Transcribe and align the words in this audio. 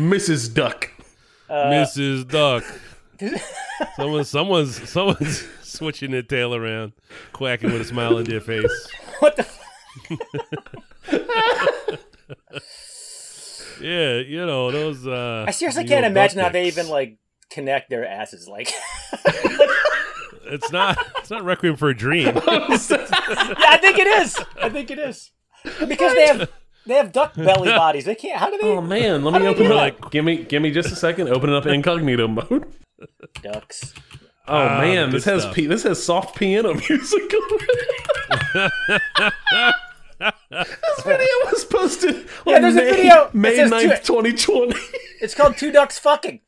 Mrs. 0.00 0.52
Duck. 0.52 0.90
Mrs. 1.48 2.26
Duck. 2.28 2.64
Someone, 3.96 4.24
someone's, 4.24 4.88
someone's 4.88 5.46
switching 5.62 6.10
their 6.10 6.22
tail 6.22 6.54
around, 6.54 6.92
quacking 7.32 7.72
with 7.72 7.80
a 7.82 7.84
smile 7.84 8.16
on 8.16 8.24
their 8.24 8.40
face. 8.40 8.88
What 9.20 9.36
the? 9.36 9.46
Yeah, 13.80 14.18
you 14.18 14.44
know 14.46 14.70
those. 14.70 15.06
Uh, 15.06 15.44
I 15.46 15.50
seriously 15.52 15.84
can't 15.84 16.04
imagine 16.06 16.40
how 16.40 16.48
they 16.50 16.66
even 16.66 16.88
like 16.88 17.16
connect 17.50 17.90
their 17.90 18.06
asses. 18.06 18.46
Like, 18.48 18.70
It's 20.44 20.70
not. 20.72 20.98
It's 21.18 21.30
not 21.30 21.44
Requiem 21.44 21.76
for 21.76 21.88
a 21.90 21.96
Dream. 21.96 22.26
yeah, 22.26 22.42
I 22.46 23.78
think 23.80 23.98
it 23.98 24.06
is. 24.06 24.38
I 24.60 24.68
think 24.68 24.90
it 24.90 24.98
is 24.98 25.30
because 25.86 26.14
they 26.14 26.26
have 26.26 26.50
they 26.90 26.96
have 26.96 27.12
duck 27.12 27.34
belly 27.34 27.68
bodies. 27.70 28.04
They 28.04 28.14
can't. 28.14 28.38
How 28.38 28.50
do 28.50 28.58
they? 28.58 28.68
Oh 28.68 28.80
man, 28.80 29.24
let 29.24 29.40
me 29.40 29.46
open 29.48 29.64
do 29.64 29.72
it 29.72 29.74
that? 29.74 30.02
up. 30.04 30.10
Give 30.10 30.24
me 30.24 30.44
give 30.44 30.60
me 30.62 30.70
just 30.70 30.90
a 30.92 30.96
second. 30.96 31.28
Open 31.28 31.50
it 31.50 31.56
up 31.56 31.66
incognito 31.66 32.28
mode. 32.28 32.66
Ducks. 33.42 33.94
Oh 34.48 34.56
Ah, 34.56 34.80
man, 34.80 35.10
this 35.10 35.24
has 35.24 35.46
p- 35.54 35.66
this 35.66 35.84
has 35.84 36.02
soft 36.02 36.36
piano 36.36 36.74
music. 36.88 37.22
this 40.20 41.02
video 41.04 41.26
was 41.50 41.64
posted 41.64 42.26
Yeah, 42.46 42.56
on 42.56 42.62
there's 42.62 42.76
a 42.76 42.80
video 42.80 43.30
May 43.32 43.56
says 43.56 43.70
9th, 43.70 44.04
two- 44.04 44.22
2020. 44.22 44.74
It's 45.20 45.34
called 45.34 45.56
two 45.56 45.70
ducks 45.72 45.98
fucking. 45.98 46.40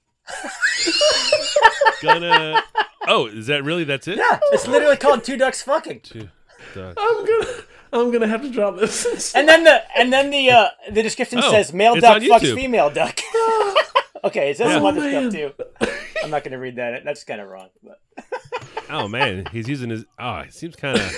Gonna. 2.02 2.62
Oh, 3.06 3.26
is 3.26 3.46
that 3.48 3.64
really? 3.64 3.84
That's 3.84 4.08
it. 4.08 4.16
Yeah, 4.18 4.38
it's 4.52 4.66
literally 4.66 4.96
called 4.96 5.24
two 5.24 5.36
ducks 5.36 5.62
fucking. 5.62 6.00
Two 6.00 6.28
ducks. 6.74 6.96
I'm 7.00 7.24
gonna 7.26 7.46
I'm 7.92 8.10
gonna 8.10 8.26
have 8.26 8.42
to 8.42 8.50
drop 8.50 8.76
this. 8.78 9.34
And 9.36 9.48
then 9.48 9.64
the 9.64 9.82
and 9.98 10.12
then 10.12 10.30
the 10.30 10.50
uh 10.50 10.68
the 10.90 11.02
description 11.02 11.40
Oh, 11.42 11.50
says 11.50 11.72
male 11.72 11.94
duck 11.96 12.22
fucks 12.22 12.54
female 12.54 12.90
duck. 12.90 13.18
okay, 14.24 14.50
it 14.50 14.56
says 14.56 14.72
some 14.72 14.82
Yeah. 14.82 14.88
other 14.88 15.00
man. 15.00 15.30
stuff 15.30 15.56
too. 15.78 15.88
I'm 16.24 16.30
not 16.30 16.44
gonna 16.44 16.58
read 16.58 16.76
that. 16.76 17.04
That's 17.04 17.24
kind 17.24 17.40
of 17.40 17.48
wrong. 17.48 17.68
But 17.82 18.00
Oh 18.90 19.08
man, 19.08 19.46
he's 19.52 19.68
using 19.68 19.90
his. 19.90 20.04
Oh, 20.18 20.36
it 20.38 20.52
seems 20.54 20.76
kind 20.76 20.98
of. 20.98 21.12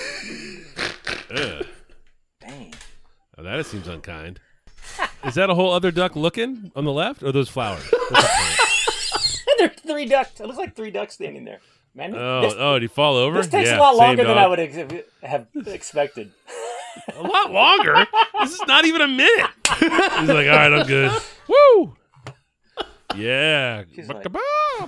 Ugh. 1.35 1.65
dang. 2.41 2.73
Oh, 3.37 3.43
that 3.43 3.65
seems 3.65 3.87
unkind. 3.87 4.39
Is 5.25 5.35
that 5.35 5.49
a 5.49 5.55
whole 5.55 5.73
other 5.73 5.91
duck 5.91 6.15
looking 6.15 6.71
on 6.75 6.85
the 6.85 6.91
left, 6.91 7.23
or 7.23 7.31
those 7.31 7.49
flowers? 7.49 7.83
What's 8.09 8.21
the 8.21 8.29
point? 8.29 9.39
And 9.49 9.59
there 9.59 9.67
are 9.67 9.93
three 9.93 10.05
ducks. 10.05 10.39
It 10.39 10.45
looks 10.45 10.57
like 10.59 10.75
three 10.75 10.91
ducks 10.91 11.15
standing 11.15 11.43
there. 11.45 11.59
Man, 11.95 12.13
Oh, 12.15 12.41
this, 12.41 12.53
oh, 12.57 12.73
did 12.73 12.81
he 12.83 12.87
fall 12.87 13.15
over? 13.15 13.37
this 13.37 13.47
takes 13.47 13.69
Yeah, 13.69 13.77
a 13.77 13.79
lot 13.79 13.91
same 13.93 13.99
longer 13.99 14.23
than 14.25 14.37
I 14.37 14.47
would 14.47 14.59
ex- 14.59 15.05
have 15.23 15.47
expected. 15.65 16.31
A 17.15 17.21
lot 17.21 17.51
longer. 17.51 18.07
this 18.41 18.53
is 18.53 18.61
not 18.67 18.85
even 18.85 19.01
a 19.01 19.07
minute. 19.07 19.49
He's 19.79 19.89
like, 19.89 20.47
all 20.47 20.55
right, 20.55 20.73
I'm 20.73 20.87
good. 20.87 21.11
Woo! 21.47 21.95
Yeah. 23.15 23.83
She's 23.93 24.07
like, 24.09 24.23
Buckaba, 24.23 24.39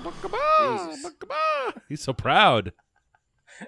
buckaba, 0.04 0.90
Jesus. 0.90 1.06
buckaba. 1.14 1.82
He's 1.88 2.02
so 2.02 2.14
proud. 2.14 2.74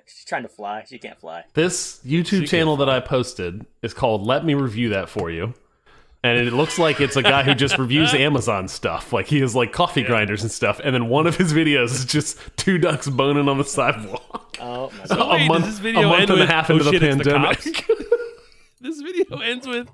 She's 0.06 0.26
trying 0.26 0.44
to 0.44 0.50
fly. 0.50 0.84
She 0.88 1.00
can't 1.00 1.20
fly. 1.20 1.46
This 1.54 2.00
YouTube 2.06 2.42
She 2.42 2.48
channel 2.48 2.76
that 2.78 2.90
I 2.90 3.00
posted 3.00 3.66
is 3.82 3.94
called 3.94 4.26
Let 4.26 4.46
Me 4.46 4.54
Review 4.54 4.90
That 4.90 5.10
For 5.10 5.32
You. 5.32 5.54
And 6.22 6.38
it 6.38 6.52
looks 6.52 6.78
like 6.78 7.00
it's 7.00 7.16
a 7.16 7.24
guy 7.24 7.44
who 7.44 7.56
just 7.56 7.78
reviews 7.78 8.14
Amazon 8.14 8.68
stuff. 8.68 9.14
Like 9.14 9.28
he 9.28 9.40
has 9.40 9.56
like 9.56 9.72
coffee 9.72 10.04
grinders 10.04 10.42
and 10.44 10.52
stuff. 10.52 10.82
And 10.84 10.94
then 10.94 11.08
one 11.08 11.26
of 11.28 11.38
his 11.38 11.54
videos 11.54 11.92
is 11.94 12.04
just 12.06 12.38
two 12.58 12.78
ducks 12.78 13.08
boning 13.08 13.48
on 13.48 13.58
the 13.58 13.64
sidewalk. 13.64 14.58
Oh 14.60 14.92
my 14.98 15.06
So 15.06 15.16
god. 15.16 15.32
wait, 15.32 15.46
a 15.46 15.48
month, 15.48 15.66
this 15.66 15.80
video 15.80 16.02
a 16.02 16.08
month 16.08 16.22
end 16.22 16.30
and 16.32 16.40
with, 16.42 16.50
a 16.50 16.54
half 16.54 16.70
oh, 16.70 16.74
into 16.74 16.84
the 16.84 16.92
shit, 16.92 17.04
it's 17.04 17.18
the 17.24 17.24
pandemic. 17.32 17.58
cops? 17.88 17.99
This 18.82 19.02
video 19.02 19.38
ends 19.44 19.68
with. 19.68 19.90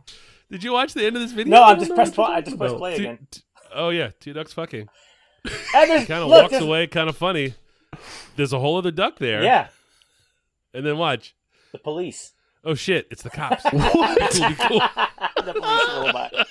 Did 0.51 0.63
you 0.63 0.73
watch 0.73 0.93
the 0.93 1.05
end 1.05 1.15
of 1.15 1.21
this 1.21 1.31
video? 1.31 1.55
No, 1.57 1.63
I 1.63 1.75
just 1.75 1.93
pressed 1.93 2.13
play. 2.13 2.25
I 2.25 2.41
just 2.41 2.57
pressed 2.57 2.71
about. 2.75 2.79
play 2.79 2.97
Two- 2.97 3.03
again. 3.03 3.27
t- 3.31 3.41
oh 3.73 3.89
yeah, 3.89 4.11
two 4.19 4.33
ducks 4.33 4.53
fucking. 4.53 4.87
And 5.75 5.89
there's 5.91 6.07
Kind 6.07 6.23
of 6.23 6.29
walks 6.29 6.51
there's- 6.51 6.63
away, 6.63 6.87
kind 6.87 7.07
of 7.09 7.15
funny. 7.17 7.53
There's 8.35 8.51
a 8.53 8.59
whole 8.59 8.77
other 8.77 8.91
duck 8.91 9.19
there. 9.19 9.43
Yeah, 9.43 9.67
And 10.73 10.85
then 10.85 10.97
watch. 10.97 11.35
the 11.71 11.77
police. 11.77 12.33
Oh 12.63 12.73
shit, 12.73 13.07
it's 13.11 13.21
the 13.21 13.29
cops. 13.29 13.63
What? 13.65 13.93
Cool, 14.33 14.55
cool. 14.67 14.79
the 15.45 15.53
police 15.53 15.89
robot. 15.97 16.33
Man, 16.33 16.47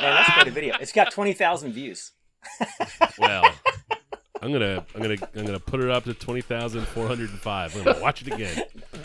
that's 0.00 0.32
quite 0.32 0.48
a 0.48 0.50
video. 0.50 0.74
It's 0.80 0.92
got 0.92 1.12
twenty 1.12 1.32
thousand 1.34 1.72
views. 1.72 2.10
Well, 3.18 3.44
I'm 4.42 4.50
gonna 4.50 4.84
I'm 4.96 5.02
gonna 5.02 5.16
I'm 5.36 5.46
gonna 5.46 5.60
put 5.60 5.78
it 5.80 5.88
up 5.88 6.02
to 6.04 6.14
twenty 6.14 6.40
thousand 6.40 6.84
four 6.88 7.06
hundred 7.06 7.30
and 7.30 7.38
five. 7.38 7.76
I'm 7.76 7.84
gonna 7.84 8.00
watch 8.00 8.22
it 8.22 8.34
again. 8.34 8.64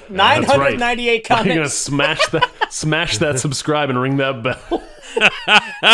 Nine 0.10 0.42
hundred 0.42 0.80
ninety 0.80 1.10
eight 1.10 1.28
That's 1.28 1.30
right. 1.30 1.38
hundred 1.38 1.50
ninety-eight 1.50 1.52
I'm 1.52 1.56
gonna 1.58 1.70
smash 1.70 2.28
that 2.30 2.50
smash 2.72 3.18
that 3.20 3.40
subscribe 3.46 3.92
and 3.92 4.02
ring 4.02 4.18
that 4.18 4.42
bell. 4.42 4.84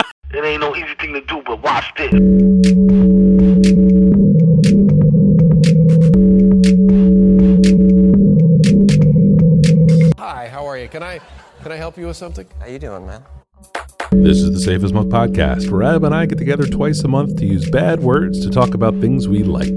It 0.36 0.44
ain't 0.44 0.62
no 0.62 0.76
easy 0.76 0.96
thing 1.00 1.14
to 1.14 1.22
do, 1.22 1.44
but 1.46 1.62
watch 1.62 1.94
this. 1.96 2.12
Hi, 10.18 10.48
how 10.48 10.66
are 10.66 10.76
you? 10.78 10.88
Can 10.88 11.04
I 11.04 11.20
can 11.62 11.72
I 11.72 11.76
help 11.76 11.98
you 11.98 12.08
with 12.08 12.18
something? 12.18 12.48
How 12.60 12.66
you 12.66 12.80
doing, 12.80 13.06
man? 13.06 13.24
This 14.16 14.38
is 14.42 14.52
the 14.54 14.60
Safe 14.60 14.84
As 14.84 14.94
Milk 14.94 15.08
podcast, 15.08 15.70
where 15.70 15.84
Adam 15.84 16.06
and 16.06 16.16
I 16.16 16.26
get 16.26 16.38
together 16.38 16.66
twice 16.66 17.04
a 17.04 17.08
month 17.08 17.38
to 17.38 17.46
use 17.46 17.70
bad 17.70 18.02
words 18.02 18.40
to 18.46 18.50
talk 18.50 18.74
about 18.74 19.00
things 19.02 19.28
we 19.28 19.44
like. 19.44 19.70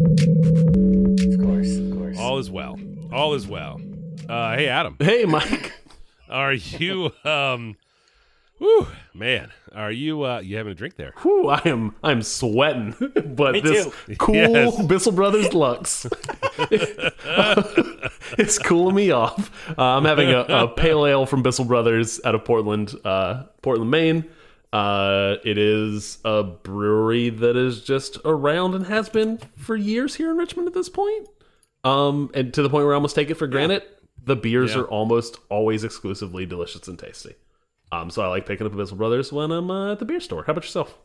Of 0.00 1.38
course, 1.40 1.76
of 1.76 1.90
course. 1.96 2.18
All 2.18 2.38
is 2.38 2.50
well. 2.50 2.78
All 3.12 3.34
is 3.34 3.46
well. 3.46 3.80
Uh, 4.28 4.56
hey 4.56 4.68
Adam, 4.68 4.96
hey 4.98 5.24
Mike. 5.26 5.72
are 6.30 6.54
you 6.54 7.10
um? 7.24 7.76
Whew, 8.60 8.86
man, 9.14 9.50
are 9.74 9.90
you 9.90 10.22
uh? 10.24 10.40
You 10.40 10.58
having 10.58 10.72
a 10.72 10.74
drink 10.74 10.96
there? 10.96 11.14
Whew, 11.22 11.48
I 11.48 11.62
am 11.64 11.94
I'm 12.04 12.20
sweating. 12.22 12.94
but 13.34 13.52
Me 13.54 13.60
this 13.60 13.86
too. 14.06 14.16
cool 14.18 14.34
Yes. 14.34 14.82
Bissell 14.86 15.12
Brothers 15.12 15.54
Lux. 15.54 16.06
it's 18.38 18.58
cooling 18.58 18.94
me 18.94 19.10
off. 19.10 19.50
Uh, 19.78 19.82
I'm 19.82 20.04
having 20.04 20.30
a, 20.30 20.40
a 20.40 20.68
pale 20.68 21.06
ale 21.06 21.26
from 21.26 21.42
Bissell 21.42 21.64
Brothers 21.64 22.20
out 22.24 22.34
of 22.34 22.44
Portland, 22.44 22.94
uh, 23.04 23.44
Portland, 23.62 23.90
Maine. 23.90 24.24
Uh, 24.72 25.36
it 25.44 25.58
is 25.58 26.18
a 26.24 26.42
brewery 26.44 27.30
that 27.30 27.56
is 27.56 27.82
just 27.82 28.18
around 28.24 28.74
and 28.74 28.86
has 28.86 29.08
been 29.08 29.38
for 29.56 29.74
years 29.74 30.14
here 30.14 30.30
in 30.30 30.36
Richmond 30.36 30.68
at 30.68 30.74
this 30.74 30.88
point. 30.88 31.28
Um, 31.82 32.30
and 32.34 32.52
to 32.54 32.62
the 32.62 32.68
point 32.70 32.84
where 32.84 32.92
I 32.92 32.96
almost 32.96 33.16
take 33.16 33.30
it 33.30 33.34
for 33.34 33.46
granted. 33.46 33.82
The 34.22 34.36
beers 34.36 34.74
Yeah. 34.74 34.82
are 34.82 34.84
almost 34.84 35.38
always 35.48 35.82
exclusively 35.82 36.44
delicious 36.44 36.86
and 36.88 36.98
tasty. 36.98 37.34
Um, 37.92 38.10
so 38.10 38.22
I 38.22 38.28
like 38.28 38.46
picking 38.46 38.66
up 38.66 38.72
a 38.72 38.76
Bissell 38.76 38.96
Brothers 38.96 39.32
when 39.32 39.50
I'm 39.50 39.70
uh, 39.70 39.92
at 39.92 39.98
the 39.98 40.04
beer 40.04 40.20
store. 40.20 40.44
How 40.44 40.52
about 40.52 40.64
yourself? 40.64 40.96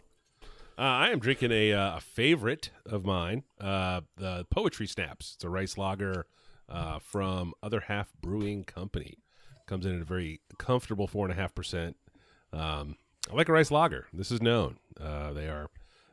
Uh, 0.77 0.81
I 0.81 1.09
am 1.09 1.19
drinking 1.19 1.51
a, 1.51 1.73
uh, 1.73 1.97
a 1.97 1.99
favorite 2.01 2.69
of 2.85 3.05
mine, 3.05 3.43
uh, 3.61 4.01
the 4.17 4.45
Poetry 4.51 4.87
Snaps. 4.87 5.33
It's 5.35 5.43
a 5.43 5.49
rice 5.49 5.77
lager 5.77 6.27
uh, 6.67 6.99
from 6.99 7.53
Other 7.63 7.79
Half 7.79 8.13
Brewing 8.21 8.65
Company. 8.65 9.19
Comes 9.67 9.85
in 9.85 9.95
at 9.95 10.01
a 10.01 10.05
very 10.05 10.41
comfortable 10.59 11.07
four 11.07 11.25
and 11.25 11.31
a 11.31 11.41
half 11.41 11.55
percent. 11.55 11.95
Um, 12.53 12.97
I 13.31 13.35
like 13.35 13.49
a 13.49 13.53
rice 13.53 13.71
lager. 13.71 14.07
This 14.13 14.31
is 14.31 14.41
known. 14.41 14.77
Uh, 14.99 15.33
they 15.33 15.47
are 15.47 15.69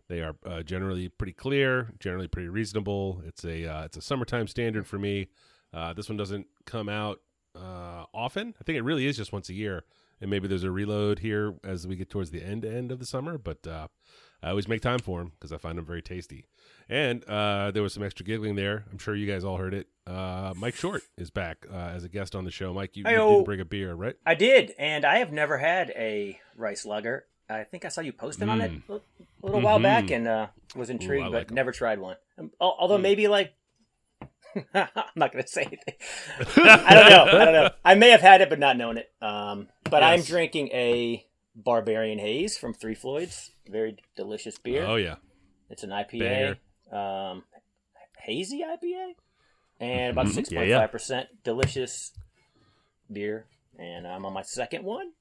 they 0.08 0.20
are 0.20 0.62
generally 0.62 1.08
pretty 1.08 1.32
clear, 1.32 1.92
generally 1.98 2.28
pretty 2.28 2.48
reasonable. 2.48 3.22
It's 3.26 3.44
a 3.44 3.84
it's 3.84 3.96
a 3.96 4.02
summertime 4.02 4.46
standard 4.46 4.86
for 4.86 4.98
me. 4.98 5.28
This 5.94 6.08
one 6.08 6.16
doesn't 6.16 6.46
come 6.64 6.88
out 6.88 7.20
often. 7.54 8.54
I 8.58 8.64
think 8.64 8.78
it 8.78 8.82
really 8.82 9.06
is 9.06 9.18
just 9.18 9.32
once 9.32 9.50
a 9.50 9.54
year, 9.54 9.84
and 10.22 10.30
maybe 10.30 10.48
there's 10.48 10.64
a 10.64 10.70
reload 10.70 11.18
here 11.18 11.54
as 11.62 11.86
we 11.86 11.96
get 11.96 12.08
towards 12.08 12.30
the 12.30 12.42
end 12.42 12.64
end 12.64 12.90
of 12.90 12.98
the 12.98 13.04
summer. 13.06 13.36
But 13.36 13.66
uh, 13.66 13.88
I 14.42 14.48
always 14.50 14.66
make 14.68 14.80
time 14.80 15.00
for 15.00 15.18
them 15.18 15.32
because 15.38 15.52
I 15.52 15.58
find 15.58 15.76
them 15.76 15.84
very 15.84 16.00
tasty. 16.02 16.46
And 16.88 17.24
uh, 17.28 17.70
there 17.70 17.82
was 17.82 17.92
some 17.92 18.02
extra 18.02 18.24
giggling 18.24 18.54
there. 18.56 18.84
I'm 18.90 18.98
sure 18.98 19.14
you 19.14 19.26
guys 19.30 19.44
all 19.44 19.56
heard 19.58 19.74
it. 19.74 19.88
Uh, 20.06 20.52
Mike 20.56 20.74
Short 20.74 21.02
is 21.18 21.30
back 21.30 21.66
uh, 21.72 21.76
as 21.76 22.04
a 22.04 22.08
guest 22.08 22.34
on 22.34 22.44
the 22.44 22.50
show. 22.50 22.72
Mike, 22.74 22.96
you, 22.96 23.04
you 23.06 23.16
did 23.16 23.44
bring 23.44 23.60
a 23.60 23.64
beer, 23.64 23.94
right? 23.94 24.16
I 24.26 24.34
did, 24.34 24.74
and 24.78 25.04
I 25.04 25.18
have 25.18 25.30
never 25.32 25.58
had 25.58 25.90
a 25.90 26.38
rice 26.56 26.84
lager. 26.86 27.26
I 27.48 27.64
think 27.64 27.84
I 27.84 27.88
saw 27.88 28.00
you 28.00 28.12
posting 28.12 28.48
on 28.48 28.60
it 28.62 28.72
a 28.88 28.92
a 28.94 29.00
little 29.46 29.60
while 29.60 29.78
Mhm. 29.78 29.82
back, 29.82 30.10
and 30.10 30.26
uh, 30.28 30.46
was 30.76 30.88
intrigued, 30.90 31.24
but 31.26 31.32
like 31.32 31.50
'em. 31.50 31.54
never 31.56 31.70
tried 31.72 31.98
one. 31.98 32.16
Um, 32.38 32.50
al- 32.60 32.76
although 32.78 32.96
maybe 32.98 33.28
like, 33.28 33.52
I'm 34.74 34.86
not 35.16 35.32
gonna 35.32 35.46
say 35.46 35.62
anything. 35.62 35.94
I 36.56 36.94
don't 36.94 37.10
know. 37.10 37.38
I 37.40 37.44
don't 37.44 37.54
know. 37.54 37.70
I 37.84 37.94
may 37.94 38.10
have 38.10 38.20
had 38.20 38.40
it, 38.40 38.48
but 38.50 38.58
not 38.58 38.76
known 38.76 38.98
it. 38.98 39.10
Um, 39.20 39.68
but 39.90 40.02
I'm 40.02 40.22
drinking 40.22 40.68
a 40.68 41.24
Barbarian 41.56 42.18
Haze 42.18 42.56
from 42.58 42.74
Three 42.74 42.94
Floyds. 42.94 43.50
Very 43.68 43.96
delicious 44.16 44.58
beer. 44.58 44.84
Oh 44.84 44.96
yeah, 44.96 45.16
It's 45.70 45.82
an 45.82 45.90
IPA, 45.90 46.56
um, 46.92 47.44
hazy 48.18 48.62
IPA, 48.62 49.12
and 49.80 50.10
about 50.12 50.28
six 50.28 50.50
Yeah, 50.50 50.58
point 50.60 50.70
yeah. 50.70 50.78
five 50.80 50.92
percent. 50.92 51.28
Delicious 51.44 52.12
beer, 53.10 53.46
and 53.78 54.06
I'm 54.06 54.24
on 54.26 54.32
my 54.32 54.42
second 54.42 54.84
one. 54.84 55.12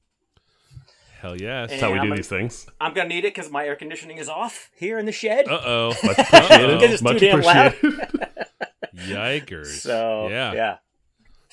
hell 1.21 1.35
yes. 1.37 1.63
And 1.63 1.69
That's 1.71 1.81
how 1.81 1.91
we 1.91 1.99
I'm 1.99 2.03
do 2.05 2.09
gonna- 2.09 2.15
these 2.17 2.27
things. 2.29 2.67
I'm 2.79 2.93
gonna 2.93 3.09
need 3.09 3.25
it 3.25 3.33
because 3.35 3.49
my 3.51 3.65
air 3.65 3.75
conditioning 3.75 4.17
is 4.17 4.27
off 4.29 4.69
here 4.75 4.97
in 4.99 5.05
the 5.05 5.11
shed. 5.11 5.47
Uh 5.47 5.61
oh. 5.63 5.93
Because 6.01 6.91
it's 6.93 7.01
too 7.01 7.03
Much 7.03 7.19
damn 7.19 7.41
loud. 7.41 7.73
appreciated. 7.73 8.09
Yikers. 8.95 9.79
So 9.81 10.27
yeah. 10.29 10.53
yeah, 10.53 10.77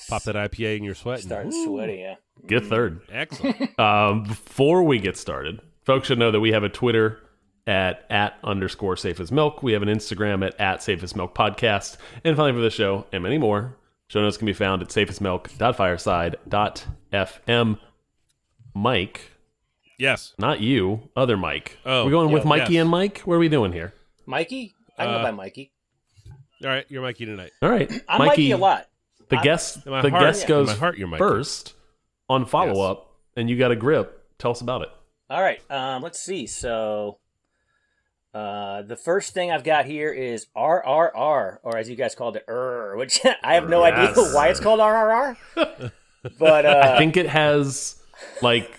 Pop 0.09 0.23
that 0.23 0.35
IPA 0.35 0.77
in 0.77 0.83
your 0.83 0.95
sweat. 0.95 1.19
and- 1.19 1.27
Starting 1.27 1.51
Woo, 1.51 1.65
sweaty, 1.65 1.97
yeah. 1.99 2.15
Get 2.47 2.65
third. 2.65 3.01
Excellent. 3.11 3.69
Um, 3.79 4.23
before 4.23 4.83
we 4.83 4.97
get 4.99 5.17
started, 5.17 5.59
folks 5.83 6.07
should 6.07 6.17
know 6.19 6.31
that 6.31 6.39
we 6.39 6.51
have 6.53 6.63
a 6.63 6.69
Twitter 6.69 7.19
at 7.67 8.05
at 8.09 8.35
underscore 8.43 8.95
safe 8.97 9.19
as 9.19 9.29
milk. 9.31 9.61
We 9.61 9.73
have 9.73 9.81
an 9.83 9.89
Instagram 9.89 10.45
at 10.45 10.57
at 10.59 10.81
safe 10.81 11.03
as 11.03 11.15
milk 11.15 11.35
podcast. 11.35 11.97
And 12.23 12.35
finally, 12.37 12.53
for 12.57 12.61
the 12.61 12.69
show 12.69 13.05
and 13.11 13.21
many 13.23 13.37
more, 13.37 13.75
show 14.07 14.21
notes 14.21 14.37
can 14.37 14.45
be 14.45 14.53
found 14.53 14.81
at 14.81 14.87
safeasmilk.fireside.fm. 14.89 17.79
Mike, 18.75 19.31
yes. 19.97 20.33
not 20.37 20.59
you, 20.61 21.09
other 21.15 21.35
Mike. 21.37 21.77
Oh, 21.85 22.05
we're 22.05 22.11
going 22.11 22.31
with 22.31 22.45
Mikey 22.45 22.73
yes. 22.73 22.81
and 22.81 22.89
Mike. 22.89 23.19
What 23.21 23.35
are 23.35 23.39
we 23.39 23.49
doing 23.49 23.71
here? 23.73 23.93
Mikey? 24.25 24.73
I 24.97 25.05
can 25.05 25.13
Uh, 25.13 25.17
go 25.17 25.23
by 25.23 25.31
Mikey. 25.31 25.71
All 26.63 26.69
right, 26.69 26.85
you're 26.89 27.01
Mikey 27.01 27.25
tonight. 27.25 27.51
All 27.61 27.69
right, 27.69 27.89
I'm 28.09 28.19
Mikey, 28.19 28.51
a 28.51 28.57
lot. 28.57 28.87
The 29.29 29.37
I'm- 29.37 29.43
guest, 29.43 29.85
my 29.85 30.01
the 30.01 30.09
heart- 30.09 30.23
guest 30.23 30.41
in 30.43 30.47
goes 30.47 30.67
my 30.67 30.73
heart, 30.75 30.97
you're 30.97 31.07
Mikey. 31.07 31.19
first 31.19 31.73
on 32.29 32.45
follow 32.45 32.81
up, 32.89 33.13
and 33.35 33.49
you 33.49 33.57
got 33.57 33.71
a 33.71 33.75
grip. 33.75 34.25
Tell 34.37 34.51
us 34.51 34.61
about 34.61 34.81
it. 34.81 34.89
All 35.29 35.41
right, 35.41 35.61
um, 35.71 36.01
let's 36.01 36.19
see. 36.19 36.47
So, 36.47 37.19
uh, 38.33 38.81
the 38.81 38.95
first 38.97 39.33
thing 39.33 39.51
I've 39.51 39.63
got 39.63 39.85
here 39.85 40.11
is 40.11 40.47
RRR, 40.57 41.59
or 41.63 41.77
as 41.77 41.89
you 41.89 41.95
guys 41.95 42.15
called 42.15 42.35
it, 42.35 42.43
RR, 42.47 42.97
which 42.97 43.21
I 43.43 43.53
have 43.55 43.69
no 43.69 43.83
idea 43.83 44.13
why 44.33 44.49
it's 44.49 44.59
called 44.59 44.79
RRR. 44.79 45.37
But 46.37 46.65
uh, 46.65 46.91
I 46.95 46.97
think 46.97 47.15
it 47.15 47.27
has 47.27 48.01
like 48.41 48.69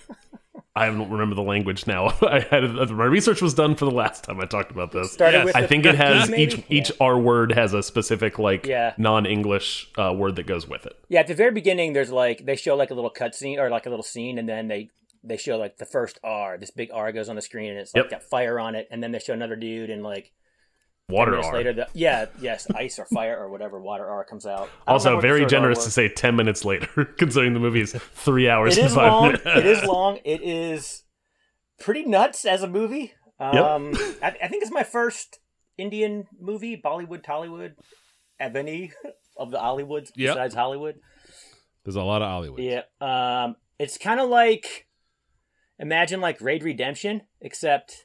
I 0.77 0.87
don't 0.87 1.11
remember 1.11 1.35
the 1.35 1.43
language 1.43 1.87
now. 1.87 2.07
I 2.23 2.41
had 2.51 2.63
my 2.91 3.05
research 3.05 3.43
was 3.43 3.55
done 3.55 3.75
for 3.75 3.85
the 3.87 3.91
last 3.91 4.25
time 4.25 4.41
I 4.41 4.45
talked 4.47 4.71
about 4.71 4.93
this. 4.93 5.13
started 5.13 5.39
Yes. 5.39 5.45
with 5.47 5.57
I 5.57 5.67
think 5.67 5.85
it 5.85 5.97
has 5.97 6.31
maybe? 6.31 6.43
each 6.43 6.65
each 6.69 6.93
R 7.01 7.19
word 7.19 7.53
has 7.53 7.75
a 7.75 7.83
specific 7.83 8.39
like 8.39 8.67
Yeah. 8.67 8.95
non-English 8.97 9.91
uh, 9.99 10.13
word 10.17 10.37
that 10.37 10.47
goes 10.47 10.69
with 10.69 10.87
it. 10.87 10.95
Yeah, 11.09 11.21
at 11.21 11.27
the 11.27 11.35
very 11.35 11.51
beginning, 11.51 11.93
there's 11.93 12.13
like 12.13 12.45
they 12.47 12.57
show 12.57 12.77
like 12.77 12.91
a 12.91 12.95
little 12.95 13.11
cutscene 13.11 13.59
or 13.59 13.69
like 13.69 13.87
a 13.87 13.91
little 13.91 14.05
scene, 14.05 14.39
and 14.39 14.49
then 14.49 14.69
they 14.69 14.91
they 15.25 15.37
show 15.37 15.59
like 15.59 15.77
the 15.79 15.85
first 15.87 16.19
R. 16.23 16.57
This 16.57 16.71
big 16.71 16.91
R 16.95 17.11
goes 17.13 17.29
on 17.29 17.37
the 17.37 17.43
screen, 17.43 17.71
and 17.71 17.79
it's 17.79 17.95
like 17.95 18.05
Yep. 18.05 18.11
got 18.11 18.23
fire 18.23 18.59
on 18.61 18.75
it, 18.75 18.87
and 18.91 19.03
then 19.03 19.13
they 19.13 19.19
show 19.19 19.33
another 19.35 19.57
dude, 19.57 19.91
and 19.91 20.03
like 20.03 20.33
Water 21.11 21.33
minutes 21.33 21.49
R. 21.49 21.55
later, 21.55 21.73
the 21.73 21.89
yeah, 21.95 22.27
yes, 22.41 22.67
ice 22.75 22.99
or 22.99 23.05
fire 23.07 23.37
or 23.39 23.51
whatever 23.51 23.81
water 23.81 24.07
R 24.09 24.25
comes 24.25 24.47
out. 24.47 24.69
Also, 24.87 25.21
very 25.21 25.47
generous 25.47 25.85
to 25.85 25.91
say 25.91 26.09
ten 26.09 26.37
minutes 26.37 26.65
later, 26.65 26.87
considering 27.19 27.55
the 27.55 27.61
movie 27.61 27.81
is 27.81 27.93
three 27.93 28.49
hours 28.49 28.77
It 28.79 28.85
and 28.85 28.93
five 28.95 29.13
long. 29.13 29.23
minutes. 29.27 29.43
it 29.47 29.67
is 29.67 29.85
long. 29.85 30.19
It 30.25 30.43
is 30.43 31.05
pretty 31.81 32.05
nuts 32.05 32.45
as 32.45 32.63
a 32.63 32.69
movie. 32.69 33.13
Um, 33.39 33.93
I, 34.23 34.35
I 34.43 34.49
think 34.49 34.63
it's 34.63 34.71
my 34.73 34.83
first 34.83 35.39
Indian 35.79 36.27
movie, 36.39 36.77
Bollywood, 36.83 37.25
Tollywood, 37.25 37.73
of 38.39 38.55
any 38.57 38.93
of 39.37 39.51
the 39.51 39.59
Hollywoods 39.59 40.11
Yep. 40.15 40.35
besides 40.35 40.55
Hollywood. 40.55 40.97
There's 41.85 41.97
a 41.97 42.03
lot 42.03 42.21
of 42.21 42.29
Hollywood. 42.29 42.61
Yeah. 42.61 42.83
Um, 43.01 43.57
it's 43.79 43.97
kind 43.97 44.21
of 44.21 44.29
like 44.29 44.87
imagine 45.79 46.21
like 46.21 46.41
Raid 46.43 46.63
Redemption, 46.63 47.23
except 47.41 48.05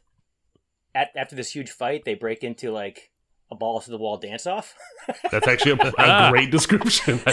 at, 0.96 1.12
after 1.16 1.36
this 1.36 1.52
huge 1.52 1.70
fight, 1.70 2.06
they 2.06 2.16
break 2.16 2.44
into 2.44 2.72
like 2.72 3.12
a 3.52 3.56
balls 3.56 3.86
to 3.86 3.92
the 3.92 3.98
wall 3.98 4.18
dance 4.18 4.48
off, 4.48 4.74
That's 5.32 5.48
actually 5.48 5.74
a, 5.74 5.94
a 6.00 6.32
great 6.32 6.50
description. 6.50 7.20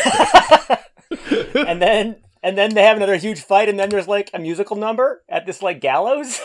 and 1.55 1.81
then 1.81 2.17
and 2.43 2.59
then 2.59 2.75
they 2.75 2.83
have 2.83 2.97
another 2.97 3.17
huge 3.17 3.41
fight, 3.41 3.69
and 3.69 3.79
then 3.79 3.89
there's 3.89 4.09
like 4.09 4.31
a 4.35 4.39
musical 4.39 4.77
number 4.77 5.23
at 5.29 5.47
this 5.47 5.63
like 5.63 5.81
gallows 5.81 6.41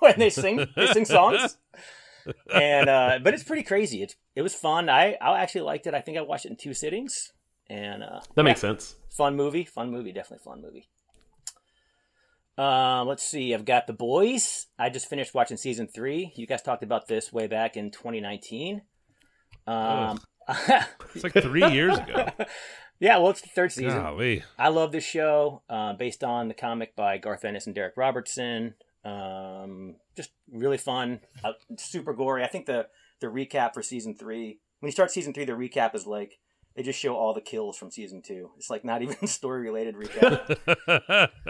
when 0.00 0.18
they 0.18 0.30
sing 0.30 0.66
they 0.76 0.86
sing 0.88 1.04
songs. 1.04 1.56
And 2.52 2.88
uh, 2.88 3.20
but 3.22 3.34
it's 3.34 3.44
pretty 3.44 3.62
crazy. 3.62 4.02
It's 4.02 4.16
it 4.34 4.42
was 4.42 4.54
fun. 4.54 4.88
I 4.88 5.16
I 5.20 5.40
actually 5.40 5.62
liked 5.62 5.86
it. 5.86 5.94
I 5.94 6.00
think 6.00 6.18
I 6.18 6.22
watched 6.22 6.46
it 6.46 6.50
in 6.50 6.56
two 6.56 6.74
sittings, 6.74 7.32
and 7.70 8.02
uh, 8.02 8.20
that 8.34 8.42
makes 8.42 8.60
sense. 8.60 8.96
fun 9.10 9.36
movie 9.36 9.64
fun 9.64 9.90
movie 9.90 10.12
definitely 10.12 10.42
fun 10.44 10.60
movie 10.60 10.88
um 12.58 13.06
let's 13.06 13.22
see. 13.22 13.52
I've 13.54 13.64
got 13.64 13.86
the 13.86 13.92
boys. 13.92 14.66
I 14.78 14.88
just 14.88 15.08
finished 15.08 15.34
watching 15.34 15.56
season 15.56 15.86
three. 15.88 16.32
You 16.36 16.46
guys 16.46 16.62
talked 16.62 16.82
about 16.82 17.06
this 17.06 17.32
way 17.32 17.46
back 17.46 17.76
in 17.76 17.90
2019 17.90 18.82
um 19.66 20.18
It's 21.14 21.24
like 21.24 21.32
three 21.34 21.66
years 21.72 21.98
ago. 21.98 22.28
yeah 23.00 23.18
well 23.18 23.30
it's 23.30 23.42
the 23.42 23.48
third 23.48 23.72
season. 23.72 24.00
Golly. 24.00 24.42
i 24.58 24.68
love 24.68 24.92
this 24.92 25.04
show 25.04 25.62
uh, 25.68 25.92
based 25.92 26.24
on 26.24 26.48
the 26.48 26.54
comic 26.54 26.96
by 26.96 27.18
garth 27.18 27.44
ennis 27.44 27.66
and 27.66 27.76
darick 27.76 27.96
robertson. 27.96 28.74
Um 29.04 29.96
just 30.16 30.30
really 30.50 30.78
fun. 30.78 31.20
Uh, 31.44 31.52
super 31.76 32.14
gory. 32.14 32.42
I 32.42 32.48
think 32.48 32.66
the 32.66 32.86
the 33.20 33.26
recap 33.26 33.74
for 33.74 33.82
season 33.82 34.14
three 34.14 34.60
when 34.80 34.88
you 34.88 34.92
start 34.92 35.10
season 35.10 35.34
three 35.34 35.44
the 35.44 35.52
recap 35.52 35.94
is 35.94 36.06
like 36.06 36.38
they 36.74 36.82
just 36.82 37.00
show 37.00 37.16
all 37.16 37.32
the 37.32 37.40
kills 37.40 37.76
from 37.78 37.90
season 37.90 38.22
two. 38.22 38.50
It's 38.56 38.70
like 38.70 38.84
not 38.84 39.02
even 39.02 39.26
story 39.26 39.62
related 39.62 39.96
recap 39.96 41.48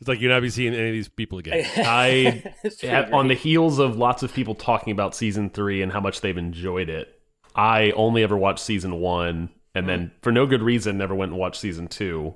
it's 0.00 0.08
like 0.08 0.20
you're 0.20 0.30
not 0.30 0.40
be 0.42 0.50
seeing 0.50 0.74
any 0.74 0.88
of 0.88 0.92
these 0.92 1.08
people 1.08 1.38
again. 1.38 1.64
I 1.76 2.42
at- 2.82 3.12
on 3.12 3.28
the 3.28 3.34
heels 3.34 3.78
of 3.78 3.96
lots 3.96 4.22
of 4.22 4.32
people 4.32 4.54
talking 4.54 4.92
about 4.92 5.14
season 5.14 5.50
three 5.50 5.82
and 5.82 5.92
how 5.92 6.00
much 6.00 6.20
they've 6.20 6.36
enjoyed 6.36 6.88
it, 6.88 7.20
I 7.54 7.90
only 7.92 8.22
ever 8.22 8.36
watched 8.36 8.60
season 8.60 9.00
one, 9.00 9.50
and 9.74 9.88
then 9.88 10.12
for 10.22 10.32
no 10.32 10.46
good 10.46 10.62
reason, 10.62 10.98
never 10.98 11.14
went 11.14 11.32
and 11.32 11.40
watched 11.40 11.60
season 11.60 11.88
two. 11.88 12.34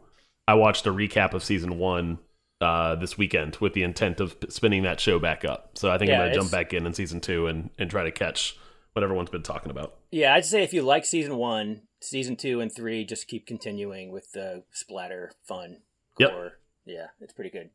I 0.48 0.54
watched 0.54 0.86
a 0.86 0.90
recap 0.92 1.32
of 1.34 1.44
season 1.44 1.78
one 1.78 2.18
uh, 2.60 2.94
this 2.96 3.16
weekend 3.16 3.56
with 3.56 3.72
the 3.74 3.82
intent 3.82 4.20
of 4.20 4.36
spinning 4.48 4.82
that 4.82 5.00
show 5.00 5.18
back 5.18 5.44
up. 5.44 5.78
So 5.78 5.90
I 5.90 5.98
think 5.98 6.10
Yeah, 6.10 6.20
I'm 6.22 6.28
gonna 6.28 6.34
jump 6.34 6.50
back 6.50 6.72
in 6.74 6.86
in 6.86 6.94
season 6.94 7.20
two 7.20 7.46
and 7.46 7.70
and 7.78 7.90
try 7.90 8.04
to 8.04 8.10
catch 8.10 8.56
what 8.92 9.02
everyone's 9.04 9.30
been 9.30 9.42
talking 9.42 9.70
about. 9.70 9.96
Yeah, 10.10 10.34
I'd 10.34 10.44
say 10.44 10.62
if 10.62 10.72
you 10.72 10.82
like 10.82 11.04
season 11.04 11.36
one, 11.36 11.82
season 12.02 12.36
two 12.36 12.60
and 12.60 12.74
three, 12.74 13.04
just 13.04 13.28
keep 13.28 13.46
continuing 13.46 14.10
with 14.10 14.32
the 14.32 14.64
splatter 14.72 15.30
fun. 15.46 15.78
Yep. 16.18 16.30
Gore. 16.30 16.52
Yeah, 16.84 17.06
it's 17.20 17.32
pretty 17.32 17.50
good. 17.50 17.70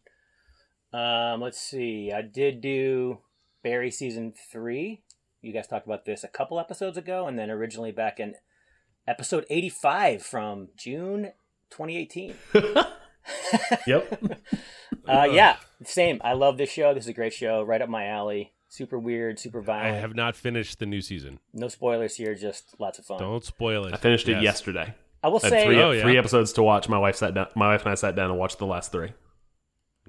Um, 0.98 1.42
let's 1.42 1.60
see. 1.60 2.12
I 2.12 2.22
did 2.22 2.62
do 2.62 3.20
Barry 3.64 3.92
season 3.92 4.34
three. 4.52 5.04
You 5.42 5.54
guys 5.54 5.68
talked 5.68 5.86
about 5.86 6.06
this 6.06 6.24
a 6.24 6.28
couple 6.28 6.60
episodes 6.60 6.98
ago, 6.98 7.28
and 7.28 7.38
then 7.38 7.50
originally 7.50 7.92
back 7.92 8.20
in 8.20 8.36
episode 9.08 9.46
eighty-five 9.50 10.22
from 10.24 10.70
June 10.76 11.32
2018. 11.70 12.36
Yep. 13.88 14.36
Uh, 15.08 15.28
yeah, 15.32 15.58
same. 15.84 16.22
I 16.24 16.34
love 16.34 16.58
this 16.58 16.70
show. 16.70 16.94
This 16.94 17.06
is 17.06 17.10
a 17.10 17.14
great 17.14 17.34
show, 17.34 17.62
right 17.64 17.82
up 17.82 17.90
my 17.90 18.08
alley. 18.08 18.54
Super 18.70 18.98
weird, 19.00 19.40
super 19.40 19.62
violent. 19.62 19.96
I 19.96 20.00
have 20.00 20.16
not 20.16 20.36
finished 20.36 20.80
the 20.80 20.86
new 20.86 21.02
season. 21.02 21.40
No 21.54 21.68
spoilers 21.68 22.16
here, 22.16 22.36
just 22.36 22.76
lots 22.80 23.00
of 23.00 23.06
fun. 23.06 23.20
Don't 23.20 23.44
spoil 23.44 23.86
it. 23.86 23.94
I 23.94 23.98
finished 23.98 24.28
it 24.28 24.42
yesterday. 24.42 24.94
I 25.26 25.28
will 25.30 25.40
I 25.44 25.50
say, 25.50 25.66
three, 25.66 25.82
Oh, 25.82 25.90
yeah. 25.92 26.04
three 26.04 26.18
episodes 26.20 26.54
to 26.54 26.62
watch. 26.64 26.88
My 26.88 27.00
wife 27.00 27.16
sat 27.16 27.34
down. 27.34 27.48
My 27.56 27.70
wife 27.70 27.82
and 27.82 27.92
I 27.92 27.96
sat 27.96 28.16
down 28.16 28.30
and 28.30 28.38
watched 28.40 28.60
the 28.60 28.68
last 28.68 28.92
three. 28.92 29.12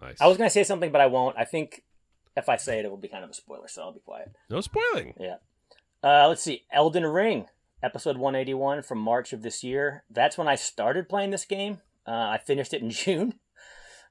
Nice. 0.00 0.20
I 0.20 0.26
was 0.26 0.36
gonna 0.36 0.50
say 0.50 0.62
something, 0.62 0.92
but 0.92 1.00
I 1.00 1.06
won't. 1.06 1.36
I 1.38 1.44
think 1.46 1.82
if 2.36 2.50
I 2.50 2.56
say 2.56 2.78
it, 2.80 2.84
it 2.84 2.90
will 2.90 2.98
be 2.98 3.08
kind 3.08 3.24
of 3.24 3.30
a 3.30 3.34
spoiler, 3.34 3.66
so 3.66 3.80
I'll 3.82 3.92
be 3.94 4.00
quiet. 4.00 4.30
No 4.50 4.60
spoiling. 4.60 5.14
Yeah. 5.18 5.36
Uh, 6.04 6.28
let's 6.28 6.42
see. 6.42 6.64
Elden 6.70 7.06
Ring, 7.06 7.46
episode 7.82 8.18
181 8.18 8.82
from 8.82 8.98
March 8.98 9.32
of 9.32 9.40
this 9.40 9.64
year. 9.64 10.04
That's 10.10 10.36
when 10.36 10.48
I 10.48 10.54
started 10.54 11.08
playing 11.08 11.30
this 11.30 11.46
game. 11.46 11.80
Uh, 12.06 12.10
I 12.10 12.38
finished 12.44 12.74
it 12.74 12.82
in 12.82 12.90
June. 13.04 13.34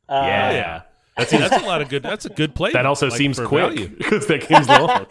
Uh, 0.09 0.23
yeah. 0.25 0.51
yeah. 0.51 0.81
That's, 1.17 1.31
that's 1.31 1.63
a 1.63 1.67
lot 1.67 1.81
of 1.81 1.89
good. 1.89 2.01
That's 2.01 2.25
a 2.25 2.29
good 2.29 2.55
play. 2.55 2.71
That 2.73 2.85
also 2.87 3.07
like, 3.09 3.17
seems 3.17 3.39
quick 3.39 3.95
because 3.97 4.25
that 4.29 4.47
game's 4.47 4.67
long. 4.67 5.05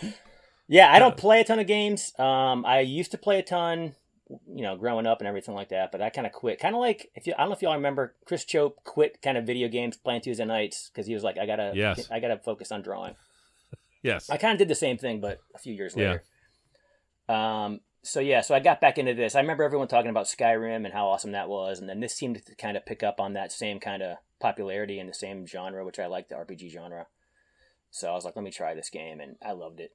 Yeah, 0.68 0.92
I 0.92 0.98
don't 0.98 1.16
play 1.16 1.40
a 1.40 1.44
ton 1.44 1.58
of 1.60 1.66
games. 1.66 2.12
Um, 2.18 2.66
I 2.66 2.80
used 2.80 3.12
to 3.12 3.18
play 3.18 3.38
a 3.38 3.42
ton, 3.42 3.94
you 4.28 4.62
know, 4.62 4.76
growing 4.76 5.06
up 5.06 5.20
and 5.20 5.28
everything 5.28 5.54
like 5.54 5.68
that. 5.68 5.92
But 5.92 6.00
I 6.02 6.10
kind 6.10 6.26
of 6.26 6.32
quit. 6.32 6.58
Kind 6.58 6.74
of 6.74 6.80
like 6.80 7.10
if 7.14 7.26
you, 7.26 7.34
I 7.36 7.42
don't 7.42 7.50
know 7.50 7.54
if 7.56 7.62
y'all 7.62 7.74
remember, 7.74 8.14
Chris 8.26 8.44
Chope 8.44 8.82
quit 8.84 9.20
kind 9.22 9.36
of 9.36 9.44
video 9.46 9.68
games 9.68 9.96
playing 9.96 10.22
Tuesday 10.22 10.44
nights 10.44 10.90
because 10.92 11.06
he 11.06 11.14
was 11.14 11.22
like, 11.22 11.38
I 11.38 11.46
gotta, 11.46 11.72
Yes. 11.74 12.08
I 12.10 12.20
gotta 12.20 12.38
focus 12.38 12.72
on 12.72 12.82
drawing. 12.82 13.14
Yes. 14.02 14.28
I 14.28 14.36
kind 14.36 14.52
of 14.52 14.58
did 14.58 14.68
the 14.68 14.74
same 14.74 14.98
thing, 14.98 15.22
but 15.22 15.40
a 15.54 15.58
few 15.58 15.72
years 15.72 15.94
Yeah. 15.96 16.18
later. 17.28 17.34
Um. 17.40 17.80
So 18.02 18.20
yeah, 18.20 18.42
so 18.42 18.54
I 18.54 18.60
got 18.60 18.82
back 18.82 18.98
into 18.98 19.14
this. 19.14 19.34
I 19.34 19.40
remember 19.40 19.64
everyone 19.64 19.88
talking 19.88 20.10
about 20.10 20.26
Skyrim 20.26 20.84
and 20.84 20.92
how 20.92 21.06
awesome 21.08 21.32
that 21.32 21.48
was, 21.48 21.80
and 21.80 21.88
then 21.88 22.00
this 22.00 22.14
seemed 22.14 22.44
to 22.44 22.54
kind 22.56 22.76
of 22.76 22.84
pick 22.84 23.02
up 23.02 23.18
on 23.18 23.32
that 23.32 23.50
same 23.50 23.80
kind 23.80 24.02
of 24.02 24.18
popularity 24.40 24.98
in 25.00 25.06
the 25.06 25.14
same 25.14 25.46
genre, 25.46 25.86
which 25.86 25.98
I 25.98 26.04
like 26.06 26.28
the 26.28 26.34
RPG 26.34 26.70
genre. 26.70 27.06
So 27.90 28.10
I 28.10 28.12
was 28.14 28.26
like, 28.26 28.36
let 28.36 28.44
me 28.44 28.50
try 28.50 28.74
this 28.74 28.90
game, 28.90 29.20
and 29.20 29.36
I 29.42 29.52
loved 29.52 29.80
it. 29.80 29.92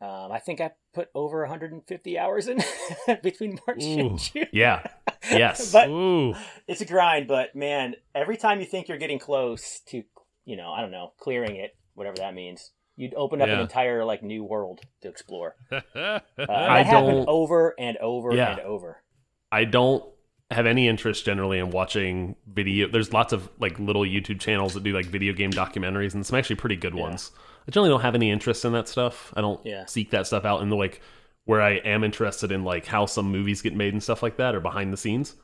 Um, 0.00 0.30
I 0.30 0.38
think 0.38 0.60
I 0.60 0.70
put 0.94 1.08
over 1.14 1.40
150 1.40 2.18
hours 2.18 2.46
in 2.46 2.60
between 3.22 3.58
March 3.66 3.82
Ooh. 3.82 3.98
and 4.00 4.18
June. 4.18 4.46
Yeah. 4.52 4.86
Yes. 5.30 5.72
But 5.72 5.88
Ooh. 5.90 6.32
it's 6.68 6.80
a 6.80 6.84
grind, 6.86 7.26
but 7.26 7.54
man, 7.54 7.96
every 8.14 8.36
time 8.36 8.60
you 8.60 8.66
think 8.66 8.86
you're 8.88 8.96
getting 8.96 9.18
close 9.18 9.80
to, 9.88 10.04
you 10.44 10.56
know, 10.56 10.70
I 10.70 10.80
don't 10.80 10.92
know, 10.92 11.12
clearing 11.18 11.56
it, 11.56 11.76
whatever 11.94 12.16
that 12.18 12.34
means, 12.34 12.70
you'd 12.96 13.12
open 13.14 13.42
up 13.42 13.48
an 13.48 13.58
entire 13.58 14.04
like 14.04 14.22
new 14.22 14.44
world 14.44 14.80
to 15.02 15.08
explore. 15.08 15.56
Uh, 15.94 16.20
I 16.48 16.84
don't- 16.84 17.28
over 17.28 17.74
and 17.78 17.96
over 17.98 18.32
Yeah. 18.32 18.52
and 18.52 18.60
over. 18.60 19.02
I 19.50 19.64
don't 19.64 20.04
have 20.52 20.66
any 20.66 20.86
interest 20.88 21.26
generally 21.26 21.58
in 21.58 21.70
watching 21.70 22.36
video. 22.46 22.88
There's 22.88 23.12
lots 23.12 23.32
of 23.32 23.50
like 23.58 23.78
little 23.80 24.02
YouTube 24.02 24.40
channels 24.40 24.72
that 24.74 24.84
do 24.84 24.94
like 24.94 25.06
video 25.06 25.32
game 25.32 25.50
documentaries 25.50 26.14
and 26.14 26.24
some 26.24 26.38
actually 26.38 26.56
pretty 26.56 26.76
good 26.76 26.94
ones. 26.94 27.32
I 27.68 27.70
generally 27.70 27.90
don't 27.90 28.00
have 28.00 28.14
any 28.14 28.30
interest 28.30 28.64
in 28.64 28.72
that 28.72 28.88
stuff. 28.88 29.32
I 29.36 29.42
don't 29.42 29.64
Yeah. 29.64 29.84
seek 29.86 30.10
that 30.10 30.26
stuff 30.26 30.44
out 30.46 30.62
in 30.62 30.70
the 30.70 30.76
like 30.76 31.02
where 31.44 31.60
I 31.60 31.72
am 31.76 32.02
interested 32.02 32.50
in 32.50 32.64
like 32.64 32.86
how 32.86 33.06
some 33.06 33.30
movies 33.30 33.62
get 33.62 33.74
made 33.74 33.92
and 33.92 34.02
stuff 34.02 34.22
like 34.22 34.36
that 34.38 34.54
or 34.54 34.60
behind 34.60 34.92
the 34.92 34.96
scenes. 34.96 35.36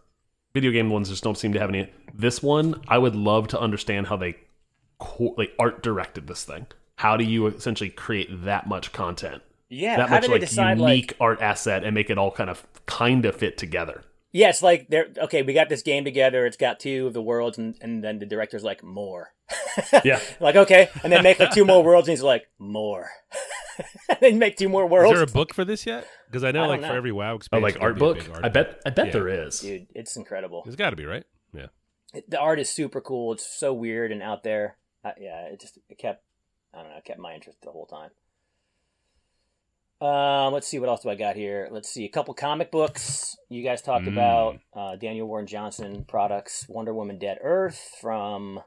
video 0.55 0.71
game 0.71 0.89
ones 0.89 1.09
just 1.09 1.25
don't 1.25 1.37
seem 1.37 1.53
to 1.53 1.59
have 1.59 1.69
any. 1.69 1.91
This 2.15 2.41
one, 2.43 2.81
I 2.87 2.97
would 2.97 3.17
love 3.17 3.49
to 3.49 3.61
understand 3.61 4.07
how 4.07 4.17
they 4.17 4.37
like 5.37 5.53
art 5.59 5.83
directed 5.83 6.29
this 6.29 6.45
thing. 6.45 6.67
How 6.97 7.17
do 7.17 7.25
you 7.25 7.49
essentially 7.49 7.91
create 7.91 8.29
that 8.45 8.69
much 8.69 8.93
content, 8.93 9.43
Yeah, 9.69 9.97
that 9.97 10.09
how 10.09 10.15
much 10.21 10.29
like 10.29 10.41
decide 10.41 10.79
like 10.79 10.91
unique 10.91 11.15
art 11.21 11.41
asset, 11.43 11.83
and 11.83 11.93
make 11.93 12.09
it 12.09 12.19
all 12.19 12.31
kind 12.31 12.49
of 12.49 12.65
kind 12.87 13.25
of 13.25 13.35
fit 13.35 13.59
together? 13.59 14.05
Yeah, 14.35 14.49
it's 14.49 14.63
like 14.65 14.89
they're 14.89 15.07
okay. 15.23 15.43
We 15.43 15.53
got 15.55 15.69
this 15.69 15.83
game 15.83 16.05
together. 16.05 16.45
It's 16.45 16.57
got 16.57 16.81
two 16.81 17.07
of 17.07 17.13
the 17.13 17.23
worlds, 17.23 17.57
and, 17.57 17.77
and 17.81 18.03
then 18.03 18.19
the 18.19 18.27
director's 18.27 18.65
like 18.65 18.83
more. 18.83 19.33
Yeah. 20.05 20.21
like 20.41 20.57
okay, 20.57 20.89
and 21.05 21.13
then 21.13 21.23
make 21.23 21.39
like 21.39 21.53
two 21.53 21.65
more 21.65 21.83
worlds, 21.85 22.09
and 22.09 22.13
he's 22.17 22.23
like 22.23 22.47
more. 22.59 23.09
and 24.09 24.19
then 24.21 24.39
make 24.41 24.57
two 24.57 24.69
more 24.69 24.87
worlds. 24.87 25.13
Is 25.13 25.19
there 25.19 25.29
a 25.29 25.33
book 25.33 25.55
for 25.55 25.65
this 25.65 25.87
yet? 25.87 26.07
Because 26.27 26.43
I 26.45 26.51
know, 26.51 26.65
I 26.65 26.67
like 26.67 26.81
know. 26.81 26.89
for 26.89 26.97
every 26.97 27.13
WoW 27.13 27.39
Oh, 27.53 27.59
like 27.59 27.81
art 27.81 27.97
book? 27.99 28.19
art 28.33 28.45
I 28.45 28.49
bet. 28.49 28.81
I 28.85 28.91
bet 28.91 29.07
Yeah. 29.07 29.13
there 29.13 29.29
is. 29.29 29.61
Dude, 29.61 29.87
it's 29.95 30.17
incredible. 30.17 30.63
There's 30.65 30.77
got 30.77 30.91
to 30.91 30.97
be 30.97 31.05
right. 31.07 31.25
Yeah. 31.53 31.67
It- 32.13 32.29
the 32.29 32.39
art 32.41 32.59
is 32.59 32.69
super 32.69 33.01
cool. 33.01 33.33
It's 33.35 33.47
so 33.47 33.73
weird 33.73 34.11
and 34.13 34.23
out 34.23 34.43
there. 34.43 34.77
Uh, 35.05 35.13
yeah, 35.21 35.47
it 35.47 35.61
just 35.61 35.79
it 35.89 35.99
kept 35.99 36.25
I 36.73 36.79
don't 36.83 36.91
know, 36.91 36.97
it 36.99 37.05
kept 37.05 37.21
my 37.21 37.35
interest 37.35 37.59
the 37.63 37.71
whole 37.71 37.87
time. 37.87 38.11
Um, 40.05 40.53
let's 40.53 40.67
see 40.67 40.79
what 40.79 40.89
else 40.89 41.03
do 41.03 41.09
I 41.11 41.15
got 41.15 41.35
here. 41.37 41.69
Let's 41.71 41.89
see 41.89 42.05
a 42.05 42.09
couple 42.11 42.35
comic 42.35 42.71
books. 42.71 43.37
You 43.49 43.63
guys 43.63 43.81
talked 43.81 44.05
Mm. 44.05 44.13
about 44.13 44.59
uh, 44.75 44.97
Daniel 44.97 45.27
Warren 45.27 45.47
Johnson 45.47 46.05
products, 46.05 46.67
Wonder 46.69 46.93
Woman 46.93 47.19
Dead 47.19 47.39
Earth 47.43 47.81
from 48.01 48.61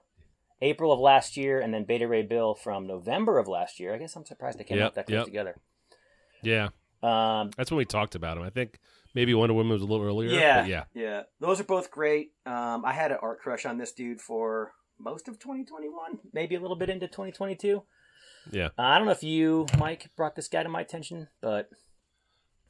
April 0.62 0.92
of 0.92 1.00
last 1.00 1.38
year, 1.38 1.60
and 1.62 1.72
then 1.74 1.84
Beta 1.84 2.08
Ray 2.08 2.24
Bill 2.24 2.56
from 2.56 2.88
November 2.88 3.38
of 3.38 3.48
last 3.48 3.80
year. 3.80 3.94
I 3.94 3.98
guess 4.00 4.16
I'm 4.16 4.26
surprised 4.26 4.58
they 4.58 4.64
came 4.64 4.78
Yep, 4.80 4.86
out 4.88 4.96
that 4.96 5.06
close 5.06 5.18
yep. 5.18 5.26
together. 5.26 5.56
Yeah. 6.42 6.70
Um, 7.04 7.52
That's 7.56 7.70
when 7.70 7.78
we 7.78 7.86
talked 7.86 8.16
about 8.16 8.38
him. 8.38 8.44
I 8.44 8.50
think 8.50 8.80
maybe 9.14 9.36
Wonder 9.36 9.54
Woman 9.54 9.74
was 9.74 9.84
a 9.84 9.86
little 9.86 10.04
earlier. 10.06 10.30
Yeah, 10.32 10.62
But 10.62 10.70
yeah. 10.70 10.84
yeah. 10.96 11.24
Those 11.40 11.60
are 11.60 11.64
both 11.66 11.92
great. 11.92 12.32
Um, 12.48 12.84
I 12.84 12.94
had 12.94 13.12
an 13.12 13.20
art 13.22 13.40
crush 13.42 13.66
on 13.68 13.78
this 13.78 13.92
dude 13.92 14.20
for 14.20 14.72
most 15.00 15.28
of 15.28 15.38
2021, 15.38 16.18
maybe 16.34 16.56
a 16.56 16.60
little 16.60 16.76
bit 16.76 16.90
into 16.90 17.06
2022. 17.08 17.84
Yeah. 18.52 18.68
Uh, 18.78 18.82
I 18.84 18.98
don't 18.98 19.06
know 19.06 19.12
if 19.14 19.24
you, 19.24 19.66
Mike, 19.78 20.10
brought 20.16 20.36
this 20.36 20.48
guy 20.48 20.64
to 20.64 20.70
my 20.70 20.82
attention, 20.82 21.28
but 21.42 21.70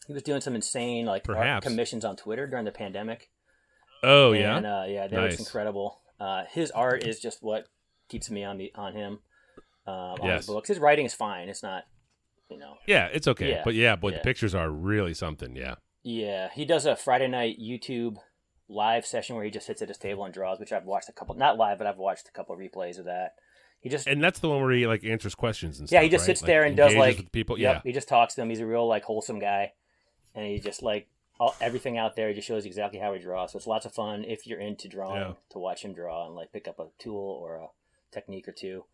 he 0.07 0.13
was 0.13 0.23
doing 0.23 0.41
some 0.41 0.55
insane 0.55 1.05
like 1.05 1.23
commissions 1.61 2.05
on 2.05 2.15
Twitter 2.15 2.47
during 2.47 2.65
the 2.65 2.71
pandemic. 2.71 3.29
Oh 4.03 4.31
yeah. 4.31 4.57
uh, 4.57 4.85
yeah, 4.85 5.07
that 5.07 5.11
Nice. 5.15 5.31
was 5.37 5.39
incredible. 5.47 6.01
Uh, 6.19 6.43
his 6.51 6.71
art 6.71 7.05
is 7.05 7.19
just 7.19 7.39
what 7.41 7.65
keeps 8.09 8.29
me 8.29 8.43
on 8.43 8.57
the 8.57 8.71
on 8.75 8.93
him. 8.93 9.19
Um, 9.85 9.93
on 9.93 10.25
Yes. 10.27 10.39
his 10.39 10.47
books, 10.47 10.67
his 10.67 10.79
writing 10.79 11.05
is 11.05 11.13
fine. 11.13 11.47
It's 11.49 11.63
not, 11.63 11.83
you 12.49 12.57
know, 12.57 12.75
yeah, 12.85 13.07
it's 13.11 13.27
okay. 13.27 13.49
Yeah. 13.49 13.61
But 13.63 13.73
yeah, 13.73 13.95
boy, 13.95 14.09
Yeah. 14.11 14.17
the 14.17 14.23
pictures 14.23 14.53
are 14.53 14.69
really 14.69 15.13
something. 15.13 15.55
Yeah. 15.55 15.75
Yeah, 16.03 16.49
he 16.53 16.65
does 16.65 16.85
a 16.85 16.95
Friday 16.95 17.27
night 17.27 17.57
YouTube 17.61 18.17
live 18.69 19.05
session 19.05 19.35
where 19.35 19.45
he 19.45 19.51
just 19.51 19.65
sits 19.65 19.81
at 19.81 19.87
his 19.87 19.97
table 19.97 20.23
and 20.25 20.33
draws, 20.33 20.59
which 20.59 20.71
I've 20.71 20.85
watched 20.85 21.09
a 21.09 21.13
couple, 21.13 21.35
not 21.35 21.57
live, 21.57 21.77
but 21.77 21.87
I've 21.87 21.97
watched 21.97 22.27
a 22.27 22.31
couple 22.31 22.53
of 22.53 22.59
replays 22.61 22.97
of 22.99 23.05
that. 23.05 23.35
He 23.79 23.89
just, 23.89 24.07
And 24.07 24.23
that's 24.23 24.39
the 24.39 24.49
one 24.49 24.61
where 24.61 24.71
he 24.71 24.87
like 24.87 25.03
answers 25.05 25.35
questions 25.35 25.79
and 25.79 25.87
stuff. 25.87 25.95
yeah, 25.97 26.01
he 26.03 26.09
just 26.09 26.23
right? 26.23 26.25
sits 26.27 26.41
Like, 26.41 26.47
there 26.47 26.63
and 26.63 26.75
does 26.75 26.95
like 26.95 27.31
people. 27.31 27.57
Yep, 27.59 27.75
Yeah. 27.75 27.81
he 27.83 27.91
just 27.93 28.07
talks 28.07 28.33
to 28.35 28.41
them. 28.41 28.49
He's 28.49 28.59
a 28.59 28.65
real 28.65 28.87
like 28.87 29.03
wholesome 29.03 29.39
guy, 29.39 29.73
and 30.35 30.45
he 30.45 30.59
just 30.59 30.81
like 30.81 31.07
all, 31.39 31.55
everything 31.61 31.97
out 31.97 32.15
there. 32.15 32.27
He 32.29 32.33
just 32.33 32.47
shows 32.47 32.65
exactly 32.65 32.99
how 32.99 33.13
he 33.13 33.19
draws. 33.19 33.51
So 33.51 33.57
it's 33.57 33.67
lots 33.67 33.85
of 33.85 33.93
fun 33.93 34.23
if 34.25 34.47
you're 34.47 34.59
into 34.59 34.87
drawing 34.87 35.21
Yeah. 35.21 35.33
to 35.51 35.59
watch 35.59 35.83
him 35.83 35.93
draw 35.93 36.25
and 36.25 36.35
like 36.35 36.51
pick 36.51 36.67
up 36.67 36.79
a 36.79 36.87
tool 36.97 37.39
or 37.41 37.55
a 37.57 37.67
technique 38.11 38.47
or 38.47 38.51
two. 38.51 38.85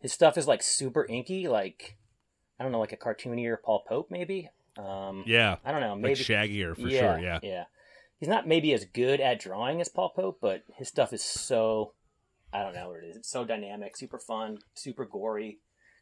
His 0.00 0.12
stuff 0.12 0.36
is 0.38 0.48
like 0.48 0.62
super 0.62 1.04
inky, 1.06 1.46
like 1.48 1.96
I 2.58 2.62
don't 2.62 2.72
know, 2.72 2.80
like 2.80 2.92
a 2.92 2.96
cartoonier 2.96 3.56
Paul 3.62 3.84
Pope 3.86 4.10
maybe. 4.10 4.48
Um, 4.78 5.24
Yeah. 5.26 5.56
I 5.64 5.70
don't 5.72 5.80
know, 5.80 5.92
Like 5.94 6.00
maybe 6.02 6.14
shaggier 6.20 6.74
for 6.74 6.88
yeah, 6.88 7.00
sure. 7.16 7.18
Yeah. 7.22 7.38
Yeah. 7.42 7.64
He's 8.18 8.28
not 8.28 8.46
maybe 8.48 8.72
as 8.72 8.84
good 8.86 9.20
at 9.20 9.38
drawing 9.40 9.80
as 9.80 9.88
Paul 9.88 10.10
Pope, 10.10 10.38
but 10.40 10.62
his 10.76 10.88
stuff 10.88 11.12
is 11.12 11.22
so 11.22 11.92
I 12.54 12.62
don't 12.62 12.74
know 12.74 12.88
what 12.90 13.02
it 13.02 13.06
is. 13.08 13.16
It's 13.16 13.28
so 13.28 13.44
dynamic, 13.44 13.96
super 13.96 14.18
fun, 14.18 14.58
super 14.74 15.04
gory, 15.04 15.58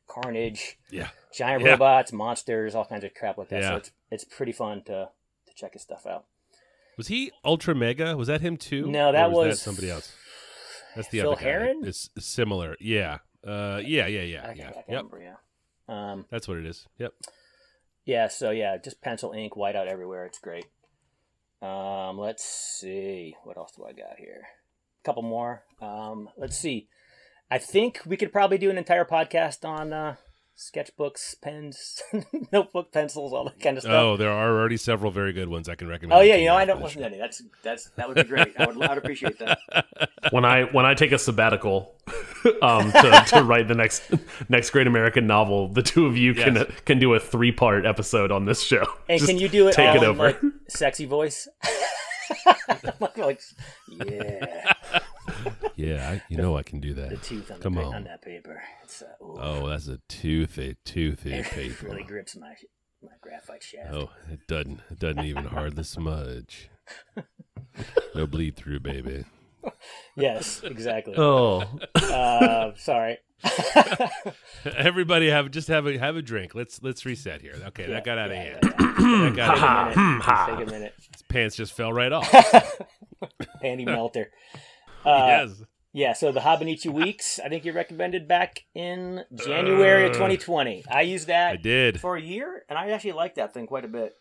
carnage, 0.07 0.79
Yeah. 0.91 1.09
giant 1.33 1.65
Yeah. 1.65 1.71
robots, 1.73 2.13
monsters, 2.13 2.75
all 2.75 2.85
kinds 2.85 3.05
of 3.05 3.15
crap 3.15 3.39
like 3.39 3.49
that. 3.49 3.63
So 3.65 3.77
it's 3.77 3.91
it's 4.11 4.25
pretty 4.25 4.53
fun 4.53 4.83
to 4.85 5.09
to 5.47 5.55
check 5.55 5.73
his 5.73 5.83
stuff 5.83 6.07
out. 6.07 6.27
Was 6.99 7.09
he 7.09 7.33
Ultra 7.45 7.75
Mega? 7.75 8.17
Was 8.17 8.29
that 8.29 8.43
him 8.43 8.57
too? 8.59 8.87
No, 8.87 9.13
that 9.13 9.31
was, 9.33 9.47
was 9.49 9.63
somebody 9.63 9.91
else. 9.91 10.15
That's 10.95 11.09
the 11.09 11.21
Phil 11.21 11.33
other 11.33 11.41
guy. 11.41 11.47
Harren? 11.51 11.87
It's 11.87 12.11
similar. 12.19 12.77
Yeah. 12.79 13.19
Uh. 13.43 13.81
Yeah. 13.83 14.07
Yeah. 14.07 14.21
Yeah. 14.23 14.47
I, 14.47 14.53
Yeah. 14.53 14.69
I 14.69 14.75
Yep. 14.77 14.85
remember, 14.89 15.23
yeah. 15.23 15.37
Um, 15.89 16.27
That's 16.31 16.47
what 16.47 16.59
it 16.59 16.67
is. 16.67 16.87
Yep. 16.99 17.13
yeah, 18.05 18.29
so 18.29 18.51
yeah, 18.51 18.77
just 18.77 19.01
pencil 19.01 19.33
ink, 19.33 19.55
whiteout 19.55 19.89
everywhere. 19.89 20.27
It's 20.27 20.39
great. 20.39 20.67
Um, 21.61 22.19
let's 22.19 22.45
see. 22.45 23.37
What 23.45 23.57
else 23.57 23.73
do 23.77 23.85
I 23.85 23.93
got 23.93 24.19
here? 24.19 24.47
A 25.03 25.05
couple 25.05 25.23
more. 25.23 25.65
Um, 25.81 26.29
let's 26.37 26.57
see. 26.59 26.89
I 27.51 27.59
think 27.59 28.01
we 28.07 28.17
could 28.17 28.33
probably 28.33 28.59
do 28.59 28.71
an 28.71 28.79
entire 28.79 29.05
podcast 29.05 29.69
on 29.69 29.93
uh, 29.93 30.15
sketchbooks, 30.57 31.35
pens, 31.43 32.01
notebook, 32.53 32.93
pencils, 32.93 33.33
all 33.33 33.45
that 33.45 33.61
kind 33.61 33.77
of 33.77 33.83
stuff. 33.83 33.93
Oh, 33.95 34.17
there 34.17 34.31
are 34.31 34.51
already 34.59 34.77
several 34.77 35.11
very 35.11 35.33
good 35.33 35.49
ones 35.49 35.69
I 35.69 35.75
can 35.75 35.89
recommend. 35.89 36.19
Oh 36.19 36.23
yeah, 36.23 36.37
you 36.37 36.47
know 36.47 36.55
I 36.55 36.65
don't 36.65 36.81
listen 36.81 37.01
to 37.01 37.07
any. 37.09 37.19
That's 37.19 37.43
that's 37.63 37.91
that 37.97 38.09
would 38.09 38.15
be 38.17 38.23
great. 38.25 38.55
I 38.59 38.67
would 38.67 38.81
I 38.81 38.89
would 38.89 38.99
appreciate 38.99 39.39
that. 39.41 39.59
when 40.31 40.45
I 40.45 40.63
when 40.65 40.87
I 40.87 40.95
take 40.95 41.13
a 41.13 41.19
sabbatical 41.19 41.95
um, 42.63 42.91
to, 42.93 43.25
to 43.29 43.43
write 43.43 43.69
the 43.69 43.75
next 43.75 44.03
next 44.49 44.71
great 44.71 44.87
American 44.87 45.27
novel, 45.27 45.69
the 45.69 45.83
two 45.83 46.07
of 46.07 46.17
you 46.17 46.33
can 46.35 46.55
Yes. 46.57 46.67
can 46.87 46.99
do 47.01 47.13
a 47.15 47.21
three 47.21 47.53
part 47.53 47.85
episode 47.85 48.31
on 48.33 48.47
this 48.47 48.63
show. 48.63 48.85
And 49.09 49.19
Just 49.19 49.29
can 49.31 49.39
you 49.39 49.49
do 49.49 49.69
it 49.69 49.73
take 49.75 49.91
all 49.91 49.97
it 49.97 50.03
in, 50.05 50.09
over? 50.09 50.23
like 50.27 50.41
sexy 50.69 51.05
voice? 51.07 51.49
like, 53.01 53.19
like, 53.19 53.41
yeah, 53.89 54.73
Yeah, 55.77 56.11
I, 56.11 56.23
you 56.29 56.37
know 56.37 56.57
I 56.57 56.63
can 56.63 56.81
do 56.81 56.95
the 56.95 57.03
that. 57.09 57.23
tooth 57.23 57.51
on, 57.51 57.61
Come 57.61 57.75
the, 57.75 57.81
pa- 57.83 57.89
on. 57.89 57.95
on 57.95 58.05
that 58.05 58.23
paper. 58.23 58.63
It's, 58.85 59.03
uh, 59.03 59.07
Oh, 59.21 59.69
that's 59.69 59.89
a 59.89 59.99
toothy, 60.09 60.77
toothy 60.85 61.33
it 61.35 61.47
paper. 61.47 61.87
really 61.87 62.03
grips 62.05 62.37
my 62.37 62.55
my 63.03 63.11
graphite 63.21 63.63
shaft. 63.63 63.95
Oh, 63.95 64.11
it 64.31 64.47
doesn't. 64.47 64.81
It 64.91 64.99
doesn't 65.01 65.25
even 65.25 65.45
hardly 65.47 65.83
smudge. 65.85 66.69
No 68.15 68.27
bleed 68.27 68.57
through, 68.57 68.81
baby. 68.81 69.25
Yes, 70.17 70.61
exactly. 70.65 71.15
Oh, 71.17 71.63
uh, 71.95 72.73
sorry. 72.77 73.19
Everybody 74.77 75.29
have 75.31 75.51
just 75.51 75.69
have 75.69 75.87
a 75.87 75.99
have 75.99 76.17
a 76.17 76.23
drink. 76.23 76.55
Let's 76.55 76.83
let's 76.83 77.05
reset 77.05 77.41
here. 77.41 77.55
Okay, 77.69 77.87
that 77.87 78.05
got 78.05 78.19
out 78.19 78.31
of 78.31 78.37
hand. 78.37 78.59
yeah, 78.63 78.71
yeah. 78.79 79.25
That 79.25 79.37
got 79.37 79.59
out 79.59 79.89
of 79.89 79.95
hand. 79.95 80.23
Take 80.23 80.31
a 80.31 80.31
minute. 80.31 80.43
Just 80.47 80.47
take 80.47 80.69
a 80.69 80.71
minute. 80.71 80.95
His 81.13 81.23
pants 81.23 81.57
just 81.57 81.73
fell 81.73 81.93
right 81.93 82.13
off. 82.13 82.31
Panty 83.63 83.85
melter. 83.85 84.31
Uh, 85.05 85.27
yes. 85.27 85.63
Yeah, 85.95 86.15
so 86.15 86.33
the 86.33 86.41
Hobonichi 86.41 86.91
Weeks, 86.91 87.39
I 87.39 87.51
think 87.51 87.67
you 87.67 87.73
recommended 87.73 88.27
back 88.27 88.65
in 88.75 89.25
January 89.35 90.07
of 90.07 90.13
2020. 90.13 90.85
I 90.91 91.03
used 91.03 91.27
that 91.27 91.53
I 91.53 91.57
did. 91.57 92.01
for 92.01 92.17
a 92.17 92.21
year, 92.21 92.65
and 92.71 92.79
I 92.79 92.89
actually 92.91 93.13
liked 93.13 93.37
that 93.37 93.53
thing 93.53 93.67
quite 93.67 93.85
a 93.85 93.89
bit. 93.89 94.15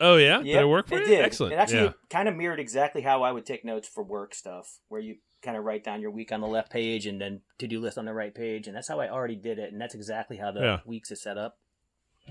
Oh 0.00 0.16
yeah. 0.16 0.38
Did 0.38 0.56
it 0.56 0.64
work 0.64 0.88
for 0.88 0.96
it 0.96 1.00
you? 1.00 1.16
did. 1.16 1.24
Excellent. 1.24 1.52
It 1.52 1.56
actually 1.56 1.84
yeah. 1.84 1.92
kind 2.10 2.28
of 2.28 2.36
mirrored 2.36 2.58
exactly 2.58 3.02
how 3.02 3.22
I 3.22 3.32
would 3.32 3.44
take 3.44 3.64
notes 3.64 3.86
for 3.86 4.02
work 4.02 4.34
stuff, 4.34 4.78
where 4.88 5.00
you 5.00 5.16
kind 5.44 5.56
of 5.56 5.64
write 5.64 5.84
down 5.84 6.00
your 6.00 6.10
week 6.10 6.32
on 6.32 6.40
the 6.40 6.46
left 6.46 6.70
page 6.72 7.06
and 7.06 7.20
then 7.20 7.42
to 7.58 7.66
do 7.68 7.80
list 7.80 7.98
on 7.98 8.04
the 8.06 8.14
right 8.14 8.34
page, 8.34 8.66
and 8.66 8.74
that's 8.76 8.88
how 8.88 8.98
I 9.00 9.08
already 9.10 9.36
did 9.36 9.58
it, 9.58 9.72
and 9.72 9.80
that's 9.80 9.94
exactly 9.94 10.36
how 10.38 10.50
the 10.50 10.60
Yeah. 10.60 10.80
weeks 10.84 11.10
is 11.10 11.22
set 11.22 11.38
up. 11.38 11.58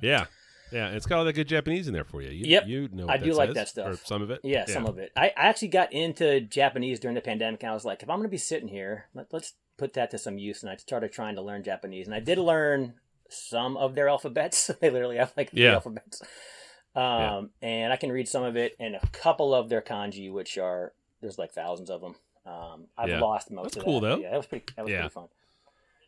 Yeah. 0.01 0.25
Yeah. 0.71 0.89
It's 0.89 1.05
got 1.05 1.19
all 1.19 1.25
that 1.25 1.33
good 1.33 1.47
Japanese 1.47 1.87
in 1.87 1.93
there 1.93 2.03
for 2.03 2.21
you. 2.21 2.29
you 2.31 2.45
Yep. 2.47 2.67
You 2.67 2.89
know. 2.91 3.07
I 3.07 3.17
do 3.17 3.29
that 3.31 3.35
like 3.37 3.53
that 3.53 3.69
stuff. 3.69 3.87
Or 3.87 3.95
some 4.05 4.21
of 4.23 4.31
it. 4.31 4.39
Yeah, 4.43 4.65
some 4.65 4.85
of 4.87 4.97
it. 4.97 5.11
I, 5.15 5.27
I 5.27 5.47
actually 5.49 5.67
got 5.67 5.93
into 5.93 6.41
Japanese 6.41 6.99
during 6.99 7.13
the 7.15 7.21
pandemic, 7.21 7.61
and 7.63 7.69
I 7.69 7.73
was 7.75 7.85
like, 7.85 8.01
if 8.01 8.09
I'm 8.09 8.17
going 8.17 8.27
to 8.27 8.31
be 8.31 8.37
sitting 8.37 8.67
here, 8.69 9.05
let, 9.13 9.27
let's 9.31 9.53
put 9.77 9.93
that 9.93 10.09
to 10.11 10.17
some 10.17 10.37
use. 10.39 10.63
And 10.63 10.71
I 10.71 10.75
started 10.77 11.11
trying 11.13 11.35
to 11.35 11.41
learn 11.43 11.63
Japanese, 11.63 12.07
and 12.07 12.15
I 12.15 12.19
did 12.19 12.39
learn 12.39 12.95
some 13.29 13.77
of 13.77 13.93
their 13.95 14.09
alphabets. 14.09 14.71
they 14.81 14.89
literally 14.89 15.17
have 15.17 15.31
like 15.37 15.51
three 15.51 15.63
Yeah. 15.63 15.73
alphabets. 15.73 16.21
Um, 16.95 17.51
and 17.61 17.91
I 17.91 17.95
can 17.95 18.11
read 18.11 18.27
some 18.27 18.43
of 18.43 18.55
it, 18.55 18.75
and 18.79 18.95
a 18.95 19.07
couple 19.11 19.53
of 19.53 19.69
their 19.69 19.81
kanji, 19.81 20.31
which 20.31 20.57
are 20.57 20.93
there's 21.21 21.37
like 21.39 21.51
thousands 21.53 21.89
of 21.89 22.01
them. 22.01 22.15
Um, 22.45 22.87
I've 22.97 23.09
Yeah. 23.09 23.19
lost 23.21 23.51
most 23.51 23.63
That's 23.63 23.77
of 23.77 23.83
cool, 23.83 23.99
that. 24.01 24.07
though. 24.15 24.21
Yeah, 24.21 24.31
that 24.31 24.37
was 24.37 24.45
pretty. 24.47 24.65
That 24.75 24.83
was 24.85 24.91
Yeah. 24.91 24.99
pretty 25.01 25.13
fun. 25.13 25.27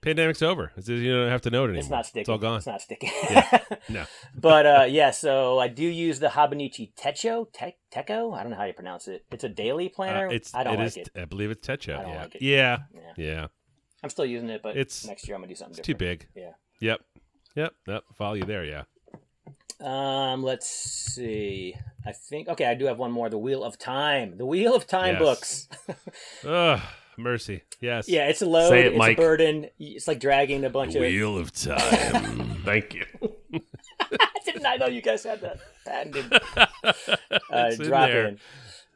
Pandemic's 0.01 0.41
over. 0.43 0.71
It's, 0.77 0.87
you 0.87 1.11
don't 1.15 1.31
have 1.31 1.41
to 1.43 1.49
know 1.49 1.63
it 1.63 1.69
anymore. 1.69 1.79
It's 1.79 1.89
not 1.89 2.05
sticking. 2.05 2.21
It's 2.21 2.29
all 2.29 2.37
gone. 2.37 2.57
It's 2.57 2.67
not 2.67 2.81
sticking. 2.81 3.09
Yeah. 3.29 3.59
No. 3.89 4.05
but 4.39 4.65
uh, 4.65 4.85
yeah, 4.87 5.11
so 5.11 5.57
I 5.59 5.67
do 5.67 5.83
use 5.83 6.19
the 6.19 6.27
Hobonichi 6.27 6.91
Techo, 6.95 7.51
Te- 7.53 7.77
Techo. 7.93 8.35
I 8.35 8.41
don't 8.43 8.51
know 8.51 8.57
how 8.57 8.65
you 8.65 8.73
pronounce 8.73 9.07
it. 9.07 9.25
It's 9.31 9.43
a 9.43 9.49
daily 9.49 9.89
planner. 9.89 10.27
Uh, 10.27 10.31
it's. 10.31 10.53
I 10.53 10.63
don't 10.63 10.75
it 10.75 10.77
like 10.77 10.87
is- 10.87 10.97
it. 10.97 11.09
I 11.15 11.25
believe 11.25 11.49
it's 11.51 11.65
Techo. 11.67 11.97
I 11.97 12.01
don't 12.03 12.11
yeah. 12.11 12.21
like 12.21 12.35
it. 12.35 12.41
Yeah. 12.41 12.77
Yeah. 12.93 13.01
Yeah. 13.17 13.47
I'm 14.03 14.09
still 14.09 14.25
using 14.25 14.49
it, 14.49 14.61
but 14.61 14.71
It's- 14.77 15.05
next 15.07 15.27
year 15.27 15.35
I'm 15.35 15.41
gonna 15.41 15.49
do 15.49 15.55
something 15.55 15.77
It's 15.79 15.85
too 15.85 15.95
big. 15.95 16.27
Yeah. 16.35 16.51
Yep. 16.81 17.01
Yep. 17.55 17.73
Yep. 17.87 18.03
Follow 18.15 18.33
you 18.35 18.43
there. 18.43 18.63
Yeah. 18.65 18.83
Um, 19.81 20.43
let's 20.43 20.67
see. 20.69 21.75
I 22.05 22.11
think 22.11 22.47
okay, 22.49 22.65
I 22.65 22.75
do 22.75 22.85
have 22.85 22.97
one 22.99 23.11
more. 23.11 23.29
The 23.29 23.37
Wheel 23.37 23.63
of 23.63 23.77
Time. 23.77 24.37
The 24.37 24.45
Wheel 24.45 24.75
of 24.75 24.87
Time 24.87 25.15
Yes. 25.15 25.19
books. 25.21 25.67
Ugh. 26.45 26.79
Mercy. 27.17 27.61
Yes. 27.79 28.09
yeah, 28.09 28.27
it's 28.27 28.41
a 28.41 28.45
load. 28.45 28.69
Say 28.69 28.81
it, 28.81 28.85
it's 28.87 28.97
Mike. 28.97 29.17
a 29.17 29.21
burden. 29.21 29.67
It's 29.79 30.05
like 30.07 30.19
dragging 30.19 30.65
a 30.65 30.69
bunch 30.69 30.95
of. 30.95 31.01
Wheel 31.01 31.37
of 31.37 31.51
Time. 31.53 32.55
thank 32.65 32.93
you. 32.93 33.05
I 33.53 33.59
didn't 34.45 34.65
I 34.65 34.75
know 34.77 34.87
you 34.87 35.01
guys 35.01 35.23
had 35.23 35.39
that 35.41 35.59
patented 35.85 36.33
uh, 36.33 36.65
It's 37.51 37.79
in 37.79 37.85
drop 37.87 38.09
there. 38.09 38.27
in. 38.27 38.39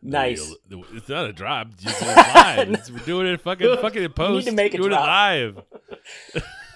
Nice. 0.02 0.54
The- 0.70 0.78
the- 0.78 0.98
It's 0.98 1.08
not 1.10 1.26
a 1.30 1.34
drop. 1.34 1.70
It's 1.74 1.84
just 1.84 2.02
live. 2.02 2.70
It's- 2.72 2.92
we're 2.92 3.00
doing 3.00 3.28
it 3.28 3.40
fucking 3.42 3.78
fucking 3.78 4.04
in 4.04 4.12
post. 4.12 4.48
to 4.48 4.54
make 4.54 4.74
it 4.74 4.78
doing 4.78 4.90
drop. 4.90 5.04
it 5.04 5.08
live. 5.08 5.62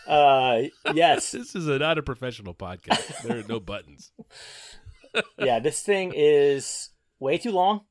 Uh, 0.08 0.64
yes. 0.94 1.32
This 1.44 1.56
is 1.56 1.68
a, 1.68 1.80
not 1.80 1.98
a 1.98 2.04
professional 2.04 2.54
podcast. 2.54 3.22
There 3.24 3.40
are 3.40 3.44
no 3.48 3.60
buttons. 3.60 4.12
yeah, 5.38 5.60
this 5.60 5.82
thing 5.82 6.14
is 6.16 6.90
way 7.20 7.38
too 7.38 7.52
long. 7.52 7.82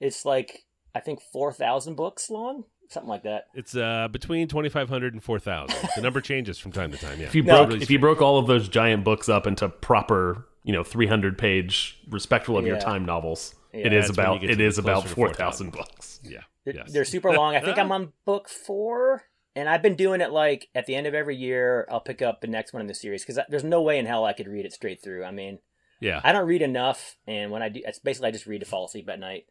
It's 0.00 0.24
like 0.24 0.64
I 0.94 1.00
think 1.00 1.20
four 1.32 1.52
thousand 1.52 1.94
books 1.94 2.28
long, 2.30 2.64
something 2.88 3.08
like 3.08 3.22
that. 3.22 3.44
It's 3.54 3.74
uh, 3.76 4.08
between 4.10 4.48
2,500 4.48 5.14
and 5.14 5.22
4,000. 5.22 5.88
The 5.96 6.02
number 6.02 6.20
changes 6.20 6.58
from 6.58 6.72
time 6.72 6.90
to 6.92 6.98
time. 6.98 7.20
Yeah. 7.20 7.26
If 7.26 7.34
you 7.34 7.42
No. 7.42 7.66
broke 7.66 7.80
if 7.80 7.90
you 7.90 7.98
broke 7.98 8.20
all 8.20 8.38
of 8.38 8.46
those 8.46 8.68
giant 8.68 9.04
books 9.04 9.28
up 9.28 9.46
into 9.46 9.68
proper, 9.68 10.46
you 10.64 10.72
know, 10.72 10.82
300 10.84 11.38
page 11.38 11.98
respectful 12.10 12.58
of 12.58 12.66
your 12.66 12.78
time 12.78 13.04
novels, 13.04 13.54
Yeah. 13.72 13.86
it 13.86 13.92
is 13.92 14.08
That's 14.08 14.18
when 14.18 14.26
you 14.26 14.30
about 14.32 14.40
get 14.42 14.50
it 14.50 14.56
to 14.56 14.64
is 14.64 14.78
about 14.78 15.08
4,000 15.08 15.14
4,000. 15.14 15.70
books. 15.72 16.20
yeah. 16.24 16.40
They're, 16.64 16.74
Yes. 16.76 16.92
they're 16.92 17.04
super 17.04 17.32
long. 17.32 17.56
I 17.56 17.60
think 17.60 17.78
I'm 17.78 17.90
on 17.92 18.12
book 18.24 18.48
four, 18.48 19.24
and 19.54 19.68
I've 19.68 19.82
been 19.82 19.96
doing 19.96 20.20
it 20.20 20.30
like 20.30 20.68
at 20.74 20.86
the 20.86 20.94
end 20.94 21.06
of 21.06 21.14
every 21.14 21.36
year. 21.36 21.86
I'll 21.90 22.00
pick 22.00 22.22
up 22.22 22.40
the 22.40 22.46
next 22.46 22.72
one 22.72 22.80
in 22.80 22.86
the 22.86 22.94
series 22.94 23.24
because 23.24 23.42
there's 23.48 23.64
no 23.64 23.82
way 23.82 23.98
in 23.98 24.06
hell 24.06 24.24
I 24.24 24.32
could 24.32 24.48
read 24.48 24.64
it 24.64 24.72
straight 24.72 25.02
through. 25.02 25.24
I 25.24 25.30
mean, 25.30 25.58
yeah. 26.00 26.20
I 26.24 26.32
don't 26.32 26.48
read 26.48 26.62
enough, 26.62 27.16
and 27.26 27.50
when 27.50 27.62
I 27.62 27.68
do, 27.68 27.80
it's 27.84 27.98
basically 27.98 28.28
I 28.28 28.32
just 28.32 28.46
read 28.46 28.60
to 28.60 28.66
fall 28.66 28.86
asleep 28.86 29.08
at 29.08 29.20
night. 29.20 29.44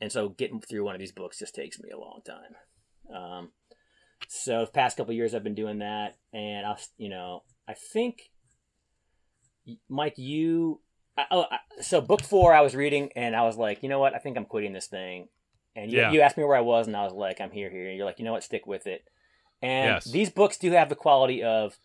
And 0.00 0.10
so 0.10 0.28
getting 0.30 0.60
through 0.60 0.84
one 0.84 0.94
of 0.94 1.00
these 1.00 1.12
books 1.12 1.38
just 1.38 1.54
takes 1.54 1.80
me 1.80 1.90
a 1.90 1.98
long 1.98 2.20
time. 2.26 3.16
Um, 3.16 3.50
so 4.28 4.64
the 4.64 4.70
past 4.70 4.96
couple 4.96 5.12
of 5.12 5.16
years 5.16 5.34
I've 5.34 5.44
been 5.44 5.54
doing 5.54 5.78
that, 5.78 6.16
and 6.32 6.66
I'll, 6.66 6.78
you 6.98 7.08
know, 7.08 7.44
I 7.68 7.74
think, 7.74 8.30
Mike, 9.88 10.18
you, 10.18 10.80
I, 11.16 11.24
oh, 11.30 11.46
I, 11.50 11.58
so 11.80 12.00
book 12.00 12.22
four 12.22 12.52
I 12.52 12.60
was 12.62 12.74
reading, 12.74 13.10
and 13.14 13.36
I 13.36 13.42
was 13.42 13.56
like, 13.56 13.82
you 13.82 13.88
know 13.88 14.00
what, 14.00 14.14
I 14.14 14.18
think 14.18 14.36
I'm 14.36 14.44
quitting 14.44 14.72
this 14.72 14.88
thing. 14.88 15.28
And 15.74 15.90
you, 15.90 15.98
Yeah. 15.98 16.10
you 16.12 16.20
asked 16.20 16.36
me 16.36 16.44
where 16.44 16.56
I 16.56 16.60
was, 16.60 16.86
and 16.86 16.96
I 16.96 17.04
was 17.04 17.12
like, 17.12 17.40
I'm 17.40 17.50
here, 17.50 17.70
here. 17.70 17.88
And 17.88 17.96
you're 17.96 18.06
like, 18.06 18.18
you 18.18 18.24
know 18.24 18.32
what, 18.32 18.44
stick 18.44 18.66
with 18.66 18.86
it. 18.86 19.04
And 19.62 19.88
Yes. 19.90 20.04
these 20.04 20.28
books 20.30 20.56
do 20.58 20.70
have 20.72 20.88
the 20.88 20.96
quality 20.96 21.42
of 21.42 21.78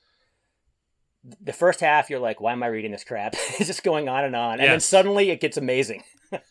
the 1.42 1.54
first 1.54 1.80
half. 1.82 2.10
You're 2.10 2.20
like, 2.20 2.40
why 2.42 2.54
am 2.54 2.64
I 2.64 2.68
reading 2.68 2.92
this 2.92 3.04
crap? 3.04 3.34
it's 3.60 3.68
just 3.68 3.84
going 3.84 4.08
on 4.10 4.24
and 4.24 4.36
on, 4.36 4.60
and 4.60 4.70
then 4.70 4.80
suddenly 4.80 5.30
it 5.30 5.40
gets 5.42 5.58
amazing. 5.58 6.04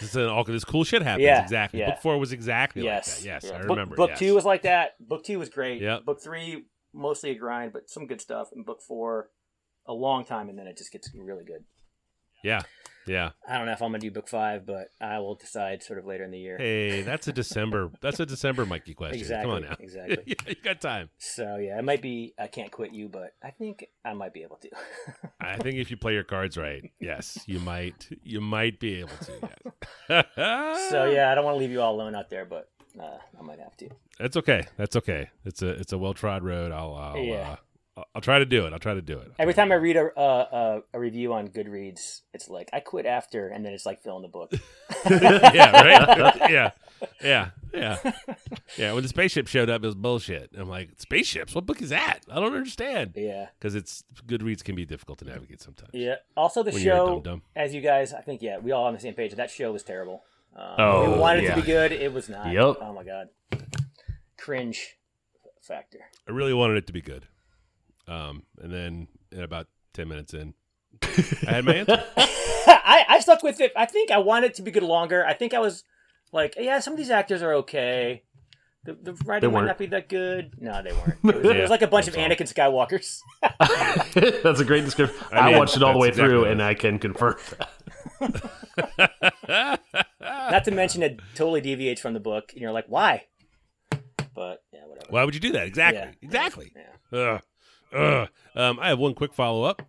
This 0.00 0.14
is 0.14 0.16
all 0.16 0.42
this 0.44 0.64
cool 0.64 0.84
shit 0.84 1.02
happens. 1.02 1.24
Yeah, 1.24 1.42
exactly. 1.42 1.80
yeah. 1.80 1.90
Book 1.90 2.00
four 2.02 2.18
was 2.18 2.32
exactly 2.32 2.82
yes, 2.84 3.16
like 3.18 3.24
that. 3.24 3.28
Yes, 3.28 3.44
Yeah. 3.44 3.56
I 3.56 3.60
Book- 3.60 3.68
remember. 3.70 3.96
Book, 3.96 4.10
yes. 4.10 4.18
two 4.18 4.34
was 4.34 4.44
like 4.46 4.62
that. 4.62 4.92
Book 5.06 5.22
two 5.24 5.38
was 5.38 5.48
great. 5.50 5.82
Yep. 5.82 6.04
Book 6.06 6.22
three 6.22 6.64
mostly 6.94 7.30
a 7.30 7.34
grind, 7.34 7.72
but 7.74 7.90
some 7.90 8.06
good 8.06 8.20
stuff. 8.22 8.48
And 8.54 8.64
book 8.64 8.80
four, 8.80 9.28
a 9.86 9.92
long 9.92 10.24
time, 10.24 10.48
and 10.48 10.58
then 10.58 10.66
it 10.66 10.78
just 10.78 10.90
gets 10.92 11.10
really 11.14 11.44
good. 11.44 11.64
Yeah. 12.42 12.62
Yeah. 13.08 13.30
I 13.48 13.56
don't 13.56 13.66
know 13.66 13.72
if 13.72 13.82
I'm 13.82 13.88
gonna 13.90 13.98
do 14.00 14.10
book 14.10 14.28
five, 14.28 14.66
but 14.66 14.88
I 15.00 15.18
will 15.18 15.34
decide 15.34 15.82
sort 15.82 15.98
of 15.98 16.06
later 16.06 16.24
in 16.24 16.30
the 16.30 16.38
year. 16.38 16.58
Hey, 16.58 17.02
that's 17.02 17.26
a 17.28 17.32
December. 17.32 17.90
That's 18.00 18.20
a 18.20 18.26
December 18.26 18.64
Mikey 18.66 18.94
question. 18.94 19.18
Exactly, 19.18 19.44
Come 19.50 19.56
on 19.56 19.62
now. 19.70 19.76
exactly. 19.80 20.22
yeah, 20.26 20.34
you 20.48 20.54
got 20.62 20.80
time. 20.80 21.10
So 21.18 21.56
yeah, 21.56 21.78
it 21.78 21.84
might 21.84 22.02
be 22.02 22.34
I 22.38 22.46
can't 22.46 22.70
quit 22.70 22.92
you, 22.92 23.08
but 23.08 23.34
I 23.42 23.50
think 23.50 23.86
I 24.04 24.12
might 24.14 24.32
be 24.34 24.42
able 24.42 24.56
to. 24.56 24.68
I 25.40 25.56
think 25.56 25.76
if 25.78 25.90
you 25.90 25.96
play 25.96 26.12
your 26.14 26.24
cards 26.24 26.56
right, 26.56 26.90
yes, 27.00 27.38
you 27.46 27.58
might. 27.60 28.08
You 28.22 28.40
might 28.40 28.78
be 28.80 29.00
able 29.00 29.16
to. 29.22 29.50
Yes. 30.36 30.90
so 30.90 31.04
yeah, 31.06 31.30
I 31.30 31.34
don't 31.34 31.44
want 31.44 31.54
to 31.56 31.58
leave 31.58 31.70
you 31.70 31.80
all 31.80 31.94
alone 31.94 32.14
out 32.14 32.30
there, 32.30 32.44
but 32.44 32.68
uh, 33.00 33.18
I 33.38 33.42
might 33.42 33.58
have 33.58 33.76
to. 33.78 33.88
That's 34.18 34.36
okay. 34.36 34.66
That's 34.76 34.96
okay. 34.96 35.30
It's 35.44 35.62
a 35.62 35.68
it's 35.70 35.92
a 35.92 35.98
well 35.98 36.14
trod 36.14 36.42
road. 36.44 36.72
I'll 36.72 36.94
I'll, 36.94 37.18
Yeah. 37.18 37.50
uh, 37.52 37.56
I'll 38.14 38.20
try 38.20 38.38
to 38.38 38.46
do 38.46 38.66
it. 38.66 38.72
I'll 38.72 38.78
try 38.78 38.94
to 38.94 39.02
do 39.02 39.18
it. 39.18 39.32
Every 39.38 39.54
time 39.54 39.70
I 39.72 39.76
read 39.76 39.96
a, 39.96 40.10
a 40.20 40.22
a 40.22 40.82
a 40.94 40.98
review 41.00 41.32
on 41.32 41.48
Goodreads, 41.48 42.22
it's 42.32 42.48
like 42.48 42.68
I 42.72 42.80
quit 42.80 43.06
after, 43.06 43.48
and 43.48 43.64
then 43.64 43.72
it's 43.72 43.86
like 43.86 44.02
filling 44.02 44.22
the 44.22 44.28
book. 44.28 44.52
yeah, 45.10 45.82
right. 45.82 46.36
yeah, 46.50 46.70
yeah, 47.22 47.50
yeah, 47.72 48.12
yeah. 48.76 48.92
When 48.92 49.02
the 49.02 49.08
spaceship 49.08 49.46
showed 49.48 49.70
up, 49.70 49.82
it 49.82 49.86
was 49.86 49.94
bullshit. 49.94 50.50
I'm 50.56 50.68
like, 50.68 50.90
spaceships? 50.98 51.54
What 51.54 51.66
book 51.66 51.80
is 51.82 51.90
that? 51.90 52.20
I 52.30 52.36
don't 52.36 52.54
understand. 52.54 53.12
Yeah. 53.16 53.46
Because 53.58 53.74
it's 53.74 54.04
Goodreads 54.26 54.64
can 54.64 54.74
be 54.74 54.84
difficult 54.84 55.18
to 55.20 55.24
navigate 55.24 55.60
sometimes. 55.60 55.90
Yeah. 55.92 56.16
Also, 56.36 56.62
the 56.62 56.72
When 56.72 56.82
you're 56.82 56.94
a 56.94 57.22
show, 57.22 57.40
as 57.56 57.74
you 57.74 57.80
guys, 57.80 58.12
I 58.12 58.20
think, 58.20 58.42
yeah, 58.42 58.58
we 58.58 58.72
all 58.72 58.84
on 58.84 58.94
the 58.94 59.00
same 59.00 59.14
page. 59.14 59.34
That 59.34 59.50
show 59.50 59.72
was 59.72 59.82
terrible. 59.82 60.22
Um, 60.56 60.74
Oh, 60.78 61.12
we 61.12 61.18
wanted 61.18 61.44
it 61.44 61.48
yeah. 61.48 61.54
to 61.54 61.60
be 61.60 61.66
good. 61.66 61.92
It 61.92 62.12
was 62.12 62.28
not. 62.28 62.52
Yep. 62.52 62.76
Oh 62.80 62.92
my 62.92 63.04
god. 63.04 63.28
Cringe 64.36 64.96
factor. 65.62 65.98
I 66.28 66.32
really 66.32 66.54
wanted 66.54 66.76
it 66.78 66.86
to 66.86 66.92
be 66.92 67.02
good. 67.02 67.26
Um, 68.08 68.42
and 68.60 68.72
then 68.72 69.08
in 69.30 69.42
about 69.42 69.68
ten 69.92 70.08
minutes 70.08 70.34
in, 70.34 70.54
I 71.02 71.52
had 71.52 71.64
my 71.64 71.74
answer. 71.74 72.02
I, 72.16 73.04
I 73.08 73.20
stuck 73.20 73.42
with 73.42 73.60
it. 73.60 73.72
I 73.76 73.86
think 73.86 74.10
I 74.10 74.18
wanted 74.18 74.48
it 74.48 74.54
to 74.54 74.62
be 74.62 74.70
good 74.70 74.82
longer. 74.82 75.24
I 75.24 75.34
think 75.34 75.54
I 75.54 75.58
was 75.58 75.84
like, 76.32 76.54
yeah, 76.58 76.80
some 76.80 76.94
of 76.94 76.98
these 76.98 77.10
actors 77.10 77.42
are 77.42 77.54
okay. 77.54 78.22
The, 78.84 78.94
the 78.94 79.12
writing 79.24 79.50
might 79.50 79.56
weren't. 79.56 79.66
not 79.66 79.78
be 79.78 79.86
that 79.86 80.08
good. 80.08 80.52
No, 80.58 80.82
they 80.82 80.92
weren't. 80.92 81.18
It 81.24 81.44
was, 81.44 81.56
it 81.56 81.60
was 81.60 81.70
like 81.70 81.82
a 81.82 81.86
bunch 81.86 82.08
of 82.08 82.14
that's 82.14 82.40
all. 82.40 82.46
Anakin 82.46 82.88
Skywalkers. 82.94 84.42
That's 84.42 84.60
a 84.60 84.64
great 84.64 84.84
description. 84.84 85.16
I 85.30 85.52
I, 85.52 85.58
watched 85.58 85.76
it 85.76 85.82
all 85.82 85.92
the 85.92 85.98
way 85.98 86.08
exactly 86.08 86.30
through, 86.30 86.40
what 86.42 86.50
and. 86.52 86.62
I 86.62 86.74
can 86.74 86.98
confirm 86.98 87.36
that. 88.20 89.80
not 90.20 90.64
to 90.64 90.70
mention 90.70 91.02
it 91.02 91.20
totally 91.34 91.60
deviates 91.60 92.00
from 92.00 92.14
the 92.14 92.20
book, 92.20 92.52
and 92.52 92.62
you're 92.62 92.72
like, 92.72 92.86
why? 92.88 93.24
But 94.34 94.62
yeah, 94.72 94.86
whatever. 94.86 95.06
Why 95.10 95.24
would 95.24 95.34
you 95.34 95.40
do 95.40 95.52
that? 95.52 95.66
Exactly. 95.66 96.00
Yeah. 96.00 96.12
Exactly. 96.22 96.72
Yeah. 97.12 97.40
Ugh. 97.92 98.28
Um, 98.54 98.78
I 98.80 98.88
have 98.88 98.98
one 98.98 99.14
quick 99.14 99.32
follow 99.32 99.62
up. 99.62 99.82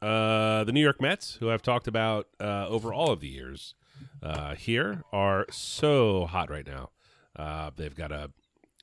Uh, 0.00 0.64
the 0.64 0.72
New 0.72 0.80
York 0.80 1.00
Mets, 1.00 1.34
who 1.36 1.50
I've 1.50 1.62
talked 1.62 1.88
about 1.88 2.28
uh, 2.40 2.68
over 2.68 2.92
all 2.92 3.10
of 3.10 3.20
the 3.20 3.28
years 3.28 3.74
uh, 4.22 4.54
here, 4.54 5.02
are 5.12 5.46
so 5.50 6.26
hot 6.26 6.50
right 6.50 6.66
now. 6.66 6.90
Uh, 7.34 7.70
they've 7.76 7.94
got 7.94 8.12
a 8.12 8.30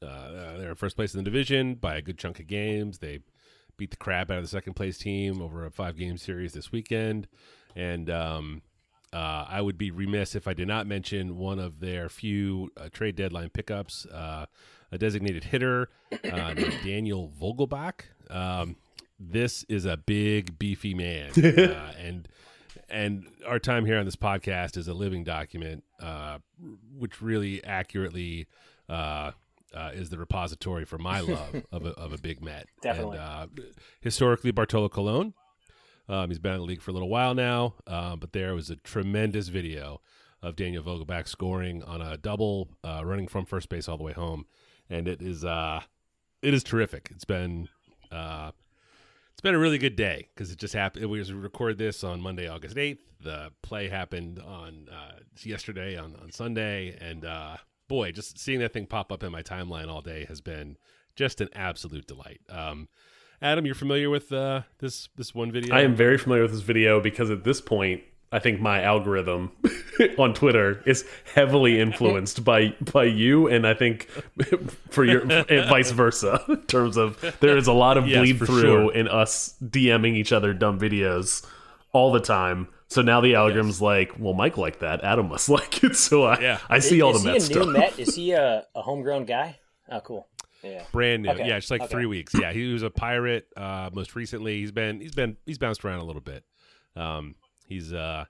uh, 0.02 0.58
they're 0.58 0.76
first 0.76 0.96
place 0.96 1.14
in 1.14 1.18
the 1.18 1.24
division 1.24 1.76
by 1.76 1.96
a 1.96 2.02
good 2.02 2.18
chunk 2.18 2.40
of 2.40 2.48
games. 2.48 3.00
They 3.00 3.20
beat 3.78 3.92
the 3.92 3.98
crap 3.98 4.30
out 4.30 4.38
of 4.38 4.44
the 4.44 4.50
second 4.50 4.74
place 4.74 4.98
team 4.98 5.42
over 5.42 5.66
a 5.66 5.72
five 5.72 5.98
game 5.98 6.18
series 6.18 6.54
this 6.54 6.72
weekend, 6.72 7.28
and 7.76 8.10
um, 8.10 8.62
uh, 9.14 9.46
I 9.48 9.62
would 9.62 9.78
be 9.78 9.92
remiss 9.92 10.36
if 10.36 10.48
I 10.48 10.54
did 10.54 10.68
not 10.68 10.88
mention 10.88 11.38
one 11.38 11.60
of 11.60 11.80
their 11.80 12.10
few 12.10 12.72
uh, 12.78 12.90
trade 12.92 13.16
deadline 13.16 13.50
pickups, 13.50 14.06
uh, 14.08 14.46
a 14.92 14.98
designated 14.98 15.46
hitter 15.46 15.90
uh, 16.12 16.54
Daniel 16.84 17.32
Vogelbach. 17.42 18.02
Um, 18.30 18.76
this 19.20 19.64
is 19.70 19.86
a 19.86 19.98
big, 19.98 20.60
beefy 20.60 20.94
man, 20.94 21.32
uh, 21.38 21.94
and 22.00 22.28
and 22.90 23.28
our 23.48 23.60
time 23.60 23.86
here 23.86 23.98
on 23.98 24.06
this 24.06 24.16
podcast 24.16 24.78
is 24.78 24.88
a 24.88 24.94
living 24.94 25.24
document, 25.24 25.84
uh, 26.02 26.40
which 26.98 27.22
really 27.22 27.64
accurately 27.64 28.48
uh, 28.90 29.32
uh, 29.74 29.92
is 29.94 30.10
the 30.10 30.18
repository 30.18 30.86
for 30.86 30.98
my 30.98 31.20
love 31.22 31.64
of 31.72 31.86
a, 31.86 31.90
of 31.92 32.14
a 32.14 32.18
big 32.18 32.44
Met. 32.44 32.68
Definitely. 32.82 33.18
And, 33.18 33.28
uh, 33.28 33.48
historically, 34.02 34.52
Bartolo 34.52 34.90
Colon. 34.90 35.34
Um, 36.08 36.30
he's 36.30 36.38
been 36.38 36.54
in 36.54 36.60
the 36.60 36.66
league 36.66 36.82
for 36.82 36.92
a 36.92 36.94
little 36.94 37.10
while 37.10 37.34
now, 37.34 37.74
uh, 37.88 38.16
but 38.16 38.32
there 38.32 38.54
was 38.54 38.70
a 38.70 38.76
tremendous 38.76 39.48
video 39.48 40.02
of 40.42 40.56
Daniel 40.56 40.84
Vogelbach 40.84 41.28
scoring 41.28 41.82
on 41.84 42.00
a 42.00 42.16
double, 42.16 42.70
uh, 42.84 43.02
running 43.04 43.28
from 43.28 43.46
first 43.46 43.70
base 43.70 43.90
all 43.90 43.98
the 43.98 44.04
way 44.04 44.14
home, 44.14 44.46
and 44.88 45.08
it 45.08 45.20
is 45.20 45.44
uh, 45.44 45.82
it 46.44 46.54
is 46.54 46.64
terrific. 46.64 47.10
It's 47.12 47.26
been 47.26 47.70
uh, 48.12 48.52
it's 49.32 49.42
been 49.42 49.56
a 49.56 49.60
really 49.60 49.78
good 49.78 49.96
day 49.96 50.30
because 50.34 50.52
it 50.52 50.58
just 50.58 50.74
happened. 50.74 51.10
We 51.10 51.22
record 51.32 51.78
this 51.78 52.04
on 52.04 52.22
Monday, 52.22 52.48
August 52.48 52.78
eighth. 52.78 53.04
The 53.22 53.52
play 53.62 53.90
happened 53.90 54.40
on 54.40 54.88
uh, 54.92 55.20
yesterday 55.44 55.98
on 55.98 56.16
on 56.22 56.32
Sunday, 56.32 56.98
and 57.02 57.26
uh, 57.26 57.58
boy, 57.88 58.12
just 58.12 58.40
seeing 58.40 58.60
that 58.60 58.74
thing 58.74 58.86
pop 58.86 59.12
up 59.12 59.24
in 59.24 59.32
my 59.32 59.42
timeline 59.42 59.90
all 59.90 60.02
day 60.02 60.26
has 60.26 60.42
been 60.42 60.78
just 61.16 61.42
an 61.42 61.50
absolute 61.54 62.08
delight. 62.08 62.42
Um, 62.50 62.88
Adam, 63.42 63.66
you're 63.66 63.76
familiar 63.76 64.10
with 64.10 64.32
uh, 64.32 64.62
this 64.80 65.10
this 65.16 65.36
one 65.36 65.52
video? 65.52 65.76
I 65.76 65.82
am 65.82 65.96
very 65.96 66.18
familiar 66.18 66.44
with 66.44 66.52
this 66.52 66.62
video 66.62 67.02
because 67.02 67.30
at 67.30 67.44
this 67.44 67.62
point, 67.62 68.02
I 68.32 68.40
think 68.40 68.60
my 68.60 68.82
algorithm 68.82 69.52
on 70.18 70.34
Twitter 70.34 70.82
is 70.86 71.06
heavily 71.34 71.80
influenced 71.80 72.44
by 72.44 72.76
by 72.94 73.06
you, 73.06 73.48
and 73.48 73.66
I 73.66 73.74
think 73.74 74.10
for 74.90 75.06
your 75.06 75.22
and 75.22 75.70
vice 75.70 75.92
versa 75.92 76.44
in 76.50 76.62
terms 76.64 76.98
of 76.98 77.20
there 77.40 77.56
is 77.58 77.68
a 77.68 77.74
lot 77.74 77.98
of 77.98 78.08
Yes, 78.08 78.20
bleed 78.20 78.40
for 78.40 78.46
through 78.48 78.62
sure. 78.62 78.94
in 78.94 79.08
us 79.08 79.56
DMing 79.64 80.16
each 80.16 80.32
other 80.34 80.54
dumb 80.54 80.80
videos 80.80 81.46
all 81.94 82.12
the 82.12 82.20
time. 82.20 82.68
So 82.88 83.02
now 83.02 83.20
the 83.22 83.36
algorithm's 83.36 83.82
like, 83.82 84.12
well, 84.20 84.34
Mike 84.34 84.58
liked 84.58 84.82
that, 84.82 85.04
Adam 85.04 85.30
must 85.30 85.50
like 85.50 85.84
it. 85.84 85.96
So 85.96 86.24
I 86.24 86.40
Yeah. 86.40 86.60
I 86.70 86.80
see 86.80 87.02
all 87.02 87.16
is 87.16 87.24
the 87.24 87.30
he 87.30 87.34
Met 87.34 87.42
a 87.42 87.46
stuff. 87.46 87.66
new 87.68 87.74
Met? 87.74 88.00
Is 88.00 88.16
he 88.16 88.32
a, 88.34 88.64
a 88.76 88.82
homegrown 88.82 89.26
guy? 89.26 89.60
Oh, 89.90 90.02
cool. 90.02 90.28
Yeah. 90.64 90.84
brand 90.92 91.24
new. 91.24 91.30
Okay, 91.30 91.48
Yeah, 91.48 91.58
just 91.60 91.72
like 91.72 91.82
okay. 91.82 91.92
three 91.92 92.06
weeks. 92.08 92.34
Yeah, 92.34 92.52
he 92.52 92.74
was 92.74 92.82
a 92.84 92.90
pirate. 92.90 93.48
Uh, 93.56 93.90
most 93.94 94.16
recently, 94.16 94.60
he's 94.60 94.72
been 94.72 95.00
he's 95.00 95.14
been 95.14 95.38
he's 95.46 95.58
bounced 95.60 95.86
around 95.86 96.00
a 96.00 96.04
little 96.04 96.22
bit. 96.24 96.44
Um, 96.96 97.36
he's 97.66 97.92
uh, 97.94 98.26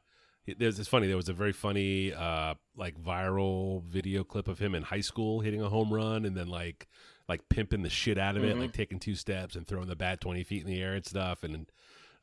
there's 0.58 0.80
it's 0.80 0.88
funny. 0.89 1.08
There 1.08 1.15
was 1.15 1.30
a 1.30 1.34
very 1.34 1.54
funny 1.54 2.13
uh 2.13 2.54
like 2.76 3.02
viral 3.02 3.84
video 3.84 4.24
clip 4.24 4.48
of 4.48 4.60
him 4.60 4.76
in 4.76 4.84
high 4.84 5.02
school 5.02 5.39
hitting 5.39 5.62
a 5.62 5.69
home 5.69 5.93
run 5.93 6.26
and 6.26 6.36
then 6.36 6.48
like 6.48 6.88
like 7.28 7.48
pimping 7.50 7.82
the 7.82 7.89
shit 7.89 8.17
out 8.17 8.38
of 8.38 8.43
it, 8.43 8.52
Mm-hmm. 8.52 8.60
like 8.62 8.74
taking 8.74 9.00
two 9.00 9.15
steps 9.15 9.56
and 9.56 9.67
throwing 9.67 9.88
the 9.88 9.95
bat 9.95 10.21
twenty 10.21 10.43
feet 10.43 10.62
in 10.63 10.67
the 10.67 10.82
air 10.82 10.93
and 10.93 11.06
stuff. 11.06 11.43
And 11.43 11.65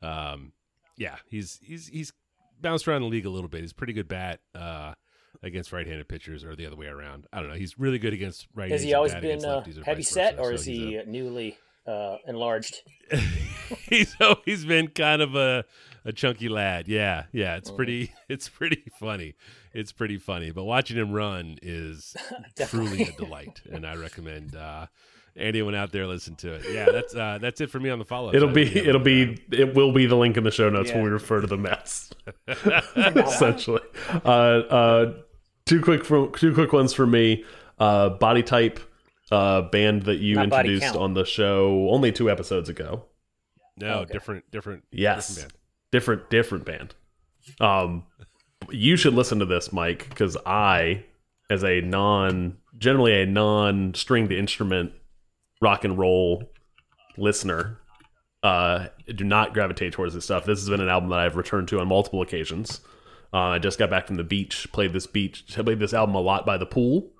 um, 0.01 0.53
yeah, 0.97 1.15
he's 1.27 1.59
he's 1.63 1.87
he's 1.87 2.13
bounced 2.61 2.87
around 2.87 3.01
the 3.01 3.07
league 3.07 3.25
a 3.25 3.29
little 3.29 3.49
bit. 3.49 3.61
He's 3.61 3.71
a 3.71 3.75
pretty 3.75 3.93
good 3.93 4.07
bat. 4.07 4.39
Uh, 4.55 4.93
against 5.41 5.73
right-handed 5.73 6.07
pitchers 6.07 6.45
or 6.45 6.55
the 6.55 6.65
other 6.65 6.75
way 6.77 6.85
around. 6.85 7.25
I 7.33 7.39
don't 7.41 7.49
know. 7.49 7.55
He's 7.55 7.77
really 7.77 7.97
good 7.97 8.13
against 8.13 8.47
righties. 8.55 8.69
Has 8.69 8.83
he 8.83 8.93
always 8.93 9.13
been 9.15 9.43
uh, 9.43 9.61
heavy 9.83 10.03
set, 10.03 10.39
or 10.39 10.45
So 10.45 10.49
is 10.51 10.63
he 10.65 10.95
a- 10.95 11.05
newly 11.05 11.57
uh, 11.85 12.17
enlarged? 12.27 12.75
he's 13.89 14.15
always 14.21 14.63
been 14.63 14.87
kind 14.89 15.21
of 15.21 15.35
a 15.35 15.65
a 16.05 16.11
chunky 16.11 16.49
lad. 16.49 16.87
Yeah, 16.87 17.25
yeah. 17.31 17.53
Oh. 17.53 17.57
It's 17.57 17.71
pretty. 17.71 18.11
It's 18.29 18.49
pretty 18.49 18.83
funny. 18.99 19.35
It's 19.73 19.91
pretty 19.91 20.17
funny. 20.17 20.49
But 20.49 20.63
watching 20.63 20.97
him 20.97 21.11
run 21.11 21.59
is 21.61 22.15
truly 22.67 23.03
a 23.03 23.11
delight, 23.11 23.61
and 23.71 23.85
I 23.85 23.95
recommend 23.95 24.55
uh, 24.55 24.87
anyone 25.37 25.75
out 25.75 25.91
there 25.91 26.07
listen 26.07 26.35
to 26.37 26.53
it. 26.53 26.65
Yeah, 26.71 26.87
that's 26.91 27.13
uh, 27.15 27.37
that's 27.39 27.61
it 27.61 27.69
for 27.69 27.79
me 27.79 27.91
on 27.91 27.99
the 27.99 28.05
follow. 28.05 28.33
It'll 28.33 28.49
be 28.49 28.63
it'll 28.75 29.01
be 29.01 29.39
it 29.51 29.75
will 29.75 29.91
be 29.91 30.07
the 30.07 30.15
link 30.15 30.37
in 30.37 30.43
the 30.43 30.51
show 30.51 30.69
notes 30.69 30.91
when 30.91 31.03
we 31.03 31.09
refer 31.09 31.41
to 31.41 31.47
the 31.47 31.57
Mets. 31.57 32.11
Essentially, 32.95 33.81
uh, 34.25 34.27
uh, 34.27 35.13
two 35.65 35.81
quick 35.81 36.03
from 36.05 36.31
two 36.33 36.53
quick 36.53 36.73
ones 36.73 36.93
for 36.93 37.05
me. 37.05 37.43
Uh, 37.77 38.09
body 38.09 38.41
type 38.41 38.79
uh, 39.31 39.61
band 39.61 40.03
that 40.03 40.17
you 40.17 40.35
Not 40.35 40.45
introduced 40.45 40.95
on 40.95 41.13
the 41.13 41.25
show 41.25 41.89
only 41.89 42.11
two 42.11 42.31
episodes 42.31 42.69
ago. 42.69 43.05
no 43.77 43.99
okay. 43.99 44.13
different, 44.13 44.49
different. 44.51 44.83
Yes, 44.91 45.35
different 45.35 45.53
band. 45.53 45.62
Different 45.93 46.29
different 46.31 46.65
band. 46.65 46.95
Um, 47.61 48.03
you 48.71 48.97
should 48.97 49.13
listen 49.13 49.39
to 49.39 49.45
this, 49.45 49.71
Mike, 49.71 50.09
because 50.09 50.35
I, 50.45 51.05
as 51.49 51.63
a 51.63 51.81
non 51.81 52.57
generally 52.77 53.21
a 53.21 53.25
non 53.25 53.93
stringed 53.93 54.31
instrument 54.31 54.91
rock 55.61 55.85
and 55.85 55.97
roll 55.97 56.51
listener, 57.15 57.77
uh, 58.41 58.87
do 59.15 59.23
not 59.23 59.53
gravitate 59.53 59.93
towards 59.93 60.15
this 60.15 60.25
stuff. 60.25 60.45
This 60.45 60.59
has 60.59 60.67
been 60.67 60.81
an 60.81 60.89
album 60.89 61.11
that 61.11 61.19
I've 61.19 61.37
returned 61.37 61.67
to 61.69 61.79
on 61.79 61.87
multiple 61.87 62.21
occasions. 62.23 62.81
Uh, 63.31 63.37
I 63.37 63.59
just 63.59 63.77
got 63.79 63.89
back 63.89 64.07
from 64.07 64.15
the 64.15 64.23
beach, 64.23 64.67
played 64.73 64.93
this 64.93 65.07
beach, 65.07 65.45
played 65.47 65.79
this 65.79 65.93
album 65.93 66.15
a 66.15 66.21
lot 66.21 66.45
by 66.45 66.57
the 66.57 66.65
pool. 66.65 67.11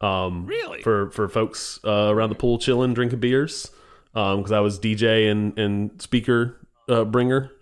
Um, 0.00 0.46
Really? 0.46 0.82
for 0.82 1.10
for 1.12 1.28
folks 1.28 1.78
uh, 1.84 2.08
around 2.12 2.30
the 2.30 2.34
pool, 2.36 2.58
chilling, 2.58 2.94
drinking 2.94 3.20
beers. 3.20 3.70
Because 4.12 4.50
I 4.50 4.58
was 4.58 4.80
DJ 4.80 5.30
and 5.30 5.56
and 5.56 6.02
speaker 6.02 6.56
uh, 6.88 7.04
bringer 7.04 7.52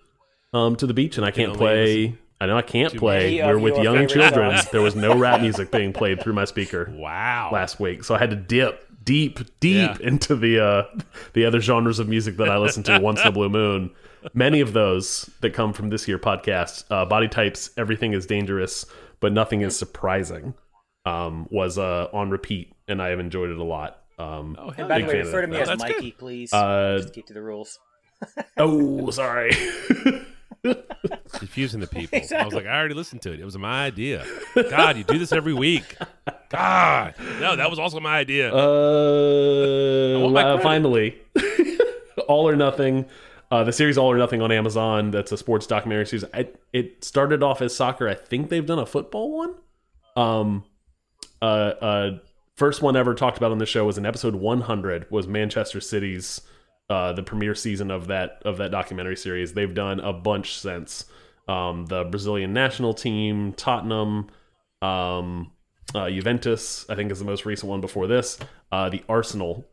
um, 0.57 0.77
to 0.77 0.87
the 0.87 0.95
beach, 0.95 1.17
and 1.17 1.27
I 1.27 1.31
can't 1.31 1.55
play. 1.55 2.17
I 2.41 2.47
know 2.47 2.57
I 2.57 2.63
can't 2.63 2.93
to 2.93 2.99
play. 2.99 3.39
many 3.39 3.43
We're 3.43 3.59
with 3.59 3.79
young 3.83 4.07
children. 4.09 4.57
There 4.71 4.83
was 4.83 4.95
no 4.95 5.17
rap 5.17 5.41
music 5.47 5.71
being 5.71 5.93
played 5.93 6.23
through 6.23 6.35
my 6.35 6.45
speaker 6.45 6.93
Wow. 6.95 7.51
last 7.53 7.81
week, 7.81 8.05
so 8.05 8.15
I 8.15 8.19
had 8.19 8.31
to 8.31 8.37
dip 8.37 8.83
deep, 9.05 9.39
deep 9.61 9.99
Yeah. 10.01 10.07
into 10.07 10.37
the 10.37 10.61
uh, 10.63 10.83
the 11.33 11.45
other 11.47 11.61
genres 11.61 11.99
of 11.99 12.09
music 12.09 12.37
that 12.37 12.49
I 12.51 12.59
listen 12.59 12.83
to 12.85 12.99
once 12.99 13.21
in 13.23 13.29
a 13.29 13.33
blue 13.33 13.49
moon. 13.49 13.91
Many 14.35 14.61
of 14.61 14.73
those 14.73 15.31
that 15.41 15.51
come 15.55 15.73
from 15.73 15.89
this 15.89 16.07
year 16.09 16.19
podcast, 16.19 16.85
uh, 16.91 17.05
body 17.07 17.29
types, 17.29 17.71
everything 17.77 18.13
is 18.13 18.27
dangerous, 18.27 18.85
but 19.21 19.33
nothing 19.33 19.61
is 19.63 19.79
surprising. 19.79 20.55
Um, 21.07 21.47
was 21.53 21.79
uh, 21.79 22.09
on 22.13 22.31
repeat, 22.31 22.75
and 22.89 23.01
I 23.01 23.11
have 23.11 23.21
enjoyed 23.21 23.51
it 23.51 23.59
a 23.59 23.63
lot. 23.63 24.03
Um, 24.19 24.57
Oh, 24.59 24.75
And 24.77 24.89
by 24.89 24.99
the 25.01 25.07
way, 25.07 25.19
refer 25.21 25.43
to 25.43 25.47
me 25.47 25.59
as 25.59 25.69
that's 25.69 25.85
good. 25.85 25.95
Mikey, 25.97 26.11
please. 26.13 26.53
Uh, 26.53 26.99
Just 27.01 27.15
keep 27.15 27.27
to 27.27 27.33
the 27.33 27.43
rules. 27.43 27.79
oh, 28.59 29.09
sorry. 29.11 29.53
confusing 31.33 31.81
the 31.81 31.87
people. 31.87 32.21
I 32.37 32.45
was 32.45 32.55
like, 32.55 32.67
I 32.67 32.79
already 32.79 32.95
listened 32.95 33.23
to 33.23 33.33
it. 33.33 33.41
It 33.41 33.45
was 33.45 33.57
my 33.59 33.85
idea. 33.85 34.25
God, 34.55 34.97
you 34.97 35.05
do 35.05 35.19
this 35.19 35.33
every 35.33 35.55
week. 35.55 35.97
God, 36.49 37.15
no, 37.41 37.57
that 37.57 37.69
was 37.71 37.79
also 37.79 38.01
my 38.01 38.19
idea. 38.19 38.53
Uh, 38.55 40.29
my 40.31 40.43
uh, 40.43 40.59
finally, 40.61 41.19
All 42.29 42.49
or 42.49 42.57
Nothing, 42.57 43.07
uh, 43.51 43.65
the 43.65 43.73
series 43.73 43.99
All 43.99 44.11
or 44.11 44.17
Nothing 44.17 44.43
on 44.43 44.53
Amazon. 44.53 45.11
That's 45.11 45.33
a 45.33 45.37
sports 45.37 45.67
documentary 45.67 46.07
series. 46.07 46.25
I, 46.33 46.49
it 46.73 47.05
started 47.05 47.43
off 47.43 47.63
as 47.63 47.75
soccer. 47.75 48.09
I 48.09 48.15
think 48.15 48.49
they've 48.49 48.67
done 48.67 48.79
a 48.79 48.87
football 48.87 49.37
one. 49.37 49.55
Um, 50.17 50.65
uh, 51.43 51.45
uh, 51.45 52.19
first 52.57 52.83
one 52.83 52.97
ever 52.97 53.15
talked 53.15 53.37
about 53.37 53.53
on 53.53 53.59
the 53.59 53.67
show 53.67 53.85
was 53.85 53.99
in 53.99 54.07
episode 54.07 54.37
100. 54.37 55.11
Was 55.11 55.27
Manchester 55.27 55.81
City's 55.81 56.41
uh, 56.89 57.13
the 57.13 57.23
premiere 57.23 57.55
season 57.55 57.91
of 57.91 58.07
that 58.09 58.41
of 58.45 58.59
that 58.59 58.71
documentary 58.71 59.17
series. 59.17 59.55
They've 59.55 59.75
done 59.75 60.01
a 60.01 60.13
bunch 60.13 60.59
since. 60.59 61.07
Um, 61.49 61.87
the 61.87 62.05
Brazilian 62.05 62.53
national 62.53 62.93
team, 62.95 63.53
Tottenham, 63.53 64.29
um, 64.83 65.53
uh, 65.95 66.11
Juventus, 66.11 66.85
I 66.89 66.97
think 66.97 67.13
is 67.13 67.21
the 67.21 67.25
most 67.25 67.45
recent 67.47 67.71
one 67.71 67.81
before 67.81 68.07
this. 68.09 68.39
Uh, 68.73 68.89
the 68.89 69.05
Arsenal 69.09 69.65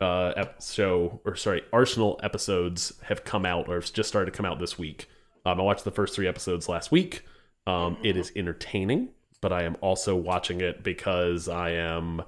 uh, 0.00 0.32
ep- 0.36 0.62
show, 0.62 1.20
or 1.24 1.36
sorry, 1.36 1.62
Arsenal 1.72 2.18
episodes 2.22 2.94
have 3.02 3.24
come 3.24 3.44
out 3.44 3.68
or 3.68 3.74
have 3.74 3.92
just 3.92 4.08
started 4.08 4.32
to 4.32 4.36
come 4.36 4.46
out 4.46 4.58
this 4.58 4.78
week. 4.78 5.08
Um, 5.44 5.60
I 5.60 5.62
watched 5.62 5.84
the 5.84 5.90
first 5.90 6.14
three 6.14 6.26
episodes 6.26 6.68
last 6.68 6.90
week. 6.90 7.24
Um, 7.66 7.98
it 8.02 8.16
is 8.16 8.32
entertaining, 8.34 9.10
but 9.40 9.52
I 9.52 9.64
am 9.64 9.76
also 9.80 10.16
watching 10.16 10.60
it 10.60 10.82
because 10.82 11.48
I 11.48 11.70
am, 11.70 12.22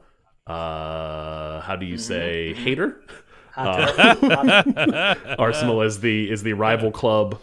uh, 0.46 1.60
how 1.60 1.76
do 1.78 1.86
you 1.86 1.98
say, 1.98 2.54
hater? 2.54 3.00
Uh, 3.56 5.14
Arsenal 5.38 5.82
is 5.82 6.00
the 6.00 6.30
is 6.30 6.42
the 6.42 6.52
rival 6.54 6.90
club 6.90 7.40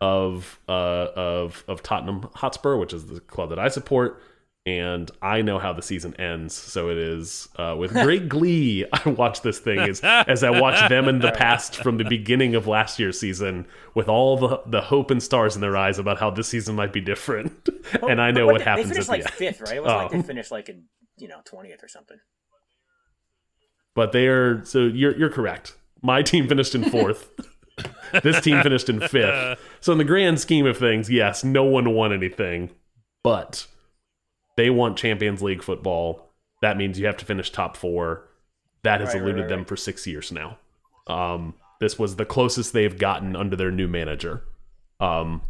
of 0.00 0.58
uh, 0.68 0.72
of 1.16 1.64
of 1.68 1.82
Tottenham 1.82 2.28
Hotspur, 2.34 2.76
which 2.76 2.92
is 2.92 3.06
the 3.06 3.20
club 3.20 3.50
that 3.50 3.58
I 3.58 3.68
support. 3.68 4.20
And 4.64 5.10
I 5.20 5.42
know 5.42 5.58
how 5.58 5.72
the 5.72 5.82
season 5.82 6.14
ends, 6.20 6.54
so 6.54 6.88
it 6.88 6.96
is 6.96 7.48
uh, 7.56 7.74
with 7.76 7.90
great 8.04 8.28
glee. 8.28 8.84
I 8.92 9.08
watch 9.08 9.42
this 9.42 9.58
thing 9.58 9.80
as 9.80 10.00
as 10.04 10.44
I 10.44 10.50
watch 10.50 10.88
them 10.88 11.08
in 11.08 11.18
the 11.18 11.32
past 11.32 11.76
from 11.82 11.96
the 11.96 12.04
beginning 12.04 12.54
of 12.54 12.68
last 12.68 13.00
year's 13.00 13.18
season, 13.18 13.66
with 13.94 14.08
all 14.08 14.36
the 14.36 14.60
the 14.66 14.80
hope 14.80 15.10
and 15.10 15.20
stars 15.20 15.56
in 15.56 15.62
their 15.62 15.76
eyes 15.76 15.98
about 15.98 16.20
how 16.20 16.30
this 16.30 16.46
season 16.46 16.76
might 16.76 16.92
be 16.92 17.00
different. 17.00 17.68
and 18.08 18.20
I 18.20 18.30
know 18.30 18.46
But 18.46 18.52
what 18.52 18.58
they- 18.60 18.64
happens 18.64 18.86
They 18.90 18.90
at 18.90 18.94
finished 18.94 19.06
the 19.08 19.12
like 19.12 19.20
end. 19.22 19.30
fifth, 19.56 19.60
right? 19.62 19.76
It 19.78 19.82
was 19.82 19.90
like 19.92 20.10
they 20.12 20.16
Um, 20.18 20.22
finished 20.22 20.50
like 20.52 20.68
in 20.68 20.84
you 21.18 21.26
know 21.26 21.40
twentieth 21.44 21.82
or 21.82 21.88
something. 21.88 22.18
But 23.94 24.12
they 24.12 24.26
are 24.26 24.64
so 24.64 24.80
you're 24.80 25.16
you're 25.16 25.30
correct. 25.30 25.76
My 26.02 26.22
team 26.22 26.48
finished 26.48 26.74
in 26.74 26.84
fourth. 26.90 27.30
this 28.22 28.40
team 28.40 28.62
finished 28.62 28.88
in 28.88 29.00
fifth. 29.00 29.58
So 29.80 29.92
in 29.92 29.98
the 29.98 30.04
grand 30.04 30.40
scheme 30.40 30.66
of 30.66 30.76
things, 30.76 31.10
yes, 31.10 31.44
no 31.44 31.64
one 31.64 31.94
won 31.94 32.12
anything, 32.12 32.70
but 33.22 33.66
they 34.56 34.68
want 34.70 34.98
Champions 34.98 35.42
League 35.42 35.62
football. 35.62 36.32
That 36.60 36.76
means 36.76 36.98
you 36.98 37.06
have 37.06 37.16
to 37.18 37.24
finish 37.24 37.50
top 37.50 37.76
four. 37.76 38.28
That 38.82 39.00
has 39.00 39.08
Right, 39.08 39.14
right, 39.14 39.22
eluded 39.22 39.42
right, 39.42 39.48
them 39.48 39.58
right. 39.60 39.68
for 39.68 39.76
six 39.76 40.06
years 40.06 40.32
now. 40.32 40.58
Um, 41.06 41.54
this 41.80 41.98
was 41.98 42.16
the 42.16 42.24
closest 42.24 42.72
they've 42.72 42.96
gotten 42.98 43.34
under 43.34 43.56
their 43.56 43.70
new 43.70 43.88
manager. 43.88 44.42
Um, 45.00 45.42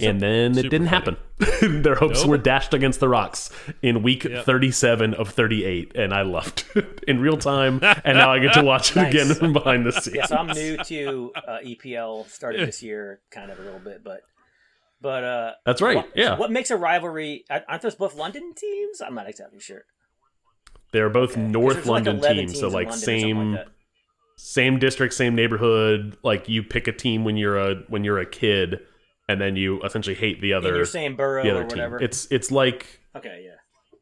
and 0.00 0.20
then 0.20 0.56
it 0.58 0.62
didn't 0.64 0.88
funny. 0.88 1.16
happen. 1.38 1.82
Their 1.82 1.94
hopes 1.94 2.20
Nope. 2.20 2.28
were 2.30 2.38
dashed 2.38 2.74
against 2.74 3.00
the 3.00 3.08
rocks 3.08 3.50
in 3.82 4.02
week 4.02 4.24
Yep. 4.24 4.44
37 4.44 5.14
of 5.14 5.28
38, 5.30 5.92
and 5.94 6.12
I 6.12 6.22
loved 6.22 6.64
it 6.74 7.04
in 7.06 7.20
real 7.20 7.36
time. 7.36 7.80
And 7.82 8.18
now 8.18 8.32
I 8.32 8.38
get 8.38 8.54
to 8.54 8.62
watch 8.62 8.90
it 8.92 8.96
Nice. 8.96 9.14
again 9.14 9.34
from 9.34 9.52
behind 9.52 9.86
the 9.86 9.92
scenes. 9.92 10.16
Yeah, 10.16 10.26
so 10.26 10.36
I'm 10.36 10.46
new 10.48 10.76
to 10.78 11.32
uh, 11.36 11.58
EPL. 11.64 12.28
Started 12.28 12.66
this 12.66 12.82
year, 12.82 13.20
kind 13.30 13.50
of 13.50 13.58
a 13.58 13.62
little 13.62 13.80
bit, 13.80 14.02
but 14.04 14.20
but 15.00 15.24
uh, 15.24 15.52
That's 15.66 15.82
right. 15.82 15.96
What, 15.96 16.10
yeah, 16.14 16.36
What 16.38 16.50
makes 16.50 16.70
a 16.70 16.76
rivalry? 16.76 17.44
Aren't 17.50 17.82
those 17.82 17.94
both 17.94 18.16
London 18.16 18.54
teams? 18.56 19.00
I'm 19.00 19.14
not 19.14 19.28
exactly 19.28 19.60
sure. 19.60 19.82
they're 20.92 21.10
both 21.10 21.34
'Cause 21.34 21.42
North 21.42 21.74
there's 21.74 21.86
like 21.86 22.06
London 22.06 22.36
teams, 22.36 22.58
so 22.58 22.68
like 22.68 22.86
London 22.88 22.98
same 22.98 23.52
like 23.52 23.66
same 24.38 24.78
district, 24.78 25.14
same 25.14 25.34
neighborhood. 25.34 26.16
Like 26.22 26.48
you 26.48 26.62
pick 26.62 26.88
a 26.88 26.92
team 26.92 27.24
when 27.24 27.36
you're 27.36 27.58
a 27.58 27.74
when 27.88 28.04
you're 28.04 28.18
a 28.18 28.26
kid, 28.26 28.80
and 29.28 29.40
then 29.40 29.56
you 29.56 29.80
essentially 29.82 30.16
hate 30.16 30.40
the 30.40 30.52
In 30.52 30.56
other 30.58 30.76
your 30.76 30.84
same 30.84 31.16
borough 31.16 31.42
the 31.42 31.50
or 31.50 31.54
other 31.56 31.64
team. 31.64 31.78
whatever. 31.78 32.02
It's 32.02 32.26
it's 32.30 32.50
like 32.50 33.00
okay, 33.16 33.42
yeah. 33.44 33.52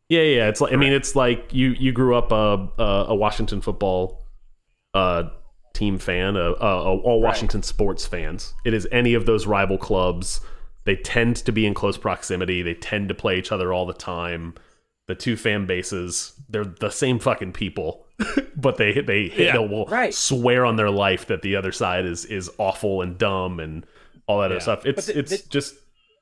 Yeah, 0.09 0.23
yeah. 0.23 0.49
It's 0.49 0.61
like 0.61 0.73
I 0.73 0.77
mean, 0.77 0.93
it's 0.93 1.17
like 1.17 1.49
you 1.53 1.71
you 1.71 1.93
grew 1.93 2.15
up 2.17 2.31
a 2.33 2.69
a, 2.79 3.05
a 3.09 3.15
Washington 3.15 3.61
football 3.61 4.27
uh 4.93 5.25
team 5.73 5.99
fan, 5.99 6.37
a, 6.37 6.53
a, 6.53 6.99
all 7.01 7.21
Washington 7.21 7.63
sports 7.63 8.07
fans. 8.07 8.55
It 8.65 8.75
is 8.75 8.87
any 8.93 9.15
of 9.15 9.27
those 9.27 9.45
rival 9.47 9.77
clubs. 9.79 10.41
They 10.85 10.95
tend 10.97 11.37
to 11.37 11.51
be 11.53 11.67
in 11.67 11.75
close 11.75 11.97
proximity. 11.99 12.63
They 12.63 12.75
tend 12.75 13.09
to 13.09 13.15
play 13.15 13.39
each 13.39 13.51
other 13.51 13.73
all 13.73 13.87
the 13.87 13.93
time. 13.95 14.55
The 15.09 15.15
two 15.17 15.37
fan 15.37 15.67
bases, 15.67 16.33
they're 16.49 16.65
the 16.65 16.91
same 16.91 17.19
fucking 17.19 17.53
people, 17.55 18.07
but 18.57 18.77
they 18.77 19.01
they 19.01 19.33
Yeah. 19.37 19.53
they 19.55 19.59
will 19.67 19.87
Right. 19.87 20.15
swear 20.15 20.65
on 20.65 20.77
their 20.77 20.91
life 20.91 21.27
that 21.27 21.43
the 21.43 21.57
other 21.57 21.73
side 21.73 22.05
is 22.05 22.25
is 22.27 22.51
awful 22.59 23.03
and 23.03 23.19
dumb 23.19 23.59
and 23.59 23.85
all 24.27 24.41
that 24.41 24.51
other 24.51 24.61
stuff. 24.61 24.87
It's 24.87 25.07
the- 25.07 25.19
it's 25.19 25.43
the- 25.43 25.49
just 25.49 25.75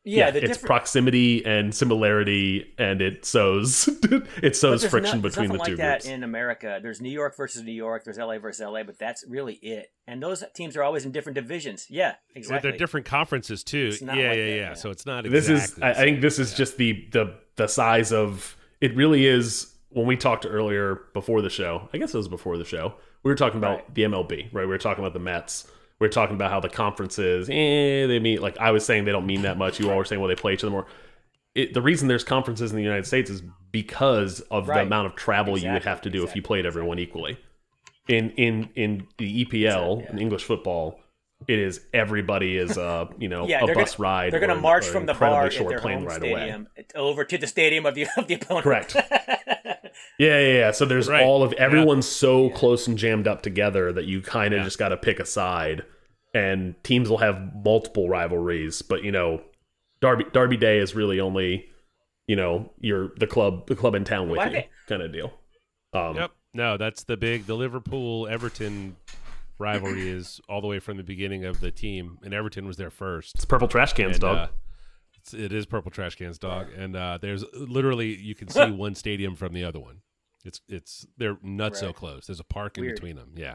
Yeah, 0.05 0.31
yeah, 0.35 0.41
it's 0.43 0.59
proximity 0.59 1.45
and 1.47 1.73
similarity, 1.73 2.75
and 2.77 3.01
it 3.01 3.25
sows 3.25 3.87
it 4.03 4.25
but 4.43 4.57
sows 4.57 4.85
friction 4.85 5.19
no- 5.19 5.23
between 5.29 5.49
the 5.49 5.59
nothing 5.59 5.77
two 5.77 5.83
like 5.83 5.91
groups. 5.91 6.05
that 6.07 6.13
in 6.13 6.25
America. 6.25 6.81
There's 6.83 7.01
New 7.01 7.11
York 7.11 7.37
versus 7.37 7.63
New 7.63 7.71
York. 7.73 8.03
There's 8.05 8.19
LA 8.19 8.39
versus 8.39 8.61
LA, 8.67 8.83
but 8.83 8.99
that's 8.99 9.25
really 9.29 9.55
it. 9.55 9.93
And 10.09 10.21
those 10.21 10.43
teams 10.55 10.77
are 10.77 10.83
always 10.83 11.05
in 11.07 11.13
different 11.13 11.37
divisions. 11.37 11.87
Yeah, 11.89 12.15
But 12.35 12.37
exactly. 12.39 12.71
they're 12.71 12.79
different 12.79 13.07
conferences 13.07 13.63
too. 13.63 13.93
Yeah, 14.01 14.07
not 14.07 14.17
yeah, 14.17 14.29
like 14.31 14.39
yeah, 14.39 14.45
that, 14.47 14.57
yeah. 14.57 14.75
So 14.75 14.91
it's 14.91 15.07
not. 15.07 15.23
this 15.23 15.49
exactly 15.49 15.55
is, 15.55 15.75
the 15.75 15.85
I, 15.87 15.91
I 15.91 15.95
think, 15.95 16.21
this 16.21 16.39
is 16.41 16.55
just 16.55 16.77
the 16.79 17.09
the 17.13 17.35
the 17.57 17.69
size 17.69 18.13
of 18.13 18.57
it. 18.81 18.97
Really 18.97 19.25
is 19.27 19.73
when 19.91 20.07
we 20.07 20.17
talked 20.17 20.47
earlier 20.49 20.99
before 21.15 21.43
the 21.43 21.51
show. 21.51 21.89
I 21.95 21.99
guess 21.99 22.13
it 22.13 22.17
was 22.17 22.27
before 22.29 22.59
the 22.59 22.65
show. 22.65 22.95
We 23.23 23.31
were 23.31 23.37
talking 23.37 23.59
about 23.59 23.77
Right. 23.77 23.95
the 23.95 24.03
MLB, 24.03 24.49
right? 24.53 24.63
We 24.65 24.67
were 24.67 24.79
talking 24.79 25.05
about 25.05 25.13
the 25.13 25.21
Mets. 25.21 25.71
We 26.03 26.09
were 26.09 26.13
talking 26.13 26.35
about 26.35 26.51
how 26.51 26.59
the 26.59 26.69
conferences, 26.69 27.49
eh, 27.49 28.09
they 28.09 28.19
meet. 28.19 28.43
Like 28.43 28.59
I 28.59 28.73
was 28.73 28.85
saying, 28.85 29.05
they 29.05 29.13
don't 29.13 29.25
mean 29.25 29.43
that 29.43 29.57
much. 29.57 29.79
You 29.79 29.89
all 29.89 29.97
were 29.97 30.05
saying, 30.05 30.21
well, 30.21 30.29
they 30.29 30.35
play 30.35 30.53
each 30.53 30.65
other 30.65 30.73
more. 30.73 30.87
it, 31.55 31.75
the 31.75 31.81
reason 31.81 32.09
there's 32.09 32.25
conferences 32.25 32.73
in 32.73 32.77
the 32.77 32.83
United 32.83 33.07
States 33.07 33.31
is 33.31 33.41
because 33.71 34.41
of 34.51 34.67
the 34.67 34.81
amount 34.81 35.07
of 35.07 35.15
travel 35.15 35.57
you 35.57 35.71
would 35.71 35.85
have 35.85 36.01
to 36.01 36.11
do 36.11 36.25
if 36.25 36.35
you 36.35 36.43
played 36.43 36.67
everyone 36.67 36.99
equally. 36.99 37.39
In 38.09 38.31
in 38.31 38.69
in 38.75 39.07
the 39.19 39.45
EPL 39.45 40.01
Exactly, 40.01 40.13
in 40.13 40.19
English 40.19 40.43
football, 40.43 40.99
it 41.47 41.61
is 41.61 41.83
everybody 41.95 42.57
is 42.57 42.77
uh 42.77 43.07
you 43.21 43.29
know 43.29 43.47
Yeah, 43.47 43.63
a 43.63 43.73
bus 43.73 43.95
gonna, 43.95 44.03
ride. 44.03 44.33
They're 44.33 44.41
going 44.41 44.51
to 44.51 44.61
march 44.61 44.87
from 44.87 45.07
the 45.07 45.15
bar 45.15 45.47
at 45.47 45.53
short 45.53 45.69
their 45.69 45.79
plane 45.79 45.99
home 45.99 46.09
ride 46.09 46.25
away. 46.25 46.65
over 46.97 47.25
to 47.25 47.39
the 47.39 47.47
stadium 47.47 47.87
of 47.87 47.95
the 47.95 48.09
of 48.17 48.27
the 48.27 48.35
opponent. 48.35 48.65
Correct. 48.65 48.97
Yeah, 50.19 50.39
yeah, 50.39 50.53
yeah. 50.59 50.71
So 50.71 50.85
there's 50.85 51.09
Right. 51.09 51.25
all 51.25 51.43
of 51.43 51.53
everyone's 51.55 52.07
so 52.07 52.51
close 52.51 52.87
and 52.87 52.97
jammed 52.99 53.27
up 53.27 53.43
together 53.43 53.93
that 53.93 54.05
you 54.05 54.21
kind 54.23 54.55
of 54.55 54.59
Yeah. 54.59 54.65
just 54.65 54.79
got 54.79 54.91
to 54.91 54.97
pick 54.97 55.19
a 55.21 55.25
side, 55.27 55.85
and 56.35 56.75
teams 56.85 57.09
will 57.09 57.19
have 57.19 57.55
multiple 57.65 58.09
rivalries. 58.09 58.83
But 58.83 59.03
you 59.05 59.11
know, 59.13 59.43
Derby 60.01 60.25
Derby 60.33 60.57
Day 60.57 60.79
is 60.79 60.95
really 60.95 61.19
only, 61.21 61.69
you 62.27 62.37
know, 62.37 62.71
your 62.81 63.13
the 63.17 63.27
club 63.27 63.67
the 63.67 63.75
club 63.77 63.95
in 63.95 64.05
town 64.05 64.29
with 64.29 64.39
Why 64.39 64.49
you 64.51 64.63
kind 64.87 65.03
of 65.03 65.13
deal. 65.13 65.33
Um, 65.93 66.17
Yep. 66.17 66.31
No, 66.55 66.77
that's 66.77 67.05
the 67.05 67.17
big 67.17 67.47
the 67.47 67.55
Liverpool 67.55 68.29
Everton 68.29 68.97
rivalry 69.59 70.09
is 70.09 70.41
all 70.49 70.61
the 70.61 70.67
way 70.67 70.79
from 70.81 70.97
the 70.97 71.03
beginning 71.03 71.45
of 71.45 71.61
the 71.61 71.71
team, 71.71 72.19
and 72.23 72.35
Everton 72.35 72.67
was 72.67 72.77
there 72.77 72.91
first. 72.91 73.35
It's 73.37 73.45
purple 73.45 73.69
trash 73.69 73.93
cans, 73.93 74.17
And, 74.17 74.21
dog. 74.21 74.37
uh, 74.37 74.49
it's, 75.23 75.35
it 75.35 75.53
is 75.53 75.67
purple 75.67 75.91
trash 75.91 76.15
cans, 76.17 76.39
dog. 76.39 76.69
And 76.77 76.97
uh, 76.97 77.19
there's 77.21 77.45
literally 77.55 78.15
you 78.17 78.35
can 78.35 78.49
see 78.49 78.71
one 78.71 78.95
stadium 78.95 79.37
from 79.37 79.53
the 79.55 79.65
other 79.65 79.81
one. 79.81 79.99
It's 80.45 80.61
it's 80.69 81.07
they're 81.17 81.39
nuts 81.43 81.79
so 81.81 81.93
close. 81.93 82.27
There's 82.27 82.41
a 82.41 82.45
park 82.45 82.77
in 82.79 82.85
between 82.85 83.17
them. 83.17 83.33
Yeah, 83.37 83.55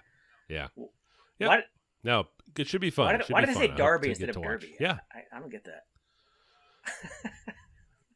yeah. 0.50 0.68
Yep. 1.40 1.50
Why, 1.50 1.60
No, 2.04 2.28
it 2.58 2.68
should 2.68 2.82
be 2.82 2.90
fun. 2.90 3.06
why 3.08 3.18
did, 3.18 3.26
should 3.26 3.34
why 3.34 3.42
did 3.42 3.50
they 3.50 3.54
say 3.54 3.68
Derby 3.68 4.10
instead 4.10 4.30
of 4.30 4.38
watch. 4.38 4.48
Derby? 4.48 4.76
Yeah, 4.80 4.98
I, 5.14 5.36
I 5.36 5.40
don't 5.40 5.52
get 5.52 5.66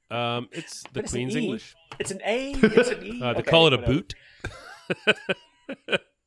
that. 0.10 0.16
um, 0.16 0.48
it's 0.54 0.84
the 0.94 1.02
it's 1.02 1.12
Queen's 1.12 1.36
E. 1.36 1.44
English. 1.44 1.76
It's 2.00 2.12
an 2.12 2.22
A. 2.26 2.52
It's 2.54 2.90
an 2.90 3.06
E. 3.06 3.20
Uh, 3.22 3.34
they 3.34 3.40
Okay, 3.42 3.52
call 3.52 3.68
it 3.68 3.74
a 3.74 3.78
whatever. 3.78 3.94
boot. 3.94 4.16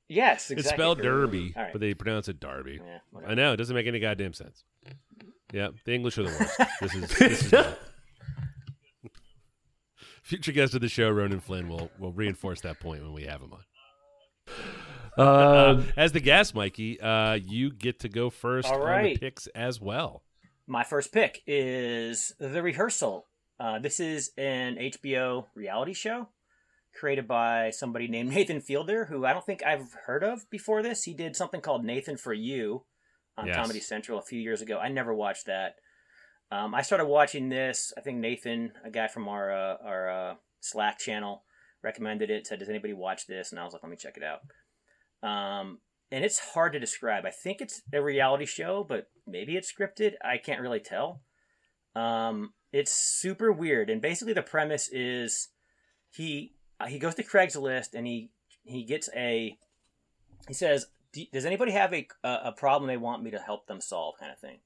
Yes, 0.07 0.51
exactly. 0.51 0.57
It's 0.61 0.69
spelled 0.69 1.01
Derby, 1.01 1.55
right. 1.57 1.73
but 1.73 1.81
they 1.81 1.95
pronounce 1.95 2.29
it 2.29 2.39
Derby. 2.39 2.79
Yeah. 2.85 2.99
I 3.27 3.35
know 3.35 3.55
it 3.55 3.57
doesn't 3.57 3.75
make 3.75 3.87
any 3.87 4.01
goddamn 4.01 4.35
sense. 4.35 4.63
Yeah, 5.53 5.69
the 5.85 5.95
English 5.95 6.19
are 6.19 6.25
the 6.25 6.29
worst. 6.31 6.59
this 6.81 6.95
is 6.95 7.19
this 7.19 7.53
is 7.53 7.65
future 10.25 10.53
guest 10.53 10.75
of 10.75 10.81
the 10.81 10.89
show, 10.89 11.11
Ronan 11.11 11.41
Flynn, 11.41 11.69
will 11.69 11.91
will 11.99 12.13
reinforce 12.13 12.61
that 12.63 12.81
point 12.81 13.03
when 13.03 13.13
we 13.13 13.25
have 13.25 13.41
him 13.41 13.53
on. 13.53 13.63
Uh, 15.17 15.83
As 15.97 16.11
the 16.13 16.21
guest, 16.21 16.55
Mikey, 16.55 17.01
uh, 17.01 17.35
you 17.35 17.71
get 17.71 18.01
to 18.01 18.09
go 18.09 18.31
first 18.31 18.69
All 18.69 18.83
on 18.83 19.05
the 19.05 19.17
picks 19.17 19.47
as 19.49 19.81
well. 19.81 20.23
My 20.67 20.83
first 20.83 21.13
pick 21.13 21.43
is 21.47 22.33
The 22.41 22.63
Rehearsal. 22.63 23.27
Uh, 23.61 23.79
this 23.79 24.01
is 24.01 24.33
an 24.37 24.77
HBO 24.77 25.47
reality 25.55 25.93
show 25.93 26.31
created 26.99 27.29
by 27.29 27.71
somebody 27.71 28.09
named 28.09 28.31
Nathan 28.35 28.61
Fielder, 28.61 29.05
who 29.05 29.25
I 29.25 29.33
don't 29.33 29.45
think 29.45 29.63
I've 29.65 29.93
heard 30.07 30.25
of 30.25 30.49
before 30.51 30.83
this. 30.83 31.05
He 31.05 31.15
did 31.15 31.37
something 31.37 31.61
called 31.61 31.85
Nathan 31.85 32.17
for 32.17 32.33
You 32.33 32.85
on 33.37 33.47
Yes. 33.47 33.57
Comedy 33.57 33.81
Central 33.81 34.19
a 34.19 34.23
few 34.23 34.41
years 34.41 34.63
ago. 34.63 34.79
I 34.79 34.89
never 34.89 35.15
watched 35.15 35.47
that. 35.47 35.77
Um, 36.51 36.75
I 36.75 36.83
started 36.83 37.07
watching 37.07 37.49
this. 37.49 37.93
I 37.97 38.01
think 38.01 38.19
Nathan, 38.19 38.73
a 38.85 38.91
guy 38.91 39.09
from 39.09 39.29
our 39.29 39.53
uh, 39.53 39.77
our 39.85 40.11
uh, 40.11 40.35
Slack 40.61 40.99
channel, 40.99 41.45
recommended 41.83 42.31
it. 42.31 42.47
Said, 42.47 42.59
"Does 42.59 42.69
anybody 42.69 42.93
watch 42.93 43.27
this?" 43.27 43.51
And 43.51 43.59
I 43.59 43.65
was 43.65 43.73
like, 43.73 43.83
"Let 43.83 43.91
me 43.91 43.97
check 43.97 44.17
it 44.17 44.23
out." 44.23 44.41
Um, 45.29 45.79
and 46.11 46.25
it's 46.25 46.39
hard 46.39 46.75
to 46.75 46.79
describe. 46.81 47.25
I 47.25 47.31
think 47.31 47.61
it's 47.61 47.83
a 47.93 48.03
reality 48.03 48.47
show, 48.47 48.85
but 48.87 49.09
maybe 49.27 49.57
it's 49.57 49.73
scripted. 49.73 50.13
I 50.23 50.39
can't 50.39 50.61
really 50.61 50.81
tell. 50.81 51.23
Um, 51.97 52.53
it's 52.73 52.93
super 52.93 53.51
weird, 53.51 53.91
and 53.91 54.03
basically 54.03 54.35
the 54.35 54.43
premise 54.43 54.89
is 54.93 55.49
he 56.11 56.55
uh, 56.79 56.87
he 56.87 56.99
goes 56.99 57.15
to 57.17 57.25
Craigslist 57.25 57.95
and 57.95 58.07
he 58.07 58.31
he 58.65 58.85
gets 58.85 59.09
a 59.17 59.57
he 60.47 60.55
says, 60.55 60.87
"Do- 61.15 61.27
"Does 61.33 61.47
anybody 61.47 61.73
have 61.73 61.95
a 61.95 62.07
a 62.23 62.53
problem 62.53 62.89
they 62.89 62.97
want 62.97 63.23
me 63.23 63.31
to 63.31 63.39
help 63.39 63.67
them 63.67 63.81
solve?" 63.81 64.17
kind 64.19 64.33
of 64.33 64.39
thing. 64.39 64.59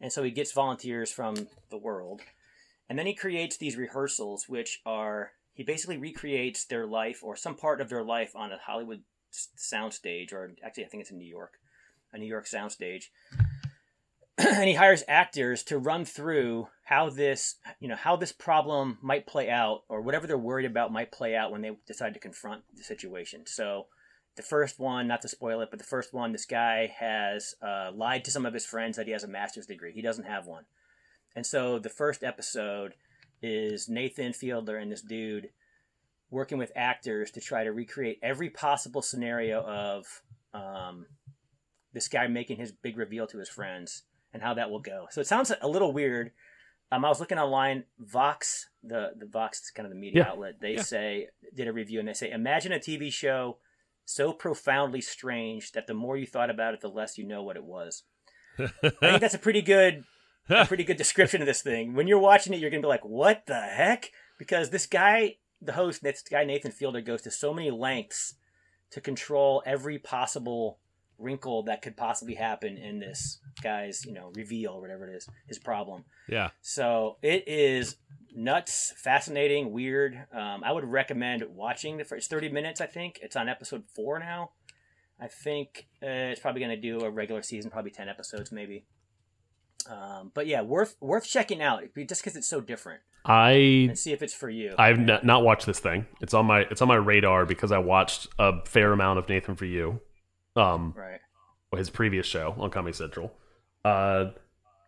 And 0.00 0.12
so 0.12 0.22
he 0.22 0.30
gets 0.30 0.52
volunteers 0.52 1.10
from 1.10 1.48
the 1.70 1.78
world, 1.78 2.20
and 2.88 2.98
then 2.98 3.06
he 3.06 3.14
creates 3.14 3.56
these 3.56 3.76
rehearsals, 3.76 4.48
which 4.48 4.82
are 4.84 5.32
he 5.54 5.62
basically 5.62 5.96
recreates 5.96 6.66
their 6.66 6.86
life 6.86 7.22
or 7.22 7.36
some 7.36 7.56
part 7.56 7.80
of 7.80 7.88
their 7.88 8.04
life 8.04 8.36
on 8.36 8.52
a 8.52 8.58
Hollywood 8.58 9.02
soundstage, 9.32 10.32
or 10.32 10.52
actually 10.62 10.84
I 10.84 10.88
think 10.88 11.00
it's 11.02 11.10
in 11.10 11.18
New 11.18 11.28
York, 11.28 11.54
a 12.12 12.18
New 12.18 12.26
York 12.26 12.46
soundstage. 12.46 13.04
and 14.38 14.68
he 14.68 14.74
hires 14.74 15.02
actors 15.08 15.62
to 15.64 15.78
run 15.78 16.04
through 16.04 16.68
how 16.84 17.08
this 17.08 17.56
you 17.80 17.88
know 17.88 17.96
how 17.96 18.16
this 18.16 18.32
problem 18.32 18.98
might 19.00 19.26
play 19.26 19.48
out 19.48 19.84
or 19.88 20.02
whatever 20.02 20.26
they're 20.26 20.36
worried 20.36 20.66
about 20.66 20.92
might 20.92 21.10
play 21.10 21.34
out 21.34 21.50
when 21.50 21.62
they 21.62 21.70
decide 21.86 22.12
to 22.12 22.20
confront 22.20 22.62
the 22.76 22.84
situation 22.84 23.44
so 23.46 23.86
the 24.36 24.42
first 24.42 24.78
one 24.78 25.06
not 25.08 25.22
to 25.22 25.28
spoil 25.28 25.60
it 25.60 25.68
but 25.70 25.78
the 25.78 25.84
first 25.84 26.12
one 26.12 26.32
this 26.32 26.44
guy 26.46 26.92
has 26.98 27.54
uh, 27.62 27.90
lied 27.94 28.24
to 28.24 28.30
some 28.30 28.46
of 28.46 28.54
his 28.54 28.66
friends 28.66 28.96
that 28.96 29.06
he 29.06 29.12
has 29.12 29.24
a 29.24 29.28
master's 29.28 29.66
degree 29.66 29.92
he 29.92 30.02
doesn't 30.02 30.24
have 30.26 30.46
one 30.46 30.64
and 31.34 31.44
so 31.46 31.78
the 31.78 31.88
first 31.88 32.22
episode 32.22 32.94
is 33.42 33.88
nathan 33.88 34.32
fielder 34.32 34.76
and 34.76 34.90
this 34.92 35.02
dude 35.02 35.50
working 36.30 36.58
with 36.58 36.72
actors 36.74 37.30
to 37.30 37.40
try 37.40 37.62
to 37.64 37.72
recreate 37.72 38.18
every 38.22 38.50
possible 38.50 39.00
scenario 39.02 39.60
of 39.62 40.22
um, 40.52 41.06
this 41.92 42.08
guy 42.08 42.26
making 42.26 42.56
his 42.56 42.72
big 42.72 42.96
reveal 42.96 43.26
to 43.28 43.38
his 43.38 43.48
friends 43.48 44.02
and 44.32 44.42
how 44.42 44.52
that 44.52 44.68
will 44.70 44.80
go. 44.80 45.06
So 45.10 45.20
it 45.20 45.26
sounds 45.28 45.52
a 45.60 45.68
little 45.68 45.92
weird. 45.92 46.32
Um, 46.90 47.04
I 47.04 47.08
was 47.08 47.20
looking 47.20 47.38
online. 47.38 47.84
Vox, 47.98 48.68
the 48.82 49.10
the 49.16 49.26
Vox 49.26 49.60
is 49.62 49.70
kind 49.70 49.86
of 49.86 49.90
the 49.92 49.98
media 49.98 50.22
Yeah. 50.24 50.30
outlet. 50.32 50.54
They 50.60 50.74
Yeah. 50.74 50.82
say 50.82 51.28
did 51.54 51.68
a 51.68 51.72
review 51.72 52.00
and 52.00 52.08
they 52.08 52.12
say, 52.12 52.30
imagine 52.32 52.72
a 52.72 52.80
TV 52.80 53.10
show 53.12 53.58
so 54.06 54.32
profoundly 54.32 55.02
strange 55.02 55.72
that 55.72 55.86
the 55.86 55.92
more 55.94 56.16
you 56.16 56.26
thought 56.26 56.48
about 56.48 56.72
it, 56.72 56.80
the 56.80 56.88
less 56.88 57.18
you 57.18 57.26
know 57.26 57.42
what 57.42 57.56
it 57.56 57.64
was. 57.64 58.04
I 58.58 58.68
think 59.00 59.20
that's 59.20 59.34
a 59.34 59.38
pretty 59.38 59.60
good, 59.60 60.04
a 60.48 60.64
pretty 60.64 60.84
good 60.84 60.96
description 60.96 61.42
of 61.42 61.46
this 61.46 61.60
thing. 61.60 61.92
When 61.94 62.06
you're 62.06 62.18
watching 62.18 62.54
it, 62.54 62.60
you're 62.60 62.70
gonna 62.70 62.80
be 62.80 62.88
like, 62.88 63.04
"What 63.04 63.42
the 63.46 63.60
heck?" 63.60 64.12
Because 64.38 64.70
this 64.70 64.86
guy, 64.86 65.36
the 65.60 65.72
host, 65.72 66.02
this 66.02 66.22
guy 66.22 66.44
Nathan 66.44 66.72
Fielder, 66.72 67.02
goes 67.02 67.20
to 67.22 67.30
so 67.30 67.52
many 67.52 67.70
lengths 67.70 68.34
to 68.92 69.00
control 69.00 69.62
every 69.66 69.98
possible 69.98 70.78
wrinkle 71.18 71.62
that 71.64 71.82
could 71.82 71.96
possibly 71.96 72.34
happen 72.34 72.76
in 72.76 73.00
this 73.00 73.40
guy's, 73.62 74.04
you 74.04 74.12
know, 74.12 74.30
reveal 74.34 74.72
or 74.72 74.80
whatever 74.80 75.10
it 75.10 75.16
is, 75.16 75.28
his 75.48 75.58
problem. 75.58 76.04
yeah, 76.28 76.50
So 76.60 77.16
it 77.22 77.48
is 77.48 77.96
nuts, 78.36 78.92
fascinating, 78.96 79.72
weird. 79.72 80.26
Um, 80.32 80.62
I 80.62 80.72
would 80.72 80.84
recommend 80.84 81.42
watching 81.54 81.96
the 81.96 82.04
first 82.04 82.30
30 82.30 82.50
minutes, 82.50 82.80
I 82.80 82.86
think. 82.86 83.18
It's 83.22 83.34
on 83.34 83.48
episode 83.48 83.84
four 83.94 84.18
now. 84.18 84.50
I 85.20 85.26
think 85.28 85.88
uh, 86.02 86.30
it's 86.30 86.40
probably 86.40 86.60
going 86.60 86.80
to 86.80 86.80
do 86.80 87.04
a 87.04 87.10
regular 87.10 87.42
season, 87.42 87.70
probably 87.70 87.90
10 87.90 88.08
episodes 88.08 88.52
maybe. 88.52 88.84
Um, 89.90 90.30
but 90.34 90.46
yeah, 90.46 90.62
worth 90.62 90.96
worth 91.00 91.26
checking 91.26 91.62
out 91.62 91.82
just 92.08 92.20
because 92.22 92.36
it's 92.36 92.48
so 92.48 92.60
different 92.60 93.00
I 93.26 93.90
see 93.94 94.12
if 94.12 94.22
it's 94.22 94.32
for 94.32 94.48
you. 94.48 94.74
I've 94.78 94.98
n- 94.98 95.20
not 95.24 95.42
watched 95.42 95.66
this 95.66 95.80
thing. 95.80 96.06
It's 96.20 96.32
on 96.32 96.46
my 96.46 96.60
it's 96.60 96.80
on 96.80 96.88
my 96.88 96.94
radar 96.94 97.44
because 97.44 97.72
I 97.72 97.78
watched 97.78 98.28
a 98.38 98.64
fair 98.64 98.92
amount 98.92 99.18
of 99.18 99.28
Nathan 99.28 99.56
for 99.56 99.64
You, 99.64 100.00
um, 100.54 100.94
right. 100.96 101.20
his 101.76 101.90
previous 101.90 102.24
show 102.24 102.54
on 102.56 102.70
Comedy 102.70 102.94
Central. 102.94 103.32
Uh, 103.84 104.26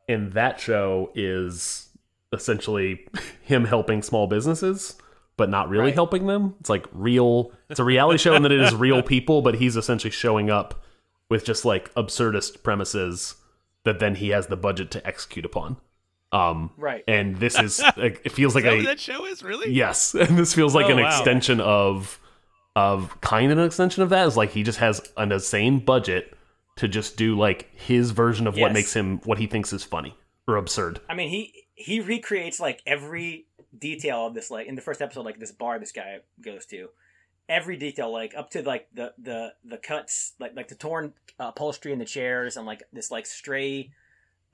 and 0.08 0.32
that 0.32 0.60
show 0.60 1.10
is 1.14 1.87
essentially 2.32 3.06
him 3.42 3.64
helping 3.64 4.02
small 4.02 4.26
businesses, 4.26 4.96
but 5.36 5.48
not 5.48 5.68
really 5.68 5.84
Right. 5.86 5.94
helping 5.94 6.26
them. 6.26 6.54
It's 6.60 6.70
like 6.70 6.86
real. 6.92 7.52
It's 7.70 7.80
a 7.80 7.84
reality 7.84 8.18
show, 8.18 8.34
and 8.34 8.44
that 8.44 8.52
it 8.52 8.60
is 8.60 8.74
real 8.74 9.02
people, 9.14 9.42
but 9.42 9.54
he's 9.56 9.76
essentially 9.76 10.10
showing 10.10 10.50
up 10.50 10.82
with 11.30 11.44
just 11.44 11.64
like 11.64 11.92
absurdist 11.94 12.62
premises 12.62 13.34
that 13.84 13.98
then 14.00 14.16
he 14.16 14.30
has 14.30 14.48
the 14.48 14.56
budget 14.56 14.90
to 14.92 15.06
execute 15.06 15.44
upon. 15.44 15.76
Um, 16.30 16.70
Right. 16.76 17.04
and 17.08 17.36
this 17.36 17.58
is 17.58 17.80
like, 17.96 18.20
it 18.24 18.32
feels 18.32 18.54
like 18.54 18.64
Is 18.64 18.70
that 18.70 18.78
a 18.80 18.82
that 18.82 19.00
show 19.00 19.24
is 19.26 19.42
really. 19.42 19.72
Yes, 19.72 20.14
and 20.14 20.36
this 20.38 20.52
feels 20.54 20.74
like 20.74 20.86
Oh, 20.86 20.90
an 20.90 20.98
wow. 20.98 21.06
extension 21.08 21.60
of 21.60 22.20
of 22.76 23.20
kind 23.22 23.50
of 23.50 23.58
an 23.58 23.64
extension 23.64 24.02
of 24.02 24.10
that. 24.10 24.26
Is 24.26 24.36
like 24.36 24.50
he 24.50 24.62
just 24.62 24.78
has 24.78 25.00
an 25.16 25.32
insane 25.32 25.78
budget 25.80 26.34
to 26.76 26.86
just 26.86 27.16
do 27.16 27.36
like 27.36 27.68
his 27.74 28.10
version 28.12 28.46
of 28.46 28.56
what 28.56 28.72
makes 28.72 28.92
him 28.94 29.18
what 29.24 29.38
he 29.38 29.46
thinks 29.46 29.72
is 29.72 29.82
funny 29.84 30.14
or 30.46 30.56
absurd. 30.56 31.00
I 31.08 31.14
mean, 31.14 31.28
he 31.30 31.52
he 31.78 32.00
recreates 32.00 32.58
like 32.58 32.82
every 32.86 33.46
detail 33.76 34.26
of 34.26 34.34
this. 34.34 34.50
Like 34.50 34.66
in 34.66 34.74
the 34.74 34.82
first 34.82 35.00
episode, 35.00 35.24
like 35.24 35.38
this 35.38 35.52
bar 35.52 35.78
this 35.78 35.92
guy 35.92 36.18
goes 36.40 36.66
to, 36.66 36.88
every 37.48 37.76
detail, 37.76 38.12
like 38.12 38.34
up 38.36 38.50
to 38.50 38.62
like 38.62 38.88
the 38.92 39.14
the 39.16 39.54
the 39.64 39.76
cuts, 39.76 40.32
like 40.40 40.56
like 40.56 40.68
the 40.68 40.74
torn 40.74 41.12
uh, 41.38 41.48
upholstery 41.48 41.92
in 41.92 42.00
the 42.00 42.04
chairs, 42.04 42.56
and 42.56 42.66
like 42.66 42.82
this 42.92 43.12
like 43.12 43.26
stray, 43.26 43.92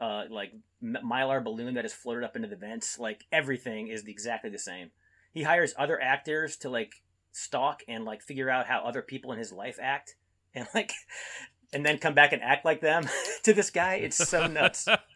uh, 0.00 0.24
like 0.30 0.52
mylar 0.82 1.42
balloon 1.42 1.74
that 1.74 1.86
is 1.86 1.94
floated 1.94 2.24
up 2.24 2.36
into 2.36 2.46
the 2.46 2.56
vents. 2.56 2.98
Like 2.98 3.24
everything 3.32 3.88
is 3.88 4.04
exactly 4.04 4.50
the 4.50 4.58
same. 4.58 4.90
He 5.32 5.42
hires 5.42 5.74
other 5.78 6.00
actors 6.00 6.56
to 6.58 6.68
like 6.68 7.02
stalk 7.32 7.82
and 7.88 8.04
like 8.04 8.20
figure 8.20 8.50
out 8.50 8.66
how 8.66 8.80
other 8.80 9.00
people 9.00 9.32
in 9.32 9.38
his 9.38 9.50
life 9.50 9.78
act, 9.80 10.14
and 10.54 10.66
like, 10.74 10.92
and 11.72 11.86
then 11.86 11.96
come 11.96 12.12
back 12.12 12.34
and 12.34 12.42
act 12.42 12.66
like 12.66 12.82
them 12.82 13.08
to 13.44 13.54
this 13.54 13.70
guy. 13.70 13.94
It's 13.94 14.28
so 14.28 14.46
nuts. 14.46 14.86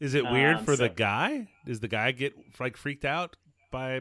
Is 0.00 0.14
it 0.14 0.24
weird 0.24 0.56
Um, 0.58 0.64
for 0.64 0.76
the 0.76 0.88
guy? 0.88 1.48
Does 1.66 1.80
the 1.80 1.88
guy 1.88 2.12
get 2.12 2.34
like 2.58 2.76
freaked 2.76 3.04
out 3.04 3.36
by? 3.70 4.00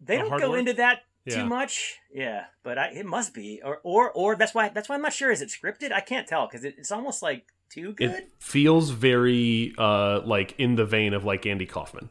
They 0.00 0.16
The 0.16 0.28
don't 0.28 0.40
go 0.40 0.50
work? 0.50 0.58
into 0.60 0.72
that 0.74 1.02
Yeah. 1.26 1.36
too 1.42 1.44
much. 1.46 1.96
Yeah, 2.12 2.46
but 2.62 2.78
I, 2.78 2.88
it 2.88 3.06
must 3.06 3.34
be, 3.34 3.60
or 3.64 3.80
or 3.84 4.10
or 4.12 4.34
that's 4.36 4.54
why 4.54 4.70
that's 4.70 4.88
why 4.88 4.94
I'm 4.94 5.02
not 5.02 5.12
sure. 5.12 5.30
Is 5.30 5.42
it 5.42 5.50
scripted? 5.50 5.92
I 5.92 6.00
can't 6.00 6.26
tell 6.26 6.46
because 6.46 6.64
it, 6.64 6.74
it's 6.78 6.90
almost 6.90 7.22
like 7.22 7.46
too 7.70 7.92
good. 7.92 8.10
It 8.10 8.32
feels 8.38 8.90
very 8.90 9.74
uh 9.78 10.20
like 10.24 10.54
in 10.58 10.74
the 10.76 10.84
vein 10.86 11.12
of 11.14 11.24
like 11.24 11.44
Andy 11.46 11.66
Kaufman. 11.66 12.08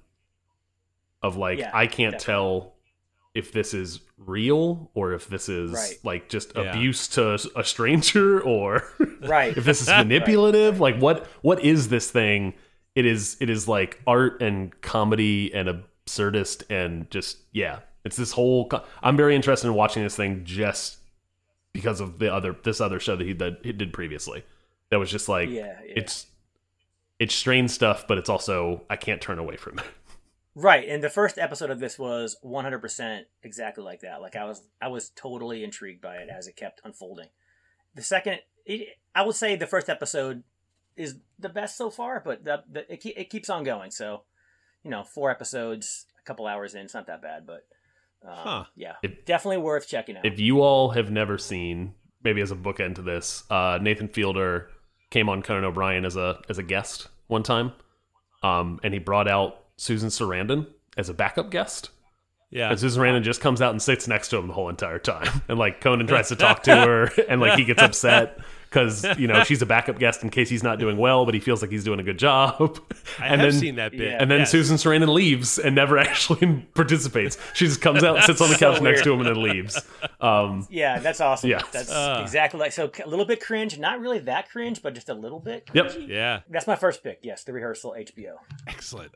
Of 1.21 1.35
like 1.37 1.59
Yeah, 1.59 1.71
I 1.73 1.87
can't 1.87 2.13
definitely. 2.13 2.25
tell 2.25 2.73
if 3.33 3.51
this 3.51 3.73
is 3.73 4.01
real 4.17 4.91
or 4.93 5.13
if 5.13 5.27
this 5.27 5.49
is 5.49 5.71
Right. 5.71 5.97
like 6.03 6.29
just 6.29 6.51
Yeah. 6.55 6.63
abuse 6.63 7.07
to 7.09 7.39
a 7.55 7.63
stranger 7.63 8.39
or 8.53 8.83
Right. 9.21 9.57
if 9.57 9.63
this 9.65 9.81
is 9.81 9.87
manipulative 10.03 10.79
like 10.79 10.97
what 10.97 11.25
what 11.41 11.63
is 11.63 11.87
this 11.89 12.11
thing 12.11 12.53
it 12.95 13.05
is 13.05 13.37
it 13.39 13.49
is 13.49 13.67
like 13.67 14.01
art 14.05 14.41
and 14.41 14.79
comedy 14.81 15.53
and 15.53 15.69
absurdist 15.69 16.63
and 16.69 17.09
just 17.09 17.37
yeah 17.51 17.79
it's 18.03 18.15
this 18.15 18.31
whole 18.31 18.69
i'm 19.01 19.17
very 19.17 19.35
interested 19.35 19.67
in 19.67 19.73
watching 19.73 20.03
this 20.03 20.15
thing 20.15 20.41
just 20.43 20.97
because 21.71 21.99
of 21.99 22.19
the 22.19 22.33
other 22.33 22.55
this 22.63 22.79
other 22.81 22.99
show 22.99 23.15
that 23.15 23.25
he 23.25 23.33
did, 23.33 23.57
he 23.63 23.71
did 23.71 23.93
previously 23.93 24.43
that 24.89 24.99
was 24.99 25.09
just 25.09 25.27
like 25.29 25.49
Yeah, 25.49 25.77
yeah. 25.85 25.93
it's 25.95 26.27
it's 27.19 27.33
strange 27.33 27.71
stuff 27.71 28.05
but 28.07 28.17
it's 28.17 28.29
also 28.29 28.83
i 28.89 28.95
can't 28.95 29.21
turn 29.21 29.39
away 29.39 29.55
from 29.57 29.79
it 29.79 29.85
Right, 30.55 30.87
and 30.87 31.03
the 31.03 31.09
first 31.09 31.39
episode 31.39 31.71
of 31.71 31.79
this 31.79 31.97
was 31.97 32.37
100% 32.45 33.21
exactly 33.41 33.83
like 33.83 34.01
that. 34.01 34.21
Like 34.21 34.35
I 34.35 34.45
was, 34.45 34.61
I 34.79 34.87
was 34.87 35.09
totally 35.15 35.63
intrigued 35.63 35.99
by 36.01 36.17
it 36.17 36.29
as 36.29 36.45
it 36.45 36.55
kept 36.55 36.79
unfolding. 36.83 37.29
The 37.95 38.03
second, 38.03 38.39
it, 38.65 38.89
I 39.15 39.23
would 39.23 39.35
say 39.35 39.55
the 39.55 39.65
first 39.65 39.89
episode 39.89 40.43
is 40.97 41.17
the 41.39 41.49
best 41.49 41.77
so 41.77 41.89
far, 41.89 42.21
but 42.23 42.43
the, 42.43 42.63
the, 42.71 42.91
it, 42.93 43.05
it 43.05 43.29
keeps 43.29 43.49
on 43.49 43.63
going. 43.63 43.91
So, 43.91 44.23
you 44.83 44.91
know, 44.91 45.03
four 45.03 45.31
episodes, 45.31 46.05
a 46.19 46.23
couple 46.25 46.45
hours 46.47 46.75
in, 46.75 46.81
it's 46.81 46.93
not 46.93 47.07
that 47.07 47.21
bad, 47.21 47.45
but 47.47 47.65
um, 48.25 48.35
Huh. 48.35 48.63
yeah, 48.75 48.93
If- 49.03 49.25
definitely 49.25 49.57
worth 49.57 49.87
checking 49.87 50.17
out. 50.17 50.25
if 50.25 50.39
you 50.39 50.61
all 50.61 50.91
have 50.91 51.11
never 51.11 51.37
seen 51.37 51.93
maybe 52.23 52.39
as 52.41 52.51
a 52.51 52.55
bookend 52.55 52.95
to 52.95 53.01
this 53.01 53.43
uh 53.49 53.77
nathan 53.81 54.07
fielder 54.07 54.69
came 55.09 55.27
on 55.27 55.41
conan 55.41 55.65
o'brien 55.65 56.05
as 56.05 56.15
a 56.15 56.39
as 56.47 56.57
a 56.57 56.63
guest 56.63 57.09
one 57.27 57.43
time 57.43 57.73
um 58.43 58.79
and 58.81 58.93
he 58.93 58.99
brought 59.01 59.27
out 59.27 59.65
susan 59.75 60.07
sarandon 60.07 60.65
as 60.95 61.09
a 61.09 61.13
backup 61.13 61.51
guest 61.51 61.89
Yeah, 62.49 62.69
and 62.69 62.79
susan 62.79 63.01
sarandon 63.03 63.23
just 63.23 63.41
comes 63.41 63.61
out 63.61 63.71
and 63.71 63.81
sits 63.81 64.07
next 64.07 64.29
to 64.29 64.37
him 64.37 64.47
the 64.47 64.53
whole 64.53 64.69
entire 64.69 64.99
time 64.99 65.41
and 65.49 65.59
like 65.59 65.81
conan 65.81 66.07
tries 66.07 66.29
to 66.29 66.37
talk 66.37 66.63
to 66.63 66.73
her 66.87 67.09
and 67.27 67.41
like 67.41 67.59
he 67.59 67.65
gets 67.65 67.81
upset 67.81 68.37
because 68.73 69.05
you 69.19 69.27
know 69.27 69.43
she's 69.43 69.61
a 69.61 69.65
backup 69.65 69.99
guest 69.99 70.23
in 70.23 70.29
case 70.29 70.49
he's 70.49 70.63
not 70.63 70.79
doing 70.79 70.97
well 70.97 71.25
but 71.25 71.33
he 71.35 71.39
feels 71.39 71.61
like 71.61 71.69
he's 71.69 71.83
doing 71.83 71.99
a 71.99 72.03
good 72.03 72.17
job 72.17 72.55
I 73.19 73.27
and 73.27 73.41
have 73.41 73.51
then 73.51 73.59
seen 73.59 73.75
that 73.75 73.91
bit. 73.91 74.01
Yeah. 74.01 74.17
and 74.19 74.31
then 74.31 74.39
Yes. 74.39 74.51
Susan 74.51 74.77
Sarandon 74.77 75.13
leaves 75.13 75.59
and 75.59 75.75
never 75.75 75.97
actually 75.99 76.65
participates. 76.73 77.37
She 77.53 77.65
just 77.67 77.81
comes 77.81 78.03
out, 78.03 78.23
sits 78.23 78.41
on 78.41 78.49
the 78.49 78.55
So 78.55 78.71
couch 78.73 78.81
next 78.81 79.03
to 79.03 79.13
him, 79.13 79.19
and 79.19 79.27
then 79.29 79.41
leaves. 79.43 79.79
Um, 80.19 80.65
yeah, 80.71 80.99
that's 80.99 81.21
awesome. 81.21 81.49
Yeah. 81.51 81.61
that's 81.71 81.91
Uh. 81.91 82.19
exactly 82.23 82.59
like 82.59 82.71
so. 82.71 82.89
A 83.03 83.07
little 83.07 83.25
bit 83.25 83.39
cringe, 83.41 83.77
not 83.77 83.99
really 83.99 84.19
that 84.19 84.49
cringe, 84.49 84.81
but 84.81 84.95
just 84.95 85.09
a 85.09 85.13
little 85.13 85.39
bit. 85.39 85.69
Yep. 85.73 85.93
Yeah, 86.07 86.39
That's 86.49 86.65
my 86.67 86.75
first 86.75 87.03
pick. 87.03 87.19
Yes, 87.21 87.43
the 87.43 87.53
rehearsal 87.53 87.95
HBO. 87.97 88.35
excellent. 88.67 89.11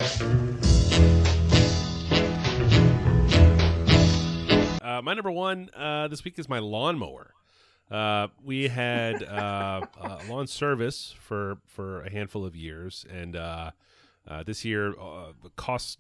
Uh, 4.82 5.02
my 5.04 5.14
number 5.14 5.32
one 5.32 5.70
uh, 5.76 6.08
this 6.08 6.24
week 6.24 6.40
is 6.40 6.48
my 6.48 6.60
lawnmower. 6.60 7.34
Uh, 7.90 8.28
we 8.44 8.68
had 8.68 9.24
uh, 9.24 9.82
uh, 10.02 10.20
lawn 10.30 10.48
service 10.48 11.16
for 11.20 11.58
for 11.66 12.02
a 12.02 12.12
handful 12.12 12.46
of 12.46 12.56
years, 12.56 13.06
and 13.10 13.36
uh, 13.36 13.72
uh, 14.28 14.44
this 14.44 14.66
year 14.66 14.90
uh, 15.00 15.32
the 15.42 15.50
cost 15.56 16.00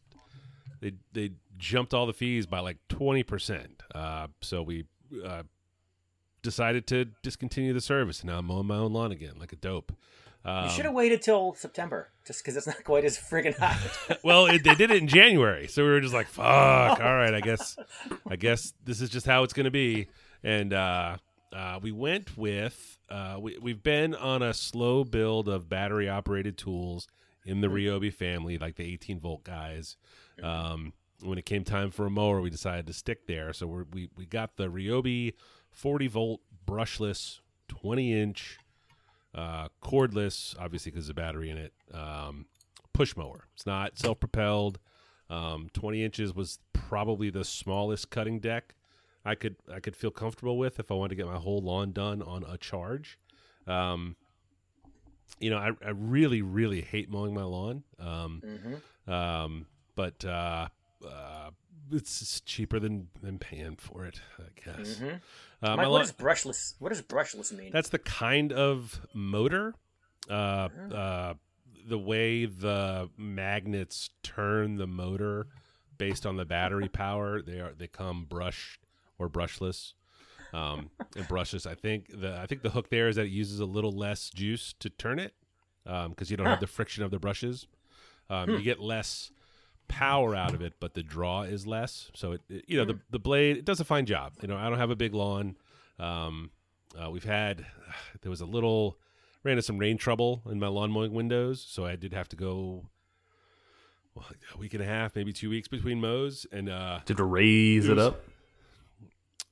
they 0.82 0.94
they 1.14 1.32
jumped 1.58 1.94
all 1.94 2.06
the 2.06 2.14
fees 2.14 2.46
by 2.46 2.60
like 2.60 2.78
twenty 2.90 3.24
percent. 3.24 3.82
Uh, 3.96 4.28
so 4.42 4.62
we 4.62 4.86
uh, 5.26 5.44
decided 6.42 6.88
to 6.88 7.06
discontinue 7.24 7.74
the 7.74 7.82
service, 7.82 8.20
and 8.20 8.30
now 8.30 8.40
I'm 8.40 8.46
mowing 8.48 8.68
my 8.68 8.76
own 8.76 8.92
lawn 8.92 9.12
again, 9.14 9.36
like 9.40 9.54
a 9.54 9.58
dope. 9.58 9.94
Um, 10.44 10.66
You 10.66 10.70
should 10.72 10.86
have 10.86 10.94
waited 10.94 11.22
till 11.22 11.54
September, 11.56 12.10
just 12.26 12.44
because 12.44 12.58
it's 12.58 12.68
not 12.68 12.84
quite 12.84 13.06
as 13.06 13.18
friggin' 13.18 13.58
hot. 13.58 14.20
well, 14.24 14.46
it, 14.46 14.64
they 14.64 14.76
did 14.76 14.92
it 14.92 15.02
in 15.02 15.08
January, 15.08 15.68
so 15.68 15.84
we 15.84 15.90
were 15.90 16.02
just 16.02 16.14
like, 16.14 16.28
"Fuck!" 16.28 17.00
All 17.00 17.16
right, 17.16 17.34
I 17.34 17.40
guess, 17.42 17.78
I 18.30 18.36
guess 18.36 18.74
this 18.84 19.00
is 19.02 19.10
just 19.10 19.26
how 19.26 19.44
it's 19.44 19.54
going 19.54 19.66
to 19.66 19.72
be. 19.72 20.08
And 20.44 20.74
uh, 21.54 21.80
we 21.82 21.92
went 21.92 22.38
with 22.38 23.00
uh, 23.10 23.38
we 23.40 23.58
we've 23.60 23.84
been 23.84 24.14
on 24.16 24.42
a 24.42 24.54
slow 24.54 25.04
build 25.04 25.48
of 25.48 25.70
battery 25.70 26.10
operated 26.10 26.58
tools 26.58 27.08
in 27.46 27.62
the 27.62 27.68
Ryobi 27.68 28.14
family, 28.14 28.58
like 28.58 28.76
the 28.76 28.84
18 28.84 29.20
volt 29.20 29.44
guys. 29.44 29.96
Um, 30.44 30.94
when 31.24 31.38
it 31.38 31.46
came 31.46 31.64
time 31.64 31.90
for 31.90 32.06
a 32.06 32.10
mower, 32.10 32.42
we 32.42 32.50
decided 32.50 32.86
to 32.88 32.94
stick 32.94 33.26
there. 33.26 33.54
So 33.54 33.68
we're, 33.68 33.86
we 33.92 34.10
we 34.16 34.26
got 34.26 34.58
the 34.58 34.68
Ryobi 34.68 35.34
40 35.72 36.08
volt 36.08 36.42
brushless 36.66 37.40
20 37.70 38.22
inch 38.22 38.60
uh, 39.34 39.70
cordless, 39.82 40.56
obviously 40.60 40.92
because 40.92 41.10
of 41.10 41.16
the 41.16 41.22
battery 41.22 41.50
in 41.50 41.58
it. 41.58 41.74
Um, 41.94 42.48
push 42.94 43.16
mower. 43.16 43.48
It's 43.56 43.66
not 43.66 43.98
self 43.98 44.20
propelled. 44.20 44.80
Um, 45.30 45.70
20 45.74 46.04
inches 46.04 46.34
was 46.34 46.60
probably 46.74 47.30
the 47.30 47.44
smallest 47.44 48.10
cutting 48.10 48.40
deck 48.40 48.76
I 49.28 49.36
could 49.36 49.56
I 49.72 49.80
could 49.80 49.96
feel 49.96 50.12
comfortable 50.12 50.58
with 50.58 50.80
if 50.80 50.90
I 50.90 50.94
wanted 50.94 51.10
to 51.10 51.16
get 51.16 51.26
my 51.26 51.38
whole 51.38 51.60
lawn 51.62 51.92
done 51.92 52.22
on 52.22 52.44
a 52.44 52.58
charge. 52.58 53.20
Um, 53.68 54.16
you 55.40 55.50
know, 55.50 55.58
I, 55.58 55.72
I 55.86 55.90
really 55.90 56.42
really 56.42 56.82
hate 56.82 57.10
mowing 57.12 57.34
my 57.34 57.44
lawn. 57.44 57.84
Um, 58.00 58.42
hmm 58.46 59.12
um, 59.12 59.68
but 59.96 60.24
uh, 60.26 60.68
uh, 61.06 61.50
it's 61.92 62.42
cheaper 62.42 62.80
than 62.80 63.08
than 63.22 63.38
paying 63.38 63.76
for 63.76 64.06
it, 64.06 64.20
I 64.40 64.44
guess. 64.66 64.98
hmm 65.00 65.06
Uh, 65.06 65.12
my 65.62 65.76
Mike, 65.76 65.84
lawn- 65.84 65.92
what 65.92 66.00
does 66.02 66.14
brushless? 66.14 66.74
What 66.80 66.90
does 66.90 67.02
brushless 67.02 67.52
mean? 67.52 67.72
that's 67.72 67.90
the 67.90 68.00
kind 68.00 68.52
of 68.54 69.02
motor. 69.14 69.76
Uh, 70.30 70.70
uh, 70.94 71.34
the 71.88 71.98
way 71.98 72.46
the 72.46 73.10
magnets 73.18 74.10
turn 74.24 74.76
the 74.78 74.88
motor 74.88 75.48
based 75.98 76.26
on 76.26 76.36
the 76.36 76.46
battery 76.46 76.90
power, 76.90 77.42
they 77.42 77.60
are 77.60 77.74
they 77.78 77.88
come 77.88 78.26
brushed 78.26 78.87
or 79.20 79.30
brushless. 79.30 79.94
Um, 80.54 80.90
and 81.16 81.28
brushless, 81.28 81.66
I 81.68 81.76
think 81.76 82.08
the 82.22 82.38
I 82.40 82.46
think 82.46 82.62
the 82.62 82.70
hook 82.70 82.90
there 82.90 83.08
is 83.10 83.18
that 83.18 83.26
it 83.26 83.32
uses 83.32 83.60
a 83.60 83.66
little 83.66 83.92
less 83.92 84.30
juice 84.30 84.74
to 84.80 84.90
turn 84.90 85.20
it 85.20 85.34
because 85.86 86.30
you 86.32 86.38
don't 86.38 86.48
have 86.48 86.60
the 86.60 86.68
friction 86.68 87.04
of 87.04 87.12
the 87.12 87.20
brushes. 87.20 87.68
Um, 88.30 88.50
You 88.52 88.62
get 88.62 88.80
less 88.80 89.32
power 89.88 90.36
out 90.36 90.54
of 90.54 90.62
it, 90.62 90.74
but 90.80 90.94
the 90.94 91.04
draw 91.04 91.44
is 91.44 91.66
less. 91.66 92.12
So 92.14 92.34
it, 92.34 92.42
it- 92.50 92.66
you 92.68 92.78
know 92.78 92.86
the 92.86 93.00
the 93.10 93.20
blade 93.20 93.58
it 93.58 93.66
does 93.66 93.80
a 93.80 93.86
fine 93.86 94.06
job. 94.06 94.34
You 94.42 94.48
know 94.48 94.58
I 94.58 94.70
don't 94.70 94.80
have 94.80 94.90
a 94.92 94.96
big 94.96 95.14
lawn. 95.14 95.56
Um, 96.00 96.52
uh, 96.98 97.10
we've 97.12 97.24
had 97.26 97.66
there 98.22 98.30
was 98.30 98.42
a 98.42 98.46
little 98.46 98.98
ran 99.44 99.54
into 99.54 99.62
some 99.64 99.78
rain 99.78 99.98
trouble 99.98 100.42
in 100.50 100.60
my 100.60 100.68
lawn 100.68 100.92
mowing 100.92 101.14
windows, 101.14 101.66
so 101.68 101.86
I 101.86 101.96
did 101.96 102.14
have 102.14 102.28
to 102.30 102.36
go 102.36 102.86
well, 104.16 104.26
a 104.54 104.58
week 104.58 104.74
and 104.74 104.82
a 104.82 104.86
half, 104.86 105.16
maybe 105.16 105.32
two 105.32 105.50
weeks 105.50 105.68
between 105.68 106.02
mows, 106.02 106.46
and 106.52 106.70
uh, 106.70 107.00
Did 107.06 107.18
to 107.18 107.24
raise 107.24 107.88
it 107.88 108.00
up? 108.00 108.22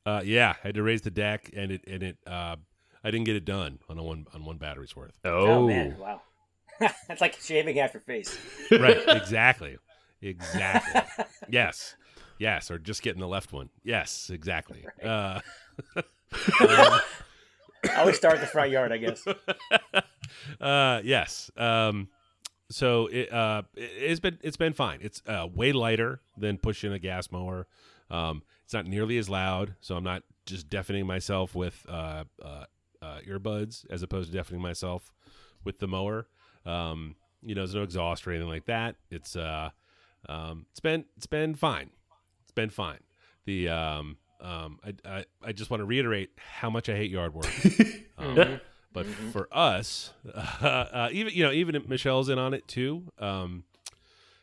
Uh, 0.06 0.22
yeah, 0.24 0.56
I 0.64 0.68
had 0.68 0.76
to 0.76 0.84
raise 0.84 1.02
the 1.02 1.12
deck, 1.12 1.50
and 1.56 1.72
it 1.72 1.82
and 1.88 2.04
it 2.04 2.18
uh, 2.28 2.56
I 3.04 3.12
didn't 3.12 3.26
get 3.26 3.36
it 3.36 3.46
done 3.46 3.80
on 3.90 3.98
a 3.98 4.04
one 4.04 4.26
on 4.34 4.46
one 4.46 4.58
battery's 4.58 4.96
worth. 4.96 5.18
oh, 5.26 5.48
Oh, 5.48 5.68
man, 5.68 5.98
wow. 5.98 6.22
that's 7.08 7.22
like 7.22 7.40
shaving 7.42 7.78
half 7.78 7.94
your 7.94 8.02
face. 8.02 8.38
right, 8.72 8.98
exactly, 9.08 9.78
exactly. 10.22 11.02
yes, 11.50 11.96
yes, 12.38 12.70
or 12.70 12.78
just 12.78 13.02
getting 13.02 13.22
the 13.22 13.28
left 13.28 13.54
one. 13.54 13.70
Yes, 13.84 14.30
exactly. 14.30 14.86
Uh, 15.04 15.40
I 16.56 17.02
always 17.98 18.16
start 18.18 18.36
at 18.36 18.42
the 18.42 18.48
front 18.48 18.72
yard, 18.72 18.92
I 18.92 18.98
guess. 18.98 19.26
uh, 20.60 21.02
yes. 21.04 21.52
Um, 21.56 22.10
so 22.70 23.08
it, 23.08 23.32
uh, 23.32 23.62
it, 23.76 23.92
it's 23.98 24.20
been 24.20 24.40
it's 24.42 24.58
been 24.58 24.74
fine. 24.74 25.00
It's 25.02 25.22
uh, 25.28 25.48
way 25.54 25.72
lighter 25.72 26.20
than 26.38 26.58
pushing 26.58 26.92
a 26.92 27.00
gas 27.00 27.32
mower. 27.32 27.68
Um, 28.10 28.42
it's 28.66 28.74
not 28.74 28.88
nearly 28.88 29.18
as 29.20 29.30
loud, 29.30 29.76
so 29.80 29.96
I'm 29.96 30.04
not 30.04 30.24
just 30.46 30.70
deafening 30.70 31.06
myself 31.06 31.54
with 31.54 31.86
uh, 31.88 32.24
uh, 32.44 32.66
uh, 33.02 33.20
earbuds 33.28 33.86
as 33.92 34.02
opposed 34.02 34.32
to 34.32 34.38
deafening 34.38 34.62
myself 34.62 35.14
with 35.64 35.78
the 35.78 35.88
mower. 35.88 36.28
Um, 36.66 37.16
you 37.44 37.54
know, 37.54 37.62
there's 37.62 37.76
no 37.76 37.84
exhaust 37.84 38.26
or 38.26 38.32
anything 38.32 38.50
like 38.50 38.66
that. 38.66 38.96
It's 39.12 39.36
uh, 39.36 39.70
um, 40.28 40.66
it's 40.72 40.80
been 40.80 41.06
it's 41.16 41.28
been 41.28 41.54
fine. 41.54 41.92
It's 42.42 42.52
been 42.52 42.72
fine. 42.72 43.00
The 43.46 43.70
um, 43.70 44.18
um, 44.42 44.80
I, 44.84 44.94
I 45.08 45.26
I 45.44 45.52
just 45.52 45.70
want 45.70 45.82
to 45.82 45.86
reiterate 45.86 46.32
how 46.38 46.72
much 46.72 46.90
I 46.90 46.96
hate 46.96 47.12
yard 47.12 47.34
work. 47.34 47.48
Um, 48.18 48.62
but 48.94 49.06
for 49.34 49.50
us, 49.52 50.14
uh, 50.34 50.40
uh, 50.64 51.10
even 51.12 51.34
you 51.34 51.44
know, 51.44 51.52
even 51.52 51.84
Michelle's 51.86 52.30
in 52.30 52.40
on 52.40 52.54
it 52.54 52.66
too. 52.66 53.12
Um, 53.20 53.66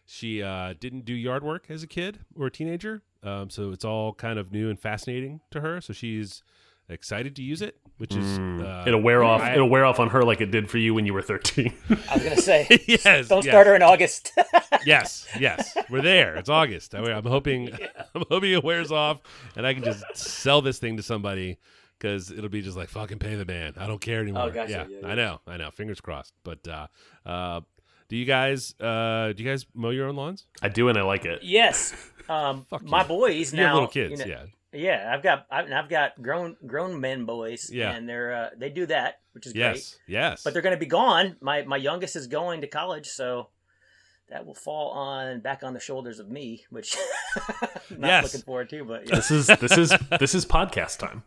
she 0.04 0.42
uh, 0.42 0.74
didn't 0.78 1.06
do 1.06 1.14
yard 1.14 1.42
work 1.42 1.70
as 1.70 1.82
a 1.82 1.86
kid 1.86 2.18
or 2.36 2.48
a 2.48 2.50
teenager, 2.50 3.00
um, 3.22 3.50
so 3.50 3.70
it's 3.70 3.84
all 3.84 4.12
kind 4.14 4.38
of 4.38 4.52
new 4.52 4.68
and 4.70 4.78
fascinating 4.78 5.40
to 5.50 5.60
her. 5.60 5.80
So 5.80 5.92
she's 5.92 6.42
excited 6.88 7.34
to 7.36 7.42
use 7.42 7.62
it, 7.62 7.76
which 7.98 8.14
is 8.14 8.38
uh, 8.38 8.84
It'll 8.86 9.00
wear 9.00 9.22
off. 9.24 9.40
I- 9.40 9.54
it'll 9.54 9.68
wear 9.68 9.84
off 9.84 9.98
on 10.00 10.10
her 10.10 10.22
like 10.22 10.40
it 10.40 10.50
did 10.50 10.68
for 10.68 10.78
you 10.78 10.92
when 10.94 11.06
you 11.06 11.14
were 11.14 11.22
13. 11.22 11.72
I 12.10 12.14
was 12.14 12.22
gonna 12.22 12.36
say, 12.36 12.66
yes, 12.86 13.28
don't 13.28 13.44
yes. 13.44 13.52
start 13.52 13.66
her 13.66 13.74
in 13.76 13.82
August. 13.82 14.32
yes, 14.86 15.26
yes, 15.38 15.76
we're 15.88 16.02
there. 16.02 16.36
It's 16.36 16.48
August. 16.50 16.94
I, 16.94 16.98
I'm 17.12 17.24
hoping, 17.24 17.70
I'm 18.14 18.24
hoping 18.28 18.52
it 18.52 18.64
wears 18.64 18.90
off, 18.92 19.20
and 19.56 19.66
I 19.66 19.74
can 19.74 19.84
just 19.84 20.04
sell 20.16 20.60
this 20.60 20.78
thing 20.78 20.96
to 20.98 21.02
somebody 21.02 21.58
because 21.98 22.30
it'll 22.32 22.50
be 22.50 22.62
just 22.62 22.76
like 22.76 22.88
fucking 22.88 23.20
pay 23.20 23.36
the 23.36 23.44
man. 23.46 23.74
I 23.78 23.86
don't 23.86 24.00
care 24.00 24.20
anymore. 24.20 24.42
Oh, 24.44 24.50
gotcha. 24.50 24.88
Yeah, 24.90 24.98
Yeah, 25.02 25.06
I 25.06 25.14
know, 25.14 25.40
I 25.46 25.56
know. 25.56 25.70
Fingers 25.70 26.00
crossed. 26.00 26.34
But 26.42 26.66
uh, 26.66 26.88
uh, 27.24 27.60
do 28.08 28.16
you 28.16 28.24
guys, 28.26 28.74
uh, 28.80 29.32
do 29.32 29.42
you 29.42 29.48
guys 29.48 29.64
mow 29.72 29.90
your 29.90 30.08
own 30.08 30.16
lawns? 30.16 30.46
I 30.60 30.68
do, 30.68 30.88
and 30.88 30.98
I 30.98 31.02
like 31.02 31.24
it. 31.24 31.40
yes, 31.44 31.94
um, 32.28 32.66
Fuck 32.70 32.82
my 32.82 33.02
you. 33.02 33.08
boys 33.08 33.52
You 33.52 33.58
now. 33.60 33.66
have 33.66 33.74
little 33.74 33.88
kids, 33.88 34.20
you 34.20 34.26
know- 34.26 34.32
yeah. 34.32 34.44
Yeah, 34.74 35.10
I've 35.12 35.22
got 35.22 35.46
I've, 35.50 35.70
I've 35.70 35.88
got 35.90 36.22
grown 36.22 36.56
grown 36.66 36.98
men 36.98 37.26
boys, 37.26 37.68
Yeah. 37.70 37.90
and 37.90 38.08
they're 38.08 38.32
uh, 38.32 38.48
they 38.56 38.70
do 38.70 38.86
that, 38.86 39.20
which 39.32 39.46
is 39.46 39.52
great. 39.52 39.60
Yes, 39.76 39.98
yes. 40.08 40.42
But 40.42 40.54
they're 40.54 40.62
going 40.62 40.74
to 40.74 40.80
be 40.80 40.86
gone. 40.86 41.36
My 41.42 41.60
my 41.64 41.76
youngest 41.76 42.16
is 42.16 42.26
going 42.26 42.62
to 42.62 42.66
college, 42.66 43.06
so 43.06 43.48
that 44.30 44.46
will 44.46 44.54
fall 44.54 44.92
on 44.92 45.40
back 45.40 45.62
on 45.62 45.74
the 45.74 45.80
shoulders 45.80 46.20
of 46.20 46.30
me, 46.30 46.64
which 46.70 46.96
I'm 47.36 48.00
not 48.00 48.08
Yes. 48.08 48.24
looking 48.24 48.40
forward 48.46 48.70
to. 48.70 48.82
But 48.86 49.06
yeah. 49.10 49.16
This 49.16 49.30
is 49.30 49.46
this 49.48 49.76
is 49.76 49.92
this 50.18 50.34
is 50.34 50.46
podcast 50.46 50.96
time. 50.96 51.22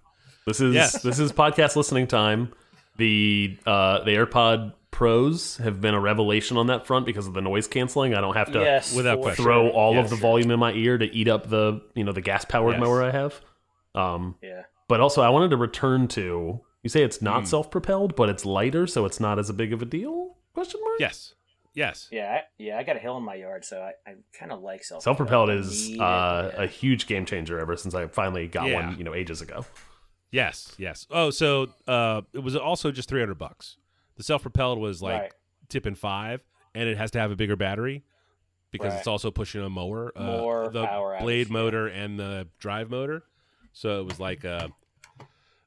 This 0.47 0.59
is 0.59 0.73
Yes. 0.73 1.03
this 1.03 1.19
is 1.19 1.31
podcast 1.31 1.75
listening 1.75 2.07
time. 2.07 2.51
The 2.97 3.59
uh, 3.67 4.03
the 4.05 4.11
AirPod 4.11 4.73
Pros 4.95 5.57
have 5.57 5.81
been 5.81 5.93
a 5.93 5.99
revelation 5.99 6.55
on 6.55 6.67
that 6.67 6.87
front 6.87 7.05
because 7.05 7.27
of 7.27 7.33
the 7.33 7.41
noise 7.41 7.67
canceling. 7.67 8.15
I 8.15 8.21
don't 8.21 8.35
have 8.37 8.53
to 8.53 8.59
yes, 8.59 8.95
without 8.95 9.21
question. 9.21 9.43
throw 9.43 9.69
all 9.69 9.93
Yes. 9.95 10.05
of 10.05 10.09
the 10.11 10.15
volume 10.15 10.51
in 10.51 10.57
my 10.59 10.71
ear 10.71 10.97
to 10.97 11.05
eat 11.13 11.27
up 11.27 11.49
the 11.49 11.81
you 11.95 12.05
know 12.05 12.13
the 12.13 12.21
gas 12.21 12.45
powered 12.45 12.75
Yes. 12.75 12.79
mower 12.81 13.03
I 13.03 13.11
have. 13.11 13.41
Um, 13.93 14.35
Yeah, 14.41 14.61
but 14.87 15.01
also 15.01 15.21
I 15.21 15.27
wanted 15.29 15.49
to 15.49 15.57
return 15.57 16.07
to 16.09 16.61
you 16.81 16.89
say 16.89 17.03
it's 17.03 17.21
not 17.21 17.41
Hmm. 17.41 17.45
self 17.45 17.69
propelled, 17.69 18.15
but 18.15 18.29
it's 18.29 18.45
lighter, 18.45 18.87
so 18.87 19.03
it's 19.03 19.19
not 19.19 19.37
as 19.37 19.49
a 19.49 19.53
big 19.53 19.73
of 19.73 19.81
a 19.81 19.85
deal? 19.85 20.37
Question 20.53 20.79
mark. 20.81 20.97
yes, 21.01 21.33
yes. 21.73 22.07
yeah, 22.09 22.31
I, 22.31 22.41
yeah. 22.57 22.77
I 22.77 22.83
got 22.83 22.95
a 22.95 22.99
hill 22.99 23.17
in 23.17 23.23
my 23.23 23.35
yard, 23.35 23.65
so 23.65 23.81
I, 23.81 24.09
I 24.09 24.15
kind 24.31 24.53
of 24.53 24.61
like 24.61 24.85
self 24.85 25.03
Self 25.03 25.17
propelled 25.17 25.49
is 25.49 25.89
uh, 25.99 26.51
yeah. 26.55 26.63
a 26.63 26.67
huge 26.67 27.05
game 27.07 27.25
changer 27.25 27.59
ever 27.59 27.75
since 27.75 27.93
I 27.93 28.07
finally 28.07 28.47
got 28.47 28.67
Yeah. 28.67 28.75
one, 28.87 28.97
you 28.97 29.03
know, 29.03 29.13
ages 29.13 29.41
ago. 29.41 29.65
Yes, 30.31 30.73
yes. 30.77 31.05
Oh, 31.11 31.31
so 31.31 31.67
uh, 31.85 32.21
it 32.33 32.39
was 32.39 32.55
also 32.55 32.91
just 32.91 33.09
three 33.09 33.19
hundred 33.19 33.37
bucks. 33.37 33.75
The 34.18 34.24
self-propelled 34.24 34.80
was 34.80 35.01
like 35.01 35.22
Right. 35.22 35.34
tipping 35.70 35.95
five, 35.95 36.41
and 36.74 36.88
it 36.89 36.97
has 36.97 37.11
to 37.11 37.20
have 37.20 37.32
a 37.32 37.36
bigger 37.36 37.55
battery 37.55 38.03
because 38.72 38.93
Right. 38.93 38.97
it's 38.99 39.07
also 39.07 39.32
pushing 39.32 39.61
a 39.61 39.70
mower, 39.70 40.11
uh, 40.16 40.22
More 40.24 40.70
the 40.72 40.86
power 40.88 41.18
blade 41.20 41.49
motor 41.49 41.88
and 41.88 42.20
the 42.20 42.47
drive 42.59 42.89
motor. 42.89 43.24
So 43.74 43.99
it 43.99 44.03
was 44.05 44.20
like, 44.20 44.43
uh, 44.45 44.70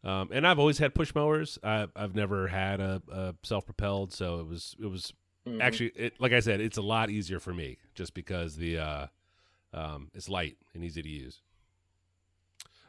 um, 0.05 0.31
and 0.33 0.47
I've 0.47 0.59
always 0.59 0.79
had 0.79 0.95
push 0.95 1.15
mowers. 1.15 1.59
I, 1.63 1.89
I've 1.97 2.15
never 2.15 2.47
had 2.49 2.81
a, 2.81 3.03
a 3.11 3.35
self-propelled, 3.43 4.13
so 4.13 4.41
it 4.41 4.47
was 4.47 4.77
it 4.81 4.87
was 4.87 5.13
Mhm. 5.47 5.61
actually 5.63 5.93
it, 5.97 6.21
like 6.21 6.33
I 6.33 6.41
said, 6.41 6.61
it's 6.61 6.77
a 6.79 6.83
lot 6.83 7.11
easier 7.11 7.41
for 7.41 7.53
me 7.55 7.79
just 7.95 8.15
because 8.15 8.57
the 8.57 8.79
uh, 8.79 9.07
um, 9.75 10.11
it's 10.15 10.29
light 10.29 10.57
and 10.75 10.85
easy 10.85 11.03
to 11.03 11.09
use. 11.09 11.41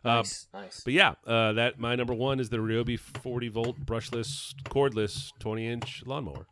Uh, 0.03 0.15
nice, 0.15 0.47
nice. 0.53 0.81
but 0.83 0.93
yeah, 0.93 1.13
uh, 1.27 1.53
that 1.53 1.77
my 1.79 1.95
number 1.95 2.13
one 2.13 2.39
is 2.39 2.49
the 2.49 2.57
Ryobi 2.57 2.97
40 2.97 3.49
volt 3.49 3.85
brushless 3.85 4.53
cordless 4.65 5.31
20 5.39 5.67
inch 5.67 6.03
lawnmower. 6.05 6.47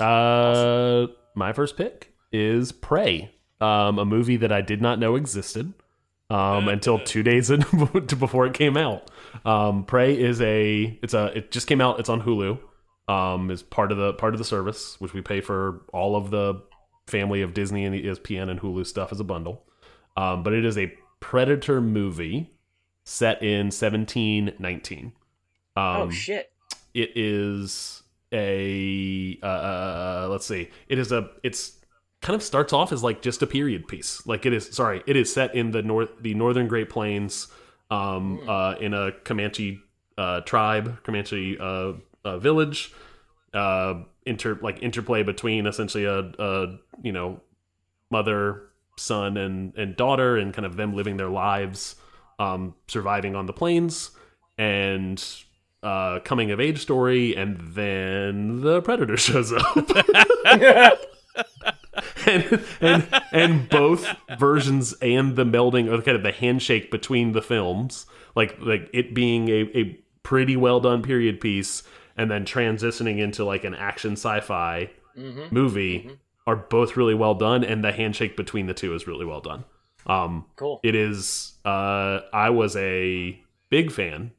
Uh, 0.00 1.06
my 1.34 1.52
first 1.52 1.76
pick 1.76 2.12
is 2.30 2.70
Prey, 2.70 3.32
um, 3.60 3.98
a 3.98 4.04
movie 4.04 4.36
that 4.36 4.52
I 4.52 4.60
did 4.60 4.82
not 4.82 4.98
know 4.98 5.16
existed 5.16 5.72
um, 6.30 6.68
until 6.68 6.98
two 6.98 7.22
days 7.22 7.50
in, 7.50 7.60
before 8.18 8.46
it 8.46 8.54
came 8.54 8.76
out. 8.76 9.10
Um, 9.44 9.84
Prey 9.84 10.18
is 10.18 10.40
a 10.40 10.98
it's 11.02 11.14
a 11.14 11.26
it 11.36 11.50
just 11.50 11.66
came 11.66 11.80
out. 11.80 11.98
It's 11.98 12.08
on 12.08 12.22
Hulu. 12.22 12.58
Um, 13.08 13.50
is 13.50 13.62
part 13.62 13.90
of 13.90 13.96
the 13.96 14.12
part 14.12 14.34
of 14.34 14.38
the 14.38 14.44
service 14.44 15.00
which 15.00 15.14
we 15.14 15.22
pay 15.22 15.40
for 15.40 15.80
all 15.94 16.14
of 16.14 16.30
the 16.30 16.62
family 17.08 17.42
of 17.42 17.54
Disney 17.54 17.84
and 17.84 17.94
ESPN 17.94 18.48
and 18.50 18.60
Hulu 18.60 18.86
stuff 18.86 19.12
as 19.12 19.20
a 19.20 19.24
bundle. 19.24 19.64
Um, 20.16 20.42
but 20.42 20.52
it 20.52 20.64
is 20.64 20.78
a 20.78 20.92
Predator 21.20 21.80
movie 21.80 22.52
set 23.04 23.42
in 23.42 23.66
1719. 23.66 25.12
Um, 25.76 25.84
oh 25.84 26.10
shit! 26.10 26.52
it 26.94 27.12
is 27.14 28.02
a 28.32 29.38
uh, 29.42 29.46
uh, 29.46 30.28
let's 30.30 30.46
see 30.46 30.68
it 30.88 30.98
is 30.98 31.12
a 31.12 31.30
it's 31.42 31.78
kind 32.20 32.34
of 32.34 32.42
starts 32.42 32.72
off 32.72 32.92
as 32.92 33.02
like 33.02 33.22
just 33.22 33.42
a 33.42 33.46
period 33.46 33.86
piece 33.86 34.26
like 34.26 34.44
it 34.44 34.52
is 34.52 34.68
sorry 34.74 35.02
it 35.06 35.16
is 35.16 35.32
set 35.32 35.54
in 35.54 35.70
the 35.70 35.82
north 35.82 36.10
the 36.20 36.34
northern 36.34 36.66
great 36.68 36.90
plains 36.90 37.48
um 37.90 38.40
uh 38.48 38.74
in 38.80 38.92
a 38.92 39.12
comanche 39.24 39.80
uh 40.18 40.40
tribe 40.40 41.02
comanche 41.04 41.56
uh, 41.58 41.92
uh 42.24 42.38
village 42.38 42.92
uh 43.54 44.02
inter 44.26 44.58
like 44.62 44.82
interplay 44.82 45.22
between 45.22 45.66
essentially 45.66 46.04
a, 46.04 46.18
a 46.38 46.78
you 47.02 47.12
know 47.12 47.40
mother 48.10 48.62
son 48.96 49.36
and 49.36 49.74
and 49.76 49.96
daughter 49.96 50.36
and 50.36 50.52
kind 50.52 50.66
of 50.66 50.76
them 50.76 50.94
living 50.94 51.16
their 51.16 51.28
lives 51.28 51.96
um 52.38 52.74
surviving 52.88 53.34
on 53.34 53.46
the 53.46 53.52
plains 53.52 54.10
and 54.58 55.24
uh 55.82 56.18
coming 56.20 56.50
of 56.50 56.60
age 56.60 56.80
story 56.80 57.34
and 57.36 57.58
then 57.74 58.60
the 58.60 58.82
predator 58.82 59.16
shows 59.28 59.52
up. 59.52 59.88
And, 62.26 62.64
and 62.80 63.22
and 63.32 63.68
both 63.68 64.06
versions 64.38 64.92
and 65.00 65.34
the 65.36 65.44
melding 65.44 65.90
or 65.90 66.02
kind 66.02 66.16
of 66.16 66.22
the 66.22 66.32
handshake 66.32 66.90
between 66.90 67.32
the 67.32 67.40
films 67.40 68.06
like 68.34 68.56
like 68.60 68.90
it 68.92 69.14
being 69.14 69.48
a, 69.48 69.62
a 69.74 69.98
pretty 70.22 70.56
well 70.56 70.78
done 70.78 71.02
period 71.02 71.40
piece 71.40 71.82
and 72.18 72.30
then 72.30 72.44
transitioning 72.44 73.18
into 73.18 73.44
like 73.44 73.64
an 73.64 73.74
action 73.74 74.12
sci-fi 74.12 74.90
Mm-hmm. 75.16 75.52
movie 75.52 76.18
are 76.46 76.54
both 76.54 76.96
really 76.96 77.14
well 77.14 77.34
done 77.34 77.64
and 77.64 77.82
the 77.82 77.90
handshake 77.90 78.36
between 78.36 78.66
the 78.66 78.74
two 78.74 78.94
is 78.94 79.08
really 79.08 79.24
well 79.26 79.40
done 79.40 79.64
um 80.06 80.44
Cool. 80.54 80.78
it 80.84 80.94
is 80.94 81.54
uh 81.64 82.20
i 82.32 82.50
was 82.50 82.76
a 82.76 83.42
big 83.68 83.90
fan 83.90 84.30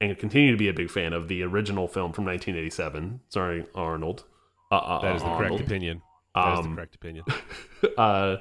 and 0.00 0.16
continue 0.18 0.50
to 0.50 0.56
be 0.56 0.68
a 0.68 0.72
big 0.72 0.90
fan 0.90 1.12
of 1.12 1.28
the 1.28 1.42
original 1.42 1.86
film 1.88 2.12
from 2.14 2.24
1987 2.24 3.20
sorry 3.28 3.66
arnold 3.74 4.24
uh, 4.72 4.76
uh, 4.76 5.02
That 5.02 5.16
is 5.16 5.22
the 5.22 5.28
correct 5.28 5.42
Arnold. 5.42 5.60
opinion. 5.60 6.02
That 6.34 6.52
is 6.54 6.60
the 6.60 6.68
Um, 6.70 6.74
correct 6.76 6.94
opinion. 6.94 7.24
uh 7.98 8.36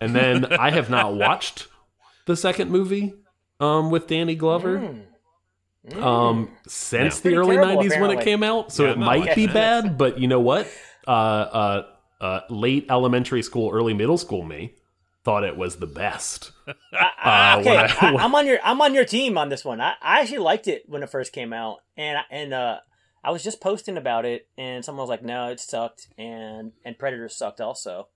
and 0.00 0.14
then 0.14 0.44
i 0.52 0.70
have 0.70 0.88
not 0.88 1.12
watched 1.16 1.66
the 2.26 2.36
second 2.36 2.70
movie 2.70 3.14
um 3.58 3.90
with 3.90 4.06
danny 4.06 4.36
glover 4.36 4.78
Mm. 4.78 5.02
Um 6.00 6.50
since 6.66 7.24
Yeah. 7.24 7.30
the 7.30 7.36
early 7.36 7.56
terrible, 7.56 7.82
90s 7.82 8.00
when 8.00 8.10
it 8.10 8.24
came 8.24 8.42
out 8.42 8.72
so 8.72 8.84
Yeah, 8.84 8.90
it 8.90 8.92
I'm 8.94 9.00
might 9.00 9.34
be 9.34 9.46
bad 9.46 9.96
but 9.96 10.18
you 10.18 10.28
know 10.28 10.40
what 10.40 10.68
uh 11.06 11.10
uh 11.10 11.86
uh 12.20 12.40
late 12.50 12.86
elementary 12.90 13.42
school 13.42 13.70
early 13.72 13.94
middle 13.94 14.18
school 14.18 14.42
me 14.42 14.74
thought 15.24 15.44
it 15.44 15.56
was 15.56 15.76
the 15.76 15.86
best 15.86 16.52
I, 16.92 17.10
I, 17.22 17.54
Uh, 17.56 17.60
okay, 17.60 17.70
when 17.70 17.78
I- 17.78 18.22
I, 18.22 18.24
am 18.24 18.34
on 18.34 18.46
your 18.46 18.58
I'm 18.64 18.80
on 18.80 18.94
your 18.94 19.04
team 19.04 19.36
on 19.38 19.48
this 19.48 19.64
one. 19.64 19.80
I, 19.80 19.94
I 20.02 20.20
actually 20.20 20.38
liked 20.38 20.66
it 20.68 20.84
when 20.88 21.02
it 21.02 21.10
first 21.10 21.32
came 21.32 21.52
out, 21.52 21.78
and 21.96 22.18
I- 22.18 22.24
and 22.30 22.52
uh, 22.54 22.78
I 23.24 23.30
was 23.30 23.42
just 23.42 23.60
posting 23.60 23.96
about 23.96 24.24
it, 24.24 24.46
and 24.56 24.84
someone 24.84 25.02
was 25.02 25.08
like, 25.10 25.22
"No, 25.24 25.48
it 25.48 25.58
sucked," 25.60 26.08
and 26.18 26.72
and 26.84 26.96
Predator 26.98 27.28
sucked 27.28 27.60
also. 27.60 28.08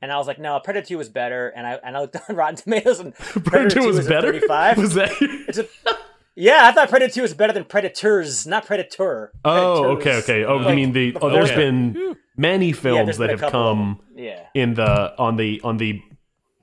And 0.00 0.12
I 0.12 0.16
was 0.16 0.26
like, 0.28 0.38
no, 0.38 0.58
Predator 0.60 0.86
2 0.86 0.96
was 0.98 1.08
better. 1.08 1.48
And 1.48 1.66
I 1.66 1.72
and 1.84 1.96
I 1.96 2.00
looked 2.00 2.16
on 2.30 2.36
Rotten 2.36 2.56
Tomatoes 2.56 3.00
and 3.00 3.14
Predator 3.14 3.80
2 3.80 3.86
was 3.86 3.98
is 3.98 4.06
a 4.06 4.08
better 4.08 4.32
35. 4.32 4.78
was 4.78 4.94
that 4.94 5.10
It's 5.20 5.58
a, 5.58 5.66
yeah, 6.38 6.60
I 6.62 6.72
thought 6.72 6.88
Predator 6.88 7.12
2 7.14 7.22
was 7.22 7.34
better 7.34 7.52
than 7.52 7.64
Predators, 7.64 8.46
not 8.46 8.64
Predator. 8.66 9.32
oh 9.44 9.84
okay 9.96 10.02
Predators. 10.02 10.24
okay 10.24 10.44
oh 10.44 10.68
you 10.68 10.76
mean 10.76 10.92
the 10.92 11.16
oh 11.20 11.30
there's 11.30 11.48
that. 11.50 11.56
been 11.56 12.16
many 12.36 12.72
films 12.72 13.06
there's 13.06 13.18
that 13.18 13.30
have 13.30 13.50
come. 13.50 14.00
Yeah. 14.14 14.46
in 14.54 14.74
the 14.74 15.14
on 15.18 15.36
the 15.36 15.60
on 15.64 15.76
the 15.78 16.00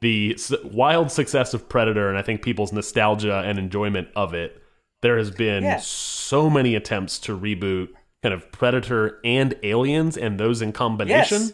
the 0.02 0.38
wild 0.64 1.12
success 1.12 1.54
of 1.54 1.68
Predator 1.70 2.10
and 2.10 2.18
I 2.18 2.22
think 2.22 2.42
people's 2.42 2.72
nostalgia 2.74 3.42
and 3.46 3.58
enjoyment 3.58 4.08
of 4.16 4.34
it. 4.34 4.62
There 5.02 5.18
has 5.18 5.32
been 5.32 5.64
Yeah. 5.64 5.78
so 5.82 6.50
many 6.50 6.76
attempts 6.76 7.20
to 7.20 7.38
reboot 7.38 7.90
kind 8.24 8.34
of 8.34 8.52
Predator 8.52 9.20
and 9.24 9.56
Aliens 9.64 10.18
and 10.18 10.40
those 10.40 10.62
in 10.62 10.72
combination, 10.74 11.42
Yes. 11.42 11.54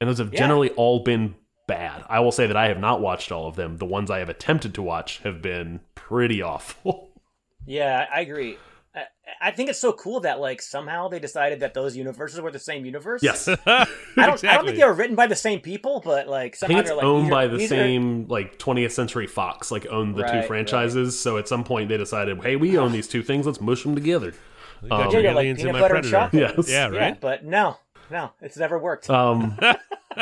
and 0.00 0.08
those 0.08 0.18
have 0.18 0.32
Yeah. 0.32 0.38
generally 0.40 0.70
all 0.70 1.00
been 1.00 1.34
bad. 1.66 2.04
I 2.08 2.20
will 2.20 2.32
say 2.32 2.46
that 2.46 2.56
I 2.56 2.68
have 2.68 2.78
not 2.78 3.00
watched 3.00 3.30
all 3.32 3.48
of 3.48 3.56
them. 3.56 3.76
The 3.78 3.84
ones 3.86 4.10
I 4.10 4.18
have 4.20 4.28
attempted 4.28 4.72
to 4.74 4.82
watch 4.82 5.18
have 5.24 5.42
been 5.42 5.80
pretty 5.94 6.40
awful. 6.42 7.02
Yeah, 7.66 8.06
I 8.10 8.18
I 8.18 8.20
agree. 8.20 8.58
I, 8.94 9.02
I 9.42 9.50
think 9.50 9.68
it's 9.68 9.78
so 9.78 9.92
cool 9.92 10.20
that 10.20 10.40
like 10.40 10.62
somehow 10.62 11.08
they 11.08 11.18
decided 11.18 11.60
that 11.60 11.74
those 11.74 11.94
universes 11.96 12.40
were 12.40 12.50
the 12.50 12.58
same 12.58 12.86
universe. 12.86 13.22
yes, 13.22 13.46
I 13.48 13.56
I 13.66 13.86
don't. 14.26 14.42
I 14.44 14.54
don't 14.56 14.64
think 14.66 14.78
they 14.78 14.84
were 14.84 14.94
written 14.94 15.16
by 15.16 15.26
the 15.26 15.36
same 15.36 15.60
people, 15.60 16.00
but 16.04 16.28
like 16.28 16.52
think 16.56 16.70
somehow 16.70 16.78
it's 16.80 16.88
they're 16.88 16.96
like 16.96 17.04
owned 17.04 17.24
these 17.26 17.30
by 17.30 17.46
the 17.46 17.56
these 17.58 17.72
are- 17.72 17.76
same 17.76 18.26
like 18.28 18.58
20th 18.58 18.92
Century 18.92 19.26
Fox, 19.26 19.70
like 19.70 19.86
owned 19.88 20.14
the 20.14 20.22
Right, 20.22 20.30
two 20.32 20.38
right. 20.38 20.46
franchises. 20.46 21.18
So 21.20 21.36
at 21.36 21.46
some 21.48 21.62
point 21.64 21.88
they 21.90 21.98
decided, 21.98 22.42
hey, 22.42 22.56
we 22.56 22.78
own 22.78 22.92
these 22.92 23.08
two 23.08 23.22
things. 23.22 23.44
Let's 23.46 23.60
mush 23.60 23.82
them 23.82 23.94
together. 23.94 24.32
You 24.82 24.88
got 24.88 25.06
Um, 25.08 25.12
your 25.12 25.20
Yeah, 25.22 25.32
like 25.32 25.42
aliens 25.44 25.58
in 25.60 25.66
peanut 25.66 25.72
my 25.74 25.80
butter 25.80 25.94
and 25.96 26.06
predator. 26.10 26.40
chocolate. 26.46 26.56
Yes. 26.56 26.70
Yeah, 26.70 26.90
Yeah, 26.90 26.98
right. 26.98 27.20
but 27.20 27.44
no. 27.44 27.76
no, 28.10 28.30
it's 28.40 28.56
never 28.56 28.78
worked. 28.78 29.10
Um, 29.10 29.58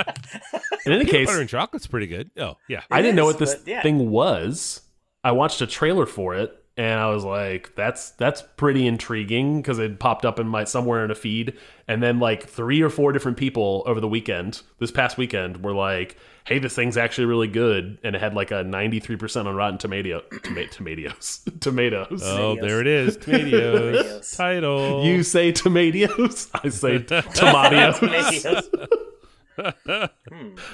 in 0.86 0.92
any 0.92 1.04
case, 1.04 1.26
Butter 1.28 1.40
and 1.40 1.48
chocolate's 1.48 1.86
pretty 1.86 2.06
good. 2.06 2.30
Oh 2.38 2.56
yeah, 2.68 2.82
I 2.90 3.02
didn't 3.02 3.16
know 3.16 3.26
what 3.26 3.38
this 3.38 3.56
yeah. 3.66 3.82
thing 3.82 4.10
was. 4.10 4.80
I 5.22 5.32
watched 5.32 5.60
a 5.60 5.66
trailer 5.66 6.06
for 6.06 6.34
it 6.34 6.63
and 6.76 6.98
I 7.00 7.08
was 7.10 7.24
like, 7.24 7.74
that's 7.76 8.10
that's 8.12 8.42
pretty 8.56 8.86
intriguing 8.86 9.58
because 9.62 9.78
it 9.78 9.98
popped 9.98 10.24
up 10.24 10.38
in 10.40 10.48
my 10.48 10.64
somewhere 10.64 11.04
in 11.04 11.10
a 11.10 11.14
feed. 11.14 11.56
And 11.86 12.02
then 12.02 12.18
like 12.18 12.48
three 12.48 12.82
or 12.82 12.90
four 12.90 13.12
different 13.12 13.36
people 13.36 13.82
over 13.86 14.00
the 14.00 14.08
weekend, 14.08 14.62
this 14.78 14.90
past 14.90 15.16
weekend, 15.18 15.62
were 15.62 15.74
like, 15.74 16.16
hey, 16.46 16.58
this 16.58 16.74
thing's 16.74 16.96
actually 16.96 17.26
really 17.26 17.46
good. 17.48 17.98
And 18.02 18.16
it 18.16 18.20
had 18.20 18.34
like 18.34 18.50
a 18.50 18.64
93% 18.64 19.46
on 19.46 19.54
Rotten 19.54 19.78
Tomato 19.78 20.20
toma- 20.42 20.66
tomatoes. 20.66 21.40
tomatoes. 21.60 22.22
oh 22.24 22.54
Tomatoes. 22.56 22.68
there 22.68 22.80
it 22.80 22.86
is, 22.86 23.16
tomatoes 23.18 23.96
Tomatoes. 23.98 24.30
title. 24.36 25.04
You 25.04 25.22
say 25.22 25.52
tomatoes, 25.52 26.48
I 26.54 26.68
say 26.70 26.98
tomatoes. 27.02 27.98
Tomatoes. 27.98 28.68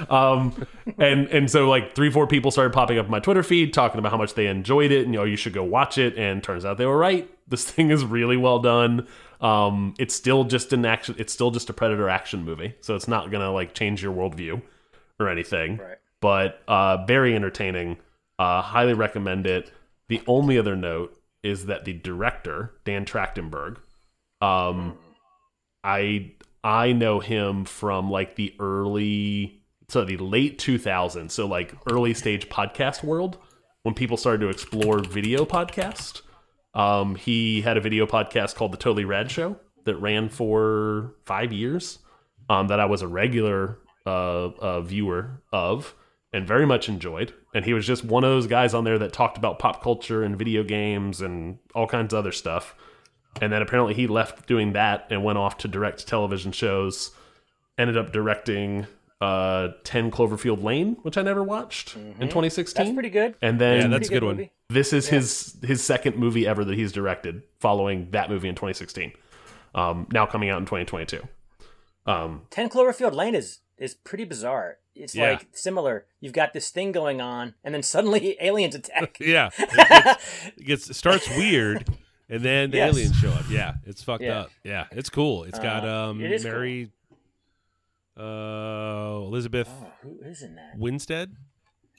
Um, 0.09 0.67
and 0.99 1.29
and 1.29 1.51
so 1.51 1.69
like 1.69 1.95
three 1.95 2.11
four 2.11 2.27
people 2.27 2.51
started 2.51 2.73
popping 2.73 2.99
up 2.99 3.07
in 3.07 3.11
my 3.11 3.21
Twitter 3.21 3.43
feed 3.43 3.73
talking 3.73 3.99
about 3.99 4.11
how 4.11 4.19
much 4.19 4.35
they 4.35 4.47
enjoyed 4.47 4.91
it 4.91 5.05
and 5.05 5.15
you 5.15 5.21
know 5.21 5.25
you 5.25 5.37
should 5.37 5.53
go 5.53 5.65
watch 5.65 5.99
it. 5.99 6.17
And 6.17 6.43
turns 6.43 6.65
out 6.65 6.79
they 6.79 6.87
were 6.87 6.99
right. 6.99 7.31
This 7.49 7.65
thing 7.71 7.91
is 7.91 8.05
really 8.05 8.37
well 8.37 8.59
done. 8.59 9.07
Um, 9.41 9.95
it's 9.99 10.15
still 10.15 10.45
just 10.45 10.73
an 10.73 10.85
action. 10.85 11.15
It's 11.19 11.33
still 11.33 11.51
just 11.51 11.71
a 11.71 11.73
Predator 11.73 12.09
action 12.09 12.45
movie, 12.45 12.75
so 12.81 12.95
it's 12.95 13.09
not 13.09 13.31
gonna 13.31 13.53
like 13.53 13.75
change 13.75 14.03
your 14.03 14.15
worldview 14.15 14.61
or 15.19 15.29
anything. 15.29 15.79
Right. 15.79 15.97
But 16.21 16.63
uh, 16.69 17.05
very 17.07 17.35
entertaining. 17.35 17.99
Uh, 18.39 18.63
highly 18.63 18.95
recommend 18.95 19.47
it. 19.47 19.71
The 20.09 20.23
only 20.27 20.59
other 20.59 20.77
note 20.77 21.17
is 21.43 21.67
that 21.67 21.85
the 21.85 21.93
director 21.93 22.75
Dan 22.85 23.05
Trachtenberg, 23.05 23.77
um, 24.41 24.99
I 25.85 26.33
I 26.63 26.93
know 26.93 27.21
him 27.21 27.65
from 27.65 28.11
like 28.11 28.37
the 28.37 28.55
early 28.59 29.63
so 29.89 30.05
the 30.05 30.19
late 30.19 30.59
2000s, 30.59 31.31
so 31.31 31.47
like 31.47 31.75
early 31.91 32.15
stage 32.15 32.49
podcast 32.49 33.03
world 33.03 33.39
when 33.83 33.95
people 33.95 34.17
started 34.17 34.41
to 34.41 34.49
explore 34.49 35.01
video 35.01 35.45
podcast. 35.45 36.23
Um, 36.75 37.17
he 37.17 37.63
had 37.63 37.77
a 37.77 37.81
video 37.81 38.07
podcast 38.07 38.55
called 38.55 38.73
The 38.73 38.77
Totally 38.77 39.05
Rad 39.05 39.31
Show 39.31 39.57
that 39.85 39.97
ran 39.97 40.29
for 40.29 41.15
five 41.27 41.53
years. 41.53 41.99
Um, 42.49 42.67
that 42.67 42.81
I 42.81 42.87
was 42.87 43.03
a 43.03 43.07
regular 43.07 43.79
uh, 44.05 44.51
uh, 44.59 44.81
viewer 44.81 45.41
of 45.53 45.95
and 46.33 46.47
very 46.47 46.67
much 46.67 46.89
enjoyed. 46.89 47.33
And 47.55 47.65
he 47.65 47.73
was 47.73 47.87
just 47.87 48.05
one 48.05 48.25
of 48.25 48.31
those 48.31 48.47
guys 48.49 48.75
on 48.75 48.85
there 48.85 48.99
that 48.99 49.13
talked 49.13 49.39
about 49.39 49.59
pop 49.59 49.83
culture 49.83 50.23
and 50.23 50.37
video 50.37 50.65
games 50.65 51.21
and 51.21 51.59
all 51.75 51.87
kinds 51.87 52.13
of 52.13 52.19
other 52.19 52.33
stuff. 52.33 52.75
And 53.41 53.53
then 53.53 53.63
apparently 53.63 53.95
he 53.95 54.07
left 54.07 54.47
doing 54.47 54.73
that 54.73 55.07
and 55.11 55.23
went 55.25 55.39
off 55.39 55.59
to 55.59 55.69
direct 55.69 56.07
television 56.07 56.53
shows. 56.53 57.13
Ended 57.79 57.97
up 57.97 58.13
directing 58.13 58.87
uh, 59.21 59.69
10 59.85 60.11
Cloverfield 60.11 60.63
Lane, 60.63 60.97
which 61.03 61.17
I 61.17 61.23
never 61.23 61.43
watched 61.45 61.97
in 61.97 62.15
2016. 62.29 62.85
That's 62.85 62.95
pretty 62.95 63.11
good. 63.11 63.35
And 63.41 63.61
then 63.61 63.83
Yeah, 63.83 63.87
that's 63.89 64.09
a 64.09 64.11
Pretty 64.11 64.21
good 64.21 64.25
one. 64.27 64.37
movie. 64.37 64.53
this 64.69 64.93
is 64.93 65.09
his 65.09 65.57
his 65.63 65.83
second 65.83 66.17
movie 66.17 66.47
ever 66.47 66.65
that 66.65 66.75
he's 66.77 66.93
directed, 66.93 67.43
following 67.59 68.09
that 68.11 68.29
movie 68.31 68.49
in 68.49 68.55
2016. 68.55 69.13
Um, 69.75 70.07
now 70.13 70.27
coming 70.27 70.51
out 70.51 70.59
in 70.59 70.65
2022. 70.67 71.23
Um, 72.07 72.43
10 72.51 72.69
Cloverfield 72.71 73.15
Lane 73.15 73.35
is 73.35 73.61
is 73.79 73.95
pretty 73.95 74.25
bizarre. 74.25 74.79
It's 74.95 75.15
Yeah. 75.15 75.33
like 75.33 75.49
similar. 75.53 76.07
You've 76.21 76.33
got 76.33 76.53
this 76.53 76.71
thing 76.71 76.93
going 76.93 77.21
on, 77.21 77.55
and 77.65 77.75
then 77.75 77.83
suddenly 77.83 78.37
aliens 78.41 78.75
attack. 78.75 79.17
Yeah, 79.21 79.51
it 79.59 79.71
gets, 79.77 80.27
it 80.59 80.65
gets 80.67 80.91
it 80.91 80.95
starts 80.95 81.29
weird, 81.31 81.87
and 82.31 82.43
then 82.43 82.71
the 82.71 82.79
Yes. 82.79 82.95
aliens 82.95 83.17
show 83.17 83.31
up. 83.31 83.45
Yeah, 83.51 83.75
it's 83.85 84.03
fucked 84.03 84.23
Yeah. 84.23 84.41
up. 84.41 84.51
Yeah, 84.65 84.87
it's 84.93 85.11
cool. 85.11 85.45
It's 85.45 85.59
got 85.59 85.87
Uh, 85.87 86.11
um 86.11 86.21
it 86.23 86.31
is 86.33 86.43
cool. 86.45 86.53
Mary, 86.53 86.91
uh, 88.17 89.21
Elizabeth 89.27 89.69
Oh, 89.71 89.93
who 90.03 90.21
is 90.23 90.43
in 90.43 90.55
that? 90.57 90.77
Winstead, 90.77 91.35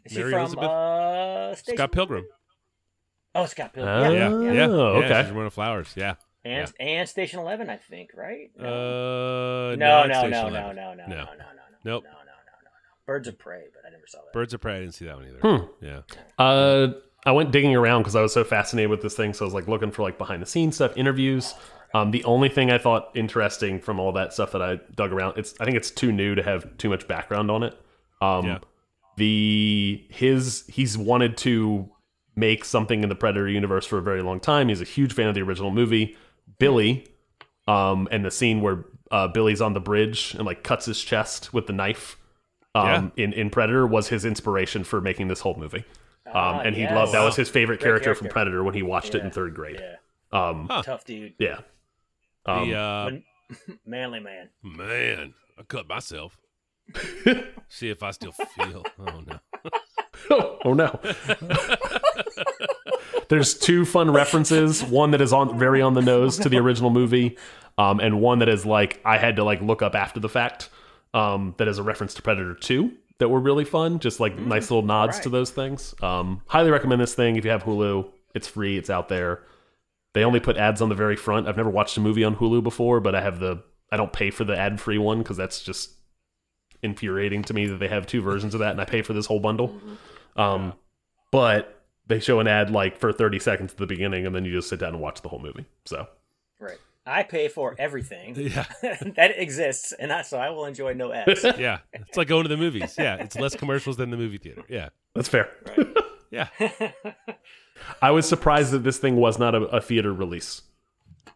Is 0.06 0.12
she 0.14 0.20
Mary 0.20 0.32
from 0.32 0.42
Elizabeth? 0.42 0.70
uh, 0.70 1.56
Station 1.56 1.78
Scott 1.78 1.92
Pilgrim. 1.92 2.26
Oh, 3.34 3.46
Scott 3.46 3.74
Pilgrim. 3.74 3.94
Oh, 3.96 4.12
yeah, 4.12 4.30
Yeah, 4.30 4.42
yeah. 4.42 4.52
yeah, 4.54 4.68
Oh, 4.68 5.00
yeah. 5.00 5.06
okay. 5.06 5.24
She's 5.24 5.34
one 5.34 5.46
of 5.46 5.54
flowers. 5.54 5.94
Yeah. 5.96 6.16
And 6.44 6.72
and 6.80 7.08
Station 7.08 7.40
Eleven, 7.40 7.70
I 7.70 7.78
think, 7.78 8.12
right? 8.16 8.50
Uh, 8.60 9.76
no, 9.76 9.76
not 9.78 10.08
no, 10.10 10.22
no, 10.28 10.50
no, 10.50 10.50
no, 10.50 10.50
no, 10.50 10.74
no, 10.74 10.74
no, 10.74 11.06
no, 11.06 11.06
no, 11.06 11.06
no, 11.06 11.26
Nope. 11.86 12.04
no, 12.04 12.10
no, 12.10 12.16
no, 12.16 12.22
no. 12.64 12.70
Birds 13.06 13.28
of 13.28 13.38
Prey, 13.38 13.66
but 13.74 13.86
I 13.88 13.92
never 13.92 14.08
saw 14.08 14.20
that. 14.24 14.34
Birds 14.34 14.54
of 14.54 14.60
Prey. 14.62 14.78
I 14.78 14.80
didn't 14.80 14.96
see 14.96 15.06
that 15.06 15.16
one 15.18 15.28
either. 15.28 15.40
Hmm. 15.40 15.86
Yeah. 15.86 16.02
Uh, 16.40 16.94
I 17.26 17.32
went 17.32 17.52
digging 17.52 17.76
around 17.76 18.02
because 18.02 18.16
I 18.16 18.22
was 18.22 18.34
so 18.34 18.44
fascinated 18.44 18.90
with 18.90 19.02
this 19.02 19.16
thing. 19.16 19.34
So 19.34 19.46
I 19.46 19.48
was 19.48 19.54
like 19.54 19.68
looking 19.68 19.92
for 19.92 20.02
like 20.02 20.18
behind 20.18 20.42
the 20.42 20.46
scenes 20.46 20.76
stuff, 20.76 20.96
interviews. 20.98 21.54
Um, 21.94 22.12
the 22.12 22.24
only 22.24 22.50
thing 22.50 22.72
I 22.72 22.78
thought 22.78 23.10
interesting 23.16 23.80
from 23.80 24.00
all 24.00 24.14
that 24.14 24.34
stuff 24.34 24.54
that 24.54 24.62
I 24.62 24.80
dug 24.96 25.12
around, 25.12 25.38
it's 25.38 25.54
I 25.60 25.66
think 25.66 25.78
it's 25.78 25.92
too 25.92 26.12
new 26.12 26.36
to 26.36 26.44
have 26.44 26.78
too 26.78 26.90
much 26.90 27.08
background 27.08 27.52
on 27.52 27.64
it. 27.64 27.78
Um, 28.22 28.46
Yeah. 28.46 28.60
the 29.18 30.06
his 30.10 30.64
he's 30.68 30.98
wanted 30.98 31.38
to 31.38 31.90
make 32.36 32.64
something 32.64 33.04
in 33.04 33.10
the 33.10 33.16
Predator 33.16 33.50
universe 33.50 33.86
for 33.86 33.98
a 33.98 34.02
very 34.02 34.22
long 34.22 34.40
time. 34.40 34.70
He's 34.70 34.82
a 34.82 34.86
huge 34.86 35.14
fan 35.14 35.28
of 35.28 35.36
the 35.36 35.42
original 35.42 35.70
movie. 35.72 36.16
Billy, 36.60 37.08
um, 37.68 38.08
and 38.12 38.24
the 38.24 38.32
scene 38.32 38.62
where 38.62 38.86
uh, 39.12 39.28
Billy's 39.28 39.62
on 39.62 39.74
the 39.74 39.80
bridge 39.82 40.34
and 40.36 40.46
like 40.46 40.64
cuts 40.64 40.86
his 40.86 41.02
chest 41.02 41.54
with 41.54 41.68
the 41.68 41.74
knife. 41.74 42.18
Um, 42.74 43.12
in 43.18 43.34
in 43.34 43.50
Predator 43.50 43.86
was 43.86 44.08
his 44.08 44.24
inspiration 44.24 44.84
for 44.86 45.02
making 45.02 45.28
this 45.28 45.42
whole 45.42 45.56
movie. 45.56 45.84
Um, 46.34 46.38
Ah, 46.38 46.60
and 46.62 46.76
he 46.76 46.82
yes. 46.84 46.94
loved 46.96 47.14
that 47.14 47.24
was 47.24 47.36
his 47.36 47.50
favorite 47.50 47.80
Great 47.80 47.90
character, 47.90 48.16
from. 48.16 48.28
Predator 48.30 48.64
when 48.64 48.74
he 48.74 48.84
watched 48.84 49.16
it 49.16 49.24
in 49.24 49.32
third 49.32 49.54
grade. 49.54 49.82
Yeah, 49.82 49.96
Um, 50.50 50.68
Huh. 50.70 50.82
tough 50.84 51.04
dude, 51.06 51.34
yeah. 51.40 51.60
Um, 52.46 52.70
the 52.70 52.76
uh, 52.76 53.12
manly 53.86 54.20
man. 54.20 54.50
man, 54.64 55.34
I 55.60 55.64
cut 55.64 55.88
myself. 55.88 56.38
See 57.70 57.90
if 57.90 58.02
I 58.04 58.12
still 58.12 58.32
feel. 58.32 58.84
Oh 59.00 59.22
no. 59.26 59.40
oh 60.66 60.74
no. 60.74 61.00
There's 63.30 63.54
two 63.54 63.86
fun 63.86 64.12
references. 64.12 64.84
One 64.84 65.12
that 65.12 65.22
is 65.22 65.32
on 65.32 65.58
very 65.58 65.82
on 65.82 65.94
the 65.94 66.02
nose 66.02 66.38
to 66.40 66.50
the 66.50 66.58
original 66.58 66.90
movie, 66.90 67.38
um, 67.78 68.00
and 68.00 68.20
one 68.20 68.40
that 68.40 68.50
is 68.50 68.66
like 68.66 69.00
I 69.06 69.18
had 69.18 69.38
to 69.38 69.44
like 69.44 69.62
look 69.62 69.82
up 69.82 69.96
after 69.96 70.20
the 70.20 70.30
fact. 70.30 70.70
Um, 71.14 71.56
that 71.58 71.68
is 71.68 71.78
a 71.78 71.84
reference 71.84 72.14
to 72.16 72.22
Predator 72.22 72.54
Two 72.56 72.92
that 73.22 73.30
were 73.30 73.40
really 73.40 73.66
fun. 73.66 74.00
Just 74.00 74.20
like 74.20 74.36
nice 74.38 74.72
little 74.72 74.82
nods 74.86 75.20
to 75.20 75.30
those 75.30 75.52
things. 75.52 75.94
Um, 76.02 76.42
highly 76.48 76.72
recommend 76.72 77.00
this 77.00 77.14
thing 77.14 77.36
if 77.36 77.46
you 77.46 77.52
have 77.52 77.64
Hulu. 77.64 78.10
It's 78.34 78.48
free. 78.48 78.78
It's 78.80 78.90
out 78.90 79.10
there. 79.10 79.44
They 80.14 80.24
only 80.26 80.40
put 80.40 80.58
ads 80.58 80.82
on 80.82 80.90
the 80.90 80.96
very 80.96 81.16
front. 81.16 81.48
I've 81.48 81.56
never 81.56 81.70
watched 81.70 81.96
a 81.98 82.02
movie 82.02 82.24
on 82.24 82.36
Hulu 82.36 82.64
before, 82.64 83.00
but 83.00 83.14
I 83.14 83.22
have 83.22 83.40
the 83.40 83.64
I 83.92 83.98
don't 83.98 84.12
pay 84.12 84.32
for 84.32 84.44
the 84.44 84.58
ad 84.58 84.82
free 84.82 84.98
one 84.98 85.20
because 85.20 85.38
that's 85.38 85.62
just 85.62 85.92
infuriating 86.82 87.44
to 87.44 87.54
me 87.54 87.68
that 87.68 87.78
they 87.78 87.88
have 87.88 88.08
two 88.08 88.22
versions 88.22 88.56
of 88.56 88.60
that 88.62 88.72
and 88.72 88.82
I 88.82 88.86
pay 88.86 89.04
for 89.04 89.14
this 89.14 89.28
whole 89.28 89.40
bundle. 89.40 89.80
Um, 90.36 90.74
but 91.32 91.84
they 92.08 92.20
show 92.20 92.40
an 92.40 92.48
ad 92.48 92.72
like 92.72 92.98
for 92.98 93.14
30 93.14 93.38
seconds 93.38 93.72
at 93.74 93.78
the 93.78 93.86
beginning 93.86 94.26
and 94.26 94.34
then 94.36 94.46
you 94.46 94.52
just 94.52 94.68
sit 94.68 94.80
down 94.80 94.94
and 94.94 95.00
watch 95.02 95.22
the 95.22 95.30
whole 95.30 95.40
movie. 95.40 95.66
So 95.86 96.08
Right. 96.60 96.80
I 97.06 97.24
pay 97.24 97.48
for 97.48 97.76
everything 97.80 98.36
Yeah. 98.36 98.66
that 98.82 99.34
exists, 99.38 99.92
and 99.94 100.12
I, 100.14 100.22
so 100.22 100.38
I 100.38 100.50
will 100.52 100.66
enjoy 100.66 100.94
no 100.94 101.12
ads. 101.12 101.44
Yeah. 101.58 101.80
It's 101.94 102.18
like 102.18 102.28
going 102.28 102.44
to 102.44 102.50
the 102.50 102.58
movies. 102.58 102.96
Yeah. 102.98 103.16
It's 103.16 103.36
less 103.36 103.56
commercials 103.56 103.98
than 103.98 104.10
the 104.12 104.18
movie 104.18 104.38
theater. 104.38 104.64
Yeah. 104.70 104.90
that's 105.16 105.30
fair. 105.30 105.50
Yeah. 106.30 106.48
I 108.02 108.12
was 108.12 108.28
surprised 108.30 108.72
that 108.72 108.84
this 108.84 108.98
thing 109.00 109.16
was 109.16 109.40
not 109.40 109.56
a, 109.56 109.62
a 109.64 109.82
theater 109.82 110.14
release. 110.14 110.62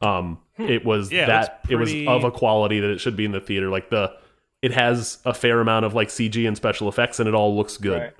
Um, 0.01 0.39
it 0.57 0.85
was 0.85 1.11
Yeah, 1.11 1.25
that 1.25 1.61
it's 1.63 1.71
it 1.71 1.75
was 1.75 1.93
of 2.07 2.23
a 2.23 2.31
quality 2.31 2.79
that 2.79 2.89
it 2.89 2.99
should 2.99 3.15
be 3.15 3.25
in 3.25 3.31
the 3.31 3.39
theater. 3.41 3.69
Like 3.69 3.89
the, 3.89 4.13
it 4.61 4.71
has 4.71 5.19
a 5.25 5.33
fair 5.33 5.59
amount 5.61 5.85
of 5.85 5.93
like 5.93 6.09
CG 6.09 6.47
and 6.47 6.55
special 6.55 6.87
effects, 6.87 7.19
and 7.19 7.27
it 7.27 7.33
all 7.33 7.55
looks 7.55 7.77
good. 7.77 8.01
Right. 8.01 8.13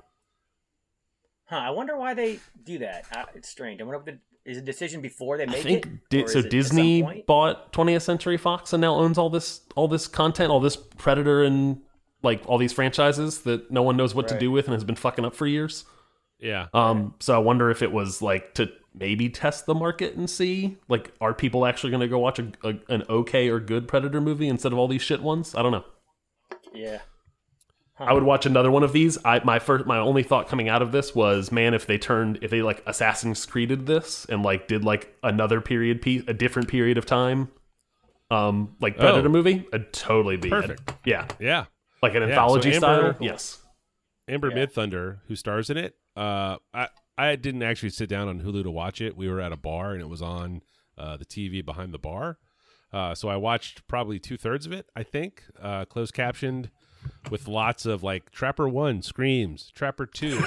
Huh? 1.46 1.56
I 1.56 1.70
wonder 1.70 1.96
why 1.96 2.14
they 2.14 2.40
do 2.64 2.78
that. 2.78 3.04
Uh, 3.14 3.24
it's 3.34 3.48
strange. 3.48 3.80
I 3.80 3.84
wonder 3.84 4.00
if 4.00 4.04
the 4.04 4.18
is 4.46 4.56
a 4.58 4.62
decision 4.62 5.00
before 5.00 5.36
they 5.36 5.44
I 5.44 5.46
make 5.46 5.62
think 5.62 5.86
it. 5.86 6.08
di- 6.08 6.22
or 6.22 6.28
so. 6.28 6.38
is 6.38 6.44
it 6.44 6.46
at 6.46 6.52
some 6.52 6.58
Disney 6.58 7.24
bought 7.26 7.72
20th 7.72 8.02
Century 8.02 8.36
Fox 8.36 8.72
and 8.72 8.80
now 8.80 8.94
owns 8.94 9.18
all 9.18 9.28
this 9.30 9.60
all 9.74 9.88
this 9.88 10.06
content, 10.06 10.50
all 10.50 10.60
this 10.60 10.76
Predator 10.76 11.42
and 11.42 11.80
like 12.22 12.42
all 12.46 12.58
these 12.58 12.72
franchises 12.72 13.40
that 13.42 13.70
no 13.70 13.82
one 13.82 13.96
knows 13.96 14.14
what 14.14 14.28
to 14.28 14.38
do 14.38 14.50
with 14.50 14.66
and 14.66 14.74
has 14.74 14.84
been 14.84 14.96
fucking 14.96 15.24
up 15.24 15.34
for 15.34 15.46
years. 15.46 15.84
Yeah. 16.38 16.66
Um, 16.74 17.14
so 17.20 17.34
I 17.34 17.38
wonder 17.38 17.70
if 17.70 17.82
it 17.82 17.92
was 17.92 18.20
like 18.22 18.54
to 18.54 18.70
maybe 18.94 19.28
test 19.28 19.66
the 19.66 19.74
market 19.74 20.14
and 20.14 20.28
see 20.28 20.76
like 20.88 21.12
are 21.20 21.34
people 21.34 21.66
actually 21.66 21.90
going 21.90 22.00
to 22.00 22.08
go 22.08 22.18
watch 22.18 22.38
a, 22.38 22.50
a, 22.64 22.74
an 22.88 23.02
okay 23.08 23.48
or 23.48 23.60
good 23.60 23.86
Predator 23.86 24.20
movie 24.20 24.48
instead 24.48 24.72
of 24.72 24.78
all 24.78 24.88
these 24.88 25.02
shit 25.02 25.22
ones? 25.22 25.54
I 25.54 25.62
don't 25.62 25.72
know. 25.72 25.84
Yeah. 26.74 26.98
I 27.98 28.12
would 28.12 28.24
watch 28.24 28.44
another 28.46 28.70
one 28.70 28.82
of 28.82 28.92
these. 28.92 29.16
I 29.24 29.40
my 29.44 29.58
first 29.58 29.86
my 29.86 29.98
only 29.98 30.22
thought 30.22 30.48
coming 30.48 30.68
out 30.68 30.82
of 30.82 30.92
this 30.92 31.14
was, 31.14 31.50
man, 31.50 31.72
if 31.74 31.86
they 31.86 31.96
turned 31.98 32.38
if 32.42 32.50
they 32.50 32.60
like 32.62 32.82
Assassin's 32.86 33.44
Creeded 33.46 33.86
this 33.86 34.26
and 34.26 34.42
like 34.42 34.68
did 34.68 34.84
like 34.84 35.16
another 35.22 35.60
period 35.60 36.02
piece, 36.02 36.22
a 36.26 36.34
different 36.34 36.68
period 36.68 36.98
of 36.98 37.06
time, 37.06 37.48
um, 38.30 38.74
like 38.80 38.96
Predator 38.98 39.28
Oh. 39.28 39.30
movie, 39.30 39.66
I'd 39.72 39.92
totally 39.92 40.36
be 40.36 40.48
in. 40.48 40.54
Perfect. 40.54 40.92
Yeah, 41.04 41.26
Yeah. 41.38 41.66
like 42.02 42.14
an 42.14 42.22
Yeah, 42.22 42.28
so 42.28 42.32
anthology 42.32 42.68
Amber- 42.74 42.78
style. 42.78 43.16
Yes. 43.20 43.62
Amber 44.28 44.50
Yeah. 44.50 44.66
Midthunder, 44.66 45.18
who 45.28 45.36
stars 45.36 45.70
in 45.70 45.76
it. 45.76 45.96
Uh, 46.16 46.56
I 46.74 46.88
I 47.18 47.36
didn't 47.36 47.62
actually 47.62 47.90
sit 47.90 48.10
down 48.10 48.28
on 48.28 48.42
Hulu 48.42 48.62
to 48.64 48.70
watch 48.70 49.00
it. 49.00 49.16
We 49.16 49.28
were 49.30 49.40
at 49.40 49.52
a 49.52 49.56
bar 49.56 49.92
and 49.92 50.02
it 50.02 50.08
was 50.08 50.20
on 50.20 50.60
uh, 50.98 51.16
the 51.16 51.24
TV 51.24 51.64
behind 51.64 51.94
the 51.94 51.98
bar. 51.98 52.38
Uh, 52.92 53.14
so 53.14 53.28
I 53.28 53.36
watched 53.36 53.86
probably 53.88 54.18
two 54.18 54.36
thirds 54.36 54.64
of 54.66 54.72
it, 54.72 54.86
I 54.94 55.02
think, 55.02 55.42
uh, 55.60 55.84
closed 55.86 56.14
captioned, 56.14 56.70
with 57.30 57.48
lots 57.48 57.86
of 57.86 58.02
like 58.02 58.30
Trapper 58.30 58.68
One 58.68 59.02
screams, 59.02 59.70
Trapper 59.74 60.06
Two 60.06 60.42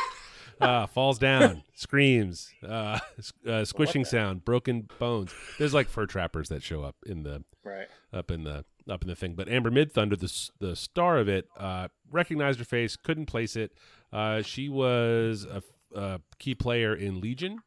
uh, 0.60 0.86
falls 0.86 1.18
down, 1.18 1.62
screams, 1.74 2.52
uh, 2.66 2.98
uh, 3.46 3.64
squishing 3.64 4.04
sound, 4.04 4.44
broken 4.44 4.88
bones. 4.98 5.32
There's 5.58 5.74
like 5.74 5.88
fur 5.88 6.06
trappers 6.06 6.48
that 6.48 6.62
show 6.62 6.82
up 6.82 6.96
in 7.06 7.22
the 7.22 7.44
Right. 7.64 7.88
up 8.12 8.30
in 8.30 8.44
the 8.44 8.64
up 8.88 9.02
in 9.02 9.08
the 9.08 9.16
thing. 9.16 9.34
But 9.34 9.48
Amber 9.48 9.70
Midthunder, 9.70 10.18
the 10.18 10.66
the 10.66 10.76
star 10.76 11.18
of 11.18 11.28
it, 11.28 11.48
uh, 11.58 11.88
recognized 12.10 12.58
her 12.60 12.64
face, 12.64 12.96
couldn't 12.96 13.26
place 13.26 13.56
it. 13.56 13.72
Uh, 14.12 14.42
she 14.42 14.68
was 14.68 15.46
a 15.94 16.20
key 16.38 16.54
player 16.54 16.94
in 16.94 17.20
Legion, 17.20 17.58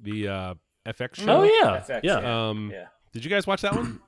the 0.00 0.28
uh, 0.28 0.54
FX 0.86 1.16
show. 1.16 1.40
Oh 1.40 1.42
yeah, 1.44 1.80
FX, 1.80 2.00
yeah. 2.02 2.20
yeah. 2.20 2.48
Um, 2.48 2.70
Yeah. 2.72 2.86
Did 3.12 3.24
you 3.24 3.30
guys 3.30 3.46
watch 3.46 3.62
that 3.62 3.74
one? 3.74 4.00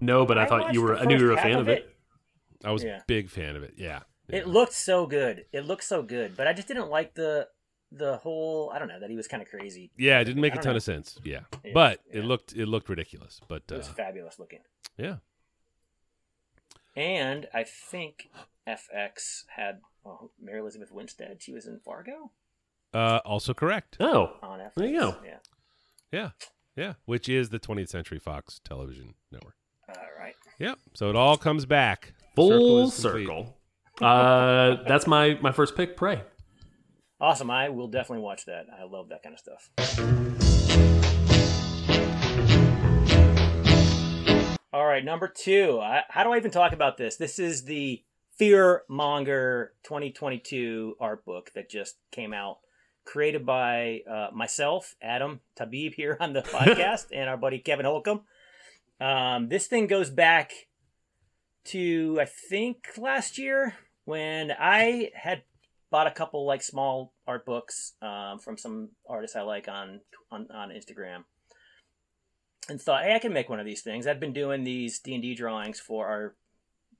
No, 0.00 0.24
but 0.24 0.38
I, 0.38 0.46
thought 0.46 0.72
you 0.72 0.82
were. 0.82 0.96
I 0.96 1.04
knew 1.04 1.18
you 1.18 1.24
were 1.26 1.32
a 1.32 1.34
first 1.34 1.42
fan 1.42 1.52
half 1.52 1.60
of 1.62 1.68
it. 1.68 1.94
I 2.64 2.70
was 2.72 2.82
Yeah. 2.84 2.98
a 2.98 3.02
big 3.06 3.30
fan 3.30 3.56
of 3.56 3.62
it. 3.62 3.74
Yeah. 3.76 4.00
It 4.28 4.46
looked 4.46 4.72
so 4.74 5.06
good. 5.06 5.44
It 5.52 5.64
looked 5.64 5.84
so 5.84 6.02
good, 6.02 6.36
but 6.36 6.46
I 6.46 6.52
just 6.52 6.68
didn't 6.68 6.88
like 6.88 7.14
the 7.14 7.48
the 7.92 8.18
whole. 8.18 8.70
I 8.72 8.78
don't 8.78 8.86
know 8.86 9.00
that 9.00 9.10
he 9.10 9.16
was 9.16 9.26
kind 9.26 9.42
of 9.42 9.48
crazy. 9.48 9.90
Yeah, 9.96 10.20
it 10.20 10.24
didn't 10.24 10.40
make 10.42 10.54
a 10.54 10.58
ton 10.58 10.74
know. 10.74 10.76
of 10.76 10.82
sense. 10.84 11.18
Yeah, 11.24 11.40
Yeah, 11.64 11.72
but 11.74 12.00
yeah. 12.12 12.20
it 12.20 12.24
looked 12.24 12.52
it 12.52 12.66
looked 12.66 12.88
ridiculous. 12.88 13.40
But 13.48 13.62
It 13.68 13.72
uh, 13.72 13.76
was 13.78 13.88
fabulous 13.88 14.38
looking. 14.38 14.60
yeah, 14.96 15.16
And 16.96 17.48
I 17.52 17.64
think 17.64 18.30
FX 18.68 19.44
had 19.48 19.80
oh, 20.04 20.30
Mary 20.40 20.60
Elizabeth 20.60 20.92
Winstead. 20.92 21.42
She 21.42 21.52
was 21.52 21.66
in 21.66 21.80
Fargo 21.80 22.30
uh, 22.92 23.20
also 23.24 23.54
correct. 23.54 23.96
Oh, 24.00 24.36
on 24.42 24.58
FX. 24.60 24.74
There 24.76 24.86
you 24.88 25.00
go. 25.00 25.16
Yeah. 25.24 25.36
Yeah, 26.12 26.30
yeah, 26.76 26.92
which 27.04 27.28
is 27.28 27.50
the 27.50 27.60
20th 27.60 27.88
Century 27.88 28.18
Fox 28.18 28.60
Television 28.64 29.14
Network. 29.30 29.54
All 29.88 29.94
right. 30.18 30.34
Yep. 30.58 30.78
So 30.94 31.08
it 31.08 31.14
all 31.16 31.36
comes 31.36 31.66
back. 31.66 32.14
Full 32.34 32.84
is 32.84 32.94
complete. 32.94 33.26
circle. 33.26 33.56
Uh, 34.00 34.76
that's 34.88 35.06
my 35.06 35.38
my 35.40 35.52
first 35.52 35.76
pick. 35.76 35.96
Prey. 35.96 36.22
Awesome. 37.20 37.50
I 37.50 37.68
will 37.68 37.88
definitely 37.88 38.22
watch 38.24 38.46
that. 38.46 38.66
I 38.78 38.84
love 38.84 39.10
that 39.10 39.22
kind 39.22 39.34
of 39.34 39.40
stuff. 39.40 39.70
All 44.72 44.86
right, 44.86 45.04
number 45.04 45.26
two. 45.26 45.80
I, 45.82 46.04
how 46.08 46.22
do 46.22 46.32
I 46.32 46.36
even 46.36 46.52
talk 46.52 46.72
about 46.72 46.96
this? 46.96 47.16
This 47.16 47.38
is 47.40 47.64
the 47.64 48.02
Fear 48.36 48.84
Monger 48.88 49.72
2022 49.82 50.96
art 51.00 51.24
book 51.24 51.50
that 51.54 51.68
just 51.68 51.96
came 52.12 52.32
out, 52.32 52.58
created 53.04 53.44
by 53.44 54.02
uh, 54.08 54.28
myself, 54.32 54.94
Adam 55.02 55.40
Tabib, 55.58 55.94
here 55.94 56.16
on 56.20 56.32
the 56.32 56.42
podcast, 56.42 57.06
and 57.12 57.28
our 57.28 57.36
buddy 57.36 57.58
Kevin 57.58 57.84
Holcomb. 57.84 58.22
Um, 59.00 59.48
this 59.48 59.66
thing 59.66 59.88
goes 59.88 60.08
back 60.08 60.52
to 61.64 62.18
I 62.20 62.24
think 62.24 62.88
last 62.96 63.38
year 63.38 63.74
when 64.04 64.52
I 64.58 65.10
had 65.14 65.42
bought 65.90 66.06
a 66.06 66.12
couple 66.12 66.46
like 66.46 66.62
small 66.62 67.12
art 67.26 67.44
books 67.44 67.94
um, 68.00 68.38
from 68.38 68.56
some 68.56 68.90
artists 69.08 69.36
I 69.36 69.42
like 69.42 69.68
on, 69.68 70.00
on 70.30 70.48
on 70.52 70.70
Instagram, 70.70 71.24
and 72.68 72.80
thought, 72.80 73.02
hey, 73.02 73.14
I 73.14 73.18
can 73.18 73.32
make 73.32 73.48
one 73.48 73.60
of 73.60 73.66
these 73.66 73.82
things. 73.82 74.06
I've 74.06 74.20
been 74.20 74.32
doing 74.32 74.64
these 74.64 74.98
D 74.98 75.14
and 75.14 75.22
D 75.22 75.34
drawings 75.34 75.80
for 75.80 76.06
our 76.06 76.34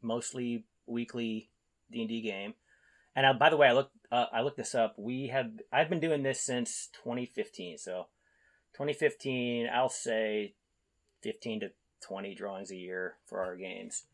mostly 0.02 0.64
weekly 0.86 1.50
D 1.90 2.00
and 2.00 2.08
D 2.08 2.20
game, 2.20 2.54
and 3.14 3.26
uh, 3.26 3.32
by 3.32 3.50
the 3.50 3.56
way, 3.56 3.68
I 3.68 3.72
looked 3.72 3.94
uh, 4.10 4.26
I 4.32 4.42
looked 4.42 4.56
this 4.56 4.74
up. 4.74 4.94
We 4.98 5.28
have 5.28 5.50
I've 5.72 5.90
been 5.90 6.00
doing 6.00 6.22
this 6.22 6.40
since 6.40 6.88
2015, 7.04 7.78
so 7.78 8.06
2015, 8.74 9.68
I'll 9.72 9.88
say 9.88 10.54
15 11.22 11.60
to 11.60 11.70
20 12.02 12.34
drawings 12.34 12.70
a 12.70 12.76
year 12.76 13.16
for 13.26 13.40
our 13.40 13.56
games. 13.56 14.04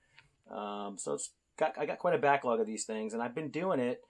Um, 0.50 0.96
so 0.98 1.14
it's 1.14 1.30
got 1.58 1.78
I 1.78 1.86
got 1.86 1.98
quite 1.98 2.14
a 2.14 2.18
backlog 2.18 2.60
of 2.60 2.66
these 2.66 2.84
things, 2.84 3.12
and 3.12 3.22
I've 3.22 3.34
been 3.34 3.50
doing 3.50 3.80
it. 3.80 4.02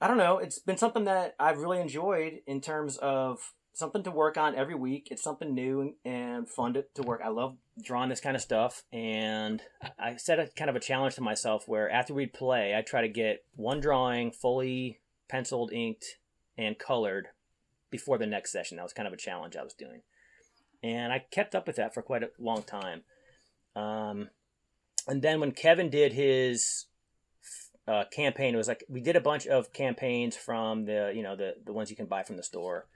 I 0.00 0.08
don't 0.08 0.18
know. 0.18 0.38
It's 0.38 0.58
been 0.58 0.76
something 0.76 1.04
that 1.04 1.34
I've 1.38 1.58
really 1.58 1.80
enjoyed 1.80 2.40
in 2.46 2.60
terms 2.60 2.98
of 2.98 3.52
something 3.72 4.02
to 4.02 4.10
work 4.10 4.36
on 4.36 4.54
every 4.54 4.74
week. 4.74 5.08
It's 5.10 5.22
something 5.22 5.54
new 5.54 5.94
and 6.04 6.48
fun 6.48 6.74
to, 6.74 6.84
to 6.94 7.02
work. 7.02 7.20
I 7.24 7.28
love 7.28 7.56
drawing 7.82 8.08
this 8.08 8.20
kind 8.20 8.34
of 8.34 8.42
stuff, 8.42 8.84
and 8.92 9.62
I 9.98 10.16
set 10.16 10.38
a 10.38 10.48
kind 10.56 10.70
of 10.70 10.76
a 10.76 10.80
challenge 10.80 11.14
to 11.16 11.22
myself 11.22 11.64
where 11.66 11.90
after 11.90 12.14
we'd 12.14 12.32
play, 12.32 12.74
I 12.74 12.82
try 12.82 13.02
to 13.02 13.08
get 13.08 13.44
one 13.54 13.80
drawing 13.80 14.32
fully 14.32 15.00
penciled, 15.28 15.72
inked, 15.72 16.18
and 16.56 16.78
colored 16.78 17.28
before 17.90 18.18
the 18.18 18.26
next 18.26 18.52
session. 18.52 18.76
That 18.76 18.82
was 18.82 18.92
kind 18.92 19.06
of 19.06 19.14
a 19.14 19.18
challenge 19.18 19.56
I 19.56 19.64
was 19.64 19.74
doing, 19.74 20.02
and 20.82 21.12
I 21.12 21.24
kept 21.30 21.54
up 21.54 21.66
with 21.66 21.76
that 21.76 21.94
for 21.94 22.02
quite 22.02 22.22
a 22.22 22.30
long 22.38 22.62
time. 22.62 23.02
Um, 23.74 24.30
and 25.06 25.22
then 25.22 25.40
when 25.40 25.52
Kevin 25.52 25.90
did 25.90 26.12
his 26.12 26.86
uh, 27.88 28.04
campaign, 28.10 28.54
it 28.54 28.56
was 28.58 28.68
like 28.68 28.84
we 28.88 29.00
did 29.00 29.16
a 29.16 29.20
bunch 29.20 29.46
of 29.46 29.72
campaigns 29.72 30.36
from 30.36 30.84
the 30.86 31.12
you 31.14 31.22
know 31.22 31.36
the 31.36 31.54
the 31.64 31.72
ones 31.72 31.90
you 31.90 31.96
can 31.96 32.06
buy 32.06 32.22
from 32.22 32.36
the 32.36 32.42
store, 32.42 32.86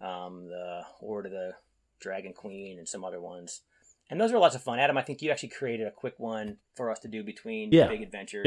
um, 0.00 0.46
the 0.48 0.82
Hoard 1.00 1.26
of 1.26 1.32
the 1.32 1.52
Dragon 2.00 2.32
Queen 2.32 2.78
and 2.78 2.88
some 2.88 3.04
other 3.04 3.20
ones, 3.20 3.62
and 4.10 4.20
those 4.20 4.32
were 4.32 4.38
lots 4.38 4.54
of 4.54 4.62
fun. 4.62 4.78
Adam, 4.78 4.96
I 4.96 5.02
think 5.02 5.22
you 5.22 5.30
actually 5.30 5.48
created 5.50 5.86
a 5.86 5.90
quick 5.90 6.14
one 6.18 6.58
for 6.74 6.90
us 6.90 6.98
to 7.00 7.08
do 7.08 7.22
between 7.24 7.72
Yeah. 7.72 7.88
big 7.88 8.02
adventures. 8.02 8.44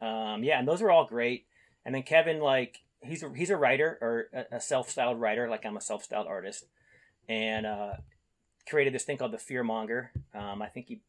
Yep. 0.00 0.08
Um, 0.08 0.44
yeah, 0.44 0.58
and 0.58 0.68
those 0.68 0.80
were 0.80 0.90
all 0.92 1.06
great. 1.06 1.46
And 1.84 1.94
then 1.94 2.02
Kevin, 2.02 2.38
like 2.40 2.82
he's 3.02 3.22
a, 3.22 3.32
he's 3.34 3.50
a 3.50 3.56
writer 3.56 3.98
or 4.00 4.28
a, 4.32 4.56
a 4.56 4.60
self-styled 4.60 5.20
writer, 5.20 5.48
like 5.48 5.64
I'm 5.66 5.76
a 5.76 5.80
self-styled 5.80 6.26
artist, 6.28 6.66
and 7.28 7.66
uh, 7.66 7.92
created 8.68 8.92
this 8.94 9.04
thing 9.04 9.16
called 9.16 9.32
the 9.32 9.38
Fearmonger. 9.38 10.08
Um, 10.34 10.62
I 10.62 10.68
think 10.68 10.86
he, 10.88 11.00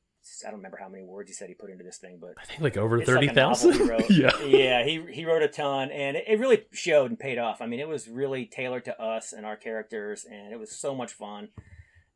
I 0.46 0.50
don't 0.50 0.60
remember 0.60 0.78
how 0.78 0.90
many 0.90 1.04
words 1.04 1.30
he 1.30 1.34
said 1.34 1.50
he 1.50 1.54
put 1.54 1.70
into 1.70 1.84
this 1.84 1.98
thing, 1.98 2.18
but 2.20 2.34
I 2.38 2.46
think 2.46 2.62
like 2.62 2.78
over 2.78 2.98
like 2.98 3.06
thirty 3.06 3.28
a 3.28 3.34
novel 3.34 3.72
he 3.72 3.78
thousand. 3.80 4.06
yeah. 4.10 4.42
yeah, 4.44 4.84
he 4.84 5.04
he 5.12 5.26
wrote 5.26 5.42
a 5.42 5.48
ton, 5.48 5.92
and 5.92 6.18
it, 6.18 6.26
it 6.28 6.40
really 6.40 6.66
showed 6.72 7.12
and 7.12 7.20
paid 7.20 7.38
off. 7.38 7.62
I 7.62 7.66
mean, 7.66 7.80
it 7.80 7.88
was 7.88 8.08
really 8.08 8.46
tailored 8.46 8.86
to 8.86 9.02
us 9.02 9.34
and 9.34 9.46
our 9.46 9.56
characters, 9.56 10.26
and 10.30 10.54
it 10.54 10.60
was 10.60 10.72
so 10.72 10.96
much 10.96 11.14
fun. 11.14 11.50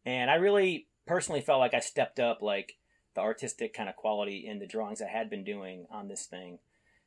And 0.06 0.30
I 0.30 0.36
really 0.36 0.88
personally 1.06 1.42
felt 1.42 1.60
like 1.60 1.74
I 1.74 1.80
stepped 1.80 2.20
up 2.20 2.42
like 2.42 2.78
the 3.16 3.22
artistic 3.22 3.74
kind 3.74 3.90
of 3.90 3.96
quality 3.96 4.46
in 4.48 4.60
the 4.60 4.68
drawings 4.68 5.02
I 5.02 5.08
had 5.08 5.30
been 5.30 5.44
doing 5.44 5.86
on 5.92 6.08
this 6.08 6.26
thing. 6.26 6.60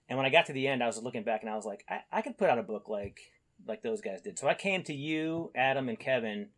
And 0.08 0.16
when 0.16 0.26
I 0.26 0.30
got 0.30 0.46
to 0.46 0.52
the 0.52 0.68
end, 0.68 0.82
I 0.82 0.86
was 0.86 1.02
looking 1.02 1.24
back 1.24 1.42
and 1.42 1.50
I 1.50 1.56
was 1.56 1.66
like, 1.66 1.84
I, 1.88 2.00
I 2.12 2.22
could 2.22 2.38
put 2.38 2.48
out 2.48 2.58
a 2.58 2.62
book 2.62 2.88
like 2.88 3.18
like 3.66 3.82
those 3.82 4.00
guys 4.00 4.20
did. 4.22 4.38
So 4.38 4.48
I 4.48 4.54
came 4.54 4.82
to 4.84 4.94
you, 4.94 5.50
Adam, 5.54 5.88
and 5.88 5.98
Kevin 5.98 6.50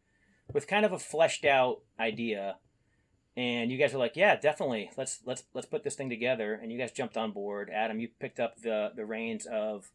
with 0.52 0.66
kind 0.66 0.84
of 0.84 0.92
a 0.92 0.98
fleshed 0.98 1.44
out 1.44 1.80
idea 1.98 2.56
and 3.36 3.70
you 3.70 3.78
guys 3.78 3.92
were 3.92 3.98
like, 3.98 4.16
"Yeah, 4.16 4.36
definitely. 4.36 4.90
Let's 4.96 5.20
let's 5.24 5.44
let's 5.54 5.66
put 5.66 5.84
this 5.84 5.94
thing 5.94 6.08
together." 6.10 6.54
And 6.54 6.72
you 6.72 6.78
guys 6.78 6.90
jumped 6.92 7.16
on 7.16 7.32
board. 7.32 7.70
Adam, 7.72 8.00
you 8.00 8.08
picked 8.20 8.40
up 8.40 8.60
the 8.60 8.90
the 8.94 9.04
reins 9.04 9.46
of 9.46 9.90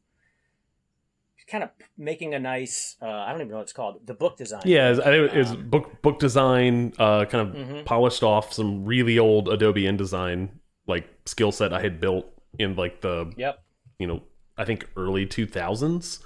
kind 1.47 1.63
of 1.63 1.71
making 1.97 2.33
a 2.33 2.39
nice 2.39 2.95
uh, 3.01 3.05
I 3.05 3.31
don't 3.31 3.41
even 3.41 3.49
know 3.49 3.55
what 3.57 3.63
it's 3.63 3.73
called 3.73 4.05
the 4.07 4.13
book 4.13 4.37
design. 4.37 4.61
Yeah, 4.63 4.91
I 4.91 4.95
think 4.95 5.33
it 5.33 5.37
was 5.37 5.51
Um, 5.51 5.69
book 5.69 6.01
book 6.01 6.19
design, 6.19 6.93
uh, 6.97 7.25
kind 7.25 7.49
of 7.49 7.55
Mhm. 7.55 7.85
polished 7.85 8.23
off 8.23 8.53
some 8.53 8.85
really 8.85 9.19
old 9.19 9.49
Adobe 9.49 9.83
InDesign 9.83 10.49
like 10.87 11.07
skill 11.25 11.51
set 11.51 11.73
I 11.73 11.81
had 11.81 11.99
built 11.99 12.27
in 12.59 12.75
like 12.75 13.01
the 13.01 13.33
Yep. 13.35 13.61
you 13.99 14.07
know 14.07 14.21
I 14.57 14.63
think 14.65 14.87
early 14.95 15.25
two 15.25 15.45
thousands, 15.47 16.23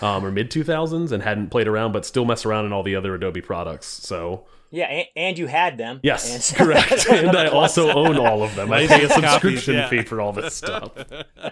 um, 0.00 0.24
or 0.24 0.30
mid 0.32 0.50
two 0.50 0.64
thousands, 0.64 1.12
and 1.12 1.22
hadn't 1.22 1.50
played 1.50 1.68
around, 1.68 1.92
but 1.92 2.04
still 2.04 2.24
mess 2.24 2.44
around 2.46 2.64
in 2.66 2.72
all 2.72 2.82
the 2.82 2.96
other 2.96 3.14
Adobe 3.14 3.42
products. 3.42 3.86
So 3.86 4.46
Yeah, 4.70 4.86
and, 4.86 5.06
and 5.16 5.38
you 5.38 5.46
had 5.48 5.78
them. 5.78 6.00
yes, 6.02 6.50
And- 6.50 6.58
correct. 6.58 7.06
and 7.10 7.36
I 7.36 7.46
also 7.48 7.90
own 7.94 8.16
all 8.16 8.42
of 8.42 8.54
them. 8.54 8.72
I 8.72 8.86
pay 8.86 9.04
a 9.04 9.08
subscription 9.10 9.74
yeah. 9.74 9.88
fee 9.88 10.02
for 10.02 10.20
all 10.20 10.32
this 10.32 10.54
stuff. 10.54 10.92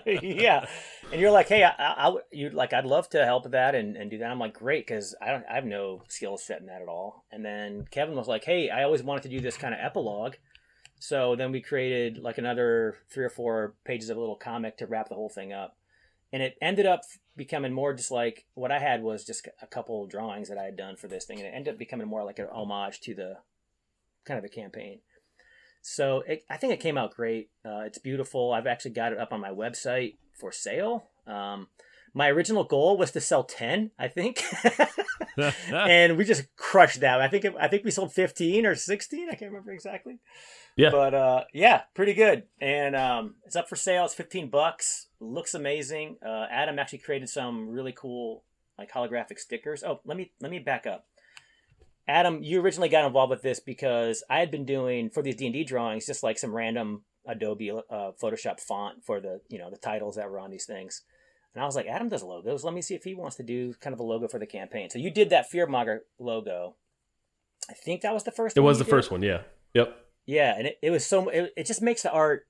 yeah, 0.07 0.67
and 1.11 1.21
you're 1.21 1.31
like, 1.31 1.49
hey, 1.49 1.65
I, 1.65 1.71
I, 1.79 1.95
I 1.99 2.09
would- 2.09 2.23
you'd 2.31 2.55
like, 2.55 2.73
I'd 2.73 2.85
love 2.87 3.09
to 3.11 3.25
help 3.25 3.45
with 3.45 3.53
that 3.53 3.75
and, 3.75 3.97
and 3.97 4.11
do 4.11 4.19
that. 4.19 4.31
I'm 4.31 4.39
like, 4.39 4.55
great, 4.55 4.87
because 4.87 5.15
I 5.21 5.31
don't, 5.33 5.45
I 5.51 5.55
have 5.55 5.65
no 5.65 6.03
skill 6.09 6.37
set 6.37 6.61
in 6.61 6.67
that 6.67 6.83
at 6.83 6.89
all. 6.89 7.25
And 7.33 7.45
then 7.45 7.87
Kevin 7.91 8.15
was 8.17 8.29
like, 8.29 8.45
hey, 8.45 8.71
I 8.71 8.85
always 8.85 9.03
wanted 9.03 9.23
to 9.25 9.29
do 9.31 9.41
this 9.41 9.57
kind 9.57 9.75
of 9.75 9.81
epilogue. 9.83 10.35
So 11.01 11.37
then 11.37 11.53
we 11.53 11.61
created 11.61 12.19
like 12.19 12.39
another 12.39 12.97
three 13.13 13.25
or 13.25 13.31
four 13.31 13.75
pages 13.85 14.11
of 14.11 14.17
a 14.17 14.21
little 14.21 14.35
comic 14.37 14.77
to 14.79 14.87
wrap 14.87 15.09
the 15.09 15.15
whole 15.15 15.29
thing 15.29 15.53
up. 15.53 15.77
And 16.33 16.43
it 16.43 16.57
ended 16.61 16.87
up 16.87 17.03
becoming 17.37 17.73
more 17.73 17.95
just 17.95 18.11
like 18.11 18.45
what 18.55 18.71
I 18.71 18.79
had 18.79 19.03
was 19.03 19.25
just 19.25 19.49
a 19.63 19.67
couple 19.67 20.07
drawings 20.07 20.49
that 20.49 20.59
I 20.59 20.65
had 20.65 20.77
done 20.77 20.97
for 20.97 21.09
this 21.09 21.25
thing, 21.25 21.39
and 21.39 21.47
it 21.47 21.53
ended 21.55 21.75
up 21.75 21.79
becoming 21.79 22.09
more 22.09 22.25
like 22.25 22.39
an 22.39 22.49
homage 22.53 23.01
to 23.03 23.15
the 23.15 23.39
kind 24.27 24.37
of 24.37 24.43
the 24.43 24.55
campaign. 24.55 25.01
So 25.81 26.23
it, 26.27 26.45
I 26.51 26.57
think 26.57 26.73
it 26.75 26.81
came 26.81 26.99
out 26.99 27.15
great. 27.15 27.51
Uh, 27.65 27.81
it's 27.87 27.99
beautiful. 27.99 28.53
I've 28.53 28.67
actually 28.67 28.91
got 28.91 29.13
it 29.13 29.19
up 29.19 29.33
on 29.33 29.41
my 29.41 29.51
website 29.51 30.17
for 30.39 30.53
sale. 30.53 31.05
Um, 31.27 31.69
my 32.15 32.29
original 32.29 32.65
goal 32.65 32.97
was 32.97 33.13
to 33.13 33.21
sell 33.21 33.45
ten, 33.45 33.91
I 33.99 34.09
think, 34.09 34.43
and 35.73 36.17
we 36.17 36.25
just 36.25 36.45
crushed 36.57 37.01
that. 37.01 37.21
I 37.21 37.29
think 37.29 37.45
it, 37.45 37.55
I 37.61 37.69
think 37.69 37.85
we 37.85 37.91
sold 37.91 38.13
fifteen 38.13 38.67
or 38.67 38.75
sixteen. 38.75 39.29
I 39.29 39.35
can't 39.35 39.51
remember 39.51 39.73
exactly. 39.73 40.19
Yeah. 40.77 40.91
But 40.91 41.15
uh, 41.15 41.45
yeah, 41.53 41.83
pretty 41.95 42.15
good. 42.15 42.45
And 42.61 42.97
um, 42.97 43.35
it's 43.45 43.57
up 43.57 43.69
for 43.69 43.77
sale. 43.77 44.05
It's 44.05 44.15
fifteen 44.15 44.49
bucks. 44.49 45.08
Looks 45.21 45.55
amazing. 45.55 46.17
Uh, 46.25 46.47
Adam 46.51 46.79
actually 46.79 46.99
created 46.99 47.29
some 47.29 47.69
really 47.69 47.93
cool 47.93 48.45
like 48.79 48.93
holographic 48.93 49.39
stickers. 49.39 49.83
Oh, 49.83 50.01
let 50.05 50.17
me 50.17 50.33
let 50.41 50.51
me 50.51 50.59
back 50.59 50.87
up. 50.87 51.07
Adam, 52.07 52.43
you 52.43 52.61
originally 52.61 52.89
got 52.89 53.05
involved 53.05 53.31
with 53.31 53.43
this 53.43 53.61
because 53.61 54.23
I 54.31 54.39
had 54.39 54.51
been 54.51 54.65
doing 54.65 55.11
for 55.11 55.23
these 55.23 55.37
D 55.37 55.47
and 55.47 55.53
D 55.53 55.65
drawings 55.65 56.07
just 56.07 56.23
like 56.23 56.39
some 56.39 56.55
random 56.55 57.03
Adobe 57.27 57.71
uh, 57.71 58.13
Photoshop 58.23 58.61
font 58.61 59.05
for 59.05 59.21
the 59.21 59.41
you 59.49 59.59
know 59.59 59.71
the 59.71 59.77
titles 59.77 60.17
that 60.17 60.31
were 60.31 60.39
on 60.39 60.51
these 60.51 60.65
things, 60.65 61.03
and 61.55 61.63
I 61.63 61.67
was 61.67 61.77
like, 61.77 61.87
Adam 61.87 62.09
does 62.09 62.23
logos. 62.23 62.65
Let 62.65 62.73
me 62.73 62.81
see 62.81 62.95
if 62.95 63.05
he 63.05 63.15
wants 63.15 63.37
to 63.37 63.43
do 63.43 63.75
kind 63.75 63.93
of 63.93 64.01
a 64.01 64.05
logo 64.05 64.29
for 64.29 64.39
the 64.39 64.47
campaign. 64.47 64.89
So 64.89 64.99
you 64.99 65.11
did 65.11 65.31
that 65.31 65.51
Fearmonger 65.53 66.01
logo. 66.19 66.77
I 67.69 67.75
think 67.75 68.01
that 68.03 68.15
was 68.15 68.25
the 68.25 68.31
first. 68.31 68.57
It 68.57 68.61
was 68.61 68.79
the 68.79 68.85
did? 68.85 68.91
first 68.91 69.11
one, 69.11 69.23
yeah. 69.23 69.43
Yep. 69.75 69.95
Yeah, 70.25 70.55
and 70.57 70.67
it, 70.69 70.79
it 70.83 70.91
was 70.91 71.05
so 71.05 71.29
it, 71.29 71.53
it 71.57 71.67
just 71.67 71.83
makes 71.83 72.03
the 72.03 72.11
art 72.11 72.47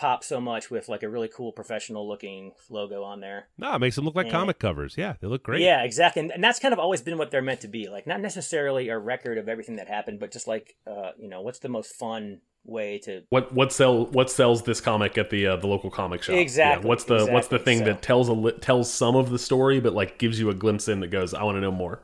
pop 0.00 0.24
so 0.24 0.40
much 0.40 0.70
with 0.70 0.88
like 0.88 1.02
a 1.02 1.08
really 1.08 1.28
cool 1.28 1.52
professional 1.52 2.08
looking 2.08 2.52
logo 2.70 3.02
on 3.02 3.20
there. 3.20 3.48
No, 3.58 3.74
it 3.74 3.78
makes 3.80 3.96
them 3.96 4.04
look 4.04 4.14
like 4.14 4.26
Yeah. 4.26 4.32
comic 4.32 4.58
covers. 4.58 4.94
Yeah, 4.96 5.14
they 5.20 5.26
look 5.28 5.42
great. 5.42 5.60
Yeah, 5.62 5.82
exactly, 5.82 6.20
and, 6.22 6.32
and 6.32 6.42
that's 6.42 6.58
kind 6.58 6.72
of 6.72 6.78
always 6.78 7.02
been 7.02 7.18
what 7.18 7.30
they're 7.30 7.42
meant 7.42 7.60
to 7.60 7.68
be. 7.68 7.88
Like 7.88 8.06
not 8.06 8.20
necessarily 8.20 8.88
a 8.88 8.98
record 8.98 9.38
of 9.38 9.48
everything 9.48 9.76
that 9.76 9.88
happened, 9.88 10.18
but 10.20 10.32
just 10.32 10.46
like 10.48 10.76
uh, 10.86 11.10
you 11.18 11.28
know, 11.28 11.42
what's 11.42 11.58
the 11.60 11.68
most 11.68 11.94
fun 11.94 12.40
way 12.64 12.98
to 12.98 13.22
What 13.30 13.52
what 13.54 13.72
sell 13.72 14.04
what 14.06 14.30
sells 14.30 14.62
this 14.64 14.80
comic 14.80 15.16
at 15.16 15.30
the 15.30 15.46
uh, 15.46 15.56
the 15.56 15.66
local 15.66 15.90
comic 15.90 16.22
shop? 16.22 16.34
Yeah, 16.34 16.40
Exactly, 16.42 16.88
what's 16.88 17.04
the 17.04 17.26
what's 17.26 17.48
the 17.48 17.58
thing 17.58 17.78
so- 17.78 17.84
that 17.84 18.02
tells 18.02 18.28
a 18.28 18.32
li- 18.34 18.58
tells 18.60 18.92
some 18.92 19.16
of 19.16 19.30
the 19.30 19.38
story, 19.38 19.80
but 19.80 19.92
like 19.94 20.18
gives 20.18 20.38
you 20.40 20.50
a 20.50 20.54
glimpse 20.54 20.88
in 20.88 21.00
that 21.00 21.08
goes, 21.08 21.32
I 21.34 21.42
want 21.44 21.56
to 21.56 21.60
know 21.60 21.72
more. 21.72 22.02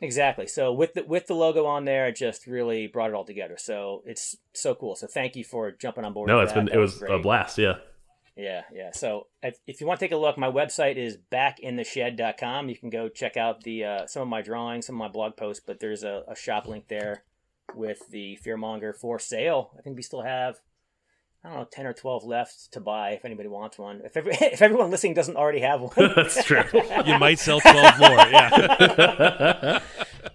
Exactly. 0.00 0.46
So 0.46 0.72
with 0.72 0.94
the 0.94 1.04
with 1.04 1.26
the 1.26 1.34
logo 1.34 1.66
on 1.66 1.84
there, 1.84 2.08
it 2.08 2.16
just 2.16 2.46
really 2.46 2.86
brought 2.86 3.10
it 3.10 3.14
all 3.14 3.24
together. 3.24 3.56
So 3.58 4.02
it's 4.06 4.36
so 4.52 4.74
cool. 4.74 4.96
So 4.96 5.06
thank 5.06 5.36
you 5.36 5.44
for 5.44 5.70
jumping 5.70 6.04
on 6.04 6.12
board. 6.12 6.28
No, 6.28 6.40
it's 6.40 6.52
that. 6.52 6.58
been 6.58 6.66
That 6.66 6.74
it 6.76 6.78
was 6.78 7.02
a 7.02 7.18
blast. 7.18 7.58
Yeah. 7.58 7.76
Yeah, 8.36 8.62
yeah. 8.72 8.90
So 8.92 9.26
if, 9.42 9.58
if 9.66 9.80
you 9.80 9.86
want 9.86 10.00
to 10.00 10.06
take 10.06 10.12
a 10.12 10.16
look, 10.16 10.38
my 10.38 10.50
website 10.50 10.96
is 10.96 11.18
backintheshed.com. 11.30 12.70
You 12.70 12.76
can 12.76 12.88
go 12.88 13.08
check 13.08 13.36
out 13.36 13.64
the 13.64 13.84
uh, 13.84 14.06
some 14.06 14.22
of 14.22 14.28
my 14.28 14.40
drawings, 14.40 14.86
some 14.86 14.94
of 14.94 14.98
my 14.98 15.08
blog 15.08 15.36
posts, 15.36 15.62
but 15.66 15.80
there's 15.80 16.04
a, 16.04 16.22
a 16.26 16.34
shop 16.34 16.66
link 16.66 16.88
there 16.88 17.24
with 17.74 18.08
the 18.08 18.38
Fearmonger 18.44 18.96
for 18.96 19.18
sale. 19.18 19.72
I 19.78 19.82
think 19.82 19.96
we 19.96 20.02
still 20.02 20.22
have 20.22 20.58
I 21.42 21.48
don't 21.48 21.58
know, 21.58 21.68
ten 21.72 21.86
or 21.86 21.92
twelve 21.94 22.24
left 22.24 22.72
to 22.72 22.80
buy 22.80 23.10
if 23.12 23.24
anybody 23.24 23.48
wants 23.48 23.78
one. 23.78 24.02
If 24.04 24.16
every, 24.16 24.32
if 24.40 24.60
everyone 24.60 24.90
listening 24.90 25.14
doesn't 25.14 25.36
already 25.36 25.60
have 25.60 25.80
one, 25.80 25.92
That's 26.16 26.44
true. 26.44 26.62
You 27.06 27.18
might 27.18 27.38
sell 27.38 27.60
12 27.60 27.98
more. 27.98 28.10
Yeah. 28.10 29.80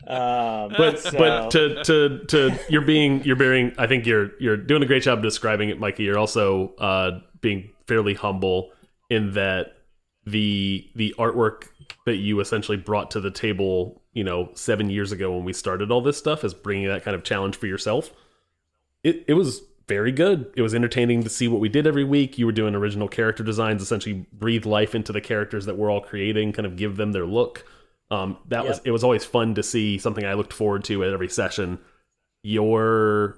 um, 0.08 0.74
but 0.78 1.00
so- 1.00 1.12
but 1.18 1.52
to 1.52 1.84
to 1.84 2.26
to 2.26 2.60
you're 2.70 2.82
being 2.82 3.24
you're 3.24 3.36
being 3.36 3.74
I 3.78 3.88
think 3.88 4.06
you're 4.06 4.32
you're 4.40 4.58
doing 4.58 4.84
a 4.84 4.86
great 4.86 5.04
job 5.04 5.22
describing 5.22 5.70
it, 5.70 5.80
Mikey. 5.80 6.04
You're 6.04 6.18
also 6.18 6.74
uh, 6.80 7.20
being 7.42 7.70
fairly 7.88 8.14
humble 8.14 8.72
in 9.10 9.34
that 9.34 9.74
the 10.26 10.90
the 10.96 11.14
artwork 11.20 11.68
that 12.06 12.16
you 12.18 12.40
essentially 12.40 12.78
brought 12.78 13.12
to 13.12 13.20
the 13.20 13.30
table, 13.32 14.02
you 14.14 14.24
know, 14.24 14.50
seven 14.56 14.90
years 14.90 15.12
ago 15.12 15.36
when 15.36 15.46
we 15.46 15.54
started 15.54 15.92
all 15.92 16.02
this 16.02 16.18
stuff, 16.18 16.44
is 16.44 16.54
bringing 16.56 16.88
that 16.88 17.04
kind 17.04 17.14
of 17.16 17.24
challenge 17.24 17.56
for 17.58 17.68
yourself. 17.68 18.12
It 19.04 19.24
it 19.28 19.34
was 19.34 19.62
very 19.88 20.12
good. 20.12 20.52
It 20.56 20.62
was 20.62 20.74
entertaining 20.74 21.24
to 21.24 21.30
see 21.30 21.48
what 21.48 21.60
we 21.62 21.70
did 21.70 21.86
every 21.86 22.04
week. 22.04 22.38
You 22.38 22.46
were 22.46 22.52
doing 22.52 22.76
original 22.76 23.08
character 23.08 23.44
designs, 23.44 23.82
essentially 23.82 24.26
breathe 24.34 24.66
life 24.66 24.96
into 24.96 25.12
the 25.12 25.22
characters 25.22 25.66
that 25.66 25.78
we're 25.78 25.92
all 25.92 26.02
creating, 26.02 26.54
kind 26.54 26.66
of 26.66 26.76
give 26.76 26.98
them 26.98 27.12
their 27.12 27.26
look. 27.26 27.66
Um, 28.12 28.38
that 28.48 28.66
was 28.68 28.82
it 28.86 28.92
was 28.92 29.04
always 29.04 29.26
fun 29.26 29.56
to 29.56 29.64
see 29.64 29.98
something 29.98 30.26
I 30.26 30.34
looked 30.34 30.54
forward 30.54 30.84
to 30.86 31.04
at 31.04 31.12
every 31.14 31.30
session. 31.30 31.80
Your 32.44 33.38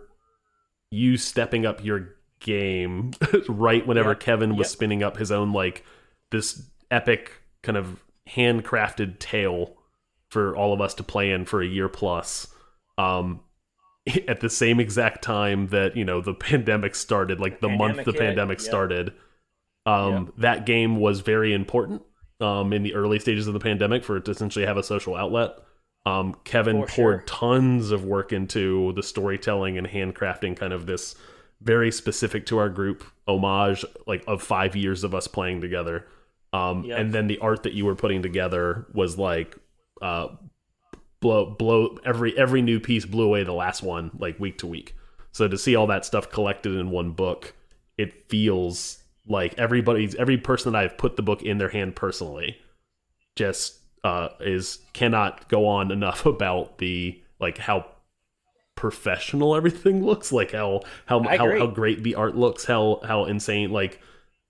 you 0.92 1.18
stepping 1.18 1.66
up 1.66 1.84
your 1.84 2.16
game 2.40 3.12
right 3.50 3.86
whenever 3.88 4.10
Yep. 4.10 4.20
Kevin 4.20 4.56
was 4.56 4.68
Yep. 4.68 4.72
spinning 4.72 5.04
up 5.04 5.18
his 5.18 5.32
own 5.32 5.54
like 5.54 5.84
this 6.32 6.70
epic 6.92 7.32
kind 7.64 7.78
of 7.78 8.04
handcrafted 8.30 9.20
tale 9.20 9.76
for 10.30 10.56
all 10.56 10.74
of 10.74 10.82
us 10.82 10.94
to 10.96 11.04
play 11.04 11.32
in 11.32 11.46
for 11.46 11.62
a 11.62 11.66
year 11.66 11.88
plus. 11.90 12.48
Um, 12.98 13.40
at 14.28 14.40
the 14.40 14.50
same 14.50 14.80
exact 14.80 15.22
time 15.22 15.68
that 15.68 15.96
you 15.96 16.06
know 16.06 16.22
the 16.22 16.34
pandemic 16.34 16.96
started, 16.96 17.40
like 17.40 17.60
the 17.60 17.70
month 17.70 18.06
the 18.06 18.12
hit, 18.12 18.20
pandemic 18.20 18.60
started, 18.60 19.14
um, 19.86 20.34
that 20.38 20.66
game 20.66 20.98
was 20.98 21.22
very 21.22 21.54
important 21.54 22.02
um, 22.42 22.74
in 22.74 22.84
the 22.84 22.94
early 22.94 23.20
stages 23.20 23.48
of 23.48 23.54
the 23.54 23.60
pandemic 23.60 24.04
for 24.04 24.18
it 24.18 24.26
to 24.26 24.32
essentially 24.32 24.66
have 24.66 24.78
a 24.78 24.84
social 24.84 25.16
outlet. 25.16 25.56
Um, 26.06 26.36
Kevin 26.46 26.82
For 26.82 26.88
poured 26.88 26.94
sure. 26.94 27.24
tons 27.26 27.92
of 27.92 28.06
work 28.06 28.32
into 28.32 28.94
the 28.94 29.04
storytelling 29.04 29.78
and 29.78 29.86
handcrafting, 29.86 30.56
kind 30.56 30.72
of 30.72 30.86
this 30.86 31.16
very 31.62 31.92
specific 31.92 32.46
to 32.46 32.60
our 32.60 32.70
group 32.70 33.04
homage, 33.28 33.84
like 34.06 34.24
of 34.28 34.42
five 34.42 34.76
years 34.76 35.04
of 35.04 35.14
us 35.14 35.28
playing 35.28 35.60
together. 35.62 36.06
Um, 36.54 36.86
Yep. 36.86 37.00
And 37.00 37.14
then 37.14 37.28
the 37.28 37.40
art 37.40 37.64
that 37.64 37.74
you 37.74 37.86
were 37.86 37.96
putting 37.96 38.22
together 38.22 38.86
was 38.94 39.18
like 39.18 39.58
uh, 40.02 40.30
blow 41.28 41.46
blow 41.46 41.98
every 42.06 42.38
every 42.38 42.62
new 42.62 42.80
piece 42.80 43.06
blew 43.06 43.26
away 43.26 43.44
the 43.44 43.54
last 43.54 43.84
one 43.84 44.12
like 44.18 44.40
week 44.40 44.58
to 44.60 44.68
week. 44.68 44.96
So 45.32 45.48
to 45.48 45.58
see 45.58 45.76
all 45.76 45.88
that 45.88 46.06
stuff 46.06 46.30
collected 46.30 46.74
in 46.76 46.90
one 46.90 47.12
book, 47.12 47.54
it 47.98 48.30
feels 48.30 49.04
like 49.28 49.58
everybody's 49.58 50.16
every 50.16 50.38
person 50.38 50.72
that 50.72 50.84
I've 50.84 50.98
put 50.98 51.16
the 51.16 51.22
book 51.22 51.44
in 51.44 51.58
their 51.58 51.70
hand 51.70 51.96
personally 51.96 52.58
just 53.36 53.80
uh 54.04 54.30
is 54.40 54.80
cannot 54.94 55.48
go 55.50 55.68
on 55.68 55.92
enough 55.92 56.26
about 56.26 56.78
the 56.78 57.22
like 57.40 57.58
how 57.58 57.86
professional 58.76 59.56
everything 59.56 60.06
looks 60.06 60.32
like 60.32 60.52
how 60.52 60.82
how 61.08 61.22
how, 61.24 61.58
how 61.58 61.68
great 61.68 62.04
the 62.04 62.16
art 62.16 62.36
looks 62.38 62.64
how 62.64 63.02
how 63.04 63.26
insane 63.26 63.72
like 63.72 64.00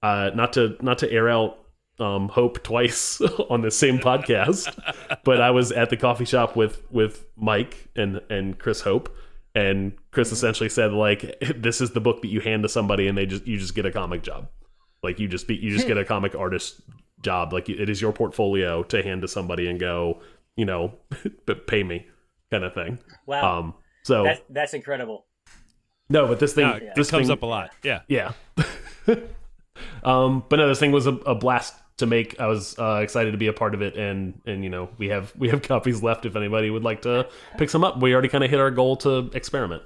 uh 0.04 0.30
not 0.36 0.54
to 0.54 0.76
not 0.82 0.98
to 0.98 1.10
air 1.10 1.30
out 1.30 1.58
um 2.00 2.30
hope 2.30 2.62
twice 2.64 3.20
on 3.50 3.62
the 3.62 3.72
same 3.72 3.98
podcast 3.98 4.72
but 5.24 5.42
i 5.42 5.50
was 5.50 5.72
at 5.72 5.90
the 5.90 5.98
coffee 5.98 6.26
shop 6.26 6.56
with 6.56 6.82
with 6.92 7.26
mike 7.36 7.90
and 7.96 8.22
and 8.30 8.60
chris 8.60 8.82
hope 8.82 9.16
and 9.56 9.94
chris 10.12 10.32
essentially 10.32 10.70
said 10.70 10.92
like 10.94 11.36
this 11.56 11.82
is 11.82 11.92
the 11.92 12.00
book 12.00 12.22
that 12.22 12.28
you 12.28 12.40
hand 12.40 12.62
to 12.64 12.70
somebody 12.70 13.08
and 13.08 13.18
they 13.18 13.26
just 13.26 13.48
you 13.48 13.58
just 13.58 13.74
get 13.74 13.86
a 13.86 13.92
comic 13.92 14.22
job 14.22 14.48
like 15.04 15.20
you 15.20 15.28
just 15.28 15.48
be 15.48 15.56
you 15.56 15.72
just 15.72 15.88
get 15.88 15.98
a 15.98 16.06
comic 16.14 16.36
artist 16.36 16.82
job 17.22 17.52
like 17.52 17.68
it 17.68 17.90
is 17.90 18.00
your 18.00 18.14
portfolio 18.14 18.84
to 18.84 19.02
hand 19.02 19.22
to 19.24 19.28
somebody 19.28 19.68
and 19.68 19.80
go 19.80 20.22
you 20.56 20.66
know 20.66 20.94
but 21.48 21.66
pay 21.66 21.84
me 21.84 22.06
kind 22.52 22.64
of 22.64 22.74
thing 22.76 23.00
wow, 23.26 23.60
um 23.60 23.74
so 24.04 24.24
that's 24.24 24.42
that's 24.50 24.74
incredible. 24.76 25.26
no 26.10 26.28
but 26.28 26.40
this 26.40 26.54
thing 26.54 26.68
No, 26.68 26.76
it 26.76 26.94
this 26.96 27.10
comes 27.10 27.28
thing, 27.28 27.34
up 27.34 27.42
a 27.42 27.46
lot. 27.46 27.72
Yeah. 27.84 28.02
yeah. 28.08 28.34
um, 30.04 30.44
but 30.50 30.58
no, 30.58 30.68
this 30.68 30.80
thing 30.80 30.92
was 30.92 31.08
a, 31.08 31.14
a 31.14 31.36
blast 31.36 31.76
to 31.98 32.06
make. 32.06 32.40
I 32.40 32.48
was 32.48 32.78
uh, 32.80 33.00
excited 33.04 33.32
to 33.32 33.38
be 33.38 33.48
a 33.48 33.54
part 33.54 33.74
of 33.74 33.82
it, 33.82 33.98
and 33.98 34.40
and 34.46 34.64
you 34.64 34.70
know 34.70 34.90
we 34.98 35.10
have 35.10 35.34
we 35.38 35.50
have 35.50 35.62
copies 35.62 36.02
left 36.02 36.26
if 36.26 36.36
anybody 36.36 36.70
would 36.70 36.84
like 36.84 37.02
to 37.04 37.28
pick 37.58 37.70
some 37.70 37.84
up. 37.84 38.00
We 38.00 38.14
already 38.14 38.30
kind 38.30 38.44
of 38.44 38.50
hit 38.50 38.60
our 38.60 38.72
goal 38.72 38.98
to 38.98 39.30
experiment. 39.34 39.84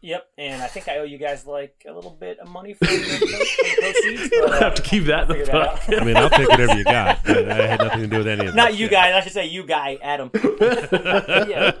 Yep, 0.00 0.28
and 0.38 0.62
I 0.62 0.68
think 0.68 0.86
I 0.86 0.98
owe 0.98 1.04
you 1.04 1.18
guys 1.18 1.44
like 1.44 1.84
a 1.88 1.92
little 1.92 2.12
bit 2.12 2.38
of 2.38 2.48
money 2.48 2.72
for 2.74 2.84
the, 2.84 2.92
proceeds. 3.80 4.30
But, 4.30 4.52
I 4.52 4.56
uh, 4.56 4.60
have 4.60 4.74
to 4.76 4.82
keep 4.82 5.04
that 5.06 5.28
in 5.28 5.38
the 5.38 5.44
that. 5.44 6.00
I 6.00 6.04
mean, 6.04 6.16
I'll 6.16 6.30
take 6.30 6.48
whatever 6.48 6.76
you 6.76 6.84
got. 6.84 7.24
But 7.24 7.50
I 7.50 7.66
had 7.66 7.80
nothing 7.80 8.00
to 8.02 8.06
do 8.06 8.18
with 8.18 8.28
any 8.28 8.46
of 8.46 8.54
that. 8.54 8.56
Not 8.56 8.76
you 8.76 8.88
guys. 8.88 9.14
I 9.14 9.20
should 9.20 9.32
say 9.32 9.46
you 9.46 9.66
guy, 9.66 9.98
Adam. 10.00 10.30
yeah. 10.60 11.72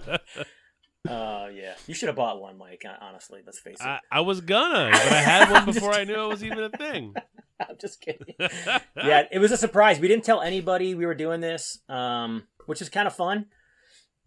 Uh, 1.08 1.48
yeah. 1.54 1.74
You 1.86 1.94
should 1.94 2.08
have 2.08 2.16
bought 2.16 2.40
one, 2.40 2.58
Mike. 2.58 2.84
Honestly, 3.00 3.40
let's 3.46 3.60
face 3.60 3.80
it. 3.80 3.86
I, 3.86 4.00
I 4.10 4.20
was 4.22 4.40
gonna, 4.40 4.90
but 4.90 5.12
I 5.12 5.20
had 5.20 5.52
one 5.52 5.66
before 5.66 5.92
I 5.92 6.02
knew 6.02 6.20
it 6.24 6.28
was 6.28 6.42
even 6.42 6.58
a 6.58 6.70
thing. 6.70 7.14
I'm 7.68 7.76
just 7.80 8.00
kidding. 8.00 8.34
yeah, 8.38 9.22
it 9.30 9.38
was 9.38 9.52
a 9.52 9.56
surprise. 9.56 9.98
We 9.98 10.08
didn't 10.08 10.24
tell 10.24 10.40
anybody 10.40 10.94
we 10.94 11.06
were 11.06 11.14
doing 11.14 11.40
this, 11.40 11.78
um, 11.88 12.44
which 12.66 12.80
is 12.82 12.88
kind 12.88 13.06
of 13.06 13.14
fun. 13.14 13.46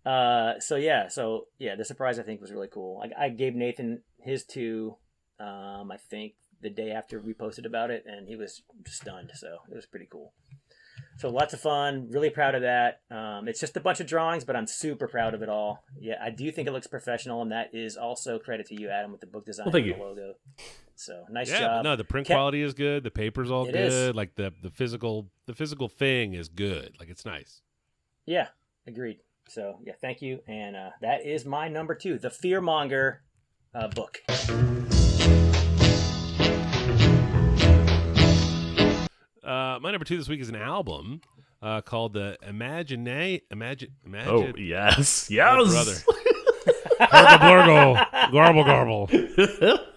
Uh, 0.06 0.60
so 0.60 0.76
yeah, 0.76 1.08
so 1.08 1.46
yeah, 1.60 1.76
the 1.76 1.86
surprise 1.86 2.18
I 2.20 2.24
think 2.24 2.42
was 2.42 2.52
really 2.52 2.68
cool. 2.68 3.04
I, 3.04 3.26
I 3.26 3.30
gave 3.30 3.54
Nathan 3.56 4.02
his 4.20 4.44
two, 4.44 4.96
um, 5.40 5.92
I 5.92 5.98
think 6.10 6.34
the 6.62 6.70
day 6.70 6.92
after 6.92 7.20
we 7.20 7.34
posted 7.34 7.66
about 7.66 7.92
it, 7.92 8.04
and 8.06 8.28
he 8.28 8.36
was 8.36 8.64
stunned. 8.88 9.32
So 9.36 9.60
it 9.72 9.76
was 9.76 9.86
pretty 9.86 10.08
cool. 10.12 10.34
So 11.18 11.30
lots 11.30 11.54
of 11.54 11.60
fun. 11.60 12.08
Really 12.10 12.30
proud 12.30 12.56
of 12.56 12.62
that. 12.62 13.02
Um, 13.12 13.48
it's 13.48 13.60
just 13.60 13.78
a 13.78 13.80
bunch 13.80 14.00
of 14.00 14.08
drawings, 14.08 14.44
but 14.44 14.56
I'm 14.56 14.68
super 14.68 15.08
proud 15.08 15.34
of 15.34 15.42
it 15.42 15.50
all. 15.50 15.84
Yeah, 16.00 16.16
I 16.22 16.30
do 16.32 16.52
think 16.52 16.68
it 16.68 16.72
looks 16.72 16.88
professional, 16.88 17.42
and 17.42 17.52
that 17.52 17.70
is 17.74 17.96
also 17.98 18.40
credit 18.40 18.68
to 18.68 18.80
you, 18.80 18.90
Adam, 18.90 19.12
with 19.12 19.22
the 19.22 19.28
book 19.28 19.46
design 19.46 19.66
Well, 19.68 19.74
thank 19.74 19.86
and 19.86 19.96
the 19.96 19.98
you. 20.00 20.04
logo. 20.04 20.34
So 21.02 21.26
nice 21.32 21.50
yeah, 21.50 21.60
job. 21.62 21.84
no, 21.84 21.96
the 21.96 22.04
print 22.04 22.28
Ke- 22.28 22.32
quality 22.32 22.62
is 22.62 22.76
good. 22.76 23.04
The 23.04 23.10
paper's 23.10 23.50
all 23.50 23.66
It 23.66 23.72
good. 23.72 23.92
is. 23.92 24.16
Like 24.16 24.36
the 24.36 24.54
the 24.62 24.70
physical 24.70 25.32
the 25.48 25.54
physical 25.56 25.90
thing 25.90 26.34
is 26.36 26.48
good. 26.48 26.96
Like 27.00 27.10
it's 27.10 27.26
nice. 27.26 27.62
Yeah, 28.28 28.50
agreed. 28.86 29.18
So 29.50 29.80
yeah, 29.84 29.94
thank 30.00 30.22
you. 30.22 30.42
And 30.48 30.76
uh, 30.76 30.90
that 31.02 31.26
is 31.26 31.44
my 31.44 31.68
number 31.70 31.96
two, 31.96 32.20
the 32.20 32.30
Fearmonger 32.30 33.18
uh, 33.74 33.88
book. 33.88 34.20
Uh, 39.44 39.80
my 39.82 39.90
number 39.92 40.06
two 40.06 40.18
this 40.18 40.30
week 40.30 40.40
is 40.40 40.50
an 40.50 40.56
album 40.56 41.22
uh, 41.64 41.82
called 41.82 42.14
the 42.14 42.38
Imagine 42.48 43.08
Imagine 43.50 43.90
Imagine. 44.06 44.30
Oh 44.30 44.54
yes, 44.56 45.28
Oh, 45.32 45.34
yes, 45.34 46.04
brother. 46.06 46.20
Gargle, 47.40 47.98
garble, 48.32 48.64
garble. 48.64 49.10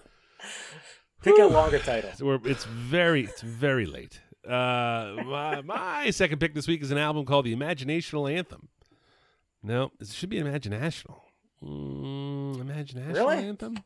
Pick 1.25 1.39
a 1.39 1.45
longer 1.45 1.79
title. 1.79 2.11
So 2.15 2.25
we're, 2.25 2.39
it's 2.45 2.63
very, 2.65 3.23
it's 3.25 3.41
very 3.41 3.85
late. 3.85 4.21
Uh, 4.47 5.15
my, 5.25 5.61
my 5.61 6.09
second 6.11 6.39
pick 6.39 6.53
this 6.53 6.67
week 6.67 6.81
is 6.81 6.91
an 6.91 6.97
album 6.97 7.25
called 7.25 7.45
The 7.45 7.55
Imaginational 7.55 8.31
Anthem. 8.31 8.69
No, 9.63 9.91
it 9.99 10.07
should 10.07 10.29
be 10.29 10.37
Imaginational. 10.37 11.19
Mm, 11.63 12.61
Imagine 12.61 12.99
National 13.07 13.27
Really? 13.27 13.47
Anthem? 13.47 13.77
I 13.77 13.81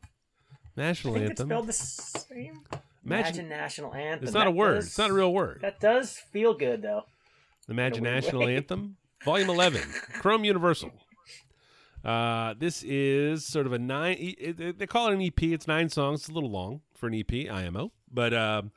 National 0.76 1.14
think 1.14 1.30
it's 1.30 1.40
Anthem. 1.40 1.48
spelled 1.48 1.66
the 1.66 1.72
same. 1.72 2.60
Imagine- 2.72 2.80
Imagine 3.06 3.48
National 3.48 3.94
Anthem. 3.94 4.24
It's 4.24 4.34
not 4.34 4.46
a 4.46 4.50
word. 4.50 4.74
does- 4.76 4.86
It's 4.88 4.98
not 4.98 5.10
a 5.10 5.14
real 5.14 5.32
word. 5.32 5.60
That 5.62 5.80
does 5.80 6.12
feel 6.30 6.52
good 6.54 6.82
though. 6.82 7.04
Imagine 7.68 8.02
weird 8.04 8.14
National. 8.24 8.46
Anthem, 8.48 8.96
Volume 9.24 9.48
11, 9.50 9.80
Chrome 10.20 10.44
Universal. 10.44 10.90
Uh, 12.04 12.54
this 12.58 12.82
is 12.82 13.46
sort 13.46 13.66
of 13.66 13.72
a 13.72 13.78
nine. 13.78 14.16
it- 14.18 14.60
it- 14.60 14.78
They 14.78 14.86
call 14.86 15.08
it 15.08 15.14
an 15.14 15.22
EP. 15.22 15.42
It's 15.42 15.66
nine 15.66 15.88
songs. 15.88 16.20
It's 16.20 16.28
a 16.28 16.32
little 16.32 16.50
long 16.50 16.82
for 17.00 17.08
an 17.08 17.14
EP, 17.14 17.50
IMO, 17.50 17.90
but 18.12 18.32
um, 18.34 18.70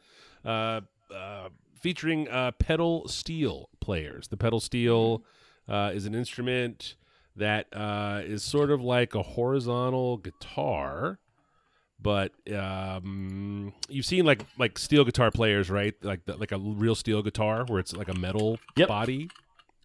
uh, 0.43 0.82
uh, 1.13 1.49
featuring 1.80 2.28
uh, 2.30 2.51
pedal 2.51 3.07
steel 3.07 3.69
players. 3.80 4.30
The 4.30 4.38
pedal 4.38 4.59
steel 4.59 5.24
uh, 5.67 5.91
is 5.93 6.05
an 6.05 6.15
instrument 6.15 6.95
that 7.36 7.67
uh, 7.74 8.21
is 8.24 8.43
sort 8.43 8.71
of 8.71 8.82
like 8.82 9.13
a 9.15 9.21
horizontal 9.21 10.17
guitar 10.17 11.19
but 12.03 12.34
um, 12.53 13.74
you've 13.88 14.05
seen 14.05 14.26
like 14.26 14.45
like 14.59 14.78
steel 14.78 15.05
guitar 15.05 15.32
players, 15.32 15.69
right? 15.69 15.93
Like 16.03 16.26
the, 16.26 16.36
like 16.36 16.51
a 16.51 16.57
real 16.59 16.95
steel 16.95 17.21
guitar 17.24 17.63
where 17.65 17.80
it's 17.80 17.93
like 17.93 18.09
a 18.09 18.13
metal 18.13 18.59
Yep. 18.76 18.89
body. 18.89 19.30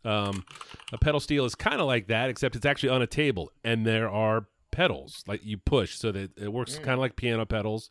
Um, 0.05 0.45
a 0.93 0.99
pedal 0.99 1.21
steel 1.21 1.45
is 1.45 1.55
kind 1.55 1.81
of 1.81 1.87
like 1.87 2.09
that, 2.09 2.29
except 2.29 2.57
it's 2.57 2.67
actually 2.67 2.89
on 2.89 3.03
a 3.03 3.07
table, 3.07 3.53
and 3.63 3.87
there 3.87 4.11
are 4.11 4.47
pedals 4.73 5.23
like 5.27 5.45
you 5.45 5.59
push, 5.59 5.97
so 5.97 6.11
that 6.11 6.37
it 6.37 6.53
works 6.53 6.77
kind 6.79 6.95
of 6.95 6.99
like 6.99 7.15
piano 7.15 7.47
pedals, 7.47 7.91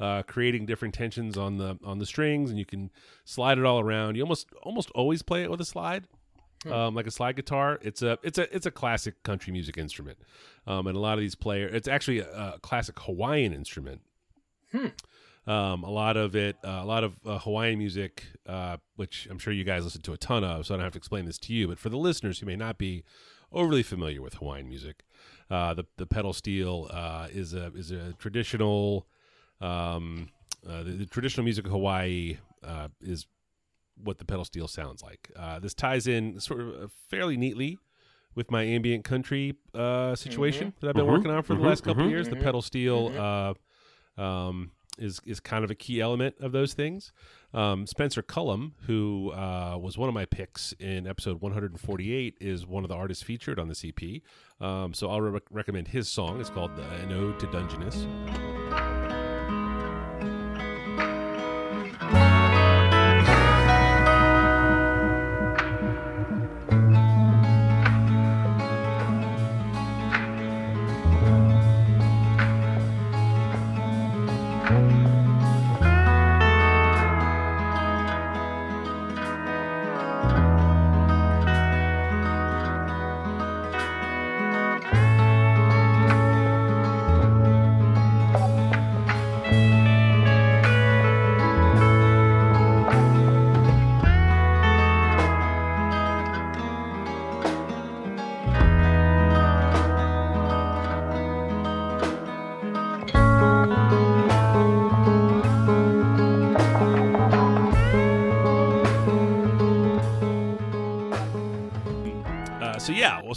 uh, 0.00 0.22
creating 0.22 0.66
different 0.66 0.94
tensions 0.94 1.36
on 1.36 1.58
the 1.58 1.78
on 1.84 1.98
the 1.98 2.06
strings, 2.06 2.50
and 2.50 2.58
you 2.58 2.66
can 2.66 2.90
slide 3.24 3.58
it 3.58 3.64
all 3.64 3.80
around. 3.80 4.16
You 4.16 4.22
almost 4.22 4.48
almost 4.62 4.90
always 4.90 5.22
play 5.22 5.42
it 5.42 5.50
with 5.50 5.60
a 5.60 5.64
slide 5.64 6.06
um, 6.66 6.94
like 6.94 7.06
a 7.06 7.10
slide 7.10 7.36
guitar. 7.36 7.78
It's 7.82 8.02
a 8.02 8.18
it's 8.22 8.38
a 8.38 8.54
it's 8.54 8.66
a 8.66 8.70
classic 8.70 9.22
country 9.22 9.52
music 9.52 9.78
instrument, 9.78 10.18
um, 10.66 10.86
and 10.86 10.96
a 10.96 11.00
lot 11.00 11.14
of 11.14 11.20
these 11.20 11.34
players. 11.34 11.74
It's 11.74 11.88
actually 11.88 12.20
a, 12.20 12.54
a 12.54 12.58
classic 12.60 12.98
Hawaiian 13.00 13.52
instrument. 13.52 14.00
Um, 15.46 15.82
a 15.82 15.90
lot 15.90 16.18
of 16.18 16.36
it, 16.36 16.56
uh, 16.62 16.80
a 16.82 16.84
lot 16.84 17.04
of 17.04 17.14
uh, 17.24 17.38
Hawaiian 17.38 17.78
music, 17.78 18.24
uh, 18.46 18.76
which 18.96 19.26
I'm 19.30 19.38
sure 19.38 19.52
you 19.52 19.64
guys 19.64 19.84
listen 19.84 20.02
to 20.02 20.12
a 20.12 20.18
ton 20.18 20.44
of, 20.44 20.66
so 20.66 20.74
I 20.74 20.76
don't 20.76 20.84
have 20.84 20.92
to 20.92 20.98
explain 20.98 21.24
this 21.24 21.38
to 21.38 21.54
you. 21.54 21.68
But 21.68 21.78
for 21.78 21.88
the 21.88 21.96
listeners 21.96 22.40
who 22.40 22.46
may 22.46 22.56
not 22.56 22.76
be 22.76 23.04
overly 23.50 23.82
familiar 23.82 24.20
with 24.20 24.34
Hawaiian 24.34 24.68
music, 24.68 25.04
uh, 25.50 25.74
the 25.74 25.84
the 25.96 26.06
pedal 26.06 26.32
steel 26.32 26.88
uh, 26.90 27.28
is 27.30 27.54
a 27.54 27.72
is 27.74 27.90
a 27.90 28.14
traditional. 28.14 29.06
Um, 29.60 30.28
uh, 30.68 30.82
the, 30.82 30.90
the 30.92 31.06
traditional 31.06 31.44
music 31.44 31.64
of 31.66 31.70
Hawaii 31.72 32.38
uh, 32.62 32.88
is 33.00 33.26
what 34.02 34.18
the 34.18 34.24
pedal 34.24 34.44
steel 34.44 34.68
sounds 34.68 35.02
like. 35.02 35.30
Uh, 35.36 35.58
this 35.58 35.74
ties 35.74 36.06
in 36.06 36.38
sort 36.40 36.60
of 36.60 36.68
uh, 36.68 36.86
fairly 37.08 37.36
neatly 37.36 37.78
with 38.34 38.50
my 38.50 38.62
ambient 38.62 39.04
country 39.04 39.54
uh, 39.74 40.14
situation 40.14 40.72
that 40.80 40.88
I've 40.90 40.94
been 40.94 41.06
Mhm. 41.06 41.10
working 41.10 41.30
on 41.30 41.42
for 41.42 41.54
the 41.54 41.60
Mhm. 41.60 41.66
last 41.66 41.82
couple 41.82 42.02
of 42.04 42.08
Mhm. 42.08 42.10
years. 42.10 42.28
The 42.28 42.36
pedal 42.36 42.62
steel 42.62 43.08
uh, 43.16 43.54
um, 44.20 44.70
is 44.98 45.20
is 45.24 45.38
kind 45.40 45.64
of 45.64 45.70
a 45.70 45.74
key 45.76 46.00
element 46.00 46.34
of 46.40 46.52
those 46.52 46.74
things. 46.74 47.12
Um, 47.54 47.86
Spencer 47.86 48.20
Cullum, 48.22 48.74
who 48.86 49.30
uh, 49.32 49.76
was 49.80 49.96
one 49.96 50.08
of 50.08 50.14
my 50.14 50.24
picks 50.26 50.72
in 50.74 51.06
episode 51.06 51.40
148, 51.40 52.36
is 52.40 52.66
one 52.66 52.84
of 52.84 52.88
the 52.88 52.96
artists 52.96 53.22
featured 53.24 53.58
on 53.58 53.68
the 53.68 53.74
EP. 53.84 54.22
Um, 54.60 54.94
so 54.94 55.08
I'll 55.10 55.20
re- 55.20 55.40
recommend 55.50 55.88
his 55.88 56.08
song. 56.08 56.40
It's 56.40 56.50
called 56.50 56.72
"An 56.72 57.12
Ode 57.12 57.38
to 57.40 57.46
Dungeness." 57.50 58.06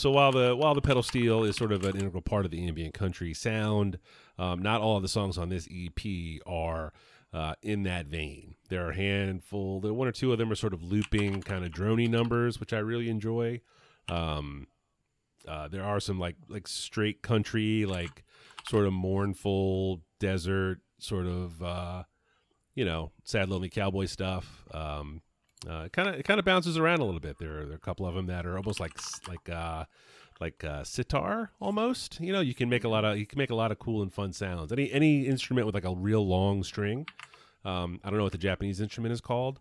So 0.01 0.09
while 0.09 0.31
the 0.31 0.55
while 0.55 0.73
the 0.73 0.81
pedal 0.81 1.03
steel 1.03 1.43
is 1.43 1.55
sort 1.55 1.71
of 1.71 1.85
an 1.85 1.95
integral 1.95 2.23
part 2.23 2.43
of 2.43 2.49
the 2.49 2.67
ambient 2.67 2.95
country 2.95 3.35
sound, 3.35 3.99
um, 4.39 4.59
not 4.59 4.81
all 4.81 4.95
of 4.97 5.03
the 5.03 5.07
songs 5.07 5.37
on 5.37 5.49
this 5.49 5.67
EP 5.71 6.41
are 6.47 6.91
uh, 7.31 7.53
in 7.61 7.83
that 7.83 8.07
vein. 8.07 8.55
There 8.69 8.83
are 8.87 8.89
a 8.89 8.95
handful, 8.95 9.79
there 9.79 9.93
one 9.93 10.07
or 10.07 10.11
two 10.11 10.31
of 10.31 10.39
them 10.39 10.51
are 10.51 10.55
sort 10.55 10.73
of 10.73 10.81
looping, 10.81 11.43
kind 11.43 11.63
of 11.63 11.71
drony 11.71 12.09
numbers, 12.09 12.59
which 12.59 12.73
I 12.73 12.79
really 12.79 13.09
enjoy. 13.09 13.61
Um, 14.09 14.65
uh, 15.47 15.67
there 15.67 15.83
are 15.83 15.99
some 15.99 16.17
like 16.19 16.35
like 16.49 16.67
straight 16.67 17.21
country, 17.21 17.85
like 17.85 18.23
sort 18.67 18.87
of 18.87 18.93
mournful 18.93 20.01
desert, 20.19 20.79
sort 20.97 21.27
of 21.27 21.61
uh, 21.61 22.03
you 22.73 22.85
know, 22.85 23.11
sad 23.23 23.49
lonely 23.49 23.69
cowboy 23.69 24.05
stuff. 24.05 24.65
Um, 24.73 25.21
uh, 25.69 25.87
kind 25.89 26.09
of 26.09 26.15
it 26.15 26.23
kind 26.23 26.39
of 26.39 26.45
bounces 26.45 26.77
around 26.77 26.99
a 26.99 27.05
little 27.05 27.19
bit. 27.19 27.37
There 27.37 27.59
are, 27.59 27.63
there 27.65 27.73
are 27.73 27.75
a 27.75 27.79
couple 27.79 28.05
of 28.07 28.15
them 28.15 28.25
that 28.27 28.45
are 28.45 28.57
almost 28.57 28.79
like 28.79 28.97
like 29.27 29.49
uh, 29.49 29.85
like 30.39 30.63
uh, 30.63 30.83
sitar 30.83 31.51
almost. 31.59 32.19
You 32.19 32.33
know, 32.33 32.41
you 32.41 32.53
can 32.53 32.69
make 32.69 32.83
a 32.83 32.89
lot 32.89 33.05
of 33.05 33.17
you 33.17 33.25
can 33.27 33.37
make 33.37 33.49
a 33.51 33.55
lot 33.55 33.71
of 33.71 33.79
cool 33.79 34.01
and 34.01 34.11
fun 34.13 34.33
sounds. 34.33 34.71
Any 34.71 34.91
any 34.91 35.25
instrument 35.27 35.65
with 35.65 35.75
like 35.75 35.85
a 35.85 35.93
real 35.95 36.25
long 36.27 36.63
string. 36.63 37.05
Um, 37.63 37.99
I 38.03 38.09
don't 38.09 38.17
know 38.17 38.23
what 38.23 38.31
the 38.31 38.37
Japanese 38.39 38.81
instrument 38.81 39.13
is 39.13 39.21
called. 39.21 39.59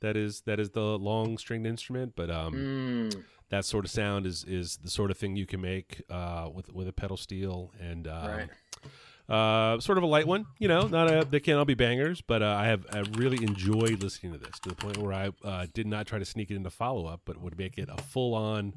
That 0.00 0.16
is 0.16 0.42
that 0.42 0.58
is 0.58 0.70
the 0.70 0.98
long 0.98 1.36
stringed 1.38 1.66
instrument, 1.66 2.14
but 2.16 2.30
um, 2.30 2.54
Mm. 2.54 3.22
that 3.50 3.64
sort 3.64 3.84
of 3.84 3.90
sound 3.90 4.26
is 4.26 4.44
is 4.44 4.78
the 4.78 4.90
sort 4.90 5.10
of 5.10 5.18
thing 5.18 5.36
you 5.36 5.46
can 5.46 5.60
make 5.60 6.02
uh, 6.10 6.48
with 6.52 6.72
with 6.72 6.88
a 6.88 6.92
pedal 6.92 7.16
steel 7.18 7.72
and 7.78 8.08
um, 8.08 8.26
Right. 8.26 8.50
Uh, 9.28 9.80
sort 9.80 9.98
of 9.98 10.04
a 10.04 10.06
light 10.06 10.26
one. 10.26 10.46
You 10.58 10.68
know, 10.68 10.86
not 10.86 11.10
a 11.10 11.24
they 11.28 11.40
can't 11.40 11.58
all 11.58 11.64
be 11.64 11.74
bangers, 11.74 12.20
but 12.20 12.42
uh, 12.42 12.56
I 12.58 12.66
have 12.66 12.86
I 12.92 13.00
really 13.18 13.42
enjoyed 13.42 14.02
listening 14.02 14.32
to 14.32 14.38
this 14.38 14.58
to 14.60 14.68
the 14.70 14.74
point 14.74 14.98
where 14.98 15.12
I 15.12 15.30
uh, 15.44 15.66
did 15.72 15.86
not 15.86 16.06
try 16.06 16.18
to 16.18 16.24
sneak 16.24 16.50
it 16.50 16.56
into 16.56 16.70
follow 16.70 17.06
up, 17.06 17.22
but 17.24 17.40
would 17.40 17.56
make 17.58 17.78
it 17.78 17.88
a 17.90 18.00
full 18.02 18.34
on 18.34 18.74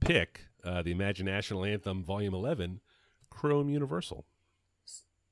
pick. 0.00 0.46
Uh, 0.64 0.80
the 0.82 0.92
Imagine 0.92 1.26
National 1.26 1.64
Anthem 1.64 2.04
Volume 2.04 2.34
Eleven, 2.34 2.80
Chrome 3.30 3.68
Universal. 3.68 4.24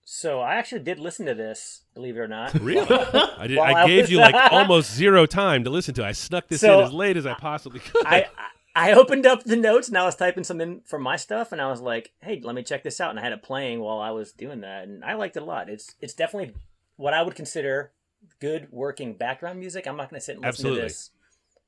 So 0.05 0.41
I 0.41 0.57
actually 0.57 0.81
did 0.81 0.99
listen 0.99 1.25
to 1.27 1.35
this, 1.35 1.83
believe 1.95 2.17
it 2.17 2.19
or 2.21 2.27
not. 2.27 2.53
Really? 2.55 2.81
I 2.91 3.47
did. 3.47 3.59
I 3.59 3.83
I 3.85 3.87
gave 3.87 4.03
was- 4.03 4.11
you 4.11 4.19
like 4.19 4.35
almost 4.53 4.93
zero 4.93 5.25
time 5.25 5.63
to 5.65 5.71
listen 5.71 5.95
to. 5.95 6.05
I 6.05 6.13
snuck 6.13 6.49
this 6.49 6.61
So, 6.63 6.81
in 6.81 6.87
as 6.87 6.93
late 6.93 7.17
as 7.17 7.27
I 7.27 7.35
possibly 7.35 7.79
could. 7.79 8.05
I 8.05 8.27
I 8.75 8.93
opened 8.93 9.27
up 9.27 9.45
the 9.45 9.57
notes 9.57 9.89
and 9.89 9.99
I 9.99 10.05
was 10.05 10.15
typing 10.17 10.45
some 10.45 10.61
in 10.61 10.81
for 10.85 10.99
my 10.99 11.17
stuff, 11.17 11.53
and 11.53 11.61
I 11.61 11.69
was 11.71 11.81
like, 11.81 12.13
"Hey, 12.23 12.41
let 12.43 12.55
me 12.55 12.63
check 12.63 12.83
this 12.85 13.01
out." 13.01 13.11
And 13.11 13.19
I 13.19 13.23
had 13.23 13.33
it 13.33 13.43
playing 13.43 13.81
while 13.81 13.99
I 13.99 14.11
was 14.11 14.33
doing 14.33 14.61
that, 14.61 14.85
and 14.85 15.05
I 15.05 15.15
liked 15.15 15.37
it 15.37 15.43
a 15.43 15.47
lot. 15.47 15.69
It's 15.69 15.95
it's 16.01 16.15
definitely 16.15 16.55
what 16.97 17.15
I 17.15 17.23
would 17.23 17.35
consider 17.35 17.93
good 18.41 18.69
working 18.71 19.15
background 19.15 19.59
music. 19.59 19.87
I'm 19.87 19.97
not 19.97 20.11
going 20.11 20.21
to 20.21 20.25
sit 20.25 20.37
and 20.37 20.45
listen 20.45 20.67
Absolutely. 20.67 20.81
to 20.81 20.87
this, 20.87 21.11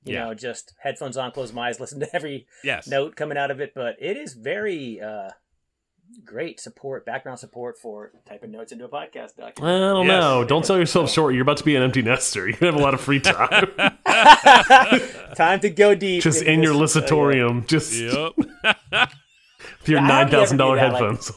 you 0.05 0.15
Yeah. 0.15 0.25
know, 0.25 0.35
just 0.35 0.75
headphones 0.83 1.17
on, 1.17 1.33
close 1.33 1.53
my 1.53 1.69
eyes, 1.69 1.81
listen 1.81 1.99
to 2.01 2.15
every 2.15 2.47
yes. 2.63 2.87
note 2.87 3.17
coming 3.17 3.39
out 3.39 3.51
of 3.51 3.59
it. 3.61 3.73
But 3.75 3.97
it 3.99 4.17
is 4.19 4.35
very 4.35 5.01
uh, 5.01 5.31
great 6.25 6.61
support, 6.61 7.05
background 7.07 7.39
support 7.39 7.79
for 7.79 8.13
typing 8.27 8.51
notes 8.51 8.73
into 8.73 8.85
a 8.85 8.89
podcast 8.89 9.33
I 9.39 9.51
document. 9.51 9.57
don't 9.81 10.07
Yes. 10.07 10.21
know. 10.21 10.45
Don't 10.45 10.65
sell 10.67 10.79
yourself 10.79 11.11
short. 11.11 11.35
You're 11.35 11.43
about 11.43 11.57
to 11.59 11.65
be 11.65 11.77
an 11.77 11.83
empty 11.83 12.03
nester. 12.03 12.49
You 12.53 12.57
have 12.61 12.75
a 12.75 12.79
lot 12.79 12.95
of 12.95 13.01
free 13.01 13.21
time. 13.21 13.71
Time 15.37 15.61
to 15.61 15.71
go 15.71 15.95
deep. 15.95 16.23
just 16.23 16.41
into 16.41 16.53
in 16.53 16.63
your 16.63 16.73
this, 16.79 16.97
uh, 16.97 17.01
yeah. 17.01 17.05
lissatorium. 17.07 17.67
Just 17.67 17.93
Yep. 17.95 18.33
with 18.37 19.89
your 19.89 20.01
Yeah, 20.01 20.01
how 20.01 20.09
nine 20.09 20.27
do 20.27 20.33
you 20.33 20.37
ever 20.39 20.47
thousand 20.47 20.57
dollar 20.59 20.77
do 20.77 20.81
that, 20.81 20.93
like- 20.93 21.03
headphones. 21.03 21.33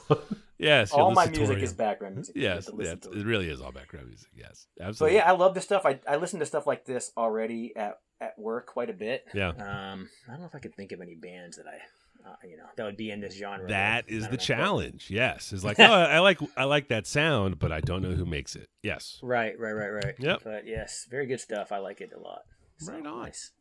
yes. 0.57 0.91
All 0.91 1.11
my 1.11 1.27
music 1.27 1.59
is 1.59 1.73
background 1.73 2.15
music. 2.15 2.35
Yes, 2.37 2.69
yeah, 2.77 2.95
to. 2.95 3.11
it 3.11 3.25
really 3.25 3.49
is 3.49 3.61
all 3.61 3.71
background 3.71 4.07
music. 4.07 4.29
Yes, 4.35 4.67
So 4.77 4.83
absolutely. 4.83 5.17
yeah, 5.17 5.27
I 5.29 5.31
love 5.31 5.53
this 5.53 5.63
stuff. 5.63 5.85
I, 5.85 5.99
I 6.07 6.17
listen 6.17 6.39
to 6.39 6.45
stuff 6.45 6.67
like 6.67 6.85
this 6.85 7.11
already 7.17 7.73
at, 7.75 7.99
at 8.21 8.37
work 8.37 8.67
quite 8.67 8.89
a 8.89 8.93
bit. 8.93 9.25
Yeah. 9.33 9.49
Um, 9.49 10.09
I 10.27 10.31
don't 10.31 10.41
know 10.41 10.45
if 10.47 10.55
I 10.55 10.59
could 10.59 10.75
think 10.75 10.91
of 10.91 11.01
any 11.01 11.15
bands 11.15 11.57
that 11.57 11.65
I, 11.67 11.77
uh, 12.25 12.35
you 12.43 12.57
know, 12.57 12.63
that 12.75 12.83
would 12.85 12.97
be 12.97 13.11
in 13.11 13.19
this 13.21 13.35
genre. 13.37 13.67
That 13.67 14.05
but 14.07 14.13
is 14.13 14.23
the 14.25 14.31
know. 14.31 14.37
challenge. 14.37 15.07
Yes, 15.09 15.53
it's 15.53 15.63
like, 15.63 15.79
oh, 15.79 15.83
I 15.83 16.15
I 16.15 16.19
like 16.19 16.39
I 16.57 16.63
like 16.63 16.87
that 16.89 17.05
sound, 17.07 17.59
but 17.59 17.71
I 17.71 17.81
don't 17.81 18.01
know 18.01 18.11
who 18.11 18.25
makes 18.25 18.55
it. 18.55 18.67
Yes, 18.81 19.19
Right, 19.23 19.57
right, 19.59 19.73
right, 19.73 19.89
right. 19.89 20.15
Yep. 20.17 20.41
But 20.43 20.65
yes, 20.67 21.05
very 21.09 21.25
good 21.27 21.39
stuff. 21.39 21.71
I 21.71 21.77
like 21.79 22.01
it 22.01 22.11
a 22.15 22.19
lot. 22.19 22.41
So, 22.77 22.91
Right 22.93 23.05
on. 23.05 23.21
Nice. 23.23 23.51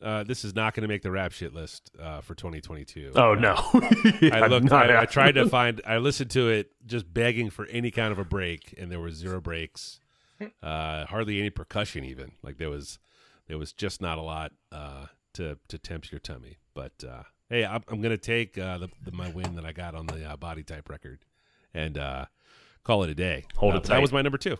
uh, 0.00 0.24
this 0.24 0.44
is 0.44 0.54
not 0.54 0.74
going 0.74 0.82
to 0.82 0.88
make 0.88 1.02
the 1.02 1.10
rap 1.10 1.32
shit 1.32 1.52
list 1.54 1.90
uh, 2.00 2.20
for 2.20 2.34
2022. 2.34 3.12
Oh 3.14 3.34
no, 3.34 3.54
I 4.32 4.46
looked. 4.46 4.72
I, 4.72 5.02
I 5.02 5.04
tried 5.06 5.32
to 5.32 5.48
find. 5.58 5.80
I 5.86 5.98
listened 5.98 6.30
to 6.32 6.48
it 6.48 6.72
just 6.86 7.12
begging 7.12 7.50
for 7.50 7.66
any 7.66 7.90
kind 7.90 8.12
of 8.12 8.18
a 8.18 8.24
break, 8.24 8.74
and 8.78 8.90
there 8.90 9.00
were 9.00 9.10
zero 9.10 9.40
breaks. 9.40 9.98
Uh, 10.60 11.06
hardly 11.06 11.38
any 11.38 11.50
percussion, 11.50 12.02
even. 12.04 12.32
Like 12.42 12.58
there 12.58 12.68
was, 12.70 12.98
there 13.46 13.58
was 13.58 13.72
just 13.72 14.00
not 14.02 14.18
a 14.18 14.22
lot 14.22 14.50
uh, 14.72 15.06
to 15.34 15.58
to 15.68 15.78
tempt 15.78 16.10
your 16.10 16.18
tummy. 16.18 16.58
But 16.74 17.04
uh, 17.08 17.22
hey, 17.52 17.66
I'm, 17.66 17.82
I'm 17.88 18.00
gonna 18.00 18.16
take 18.16 18.56
uh, 18.56 18.78
the, 18.78 18.88
the 19.04 19.12
my 19.12 19.28
win 19.28 19.54
that 19.56 19.64
I 19.64 19.72
got 19.72 19.94
on 19.94 20.06
the 20.06 20.24
uh, 20.24 20.36
body 20.36 20.62
type 20.62 20.88
record, 20.88 21.20
and 21.74 21.98
uh, 21.98 22.24
call 22.82 23.04
it 23.04 23.10
a 23.10 23.14
day. 23.14 23.44
Hold 23.56 23.74
it 23.76 23.84
That 23.84 24.00
was 24.00 24.10
my 24.10 24.22
number 24.22 24.38
two. 24.38 24.56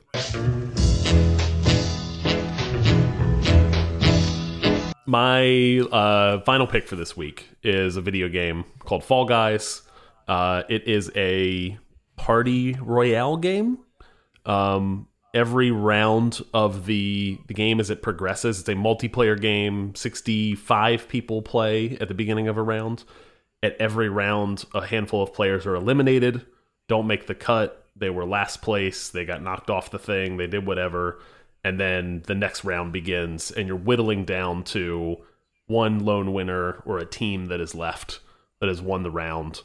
My 5.07 5.81
uh, 5.91 6.41
final 6.43 6.67
pick 6.67 6.87
for 6.87 6.97
this 6.97 7.17
week 7.17 7.49
is 7.63 7.97
a 7.97 8.01
video 8.01 8.29
game 8.29 8.65
called 8.81 9.03
Fall 9.05 9.25
Guys. 9.25 9.83
Uh, 10.29 10.63
it 10.69 10.87
is 10.87 11.11
a 11.17 11.79
party 12.17 12.75
royale 12.75 13.37
game. 13.37 13.79
Um, 14.47 15.09
every 15.35 15.71
round 15.71 16.41
of 16.53 16.87
the 16.87 17.39
the 17.47 17.55
game 17.55 17.81
as 17.81 17.91
it 17.91 18.03
progresses, 18.03 18.61
it's 18.61 18.69
a 18.69 18.75
multiplayer 18.75 19.41
game. 19.41 19.95
Sixty 19.95 20.55
five 20.55 21.09
people 21.09 21.43
play 21.43 21.97
at 22.01 22.09
the 22.09 22.15
beginning 22.15 22.49
of 22.49 22.57
a 22.57 22.63
round. 22.63 23.05
At 23.63 23.77
every 23.79 24.09
round, 24.09 24.65
a 24.75 24.85
handful 24.85 25.23
of 25.23 25.33
players 25.33 25.67
are 25.67 25.77
eliminated. 25.77 26.45
Don't 26.89 27.07
make 27.07 27.27
the 27.27 27.35
cut. 27.35 27.87
They 27.95 28.11
were 28.11 28.25
last 28.25 28.61
place. 28.61 29.11
They 29.11 29.25
got 29.25 29.43
knocked 29.43 29.71
off 29.71 29.91
the 29.91 29.99
thing. 29.99 30.37
They 30.37 30.49
did 30.49 30.67
whatever 30.67 31.21
and 31.65 31.79
then 31.79 32.23
the 32.27 32.35
next 32.35 32.65
round 32.65 32.93
begins 32.93 33.51
and 33.51 33.69
you're 33.69 33.77
whittling 33.77 34.25
down 34.25 34.65
to 34.65 35.17
one 35.67 36.05
lone 36.05 36.33
winner 36.33 36.83
or 36.85 36.99
a 36.99 37.07
team 37.07 37.47
that 37.47 37.61
is 37.61 37.75
left 37.75 38.21
that 38.61 38.69
has 38.69 38.83
won 38.83 39.03
the 39.03 39.11
round 39.11 39.63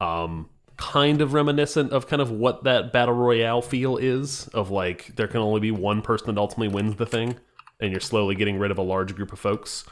um 0.00 0.48
kind 0.78 1.20
of 1.20 1.34
reminiscent 1.34 1.92
of 1.92 2.06
kind 2.06 2.22
of 2.22 2.30
what 2.30 2.64
that 2.64 2.92
battle 2.92 3.14
royale 3.14 3.60
feel 3.60 3.96
is 3.96 4.48
of 4.48 4.70
like 4.70 5.14
there 5.16 5.26
can 5.26 5.40
only 5.40 5.60
be 5.60 5.72
one 5.72 6.00
person 6.00 6.32
that 6.34 6.40
ultimately 6.40 6.68
wins 6.68 6.96
the 6.96 7.06
thing 7.06 7.36
and 7.80 7.90
you're 7.90 8.00
slowly 8.00 8.34
getting 8.34 8.58
rid 8.58 8.70
of 8.70 8.78
a 8.78 8.82
large 8.82 9.14
group 9.14 9.32
of 9.32 9.38
folks. 9.38 9.84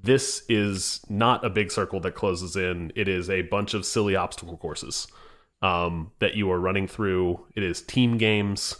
This 0.00 0.44
is 0.48 1.00
not 1.08 1.44
a 1.44 1.50
big 1.50 1.72
circle 1.72 2.00
that 2.00 2.14
closes 2.14 2.56
in. 2.56 2.92
It 2.94 3.08
is 3.08 3.28
a 3.28 3.42
bunch 3.42 3.74
of 3.74 3.84
silly 3.84 4.14
obstacle 4.14 4.56
courses 4.56 5.08
um, 5.60 6.12
that 6.20 6.34
you 6.34 6.50
are 6.52 6.60
running 6.60 6.86
through. 6.86 7.44
It 7.56 7.64
is 7.64 7.82
team 7.82 8.16
games 8.16 8.76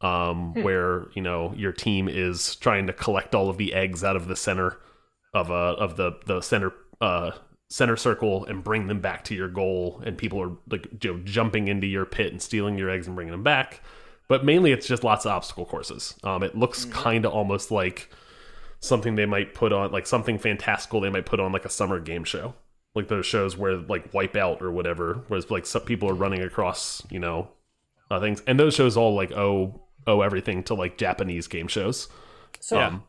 um, 0.00 0.54
where 0.54 1.06
you 1.14 1.22
know 1.22 1.54
your 1.56 1.72
team 1.72 2.08
is 2.08 2.56
trying 2.56 2.88
to 2.88 2.92
collect 2.92 3.34
all 3.34 3.48
of 3.48 3.58
the 3.58 3.74
eggs 3.74 4.02
out 4.02 4.16
of 4.16 4.26
the 4.26 4.36
center 4.36 4.78
of 5.32 5.50
a 5.50 5.52
of 5.52 5.96
the 5.96 6.12
the 6.26 6.40
center 6.40 6.72
uh, 7.00 7.30
center 7.68 7.96
circle 7.96 8.44
and 8.46 8.62
bring 8.62 8.86
them 8.86 9.00
back 9.00 9.24
to 9.24 9.34
your 9.34 9.48
goal, 9.48 10.02
and 10.04 10.16
people 10.16 10.40
are 10.40 10.52
like 10.70 10.86
you 11.02 11.14
know, 11.14 11.20
jumping 11.24 11.68
into 11.68 11.86
your 11.86 12.04
pit 12.04 12.32
and 12.32 12.40
stealing 12.40 12.78
your 12.78 12.90
eggs 12.90 13.06
and 13.06 13.16
bringing 13.16 13.32
them 13.32 13.42
back. 13.42 13.80
But 14.28 14.44
mainly, 14.44 14.72
it's 14.72 14.86
just 14.86 15.04
lots 15.04 15.24
of 15.24 15.32
obstacle 15.32 15.66
courses. 15.66 16.14
Um, 16.24 16.42
it 16.42 16.56
looks 16.56 16.84
kind 16.86 17.24
of 17.24 17.32
almost 17.32 17.70
like 17.70 18.10
something 18.80 19.14
they 19.14 19.26
might 19.26 19.54
put 19.54 19.72
on, 19.72 19.92
like 19.92 20.06
something 20.06 20.38
fantastical 20.38 21.00
they 21.00 21.10
might 21.10 21.26
put 21.26 21.40
on 21.40 21.52
like 21.52 21.64
a 21.64 21.70
summer 21.70 22.00
game 22.00 22.24
show, 22.24 22.54
like 22.94 23.08
those 23.08 23.26
shows 23.26 23.56
where 23.56 23.76
like 23.76 24.12
Wipeout 24.12 24.60
or 24.60 24.70
whatever, 24.70 25.24
where 25.28 25.38
it's 25.38 25.50
like 25.50 25.66
some 25.66 25.82
people 25.82 26.08
are 26.08 26.14
running 26.14 26.42
across, 26.42 27.02
you 27.10 27.18
know, 27.18 27.48
uh, 28.10 28.20
things, 28.20 28.42
and 28.46 28.58
those 28.58 28.74
shows 28.74 28.96
all 28.96 29.14
like 29.14 29.32
owe 29.32 29.80
owe 30.06 30.20
everything 30.20 30.62
to 30.64 30.74
like 30.74 30.98
Japanese 30.98 31.46
game 31.48 31.68
shows. 31.68 32.08
So, 32.60 32.80
Um, 32.80 33.04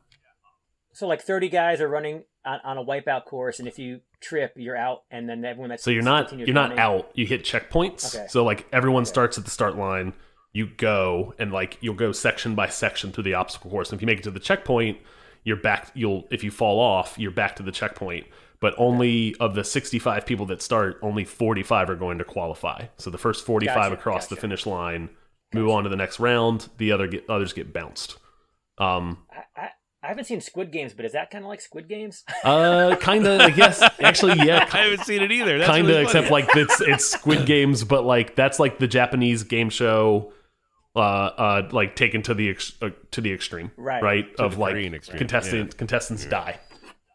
so 0.93 1.07
like 1.07 1.21
thirty 1.21 1.49
guys 1.49 1.79
are 1.81 1.87
running 1.87 2.23
on, 2.47 2.59
on 2.63 2.77
a 2.77 2.83
wipeout 2.83 3.25
course, 3.25 3.59
and 3.59 3.67
if 3.67 3.77
you 3.77 3.99
trip, 4.21 4.53
you're 4.55 4.77
out, 4.77 5.03
and 5.11 5.29
then 5.29 5.43
everyone 5.43 5.69
that's 5.69 5.83
So 5.83 5.91
you're 5.91 6.01
not 6.01 6.31
you're 6.37 6.53
not 6.53 6.79
out. 6.79 7.11
You 7.13 7.25
hit 7.25 7.43
checkpoints. 7.43 8.15
Okay. 8.15 8.27
So 8.29 8.43
like 8.43 8.65
everyone 8.71 9.05
starts 9.05 9.37
at 9.37 9.45
the 9.45 9.51
start 9.51 9.77
line. 9.77 10.13
You 10.53 10.67
go 10.77 11.35
and 11.37 11.51
like 11.51 11.77
you'll 11.81 11.93
go 11.93 12.11
section 12.11 12.55
by 12.55 12.69
section 12.69 13.11
through 13.11 13.25
the 13.25 13.33
obstacle 13.35 13.69
course. 13.69 13.91
And 13.91 13.97
if 13.97 14.01
you 14.01 14.07
make 14.07 14.19
it 14.19 14.23
to 14.23 14.31
the 14.31 14.39
checkpoint, 14.39 14.97
you're 15.43 15.57
back. 15.57 15.91
You'll 15.93 16.25
if 16.31 16.43
you 16.43 16.49
fall 16.49 16.79
off, 16.79 17.19
you're 17.19 17.31
back 17.31 17.57
to 17.57 17.63
the 17.63 17.71
checkpoint. 17.71 18.25
But 18.59 18.73
only 18.77 19.35
of 19.39 19.53
the 19.53 19.63
65 19.63 20.25
people 20.25 20.47
that 20.47 20.63
start, 20.63 20.97
only 21.03 21.25
45 21.25 21.91
are 21.91 21.95
going 21.95 22.17
to 22.17 22.23
qualify. 22.23 22.85
So 22.97 23.11
the 23.11 23.17
first 23.19 23.45
45 23.45 23.75
Gotcha, 23.75 23.93
across 23.93 24.27
the 24.27 24.35
finish 24.35 24.65
line 24.65 25.09
move 25.53 25.69
on 25.69 25.83
to 25.83 25.89
the 25.89 25.95
next 25.95 26.19
round. 26.19 26.69
The 26.77 26.91
other 26.91 27.07
get, 27.07 27.29
others 27.29 27.53
get 27.53 27.71
bounced. 27.71 28.17
Um, 28.79 29.25
I, 29.31 29.61
I, 29.61 29.69
I 30.03 30.07
haven't 30.07 30.25
seen 30.25 30.41
Squid 30.41 30.71
Games, 30.71 30.93
but 30.93 31.05
is 31.05 31.13
that 31.13 31.31
kind 31.31 31.43
of 31.43 31.49
like 31.49 31.59
Squid 31.59 31.89
Games? 31.89 32.23
uh, 32.43 32.95
kind 32.97 33.25
of. 33.25 33.41
I 33.41 33.49
guess 33.49 33.81
actually, 33.99 34.45
yeah, 34.45 34.67
I 34.73 34.83
haven't 34.83 35.05
seen 35.05 35.21
it 35.21 35.31
either. 35.31 35.63
Kind 35.63 35.85
of 35.85 35.87
really 35.87 36.03
except 36.03 36.29
like 36.29 36.47
it's 36.55 36.79
it's 36.81 37.05
Squid 37.05 37.45
Games, 37.45 37.83
but 37.83 38.05
like 38.05 38.35
that's 38.35 38.59
like 38.59 38.77
the 38.79 38.87
Japanese 38.87 39.43
game 39.43 39.69
show, 39.69 40.33
uh, 40.95 40.99
uh, 40.99 41.69
like 41.71 41.95
taken 41.95 42.21
to 42.23 42.33
the 42.33 42.49
ex- 42.49 42.73
uh, 42.81 42.89
to 43.11 43.21
the 43.21 43.33
extreme, 43.33 43.71
Right. 43.75 44.03
Right, 44.03 44.37
To 44.37 44.43
of 44.43 44.55
the 44.55 44.61
like 44.61 44.73
Korean 44.73 44.93
extreme, 44.93 45.17
contestants 45.17 45.75
contestants 45.75 46.25
die. 46.25 46.59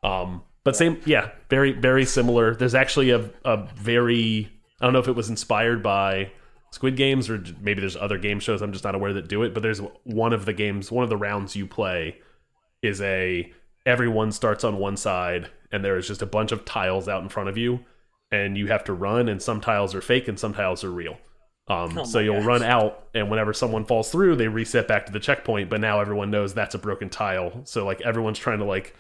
Um, 0.03 0.43
but 0.65 0.75
same, 0.75 1.01
yeah, 1.05 1.31
very 1.49 1.73
very 1.73 2.05
similar. 2.05 2.55
There's 2.57 2.75
actually 2.75 3.11
a 3.11 3.31
a 3.45 3.69
very 3.77 4.51
I 4.81 4.85
don't 4.87 4.93
know 4.93 4.99
if 4.99 5.09
it 5.09 5.17
was 5.17 5.31
inspired 5.31 5.85
by 5.85 6.33
Squid 6.73 6.97
Games 6.97 7.31
or 7.31 7.45
maybe 7.61 7.81
there's 7.81 7.97
other 7.97 8.19
game 8.19 8.41
shows 8.41 8.61
I'm 8.61 8.73
just 8.73 8.83
not 8.83 8.97
aware 8.97 9.13
that 9.13 9.29
do 9.29 9.45
it. 9.45 9.55
But 9.55 9.63
there's 9.63 9.81
one 10.03 10.33
of 10.33 10.47
the 10.47 10.53
games, 10.53 10.91
one 10.91 11.05
of 11.05 11.11
the 11.11 11.17
rounds 11.17 11.55
you 11.55 11.69
play 11.69 12.19
is 12.83 13.01
a 13.01 13.53
everyone 13.87 14.33
starts 14.33 14.65
on 14.65 14.79
one 14.79 14.97
side 14.97 15.51
and 15.71 15.85
there 15.85 15.97
is 15.97 16.07
just 16.07 16.23
a 16.23 16.27
bunch 16.27 16.53
of 16.53 16.65
tiles 16.65 17.09
out 17.09 17.23
in 17.23 17.29
front 17.29 17.49
of 17.49 17.57
you 17.57 17.81
and 18.31 18.57
you 18.57 18.69
have 18.69 18.85
to 18.85 18.93
run 18.93 19.29
and 19.29 19.43
some 19.43 19.61
tiles 19.61 19.95
are 19.95 20.01
fake 20.01 20.29
and 20.29 20.39
some 20.39 20.55
tiles 20.55 20.85
are 20.85 20.91
real. 20.91 21.17
Um, 21.69 21.97
Oh 21.97 22.05
so 22.05 22.19
you'll 22.19 22.37
gosh. 22.39 22.45
run 22.45 22.63
out 22.63 23.07
and 23.15 23.31
whenever 23.31 23.53
someone 23.53 23.85
falls 23.85 24.11
through 24.11 24.37
they 24.37 24.49
reset 24.49 24.89
back 24.89 25.07
to 25.07 25.13
the 25.13 25.21
checkpoint 25.21 25.71
but 25.71 25.81
now 25.81 26.01
everyone 26.01 26.31
knows 26.31 26.55
that's 26.55 26.75
a 26.75 26.79
broken 26.79 27.09
tile. 27.09 27.63
So 27.65 27.85
like 27.85 28.01
everyone's 28.03 28.39
trying 28.39 28.59
to 28.59 28.65
like 28.65 28.95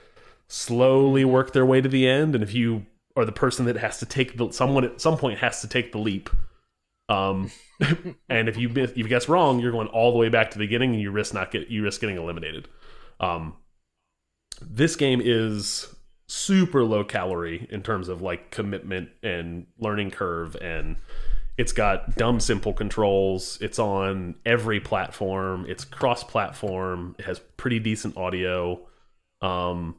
slowly 0.48 1.24
work 1.24 1.52
their 1.52 1.66
way 1.66 1.80
to 1.80 1.88
the 1.88 2.08
end. 2.08 2.34
And 2.34 2.42
if 2.44 2.54
you 2.54 2.86
are 3.16 3.24
the 3.24 3.32
person 3.32 3.66
that 3.66 3.76
has 3.76 3.98
to 3.98 4.06
take 4.06 4.36
the 4.36 4.50
someone 4.52 4.84
at 4.84 5.00
some 5.00 5.16
point 5.18 5.38
has 5.38 5.60
to 5.60 5.68
take 5.68 5.92
the 5.92 5.98
leap 5.98 6.30
um 7.08 7.50
and 8.28 8.48
if 8.48 8.56
you 8.56 8.70
if 8.76 8.96
you 8.96 9.06
guess 9.06 9.28
wrong 9.28 9.58
you're 9.58 9.72
going 9.72 9.88
all 9.88 10.12
the 10.12 10.18
way 10.18 10.28
back 10.28 10.50
to 10.50 10.58
the 10.58 10.64
beginning 10.64 10.92
and 10.92 11.00
you 11.00 11.10
risk 11.10 11.34
not 11.34 11.50
get 11.50 11.68
you 11.68 11.82
risk 11.82 12.00
getting 12.00 12.16
eliminated. 12.16 12.68
Um 13.20 13.54
this 14.60 14.96
game 14.96 15.20
is 15.22 15.94
super 16.26 16.82
low 16.82 17.04
calorie 17.04 17.66
in 17.70 17.82
terms 17.82 18.08
of 18.08 18.22
like 18.22 18.50
commitment 18.50 19.10
and 19.22 19.66
learning 19.78 20.10
curve 20.10 20.56
and 20.56 20.96
it's 21.58 21.72
got 21.72 22.16
dumb 22.16 22.40
simple 22.40 22.72
controls. 22.72 23.58
It's 23.60 23.78
on 23.78 24.36
every 24.46 24.80
platform. 24.80 25.66
It's 25.68 25.84
cross 25.84 26.24
platform 26.24 27.14
it 27.18 27.26
has 27.26 27.38
pretty 27.58 27.78
decent 27.78 28.16
audio. 28.16 28.80
Um 29.42 29.96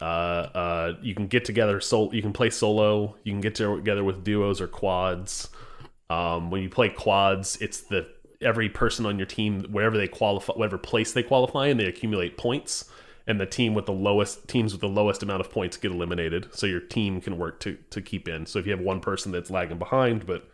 uh 0.00 0.04
uh 0.04 0.92
you 1.00 1.14
can 1.14 1.26
get 1.26 1.44
together 1.44 1.80
sol 1.80 2.14
you 2.14 2.20
can 2.20 2.34
play 2.34 2.50
solo. 2.50 3.16
You 3.24 3.32
can 3.32 3.40
get 3.40 3.54
together 3.54 4.04
with 4.04 4.24
duos 4.24 4.60
or 4.60 4.66
quads. 4.66 5.48
Um 6.10 6.50
when 6.50 6.62
you 6.62 6.68
play 6.68 6.90
quads 6.90 7.56
it's 7.62 7.80
the 7.80 8.06
every 8.42 8.68
person 8.68 9.06
on 9.06 9.16
your 9.16 9.26
team 9.26 9.62
wherever 9.70 9.96
they 9.96 10.08
qualify 10.08 10.52
whatever 10.52 10.76
place 10.76 11.12
they 11.12 11.22
qualify 11.22 11.68
and 11.68 11.80
they 11.80 11.86
accumulate 11.86 12.36
points 12.36 12.90
and 13.26 13.40
the 13.40 13.46
team 13.46 13.74
with 13.74 13.86
the 13.86 13.92
lowest 13.92 14.48
teams 14.48 14.72
with 14.72 14.80
the 14.80 14.88
lowest 14.88 15.22
amount 15.22 15.40
of 15.40 15.50
points 15.50 15.76
get 15.76 15.90
eliminated 15.90 16.48
so 16.52 16.66
your 16.66 16.80
team 16.80 17.20
can 17.20 17.38
work 17.38 17.60
to 17.60 17.76
to 17.90 18.00
keep 18.00 18.28
in 18.28 18.46
so 18.46 18.58
if 18.58 18.66
you 18.66 18.72
have 18.72 18.80
one 18.80 19.00
person 19.00 19.32
that's 19.32 19.50
lagging 19.50 19.78
behind 19.78 20.26
but 20.26 20.48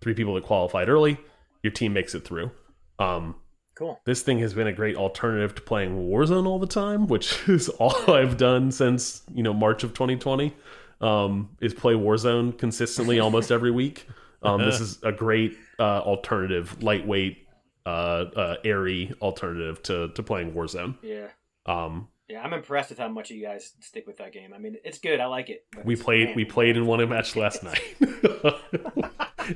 three 0.00 0.14
people 0.14 0.34
that 0.34 0.44
qualified 0.44 0.88
early 0.88 1.18
your 1.62 1.72
team 1.72 1.92
makes 1.92 2.14
it 2.14 2.24
through 2.24 2.50
um 2.98 3.34
Cool. 3.76 4.00
this 4.06 4.22
thing 4.22 4.38
has 4.38 4.54
been 4.54 4.66
a 4.66 4.72
great 4.72 4.96
alternative 4.96 5.54
to 5.56 5.60
playing 5.60 6.08
Warzone 6.08 6.46
all 6.46 6.58
the 6.58 6.66
time, 6.66 7.06
which 7.08 7.38
is 7.48 7.68
all 7.68 8.10
I've 8.10 8.38
done 8.38 8.72
since 8.72 9.20
you 9.34 9.42
know 9.42 9.52
March 9.52 9.84
of 9.84 9.92
2020. 9.92 10.54
Um, 11.02 11.50
is 11.60 11.74
play 11.74 11.92
Warzone 11.92 12.56
consistently 12.56 13.20
almost 13.26 13.52
every 13.52 13.70
week. 13.70 14.08
Um, 14.42 14.64
this 14.64 14.80
is 14.80 14.98
a 15.02 15.12
great 15.12 15.58
uh, 15.78 16.00
alternative, 16.00 16.82
lightweight, 16.82 17.46
uh, 17.84 17.88
uh, 18.34 18.56
airy 18.64 19.12
alternative 19.20 19.82
to 19.82 20.08
to 20.08 20.22
playing 20.22 20.52
Warzone. 20.54 20.96
Yeah. 21.02 21.26
Um, 21.66 22.08
Yeah, 22.28 22.42
I'm 22.42 22.52
impressed 22.52 22.90
with 22.90 22.98
how 22.98 23.08
much 23.08 23.30
you 23.30 23.42
guys 23.42 23.72
stick 23.80 24.06
with 24.06 24.18
that 24.18 24.32
game. 24.32 24.52
I 24.54 24.58
mean, 24.58 24.76
it's 24.84 24.98
good. 24.98 25.20
I 25.20 25.26
like 25.26 25.48
it. 25.50 25.64
we 25.84 25.96
played 25.96 26.28
man, 26.28 26.36
we 26.36 26.44
played 26.44 26.76
and 26.76 26.86
won 26.86 27.00
a 27.00 27.06
match 27.06 27.36
last 27.36 27.62
night. 27.70 27.82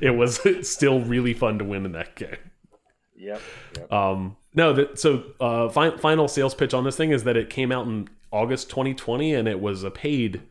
it 0.01 0.15
was 0.15 0.39
still 0.67 1.01
really 1.01 1.33
fun 1.33 1.59
to 1.59 1.65
win 1.65 1.85
in 1.85 1.91
that 1.93 2.15
game. 2.15 2.37
Yep. 3.15 3.41
yep. 3.77 3.91
Um, 3.91 4.37
no, 4.53 4.73
that 4.73 4.99
so 4.99 5.23
uh, 5.39 5.69
fi- 5.69 5.97
final 5.97 6.27
sales 6.27 6.55
pitch 6.55 6.73
on 6.73 6.83
this 6.83 6.97
thing 6.97 7.11
is 7.11 7.23
that 7.25 7.37
it 7.37 7.49
came 7.49 7.71
out 7.71 7.85
in 7.87 8.07
August 8.31 8.69
2020 8.69 9.33
and 9.35 9.47
it 9.47 9.59
was 9.61 9.83
a 9.83 9.91
paid 9.91 10.41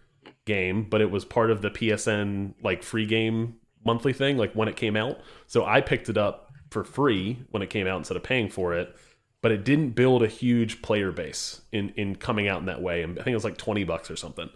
game, 0.47 0.87
but 0.89 1.01
it 1.01 1.11
was 1.11 1.25
part 1.25 1.51
of 1.51 1.63
the 1.63 1.71
PSN 1.71 2.55
like 2.63 2.83
free 2.83 3.07
game 3.07 3.57
monthly 3.85 4.13
thing, 4.13 4.37
like 4.37 4.53
when 4.53 4.69
it 4.69 4.77
came 4.77 4.97
out. 4.97 5.19
So 5.47 5.65
I 5.65 5.81
picked 5.81 6.09
it 6.09 6.17
up 6.19 6.53
for 6.71 6.85
free 6.85 7.43
when 7.51 7.63
it 7.63 7.71
came 7.71 7.87
out 7.87 7.99
instead 7.99 8.17
of 8.17 8.23
paying 8.23 8.49
for 8.49 8.75
it. 8.75 8.95
But 9.43 9.53
it 9.53 9.65
didn't 9.65 9.91
build 9.91 10.23
a 10.23 10.29
huge 10.29 10.83
player 10.83 11.11
base 11.13 11.63
in 11.73 11.91
in 11.91 12.17
coming 12.17 12.49
out 12.49 12.61
in 12.61 12.67
that 12.67 12.83
way. 12.83 13.03
And 13.03 13.19
I 13.19 13.23
think 13.23 13.33
it 13.33 13.37
was 13.37 13.45
like 13.45 13.57
twenty 13.57 13.85
bucks 13.85 14.11
or 14.11 14.17
something. 14.17 14.51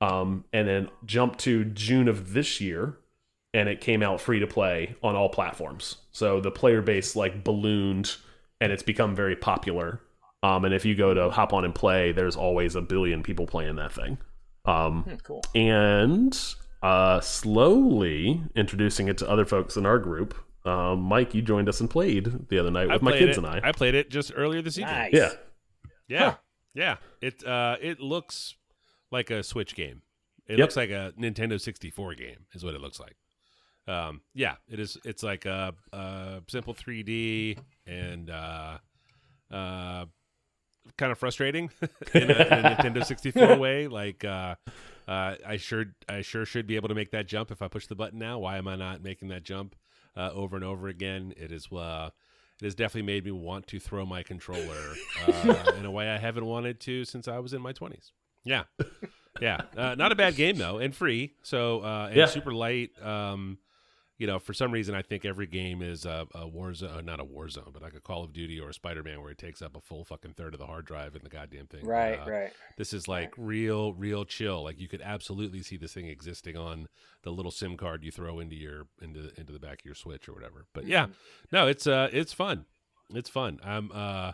Um, 0.00 0.44
and 0.52 0.68
then 0.68 0.90
jumped 1.06 1.38
to 1.40 1.64
June 1.64 2.08
of 2.08 2.32
this 2.34 2.60
year, 2.60 2.98
and 3.54 3.68
it 3.68 3.80
came 3.80 4.02
out 4.02 4.20
free 4.20 4.40
to 4.40 4.46
play 4.46 4.96
on 5.02 5.14
all 5.16 5.28
platforms. 5.28 5.96
So 6.10 6.40
the 6.40 6.50
player 6.50 6.82
base 6.82 7.16
like 7.16 7.42
ballooned, 7.44 8.16
and 8.60 8.70
it's 8.72 8.82
become 8.82 9.14
very 9.16 9.36
popular. 9.36 10.00
Um, 10.42 10.66
and 10.66 10.74
if 10.74 10.84
you 10.84 10.94
go 10.94 11.14
to 11.14 11.30
hop 11.30 11.54
on 11.54 11.64
and 11.64 11.74
play, 11.74 12.12
there's 12.12 12.36
always 12.36 12.74
a 12.74 12.82
billion 12.82 13.22
people 13.22 13.46
playing 13.46 13.76
that 13.76 13.92
thing. 13.92 14.18
Um, 14.66 15.04
Hmm, 15.04 15.14
cool. 15.22 15.42
and 15.54 16.38
uh, 16.82 17.20
slowly 17.20 18.42
introducing 18.54 19.08
it 19.08 19.16
to 19.18 19.30
other 19.30 19.46
folks 19.46 19.76
in 19.78 19.86
our 19.86 19.98
group. 19.98 20.34
Um, 20.64 21.00
Mike, 21.02 21.34
you 21.34 21.42
joined 21.42 21.68
us 21.68 21.80
and 21.80 21.90
played 21.90 22.48
the 22.48 22.58
other 22.58 22.70
night 22.70 22.88
with 22.88 23.02
my 23.02 23.12
kids 23.12 23.32
it. 23.32 23.38
and 23.38 23.46
I. 23.46 23.60
I 23.62 23.72
played 23.72 23.94
it 23.94 24.10
just 24.10 24.32
earlier 24.34 24.62
this 24.62 24.78
evening. 24.78 24.94
Nice. 24.96 25.12
Yeah, 25.12 25.30
Yeah, 26.08 26.34
yeah. 26.74 26.96
It 27.20 27.44
uh, 27.46 27.76
it 27.80 28.00
looks 28.00 28.54
like 29.10 29.30
a 29.30 29.42
Switch 29.42 29.74
game. 29.74 30.02
It 30.46 30.52
Yep. 30.52 30.58
looks 30.58 30.76
like 30.76 30.90
a 30.90 31.12
Nintendo 31.18 31.60
64 31.60 32.14
game, 32.14 32.46
is 32.54 32.64
what 32.64 32.74
it 32.74 32.80
looks 32.80 32.98
like. 33.00 33.16
Um, 33.86 34.22
yeah, 34.34 34.54
it 34.68 34.80
is. 34.80 34.96
It's 35.04 35.22
like 35.22 35.44
a, 35.44 35.74
a 35.92 36.40
simple 36.48 36.74
3D 36.74 37.58
and 37.86 38.30
uh, 38.30 38.78
uh, 39.50 40.06
kind 40.96 41.12
of 41.12 41.18
frustrating 41.18 41.70
in, 42.14 42.30
a, 42.30 42.34
in 42.34 42.64
a 42.64 42.76
Nintendo 42.76 43.04
64 43.04 43.56
way. 43.58 43.86
Like, 43.88 44.24
uh, 44.24 44.54
uh, 45.06 45.34
I 45.46 45.56
sure, 45.58 45.84
I 46.08 46.22
sure 46.22 46.46
should 46.46 46.66
be 46.66 46.76
able 46.76 46.88
to 46.88 46.94
make 46.94 47.10
that 47.10 47.26
jump 47.26 47.50
if 47.50 47.60
I 47.60 47.68
push 47.68 47.86
the 47.86 47.94
button 47.94 48.18
now. 48.18 48.38
Why 48.38 48.56
am 48.56 48.68
I 48.68 48.76
not 48.76 49.02
making 49.02 49.28
that 49.28 49.42
jump 49.44 49.76
uh, 50.16 50.30
over 50.32 50.56
and 50.56 50.64
over 50.64 50.88
again? 50.88 51.32
It 51.36 51.52
is. 51.52 51.70
Uh, 51.70 52.10
it 52.60 52.64
has 52.66 52.74
definitely 52.74 53.02
made 53.12 53.24
me 53.24 53.32
want 53.32 53.66
to 53.68 53.80
throw 53.80 54.06
my 54.06 54.22
controller 54.22 54.94
uh, 55.26 55.72
in 55.78 55.84
a 55.84 55.90
way 55.90 56.08
I 56.08 56.18
haven't 56.18 56.46
wanted 56.46 56.80
to 56.80 57.04
since 57.04 57.26
I 57.26 57.38
was 57.40 57.52
in 57.52 57.60
my 57.60 57.72
20s. 57.72 58.12
Yeah. 58.44 58.64
Yeah. 59.40 59.62
Uh, 59.76 59.94
not 59.96 60.12
a 60.12 60.14
bad 60.14 60.36
game, 60.36 60.56
though, 60.56 60.78
and 60.78 60.94
free. 60.94 61.34
So, 61.42 61.80
uh, 61.82 62.06
and 62.08 62.16
Yeah. 62.16 62.26
super 62.26 62.52
light. 62.52 62.90
Um, 63.02 63.58
you 64.16 64.28
know, 64.28 64.38
for 64.38 64.54
some 64.54 64.70
reason, 64.70 64.94
I 64.94 65.02
think 65.02 65.24
every 65.24 65.46
game 65.46 65.82
is 65.82 66.04
a, 66.06 66.26
a 66.34 66.46
war 66.46 66.72
zone, 66.72 66.98
uh, 66.98 67.00
not 67.00 67.18
a 67.18 67.24
war 67.24 67.48
zone, 67.48 67.70
but 67.72 67.82
like 67.82 67.94
a 67.94 68.00
Call 68.00 68.22
of 68.22 68.32
Duty 68.32 68.60
or 68.60 68.68
a 68.68 68.74
Spider 68.74 69.02
Man 69.02 69.20
where 69.20 69.32
it 69.32 69.38
takes 69.38 69.60
up 69.60 69.76
a 69.76 69.80
full 69.80 70.04
fucking 70.04 70.34
third 70.34 70.54
of 70.54 70.60
the 70.60 70.66
hard 70.66 70.84
drive 70.84 71.16
in 71.16 71.22
the 71.24 71.28
goddamn 71.28 71.66
thing. 71.66 71.84
Right, 71.84 72.20
Uh, 72.20 72.30
right. 72.30 72.52
This 72.76 72.92
is 72.92 73.08
like 73.08 73.32
real, 73.36 73.92
real 73.94 74.24
chill. 74.24 74.62
Like 74.62 74.78
you 74.78 74.86
could 74.86 75.02
absolutely 75.02 75.62
see 75.62 75.76
this 75.76 75.94
thing 75.94 76.06
existing 76.06 76.56
on 76.56 76.86
the 77.22 77.30
little 77.32 77.50
SIM 77.50 77.76
card 77.76 78.04
you 78.04 78.12
throw 78.12 78.38
into 78.38 78.54
your 78.54 78.86
into 79.02 79.32
into 79.36 79.52
the 79.52 79.58
back 79.58 79.80
of 79.80 79.84
your 79.84 79.96
Switch 79.96 80.28
or 80.28 80.32
whatever. 80.32 80.66
But 80.72 80.86
yeah, 80.86 81.06
no, 81.50 81.66
it's 81.66 81.86
uh, 81.86 82.08
it's 82.12 82.32
fun. 82.32 82.66
It's 83.10 83.28
fun. 83.28 83.58
I'm 83.64 83.90
uh, 83.92 84.32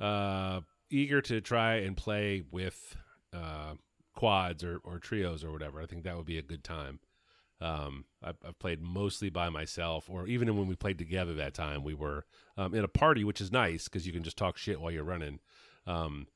uh, 0.00 0.60
eager 0.90 1.20
to 1.22 1.40
try 1.40 1.76
and 1.76 1.96
play 1.96 2.44
with 2.52 2.96
uh, 3.32 3.74
quads 4.14 4.62
or 4.62 4.78
or 4.84 5.00
trios 5.00 5.42
or 5.42 5.50
whatever. 5.50 5.82
I 5.82 5.86
think 5.86 6.04
that 6.04 6.16
would 6.16 6.26
be 6.26 6.38
a 6.38 6.42
good 6.42 6.62
time. 6.62 7.00
Um, 7.60 8.04
I've, 8.22 8.36
I've 8.46 8.58
played 8.58 8.80
mostly 8.80 9.30
by 9.30 9.48
myself, 9.48 10.08
or 10.08 10.26
even 10.26 10.56
when 10.56 10.68
we 10.68 10.76
played 10.76 10.98
together 10.98 11.34
that 11.34 11.54
time, 11.54 11.82
we 11.82 11.94
were 11.94 12.24
um, 12.56 12.74
in 12.74 12.84
a 12.84 12.88
party, 12.88 13.24
which 13.24 13.40
is 13.40 13.50
nice 13.50 13.84
because 13.84 14.06
you 14.06 14.12
can 14.12 14.22
just 14.22 14.38
talk 14.38 14.56
shit 14.56 14.80
while 14.80 14.92
you're 14.92 15.04
running. 15.04 15.40
Um, 15.86 16.28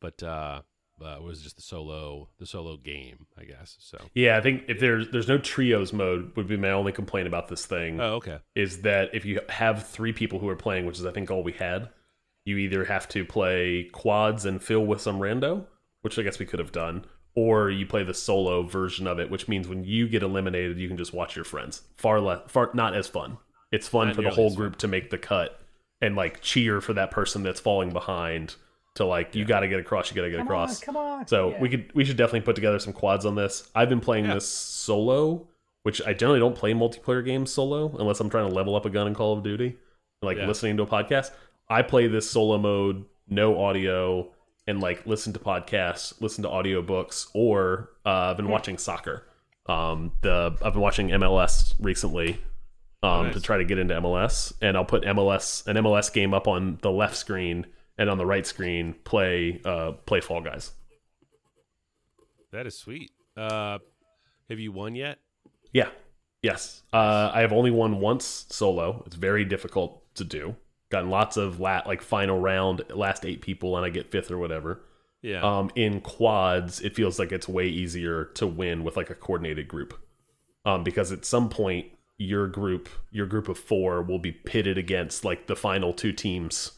but 0.00 0.22
uh, 0.22 0.62
uh, 1.02 1.16
it 1.16 1.22
was 1.22 1.42
just 1.42 1.56
the 1.56 1.62
solo, 1.62 2.28
the 2.38 2.46
solo 2.46 2.76
game, 2.76 3.26
I 3.38 3.44
guess. 3.44 3.76
So, 3.80 3.98
yeah. 4.14 4.36
I 4.36 4.40
think 4.40 4.64
if 4.68 4.80
there's 4.80 5.10
there's 5.10 5.28
no 5.28 5.38
trios 5.38 5.92
mode, 5.92 6.32
would 6.36 6.48
be 6.48 6.56
my 6.56 6.70
only 6.70 6.92
complaint 6.92 7.26
about 7.26 7.48
this 7.48 7.66
thing. 7.66 8.00
oh, 8.00 8.14
okay, 8.14 8.38
is 8.54 8.82
that 8.82 9.14
if 9.14 9.24
you 9.24 9.40
have 9.48 9.86
three 9.86 10.12
people 10.12 10.38
who 10.38 10.48
are 10.48 10.56
playing, 10.56 10.86
which 10.86 10.98
is 10.98 11.06
I 11.06 11.12
think 11.12 11.30
all 11.30 11.42
we 11.42 11.52
had, 11.52 11.88
you 12.44 12.56
either 12.58 12.84
have 12.84 13.08
to 13.10 13.24
play 13.24 13.88
quads 13.92 14.44
and 14.44 14.62
fill 14.62 14.86
with 14.86 15.00
some 15.00 15.18
rando, 15.18 15.66
which 16.02 16.18
I 16.18 16.22
guess 16.22 16.38
we 16.38 16.46
could 16.46 16.60
have 16.60 16.72
done, 16.72 17.04
or 17.36 17.70
you 17.70 17.86
play 17.86 18.02
the 18.02 18.14
solo 18.14 18.62
version 18.64 19.06
of 19.06 19.20
it, 19.20 19.30
which 19.30 19.46
means 19.46 19.68
when 19.68 19.84
you 19.84 20.08
get 20.08 20.22
eliminated, 20.24 20.78
you 20.78 20.88
can 20.88 20.96
just 20.96 21.12
watch 21.14 21.36
your 21.36 21.44
friends. 21.44 21.82
Far 21.96 22.20
less, 22.20 22.40
far 22.48 22.70
not 22.74 22.94
as 22.96 23.06
fun. 23.06 23.38
It's 23.70 23.86
fun 23.86 24.08
Not 24.08 24.16
for 24.16 24.22
the 24.22 24.30
whole 24.30 24.46
as 24.46 24.52
fun. 24.54 24.56
group 24.62 24.76
to 24.78 24.88
make 24.88 25.10
the 25.10 25.18
cut 25.18 25.60
and 26.00 26.16
like 26.16 26.40
cheer 26.40 26.80
for 26.80 26.92
that 26.94 27.10
person 27.12 27.42
that's 27.44 27.60
falling 27.60 27.90
behind. 27.92 28.56
To 28.94 29.04
like, 29.04 29.34
you 29.34 29.44
got 29.44 29.60
to 29.60 29.68
get 29.68 29.78
across, 29.78 30.10
you 30.10 30.16
got 30.16 30.22
to 30.22 30.30
get 30.30 30.38
Come 30.38 30.46
across. 30.46 30.80
on, 30.80 30.86
come 30.86 30.96
on. 30.96 31.26
So 31.28 31.50
Yeah. 31.50 31.60
we 31.60 31.68
could 31.68 31.92
we 31.94 32.02
should 32.06 32.16
definitely 32.16 32.40
put 32.40 32.54
together 32.56 32.78
some 32.78 32.94
quads 32.94 33.26
on 33.26 33.34
this. 33.34 33.70
I've 33.74 33.90
been 33.90 34.00
playing 34.00 34.24
Yeah. 34.24 34.32
this 34.34 34.48
solo, 34.48 35.46
which 35.82 36.00
I 36.06 36.14
generally 36.14 36.40
don't 36.40 36.54
play 36.56 36.72
multiplayer 36.72 37.22
games 37.22 37.52
solo 37.52 37.94
unless 37.98 38.20
I'm 38.20 38.30
trying 38.30 38.48
to 38.48 38.54
level 38.54 38.74
up 38.74 38.86
a 38.86 38.90
gun 38.90 39.06
in 39.06 39.14
Call 39.14 39.36
of 39.36 39.42
Duty, 39.44 39.76
like 40.22 40.38
Yeah. 40.38 40.46
listening 40.46 40.78
to 40.78 40.84
a 40.84 40.86
podcast. 40.86 41.30
I 41.68 41.82
play 41.82 42.06
this 42.06 42.30
solo 42.30 42.56
mode, 42.56 43.04
no 43.28 43.60
audio, 43.62 44.30
and 44.66 44.80
like 44.80 45.06
listen 45.06 45.32
to 45.32 45.38
podcasts, 45.38 46.20
listen 46.20 46.42
to 46.42 46.48
audiobooks, 46.48 47.28
or 47.34 47.90
uh, 48.04 48.30
I've 48.30 48.36
been 48.36 48.48
watching 48.48 48.78
soccer. 48.78 49.24
Um, 49.66 50.12
the 50.22 50.56
I've 50.62 50.72
been 50.72 50.82
watching 50.82 51.08
MLS 51.08 51.74
recently. 51.80 52.40
Um, 53.02 53.26
nice. 53.26 53.34
to 53.34 53.40
try 53.40 53.58
to 53.58 53.64
get 53.64 53.78
into 53.78 53.94
MLS, 54.00 54.52
and 54.62 54.76
I'll 54.76 54.84
put 54.84 55.02
MLS 55.04 55.66
an 55.66 55.76
MLS 55.76 56.12
game 56.12 56.32
up 56.32 56.48
on 56.48 56.78
the 56.82 56.90
left 56.90 57.16
screen, 57.16 57.66
and 57.98 58.08
on 58.10 58.18
the 58.18 58.26
right 58.26 58.46
screen 58.46 58.94
play 59.04 59.60
uh, 59.64 59.92
play 59.92 60.20
Fall 60.20 60.40
Guys. 60.40 60.72
that 62.52 62.66
is 62.66 62.76
sweet. 62.76 63.12
Uh, 63.36 63.78
have 64.48 64.58
you 64.58 64.72
won 64.72 64.94
yet? 64.94 65.18
Yeah. 65.72 65.88
Yes. 66.42 66.82
Uh, 66.92 67.30
I 67.34 67.40
have 67.40 67.52
only 67.52 67.70
won 67.70 68.00
once 68.00 68.46
solo. 68.48 69.02
It's 69.06 69.16
very 69.16 69.44
difficult 69.44 70.02
to 70.14 70.24
do. 70.24 70.56
Gotten 70.88 71.10
lots 71.10 71.36
of 71.36 71.58
lat 71.60 71.86
like 71.86 72.00
final 72.00 72.38
round, 72.38 72.82
last 72.90 73.24
eight 73.24 73.40
people, 73.40 73.76
and 73.76 73.84
I 73.84 73.90
get 73.90 74.10
fifth 74.10 74.30
or 74.30 74.38
whatever. 74.38 74.80
Yeah. 75.22 75.40
Um, 75.42 75.70
in 75.74 76.00
quads, 76.00 76.80
it 76.80 76.94
feels 76.94 77.18
like 77.18 77.32
it's 77.32 77.48
way 77.48 77.66
easier 77.66 78.26
to 78.34 78.46
win 78.46 78.84
with 78.84 78.96
like 78.96 79.10
a 79.10 79.14
coordinated 79.14 79.66
group. 79.66 79.98
Um, 80.64 80.84
because 80.84 81.10
at 81.12 81.24
some 81.24 81.48
point 81.48 81.86
your 82.18 82.46
group, 82.46 82.88
your 83.10 83.26
group 83.26 83.48
of 83.48 83.58
four, 83.58 84.02
will 84.02 84.18
be 84.20 84.32
pitted 84.32 84.78
against 84.78 85.24
like 85.24 85.48
the 85.48 85.56
final 85.56 85.92
two 85.92 86.12
teams, 86.12 86.72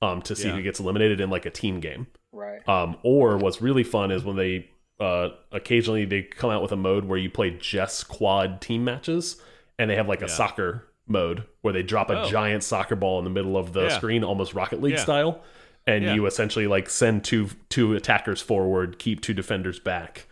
um, 0.00 0.22
to 0.22 0.34
see 0.34 0.48
Yeah. 0.48 0.54
who 0.56 0.62
gets 0.62 0.80
eliminated 0.80 1.20
in 1.20 1.28
like 1.30 1.44
a 1.46 1.50
team 1.50 1.80
game. 1.80 2.06
Right. 2.32 2.66
Um, 2.68 2.96
or 3.02 3.36
what's 3.36 3.60
really 3.60 3.84
fun 3.84 4.10
is 4.10 4.24
when 4.24 4.36
they 4.36 4.70
uh, 5.00 5.30
occasionally 5.50 6.04
they 6.04 6.22
come 6.22 6.50
out 6.50 6.62
with 6.62 6.70
a 6.72 6.76
mode 6.76 7.04
where 7.04 7.18
you 7.18 7.28
play 7.28 7.50
just 7.50 8.06
quad 8.08 8.60
team 8.60 8.84
matches, 8.84 9.40
and 9.78 9.90
they 9.90 9.96
have 9.96 10.08
like 10.08 10.22
a 10.22 10.26
Yeah. 10.26 10.32
soccer 10.32 10.88
mode 11.06 11.44
where 11.62 11.72
they 11.72 11.82
drop 11.82 12.10
a 12.10 12.22
Oh. 12.22 12.28
giant 12.30 12.62
soccer 12.64 12.96
ball 12.96 13.18
in 13.18 13.24
the 13.24 13.30
middle 13.30 13.56
of 13.56 13.72
the 13.72 13.82
Yeah. 13.84 13.88
screen, 13.96 14.22
almost 14.24 14.54
Rocket 14.54 14.80
League 14.80 14.94
Yeah. 14.94 15.00
style, 15.02 15.42
and 15.86 16.04
Yeah. 16.04 16.14
you 16.14 16.26
essentially 16.26 16.66
like 16.66 16.88
send 16.88 17.24
two 17.24 17.48
two 17.68 17.94
attackers 17.94 18.40
forward, 18.40 18.98
keep 18.98 19.20
two 19.20 19.34
defenders 19.34 19.78
back. 19.80 20.26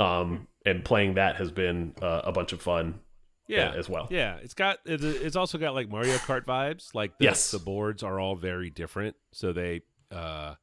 Um, 0.00 0.48
and 0.64 0.84
playing 0.84 1.14
that 1.14 1.36
has 1.36 1.50
been 1.50 1.94
uh, 2.02 2.22
a 2.24 2.32
bunch 2.32 2.52
of 2.52 2.60
fun. 2.60 3.00
yeah, 3.48 3.72
as 3.76 3.88
well. 3.88 4.08
Yeah, 4.10 4.36
it's 4.42 4.54
got 4.54 4.78
it's, 4.84 5.04
it's 5.04 5.36
also 5.36 5.56
got 5.58 5.72
like 5.74 5.88
Mario 5.88 6.16
Kart 6.16 6.44
vibes. 6.44 6.94
Like 6.94 7.16
the, 7.18 7.26
Yes. 7.26 7.50
the 7.52 7.58
boards 7.60 8.02
are 8.02 8.18
all 8.18 8.34
very 8.34 8.70
different. 8.70 9.14
So 9.32 9.52
they, 9.52 9.82
uh, 10.10 10.54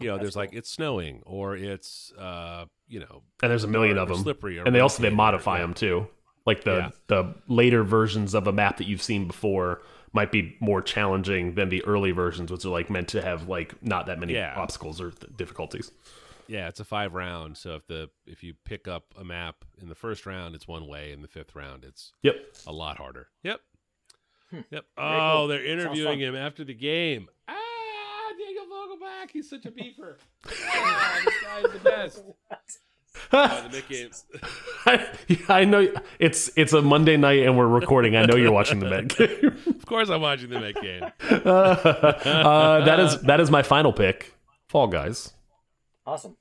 you 0.00 0.08
know, 0.08 0.16
there's 0.16 0.36
like 0.36 0.54
it's 0.54 0.70
snowing 0.70 1.22
or 1.26 1.54
it's 1.56 2.12
uh, 2.18 2.64
you 2.88 3.00
know, 3.00 3.22
And 3.42 3.50
there's 3.50 3.64
a 3.64 3.68
million 3.68 3.98
of 3.98 4.08
them. 4.08 4.16
slippery 4.18 4.58
or 4.58 4.64
and 4.64 4.74
they 4.74 4.80
also 4.80 5.02
they 5.02 5.08
rotated 5.08 5.12
or- 5.14 5.16
modify 5.16 5.58
them 5.60 5.74
too. 5.74 6.08
Like 6.50 6.64
the 6.64 6.76
Yeah. 6.76 6.90
the 7.06 7.34
later 7.46 7.84
versions 7.84 8.34
of 8.34 8.46
a 8.48 8.52
map 8.52 8.78
that 8.78 8.86
you've 8.88 9.02
seen 9.02 9.26
before 9.28 9.82
might 10.12 10.32
be 10.32 10.56
more 10.60 10.82
challenging 10.82 11.54
than 11.54 11.68
the 11.68 11.84
early 11.84 12.10
versions, 12.10 12.50
which 12.50 12.64
are 12.64 12.70
like 12.70 12.90
meant 12.90 13.06
to 13.10 13.22
have 13.22 13.48
like 13.48 13.80
not 13.82 14.06
that 14.06 14.18
many 14.18 14.32
Yeah. 14.34 14.54
obstacles 14.56 15.00
or 15.00 15.12
th- 15.12 15.32
difficulties. 15.36 15.92
Yeah, 16.48 16.66
it's 16.66 16.80
a 16.80 16.84
five 16.84 17.14
round. 17.14 17.56
So 17.56 17.76
if 17.76 17.86
the 17.86 18.10
if 18.26 18.42
you 18.42 18.54
pick 18.64 18.88
up 18.88 19.04
a 19.16 19.22
map 19.22 19.64
in 19.80 19.88
the 19.88 19.94
first 19.94 20.26
round, 20.26 20.56
it's 20.56 20.66
one 20.66 20.88
way. 20.88 21.12
In 21.12 21.22
the 21.22 21.28
fifth 21.28 21.54
round, 21.54 21.84
it's 21.84 22.12
Yep. 22.22 22.36
a 22.66 22.72
lot 22.72 22.96
harder. 22.96 23.28
Yep. 23.44 23.60
Yep. 24.52 24.64
Very 24.72 24.84
Oh, 24.98 25.32
cool. 25.36 25.46
they're 25.46 25.64
interviewing 25.64 26.18
him 26.18 26.34
after 26.34 26.64
the 26.64 26.74
game. 26.74 27.28
Ah, 27.46 28.32
Diego 28.36 28.62
Vogelbach. 28.66 29.30
He's 29.32 29.48
such 29.48 29.64
a 29.66 29.70
beeper. 29.70 30.16
Ah, 30.72 31.20
this 31.24 31.40
guy's 31.44 31.72
the 31.72 31.78
best. 31.78 32.24
The 33.30 33.68
Met 33.72 33.88
games. 33.88 34.24
I, 34.86 35.06
I 35.48 35.64
know 35.64 35.92
it's 36.18 36.50
it's 36.56 36.72
a 36.72 36.80
Monday 36.82 37.16
night 37.16 37.40
and 37.44 37.56
we're 37.56 37.66
recording. 37.66 38.16
I 38.16 38.24
know 38.24 38.36
you're 38.36 38.52
watching 38.52 38.78
the 38.80 38.88
Met 38.88 39.08
game. 39.16 39.56
of 39.68 39.86
course, 39.86 40.08
I'm 40.08 40.20
watching 40.20 40.50
the 40.50 40.60
Met 40.60 40.80
game. 40.80 41.02
uh, 41.44 42.84
that 42.84 43.00
is 43.00 43.20
that 43.22 43.40
is 43.40 43.50
my 43.50 43.62
final 43.62 43.92
pick. 43.92 44.34
Fall 44.68 44.86
Guys. 44.86 45.32
Awesome. 46.06 46.36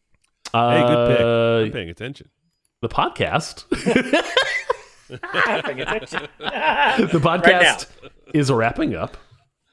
Uh, 0.54 0.72
Hey, 0.72 0.82
good 0.88 1.08
pick. 1.18 1.26
I'm 1.68 1.72
paying 1.74 1.90
attention. 1.90 2.30
The 2.82 2.90
podcast. 2.90 3.66
Paying 5.10 5.82
attention. 5.82 6.28
the 6.40 7.20
podcast 7.22 7.88
is 8.34 8.52
wrapping 8.52 8.96
up. 8.96 9.18